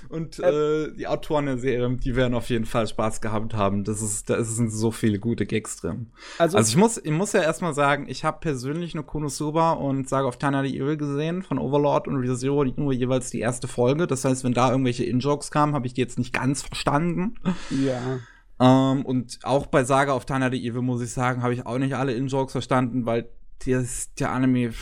Und 0.09 0.39
äh, 0.39 0.93
die 0.93 1.07
Autoren 1.09 1.47
der 1.47 1.59
Serie, 1.59 1.97
die 1.97 2.15
werden 2.15 2.35
auf 2.35 2.49
jeden 2.49 2.67
Fall 2.67 2.87
Spaß 2.87 3.21
gehabt 3.21 3.55
haben. 3.55 3.85
Das 3.85 4.01
ist, 4.01 4.31
da 4.31 4.43
sind 4.43 4.71
so 4.71 4.91
viele 4.91 5.19
gute 5.19 5.47
Gags 5.47 5.79
drin. 5.79 6.13
Also, 6.39 6.57
also 6.57 6.69
ich 6.69 6.77
muss, 6.77 6.99
ich 6.99 7.11
muss 7.11 7.33
ja 7.33 7.43
erstmal 7.43 7.75
sagen, 7.75 8.07
ich 8.09 8.25
habe 8.25 8.39
persönlich 8.41 8.95
nur 8.95 9.05
Konosuba 9.05 9.73
und 9.73 10.09
Saga 10.09 10.29
of 10.29 10.39
Tana 10.39 10.63
the 10.63 10.79
Evil 10.79 10.97
gesehen 10.97 11.43
von 11.43 11.59
Overlord 11.59 12.07
und 12.07 12.17
ReZero 12.17 12.65
nur 12.65 12.93
jeweils 12.93 13.31
die 13.31 13.41
erste 13.41 13.67
Folge. 13.67 14.07
Das 14.07 14.25
heißt, 14.25 14.45
wenn 14.45 14.55
da 14.55 14.71
irgendwelche 14.71 15.05
In-Jokes 15.05 15.51
kamen, 15.51 15.75
habe 15.75 15.87
ich 15.87 15.95
die 15.95 16.01
jetzt 16.01 16.19
nicht 16.19 16.33
ganz 16.33 16.63
verstanden. 16.63 17.35
Ja. 17.71 18.21
Ähm, 18.59 19.05
und 19.05 19.41
auch 19.43 19.67
bei 19.67 19.85
Saga 19.85 20.15
of 20.15 20.25
Tana 20.25 20.51
the 20.51 20.65
Evil, 20.65 20.83
muss 20.83 21.03
ich 21.03 21.13
sagen, 21.13 21.43
habe 21.43 21.55
ich 21.55 21.67
auch 21.67 21.79
nicht 21.79 21.95
alle 21.95 22.15
In-Jokes 22.15 22.53
verstanden, 22.53 23.05
weil 23.05 23.29
der, 23.65 23.85
der 24.19 24.33
Anime 24.33 24.73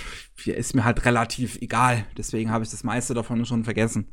ist 0.44 0.74
mir 0.74 0.84
halt 0.84 1.05
relativ 1.05 1.60
egal. 1.60 2.05
Deswegen 2.16 2.51
habe 2.51 2.64
ich 2.64 2.70
das 2.70 2.84
meiste 2.84 3.14
davon 3.14 3.44
schon 3.46 3.64
vergessen. 3.64 4.09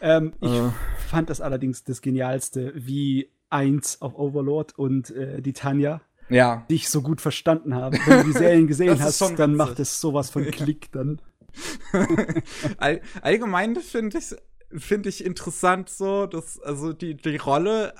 Ähm, 0.00 0.32
ich 0.40 0.50
äh. 0.50 0.70
fand 1.08 1.30
das 1.30 1.40
allerdings 1.40 1.84
das 1.84 2.02
Genialste, 2.02 2.72
wie 2.74 3.30
eins 3.48 4.02
auf 4.02 4.14
Overlord 4.16 4.76
und 4.78 5.10
äh, 5.10 5.40
die 5.40 5.52
Tanja 5.52 6.00
ja. 6.28 6.64
dich 6.70 6.88
so 6.88 7.02
gut 7.02 7.20
verstanden 7.20 7.74
haben. 7.74 7.98
Wenn 8.06 8.18
du 8.18 8.24
die 8.32 8.38
Serien 8.38 8.66
gesehen 8.66 9.00
hast, 9.00 9.20
dann 9.20 9.30
witzig. 9.30 9.56
macht 9.56 9.80
es 9.80 10.00
sowas 10.00 10.30
von 10.30 10.44
Klick 10.50 10.90
dann. 10.92 11.20
All, 12.78 13.00
allgemein 13.22 13.76
finde 13.76 14.18
ich 14.18 14.34
finde 14.76 15.08
ich 15.08 15.24
interessant 15.24 15.88
so, 15.88 16.26
dass 16.26 16.58
also 16.60 16.92
die 16.92 17.16
die 17.16 17.36
Rolle 17.36 17.94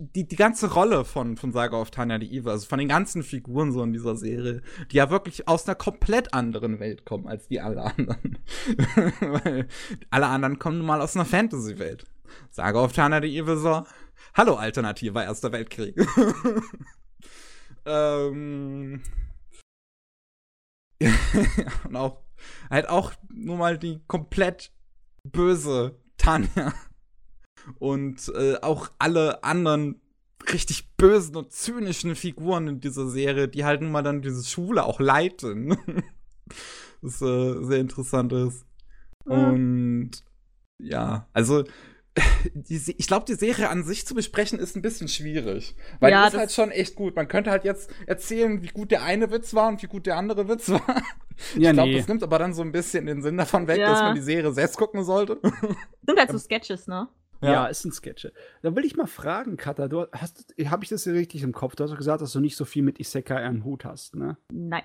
die, 0.00 0.26
die 0.26 0.36
ganze 0.36 0.72
Rolle 0.72 1.04
von, 1.04 1.36
von 1.36 1.52
Saga 1.52 1.80
of 1.80 1.90
Tanya 1.90 2.18
the 2.18 2.26
Evil, 2.26 2.50
also 2.50 2.66
von 2.66 2.78
den 2.78 2.88
ganzen 2.88 3.22
Figuren 3.22 3.72
so 3.72 3.82
in 3.82 3.92
dieser 3.92 4.16
Serie, 4.16 4.62
die 4.90 4.96
ja 4.96 5.10
wirklich 5.10 5.48
aus 5.48 5.66
einer 5.66 5.74
komplett 5.74 6.34
anderen 6.34 6.80
Welt 6.80 7.04
kommen 7.04 7.26
als 7.26 7.48
die 7.48 7.60
alle 7.60 7.82
anderen. 7.82 8.38
Weil 9.20 9.68
alle 10.10 10.26
anderen 10.26 10.58
kommen 10.58 10.78
nun 10.78 10.86
mal 10.86 11.00
aus 11.00 11.16
einer 11.16 11.24
Fantasy-Welt. 11.24 12.04
Saga 12.50 12.82
of 12.82 12.92
Tanya 12.92 13.20
the 13.20 13.38
Evil 13.38 13.56
so, 13.56 13.84
hallo 14.34 14.54
alternativer 14.56 15.24
Erster 15.24 15.52
Weltkrieg. 15.52 15.96
ähm, 17.84 19.02
und 21.84 21.96
auch, 21.96 22.22
halt 22.70 22.88
auch 22.88 23.12
nur 23.32 23.56
mal 23.56 23.78
die 23.78 24.00
komplett 24.06 24.72
böse 25.24 25.98
Tanya 26.16 26.72
und 27.78 28.32
äh, 28.34 28.56
auch 28.62 28.90
alle 28.98 29.44
anderen 29.44 30.00
richtig 30.52 30.96
bösen 30.96 31.36
und 31.36 31.52
zynischen 31.52 32.14
Figuren 32.14 32.68
in 32.68 32.80
dieser 32.80 33.08
Serie, 33.08 33.48
die 33.48 33.64
halt 33.64 33.82
nun 33.82 33.92
mal 33.92 34.02
dann 34.02 34.22
diese 34.22 34.44
Schule 34.44 34.84
auch 34.84 35.00
leiten. 35.00 35.76
das 37.02 37.20
äh, 37.22 37.62
sehr 37.62 37.78
interessant 37.78 38.32
ist. 38.32 38.64
Und 39.24 40.10
ja, 40.78 41.28
also 41.32 41.64
die, 42.54 42.94
ich 42.96 43.06
glaube, 43.06 43.26
die 43.26 43.34
Serie 43.34 43.68
an 43.68 43.84
sich 43.84 44.06
zu 44.06 44.14
besprechen 44.14 44.58
ist 44.58 44.76
ein 44.76 44.82
bisschen 44.82 45.08
schwierig. 45.08 45.76
Weil 46.00 46.12
ja, 46.12 46.22
die 46.22 46.34
ist 46.34 46.38
halt 46.38 46.52
schon 46.52 46.70
echt 46.70 46.96
gut. 46.96 47.16
Man 47.16 47.28
könnte 47.28 47.50
halt 47.50 47.64
jetzt 47.64 47.90
erzählen, 48.06 48.62
wie 48.62 48.68
gut 48.68 48.90
der 48.90 49.02
eine 49.02 49.30
Witz 49.30 49.54
war 49.54 49.68
und 49.68 49.82
wie 49.82 49.86
gut 49.86 50.06
der 50.06 50.16
andere 50.16 50.48
Witz 50.48 50.70
war. 50.70 51.02
Ja, 51.54 51.70
ich 51.70 51.72
glaube, 51.72 51.90
nee. 51.90 51.96
das 51.98 52.08
nimmt 52.08 52.22
aber 52.22 52.38
dann 52.38 52.52
so 52.52 52.62
ein 52.62 52.72
bisschen 52.72 53.06
den 53.06 53.22
Sinn 53.22 53.36
davon 53.36 53.66
weg, 53.66 53.78
ja. 53.78 53.90
dass 53.90 54.00
man 54.00 54.14
die 54.14 54.20
Serie 54.20 54.52
selbst 54.52 54.76
gucken 54.76 55.04
sollte. 55.04 55.38
Sind 56.06 56.18
halt 56.18 56.30
so 56.30 56.38
Sketches, 56.38 56.86
ne? 56.86 57.08
Ja. 57.42 57.52
ja, 57.52 57.68
es 57.68 57.82
sind 57.82 57.94
Sketche. 57.94 58.32
Da 58.62 58.76
will 58.76 58.84
ich 58.84 58.96
mal 58.96 59.06
fragen, 59.06 59.56
Katha, 59.56 59.88
du 59.88 60.06
hast, 60.12 60.54
habe 60.66 60.84
ich 60.84 60.90
das 60.90 61.04
hier 61.04 61.14
richtig 61.14 61.42
im 61.42 61.52
Kopf? 61.52 61.74
Du 61.74 61.84
hast 61.84 61.90
doch 61.90 61.96
gesagt, 61.96 62.20
dass 62.20 62.32
du 62.32 62.40
nicht 62.40 62.56
so 62.56 62.64
viel 62.64 62.82
mit 62.82 63.00
Isekai 63.00 63.44
am 63.46 63.64
Hut 63.64 63.84
hast, 63.84 64.14
ne? 64.14 64.36
Nein. 64.52 64.82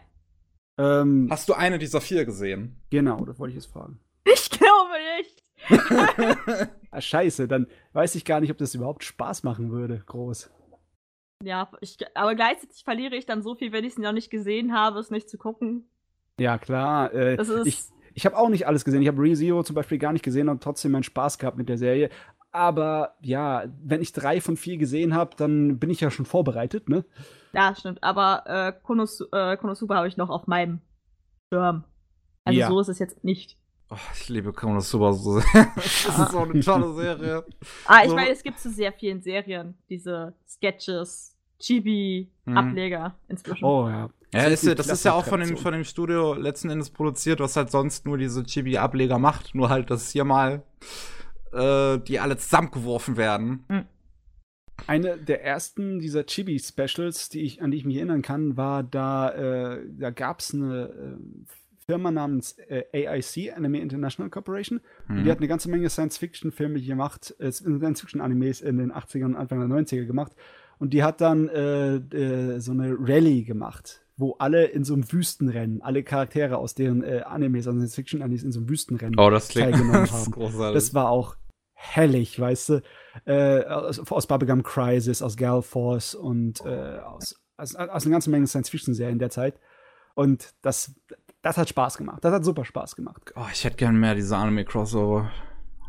Ähm, 0.78 1.28
hast 1.30 1.50
du 1.50 1.54
eine 1.54 1.80
dieser 1.80 2.02
vier 2.02 2.26
gesehen? 2.26 2.82
Genau, 2.90 3.26
das 3.26 3.40
wollte 3.40 3.52
ich 3.52 3.64
jetzt 3.64 3.72
fragen. 3.72 4.00
Ich 4.26 4.50
glaube 4.50 4.94
nicht. 5.18 5.44
ah, 6.92 7.02
scheiße, 7.02 7.48
dann 7.48 7.68
weiß 7.94 8.16
ich 8.16 8.26
gar 8.26 8.40
nicht, 8.40 8.52
ob 8.52 8.58
das 8.58 8.76
überhaupt 8.76 9.04
Spaß 9.04 9.44
machen 9.44 9.72
würde, 9.72 10.02
groß. 10.06 10.50
Ja, 11.44 11.70
ich, 11.82 11.98
aber 12.16 12.36
gleichzeitig 12.36 12.84
verliere 12.84 13.16
ich 13.16 13.26
dann 13.26 13.42
so 13.42 13.56
viel, 13.56 13.72
wenn 13.72 13.84
ich 13.84 13.94
es 13.94 14.00
noch 14.00 14.14
nicht 14.14 14.30
gesehen 14.30 14.74
habe, 14.74 15.00
es 15.00 15.12
nicht 15.12 15.30
zu 15.30 15.38
gucken. 15.38 15.90
Ja, 16.40 16.58
klar. 16.58 17.14
Äh, 17.14 17.38
das 17.38 17.50
ist 17.50 17.68
ich, 17.68 17.84
ich 18.14 18.26
habe 18.26 18.38
auch 18.38 18.50
nicht 18.50 18.66
alles 18.66 18.86
gesehen. 18.86 19.02
Ich 19.02 19.08
habe 19.08 19.22
ReZero 19.22 19.64
zum 19.64 19.76
Beispiel 19.76 19.98
gar 19.98 20.14
nicht 20.14 20.24
gesehen 20.24 20.50
und 20.50 20.64
trotzdem 20.64 20.92
meinen 20.92 21.04
Spaß 21.04 21.38
gehabt 21.38 21.58
mit 21.58 21.68
der 21.68 21.78
Serie. 21.78 22.10
Aber 22.56 23.16
ja, 23.20 23.66
wenn 23.84 24.02
ich 24.02 24.14
drei 24.14 24.40
von 24.40 24.56
vier 24.56 24.78
gesehen 24.78 25.14
habe, 25.14 25.36
dann 25.36 25.78
bin 25.78 25.90
ich 25.90 26.00
ja 26.00 26.10
schon 26.10 26.26
vorbereitet, 26.26 26.88
ne? 26.88 27.04
Ja, 27.52 27.76
stimmt. 27.76 28.02
Aber 28.02 28.44
äh, 28.46 28.72
Konos 28.82 29.20
äh, 29.34 29.58
Konosuba 29.58 29.98
habe 29.98 30.08
ich 30.08 30.16
noch 30.16 30.30
auf 30.30 30.48
meinem 30.48 30.80
Schirm. 31.52 31.84
Also 32.46 32.58
ja. 32.58 32.70
so 32.70 32.80
ist 32.80 32.88
es 32.88 33.00
jetzt 33.00 33.26
nicht. 33.26 33.58
Oh, 33.90 33.98
ich 34.14 34.30
liebe 34.30 34.54
Konosuba 34.54 35.12
so 35.12 35.42
sehr. 35.42 35.44
das 35.76 36.08
ist 36.08 36.32
so 36.32 36.40
eine 36.40 36.60
tolle 36.62 36.94
Serie. 36.94 37.44
ah, 37.88 38.04
ich 38.04 38.10
so. 38.10 38.16
meine, 38.16 38.32
es 38.32 38.42
gibt 38.42 38.58
zu 38.58 38.72
sehr 38.72 38.94
vielen 38.94 39.22
Serien 39.22 39.78
diese 39.90 40.34
Sketches, 40.48 41.36
Chibi-Ableger 41.60 43.10
mhm. 43.10 43.16
inzwischen. 43.28 43.66
Oh 43.66 43.90
ja. 43.90 44.10
Ja, 44.34 44.44
ist, 44.46 44.66
das 44.80 44.88
ist 44.88 45.04
ja 45.04 45.12
auch 45.12 45.26
von 45.26 45.42
dem, 45.42 45.58
von 45.58 45.74
dem 45.74 45.84
Studio 45.84 46.34
letzten 46.36 46.70
Endes 46.70 46.90
produziert, 46.90 47.42
was 47.42 47.58
halt 47.58 47.70
sonst 47.70 48.06
nur 48.06 48.18
diese 48.18 48.44
Chibi-Ableger 48.44 49.20
macht. 49.20 49.56
Nur 49.56 49.68
halt, 49.68 49.92
dass 49.92 50.12
hier 50.12 50.24
mal 50.24 50.64
äh, 51.56 52.00
die 52.00 52.20
alle 52.20 52.38
zusammengeworfen 52.38 53.18
werden. 53.18 53.64
Mhm. 53.70 53.86
Eine 54.88 55.18
der 55.18 55.44
ersten 55.44 56.00
dieser 56.00 56.26
Chibi-Specials, 56.26 57.30
die 57.30 57.42
ich, 57.42 57.62
an 57.62 57.72
die 57.72 57.78
ich 57.78 57.86
mich 57.86 57.96
erinnern 57.96 58.22
kann, 58.22 58.58
war 58.58 58.84
da, 58.84 59.32
äh, 59.32 59.82
da 59.98 60.12
gab 60.12 60.42
es 60.42 60.54
eine 60.54 60.90
äh, 60.90 61.18
Firma 61.86 62.12
namens 62.12 62.58
äh, 62.68 62.84
AIC, 62.94 63.56
Anime 63.56 63.80
International 63.80 64.30
Corporation. 64.30 64.82
Mhm. 65.08 65.18
Und 65.18 65.24
die 65.24 65.32
hat 65.32 65.38
eine 65.38 65.48
ganze 65.48 65.70
Menge 65.70 65.90
Science-Fiction-Filme 65.90 66.82
gemacht, 66.82 67.34
äh, 67.40 67.52
Science-Fiction-Animes 67.52 68.62
in 68.62 68.78
den 68.78 68.92
80ern 68.92 69.26
und 69.26 69.36
Anfang 69.36 69.60
der 69.60 69.70
90er 69.70 70.06
gemacht. 70.06 70.34
Und 70.78 70.94
die 70.94 71.04
hat 71.04 71.22
dann 71.22 71.48
äh, 71.48 72.60
so 72.60 72.72
eine 72.72 72.96
Rallye 73.00 73.44
gemacht 73.44 74.02
wo 74.18 74.36
alle 74.40 74.64
in 74.64 74.86
so 74.86 74.94
einem 74.94 75.12
Wüstenrennen, 75.12 75.82
alle 75.82 76.02
Charaktere 76.02 76.56
aus 76.56 76.74
deren 76.74 77.04
Animes, 77.04 77.68
also 77.68 77.86
Fiction-Animes 77.86 78.44
in 78.44 78.54
so 78.54 78.62
einem 78.62 78.70
Wüstenrennen 78.70 79.20
oh, 79.20 79.30
das 79.30 79.50
teilgenommen 79.50 80.10
haben. 80.10 80.34
das, 80.38 80.74
das 80.74 80.94
war 80.94 81.10
auch 81.10 81.36
hellig, 81.76 82.40
weißt 82.40 82.70
du? 82.70 82.82
Äh, 83.26 83.64
aus, 83.66 84.00
aus 84.00 84.28
Bubblegum 84.28 84.64
Crisis, 84.64 85.22
aus 85.22 85.38
Gal 85.38 85.62
Force 85.62 86.16
und 86.16 86.66
äh, 86.66 87.00
aus, 87.00 87.36
aus, 87.58 87.76
aus 87.76 88.06
einer 88.06 88.14
ganzen 88.14 88.32
Menge 88.32 88.48
Science-Fiction-Serien 88.48 89.20
der 89.20 89.30
Zeit. 89.30 89.60
Und 90.16 90.54
das, 90.62 90.96
das 91.42 91.58
hat 91.58 91.70
Spaß 91.70 91.98
gemacht. 91.98 92.24
Das 92.24 92.34
hat 92.34 92.44
super 92.44 92.66
Spaß 92.66 92.96
gemacht. 92.96 93.34
Oh, 93.36 93.46
ich 93.52 93.64
hätte 93.64 93.78
gern 93.78 93.98
mehr 93.98 94.16
diese 94.16 94.36
Anime-Crossover. 94.36 95.30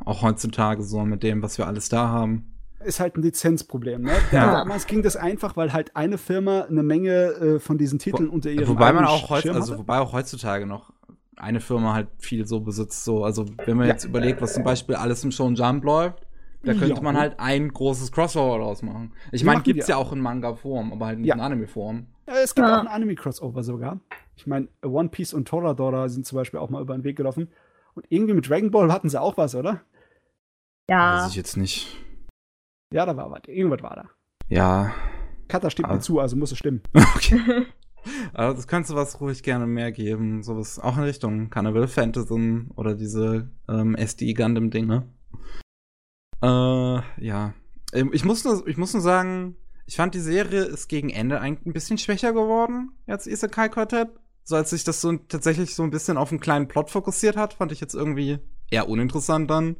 Auch 0.04 0.22
heutzutage 0.22 0.82
so 0.82 1.04
mit 1.04 1.22
dem, 1.22 1.42
was 1.42 1.56
wir 1.56 1.66
alles 1.66 1.88
da 1.88 2.08
haben 2.08 2.52
ist 2.84 3.00
halt 3.00 3.16
ein 3.16 3.22
Lizenzproblem. 3.22 4.02
Ne? 4.02 4.12
Ja. 4.32 4.52
Damals 4.52 4.86
ging 4.86 5.02
das 5.02 5.16
einfach, 5.16 5.56
weil 5.56 5.72
halt 5.72 5.94
eine 5.96 6.18
Firma 6.18 6.62
eine 6.62 6.82
Menge 6.82 7.10
äh, 7.10 7.58
von 7.58 7.78
diesen 7.78 7.98
Titeln 7.98 8.30
Wo, 8.30 8.34
unter 8.34 8.50
ihrem 8.50 8.68
Wobei 8.68 8.92
man 8.92 9.04
auch 9.04 9.30
heute, 9.30 9.52
also 9.52 9.78
wobei 9.78 9.98
auch 9.98 10.12
heutzutage 10.12 10.66
noch 10.66 10.92
eine 11.36 11.60
Firma 11.60 11.94
halt 11.94 12.08
viel 12.18 12.46
so 12.46 12.60
besitzt. 12.60 13.04
So, 13.04 13.24
also 13.24 13.46
wenn 13.64 13.76
man 13.76 13.86
ja. 13.86 13.92
jetzt 13.92 14.04
überlegt, 14.04 14.40
was 14.42 14.54
zum 14.54 14.64
Beispiel 14.64 14.94
alles 14.96 15.22
im 15.24 15.30
Show 15.30 15.48
Jump 15.50 15.84
läuft, 15.84 16.26
Da 16.62 16.72
könnte 16.72 16.96
Ja. 16.96 17.00
man 17.00 17.16
halt 17.16 17.38
ein 17.38 17.68
großes 17.72 18.10
Crossover 18.10 18.58
draus 18.58 18.82
machen. 18.82 19.12
Ich 19.30 19.44
meine, 19.44 19.62
gibt's 19.62 19.86
wir. 19.86 19.94
ja 19.94 20.00
auch 20.00 20.12
in 20.12 20.18
Manga-Form, 20.20 20.92
aber 20.92 21.06
halt 21.06 21.18
nicht 21.20 21.28
Ja. 21.28 21.34
in 21.36 21.40
Anime-Form. 21.40 22.06
Ja, 22.26 22.34
es 22.42 22.56
gibt 22.56 22.66
auch 22.66 22.80
ein 22.80 22.88
Anime-Crossover 22.88 23.62
sogar. 23.62 24.00
Ich 24.34 24.48
meine, 24.48 24.66
One 24.82 25.08
Piece 25.10 25.32
und 25.32 25.46
Toradora 25.46 26.08
sind 26.08 26.26
zum 26.26 26.34
Beispiel 26.36 26.58
auch 26.58 26.68
mal 26.70 26.82
über 26.82 26.96
den 26.96 27.04
Weg 27.04 27.16
gelaufen. 27.16 27.48
Und 27.94 28.04
irgendwie 28.08 28.34
mit 28.34 28.48
Dragon 28.48 28.72
Ball 28.72 28.90
hatten 28.92 29.08
sie 29.08 29.20
auch 29.20 29.36
was, 29.36 29.54
oder? 29.54 29.82
Ja. 30.90 31.22
Weiß 31.22 31.30
ich 31.30 31.36
jetzt 31.36 31.56
nicht. 31.56 31.96
Ja, 32.92 33.06
da 33.06 33.16
war 33.16 33.30
was. 33.30 33.42
Irgendwas 33.46 33.82
war 33.82 33.94
da. 33.94 34.04
Ja. 34.48 34.92
Kata 35.48 35.70
stimmt 35.70 35.88
mir 35.90 36.00
zu, 36.00 36.18
also 36.18 36.34
muss 36.36 36.50
es 36.50 36.58
stimmen. 36.58 36.82
Okay. 37.14 37.66
Aber 38.32 38.54
das 38.54 38.66
könnte 38.66 38.94
was 38.94 39.20
ruhig 39.20 39.42
gerne 39.42 39.66
mehr 39.66 39.92
geben. 39.92 40.42
Sowas 40.42 40.78
auch 40.78 40.96
in 40.96 41.04
Richtung 41.04 41.50
Carnival 41.50 41.88
Phantasm 41.88 42.70
oder 42.76 42.94
diese 42.94 43.50
ähm, 43.68 43.94
SD 43.94 44.34
Gundam 44.34 44.70
Dinge. 44.70 45.06
Äh, 46.42 46.46
ja. 46.46 47.54
Ähm, 47.92 48.10
Ich 48.12 48.24
muss, 48.24 48.44
nur, 48.44 48.66
ich 48.66 48.76
muss 48.76 48.92
nur 48.92 49.02
sagen, 49.02 49.56
ich 49.86 49.96
fand 49.96 50.14
die 50.14 50.20
Serie 50.20 50.62
ist 50.62 50.88
gegen 50.88 51.10
Ende 51.10 51.40
eigentlich 51.40 51.66
ein 51.66 51.72
bisschen 51.72 51.98
schwächer 51.98 52.32
geworden 52.32 52.90
als 53.06 53.26
Isekai 53.26 53.68
Quartet. 53.68 54.08
So 54.42 54.56
als 54.56 54.70
sich 54.70 54.84
das 54.84 55.00
so 55.00 55.12
tatsächlich 55.16 55.74
so 55.74 55.82
ein 55.82 55.90
bisschen 55.90 56.16
auf 56.16 56.30
einen 56.30 56.40
kleinen 56.40 56.68
Plot 56.68 56.90
fokussiert 56.90 57.36
hat, 57.36 57.54
fand 57.54 57.72
ich 57.72 57.80
jetzt 57.80 57.94
irgendwie 57.94 58.38
eher 58.70 58.88
uninteressant 58.88 59.50
dann. 59.50 59.76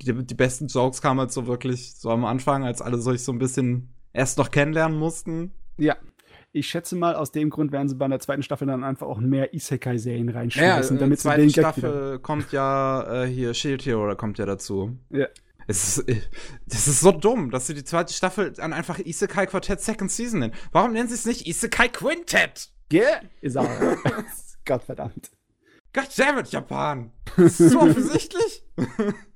Die, 0.00 0.12
die 0.24 0.34
besten 0.34 0.68
Jokes 0.68 1.02
kamen 1.02 1.20
halt 1.20 1.32
so 1.32 1.46
wirklich 1.46 1.94
so 1.96 2.10
am 2.10 2.24
Anfang, 2.24 2.64
als 2.64 2.80
alle 2.80 2.98
sich 2.98 3.22
so 3.22 3.32
ein 3.32 3.38
bisschen 3.38 3.94
erst 4.12 4.38
noch 4.38 4.50
kennenlernen 4.50 4.98
mussten. 4.98 5.52
Ja. 5.76 5.96
Ich 6.52 6.68
schätze 6.68 6.96
mal, 6.96 7.14
aus 7.14 7.30
dem 7.30 7.50
Grund 7.50 7.72
werden 7.72 7.88
sie 7.88 7.94
bei 7.94 8.08
der 8.08 8.20
zweiten 8.20 8.42
Staffel 8.42 8.66
dann 8.66 8.82
einfach 8.82 9.06
auch 9.06 9.18
mehr 9.20 9.52
Isekai-Serien 9.52 10.30
reinschmeißen, 10.30 10.96
Ja, 10.96 11.00
damit 11.00 11.20
sie 11.20 11.28
den 11.30 11.48
Gag. 11.48 11.52
Staffel 11.52 12.18
kommt 12.20 12.52
ja 12.52 13.24
äh, 13.24 13.26
hier 13.26 13.52
Shield 13.52 13.84
Hero, 13.84 14.14
kommt 14.16 14.38
ja 14.38 14.46
dazu. 14.46 14.96
Ja. 15.10 15.26
Es 15.66 15.98
ist, 15.98 16.08
äh, 16.08 16.22
das 16.66 16.88
ist 16.88 17.00
so 17.00 17.12
dumm, 17.12 17.50
dass 17.50 17.66
sie 17.66 17.74
die 17.74 17.84
zweite 17.84 18.14
Staffel 18.14 18.52
dann 18.52 18.72
einfach 18.72 18.98
Isekai 18.98 19.46
Quartett 19.46 19.80
Second 19.82 20.10
Season 20.10 20.40
nennen. 20.40 20.54
Warum 20.72 20.92
nennen 20.92 21.08
sie 21.08 21.14
es 21.14 21.26
nicht 21.26 21.46
Isekai 21.46 21.88
Quintet? 21.88 22.70
Yeah, 22.90 23.20
ist 23.42 23.58
auch. 23.58 23.68
Gottverdammt. 24.64 25.30
Goddammit, 25.92 26.48
Japan! 26.48 27.12
Das 27.36 27.60
ist 27.60 27.72
so 27.72 27.80
offensichtlich. 27.82 28.64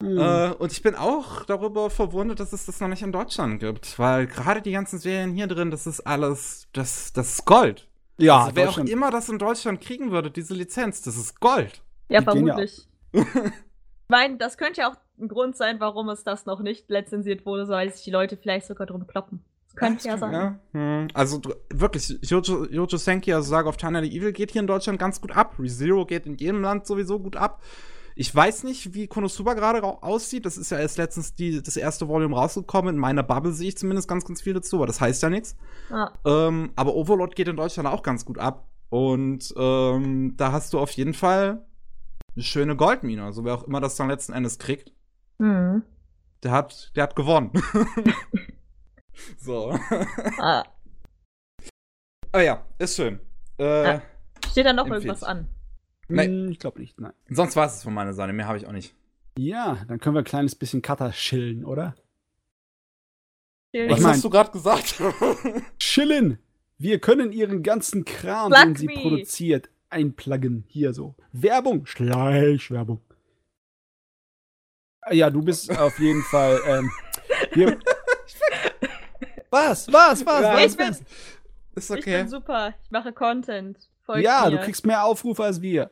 Hm. 0.00 0.18
Äh, 0.18 0.50
und 0.52 0.70
ich 0.70 0.82
bin 0.82 0.94
auch 0.94 1.44
darüber 1.44 1.90
verwundert, 1.90 2.38
dass 2.38 2.52
es 2.52 2.66
das 2.66 2.80
noch 2.80 2.88
nicht 2.88 3.02
in 3.02 3.12
Deutschland 3.12 3.60
gibt. 3.60 3.98
Weil 3.98 4.26
gerade 4.26 4.62
die 4.62 4.72
ganzen 4.72 4.98
Serien 4.98 5.32
hier 5.32 5.48
drin, 5.48 5.70
das 5.70 5.86
ist 5.86 6.00
alles, 6.00 6.68
das, 6.72 7.12
das 7.12 7.30
ist 7.30 7.44
Gold. 7.44 7.88
ja, 8.18 8.44
also 8.44 8.56
wer 8.56 8.68
auch 8.68 8.78
immer 8.78 9.10
das 9.10 9.28
in 9.28 9.38
Deutschland 9.38 9.80
kriegen 9.80 10.10
würde, 10.10 10.30
diese 10.30 10.54
Lizenz, 10.54 11.02
das 11.02 11.16
ist 11.16 11.40
Gold. 11.40 11.82
Ja, 12.08 12.20
Die 12.20 12.26
ja 12.26 12.32
vermutlich. 12.32 12.88
ich 13.12 13.24
meine, 14.08 14.36
das 14.36 14.56
könnte 14.56 14.82
ja 14.82 14.90
auch 14.90 14.96
ein 15.20 15.28
Grund 15.28 15.56
sein, 15.56 15.80
warum 15.80 16.08
es 16.10 16.22
das 16.22 16.46
noch 16.46 16.60
nicht 16.60 16.88
lizenziert 16.90 17.44
wurde, 17.44 17.66
so 17.66 17.72
weil 17.72 17.92
sich 17.92 18.04
die 18.04 18.12
Leute 18.12 18.36
vielleicht 18.36 18.66
sogar 18.66 18.86
drum 18.86 19.06
kloppen. 19.06 19.44
Das 19.66 19.74
könnte 19.74 20.08
ja 20.08 20.16
sein. 20.16 20.32
Ja, 20.32 20.58
hm. 20.72 21.08
Also 21.12 21.40
wirklich, 21.70 22.18
Jojo, 22.22 22.66
Jojo 22.66 22.96
Senki, 22.96 23.32
also 23.32 23.50
Saga 23.50 23.68
of 23.68 23.76
Tana 23.76 24.00
the 24.00 24.16
Evil, 24.16 24.32
geht 24.32 24.52
hier 24.52 24.60
in 24.60 24.66
Deutschland 24.68 25.00
ganz 25.00 25.20
gut 25.20 25.32
ab. 25.32 25.56
ReZero 25.58 26.06
geht 26.06 26.26
in 26.26 26.36
jedem 26.36 26.62
Land 26.62 26.86
sowieso 26.86 27.18
gut 27.18 27.36
ab. 27.36 27.60
Ich 28.20 28.34
weiß 28.34 28.64
nicht, 28.64 28.94
wie 28.94 29.06
Konosuba 29.06 29.54
gerade 29.54 29.80
ra- 29.80 29.98
aussieht. 30.00 30.44
Das 30.44 30.56
ist 30.56 30.70
ja 30.70 30.78
erst 30.80 30.98
letztens 30.98 31.36
die, 31.36 31.62
das 31.62 31.76
erste 31.76 32.08
Volume 32.08 32.34
rausgekommen. 32.34 32.96
In 32.96 33.00
meiner 33.00 33.22
Bubble 33.22 33.52
sehe 33.52 33.68
ich 33.68 33.78
zumindest 33.78 34.08
ganz, 34.08 34.24
ganz 34.24 34.40
viel 34.42 34.54
dazu, 34.54 34.74
aber 34.76 34.86
das 34.86 35.00
heißt 35.00 35.22
ja 35.22 35.30
nichts. 35.30 35.56
Ja. 35.88 36.12
Ähm, 36.24 36.72
aber 36.74 36.94
Overlord 36.96 37.36
geht 37.36 37.46
in 37.46 37.54
Deutschland 37.56 37.88
auch 37.88 38.02
ganz 38.02 38.24
gut 38.24 38.38
ab. 38.38 38.66
Und 38.88 39.54
ähm, 39.56 40.34
da 40.36 40.50
hast 40.50 40.72
du 40.72 40.80
auf 40.80 40.90
jeden 40.92 41.14
Fall 41.14 41.64
eine 42.34 42.42
schöne 42.42 42.74
Goldmine. 42.74 43.22
Also 43.24 43.44
wer 43.44 43.54
auch 43.54 43.62
immer 43.62 43.80
das 43.80 43.94
dann 43.94 44.08
letzten 44.08 44.32
Endes 44.32 44.58
kriegt, 44.58 44.92
Hm. 45.38 45.84
der 46.42 46.50
hat, 46.50 46.90
der 46.96 47.04
hat 47.04 47.14
gewonnen. 47.14 47.52
so. 49.38 49.78
Ah. 50.38 50.64
Ah 52.32 52.40
ja, 52.40 52.64
ist 52.78 52.96
schön. 52.96 53.20
Äh, 53.58 53.64
Ah. 53.86 54.02
Steht 54.50 54.66
da 54.66 54.72
noch 54.72 54.86
irgendwas 54.88 55.22
an? 55.22 55.46
Nein. 56.08 56.30
Hm, 56.46 56.50
Ich 56.50 56.58
glaube 56.58 56.80
nicht, 56.80 56.98
nein. 57.00 57.12
Sonst 57.30 57.54
war 57.56 57.66
es 57.66 57.82
von 57.82 57.94
meiner 57.94 58.12
Seite. 58.14 58.32
Mehr 58.32 58.46
habe 58.46 58.58
ich 58.58 58.66
auch 58.66 58.72
nicht. 58.72 58.94
Ja, 59.36 59.84
dann 59.88 60.00
können 60.00 60.14
wir 60.16 60.20
ein 60.22 60.24
kleines 60.24 60.54
bisschen 60.54 60.82
Cutter 60.82 61.10
chillen, 61.12 61.64
oder? 61.64 61.94
Steht- 63.68 63.90
Was 63.90 64.00
mein- 64.00 64.20
du 64.20 64.30
gerade 64.30 64.50
gesagt? 64.50 65.00
Chillen! 65.78 66.38
Wir 66.78 66.98
können 67.00 67.32
ihren 67.32 67.62
ganzen 67.62 68.04
Kram, 68.04 68.50
Plug 68.52 68.62
den 68.62 68.76
sie 68.76 68.86
me. 68.86 68.94
produziert, 68.94 69.68
einpluggen. 69.90 70.64
Hier 70.68 70.92
so. 70.94 71.14
Werbung, 71.32 71.86
Schleichwerbung. 71.86 73.00
Ja, 75.10 75.28
du 75.30 75.42
bist 75.42 75.70
auf 75.78 75.98
jeden 75.98 76.22
Fall. 76.22 76.60
Ähm, 76.66 76.90
hier. 77.52 77.78
Was? 79.50 79.90
Was? 79.92 80.24
Was? 80.26 80.42
Ja, 80.42 80.54
was? 80.54 80.64
ich 80.72 80.76
bin- 80.76 80.88
was? 80.88 81.00
ist 81.74 81.90
Ich 81.98 82.04
bin 82.04 82.28
super. 82.28 82.74
Ich 82.84 82.90
mache 82.90 83.12
Content. 83.12 83.78
Folgt 84.04 84.24
Ja, 84.24 84.44
mir. 84.44 84.56
du 84.56 84.62
kriegst 84.64 84.84
mehr 84.86 85.04
Aufrufe 85.04 85.44
als 85.44 85.60
wir. 85.62 85.90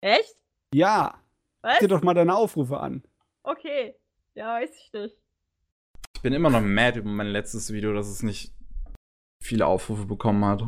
Echt? 0.00 0.36
Ja, 0.74 1.20
Was? 1.62 1.78
dir 1.78 1.88
doch 1.88 2.02
mal 2.02 2.14
deine 2.14 2.34
Aufrufe 2.34 2.78
an. 2.78 3.02
Okay. 3.42 3.94
Ja, 4.34 4.54
weiß 4.54 4.70
ich 4.76 4.92
nicht. 4.92 5.16
Ich 6.14 6.22
bin 6.22 6.32
immer 6.32 6.50
noch 6.50 6.60
mad 6.60 6.98
über 6.98 7.10
mein 7.10 7.28
letztes 7.28 7.72
Video, 7.72 7.92
dass 7.92 8.08
es 8.08 8.22
nicht 8.22 8.54
viele 9.42 9.66
Aufrufe 9.66 10.06
bekommen 10.06 10.44
hat. 10.44 10.62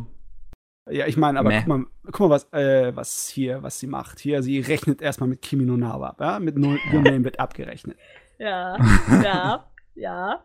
Ja, 0.90 1.06
ich 1.06 1.16
meine, 1.16 1.38
aber 1.38 1.50
Meh. 1.50 1.58
guck 1.60 1.68
mal, 1.68 1.86
guck 2.06 2.20
mal 2.20 2.30
was, 2.30 2.52
äh, 2.52 2.94
was 2.96 3.28
hier, 3.28 3.62
was 3.62 3.78
sie 3.78 3.86
macht. 3.86 4.18
Hier, 4.18 4.42
sie 4.42 4.58
rechnet 4.60 5.00
erstmal 5.00 5.28
mit 5.28 5.40
Kimi 5.40 5.64
no 5.64 5.76
Nawa 5.76 6.08
ab, 6.08 6.20
ja? 6.20 6.38
Mit 6.40 6.56
No 6.56 6.76
Your 6.92 7.02
Name 7.02 7.24
wird 7.24 7.38
abgerechnet. 7.38 7.96
Ja. 8.38 8.76
ja. 9.22 9.70
Ja. 9.94 10.44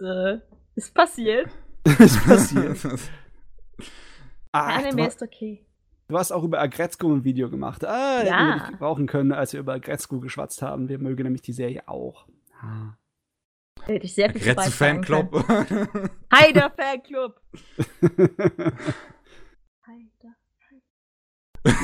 Äh, 0.00 0.38
ist 0.74 0.94
passiert. 0.94 1.50
ist 1.98 2.24
passiert. 2.24 2.78
Ach, 4.52 4.78
Anime 4.78 5.08
ist 5.08 5.20
okay. 5.22 5.66
Du 6.08 6.18
hast 6.18 6.32
auch 6.32 6.44
über 6.44 6.60
Agretzko 6.60 7.12
ein 7.12 7.24
Video 7.24 7.50
gemacht. 7.50 7.84
Ah, 7.84 8.18
hätten 8.18 8.26
Ja. 8.28 8.46
wir 8.46 8.54
dich 8.60 8.70
gebrauchen 8.72 9.06
können, 9.06 9.32
als 9.32 9.52
wir 9.52 9.60
über 9.60 9.74
Agretzko 9.74 10.20
geschwatzt 10.20 10.62
haben. 10.62 10.88
Wir 10.88 10.98
mögen 10.98 11.22
nämlich 11.24 11.42
die 11.42 11.52
Serie 11.52 11.86
auch. 11.88 12.26
Ah. 12.60 12.96
Hätte 13.82 14.06
ich 14.06 14.14
sehr 14.14 14.30
viel 14.30 14.54
beitragen 14.54 15.02
können. 15.02 15.28
Fanclub. 15.30 15.48
Heider 16.32 16.70
Fanclub. 16.70 17.40
Heider. 19.86 20.34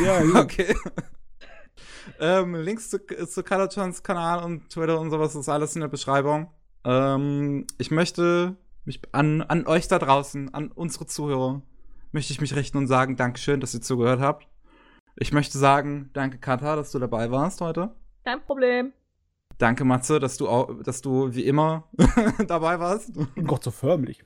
ja, 0.03 0.23
ja. 0.25 0.41
okay. 0.41 0.75
ähm, 2.21 2.55
Links 2.55 2.89
zu, 2.91 2.99
zu 3.27 3.43
Kalachans 3.43 4.03
Kanal 4.03 4.45
und 4.45 4.71
Twitter 4.71 4.99
und 4.99 5.11
sowas 5.11 5.35
ist 5.35 5.49
alles 5.49 5.75
in 5.75 5.83
der 5.83 5.89
Beschreibung. 5.89 6.51
Ähm, 6.85 7.67
ich 7.79 7.91
möchte 7.91 8.57
mich 8.85 9.03
an, 9.13 9.43
an 9.43 9.67
euch 9.67 9.89
da 9.89 9.99
draußen, 9.99 10.55
an 10.55 10.73
unsere 10.73 11.07
Zuhörer, 11.07 11.61
möchte 12.13 12.33
ich 12.33 12.41
mich 12.41 12.55
richten 12.57 12.79
und 12.79 12.87
sagen, 12.87 13.17
Dankeschön, 13.17 13.61
dass 13.61 13.75
ihr 13.75 13.81
zugehört 13.83 14.21
habt. 14.21 14.47
Ich 15.17 15.33
möchte 15.33 15.59
sagen, 15.59 16.11
danke 16.13 16.39
Kata, 16.39 16.77
dass 16.77 16.93
du 16.93 16.99
dabei 16.99 17.31
warst 17.31 17.61
heute. 17.61 17.95
Kein 18.25 18.41
Problem. 18.43 18.93
Danke 19.59 19.85
Matze, 19.85 20.19
dass 20.19 20.37
du 20.39 20.49
auch, 20.49 20.83
dass 20.83 21.03
du 21.03 21.35
wie 21.35 21.45
immer 21.45 21.89
dabei 22.47 22.81
warst. 22.81 23.13
Gott, 23.47 23.63
so 23.65 23.71
förmlich. 23.71 24.23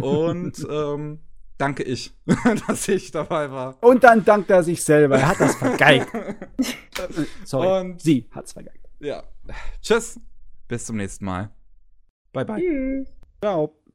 Und 0.00 0.66
ähm, 0.70 1.18
danke 1.58 1.82
ich, 1.82 2.14
dass 2.66 2.88
ich 2.88 3.10
dabei 3.10 3.50
war. 3.50 3.76
Und 3.82 4.02
dann 4.04 4.24
dankt 4.24 4.48
er 4.50 4.62
sich 4.62 4.82
selber. 4.82 5.18
Er 5.18 5.28
hat 5.28 5.40
das 5.40 5.56
vergeigt. 5.56 6.08
Sorry, 7.44 7.80
Und- 7.90 8.00
sie 8.00 8.28
hat's 8.30 8.52
vergeigt. 8.52 8.88
Ja. 9.00 9.24
Tschüss. 9.82 10.18
Bis 10.68 10.86
zum 10.86 10.96
nächsten 10.96 11.24
Mal. 11.26 11.50
Bye 12.32 12.44
bye. 12.46 12.58
Tschüss. 12.60 13.08
Ciao. 13.42 13.81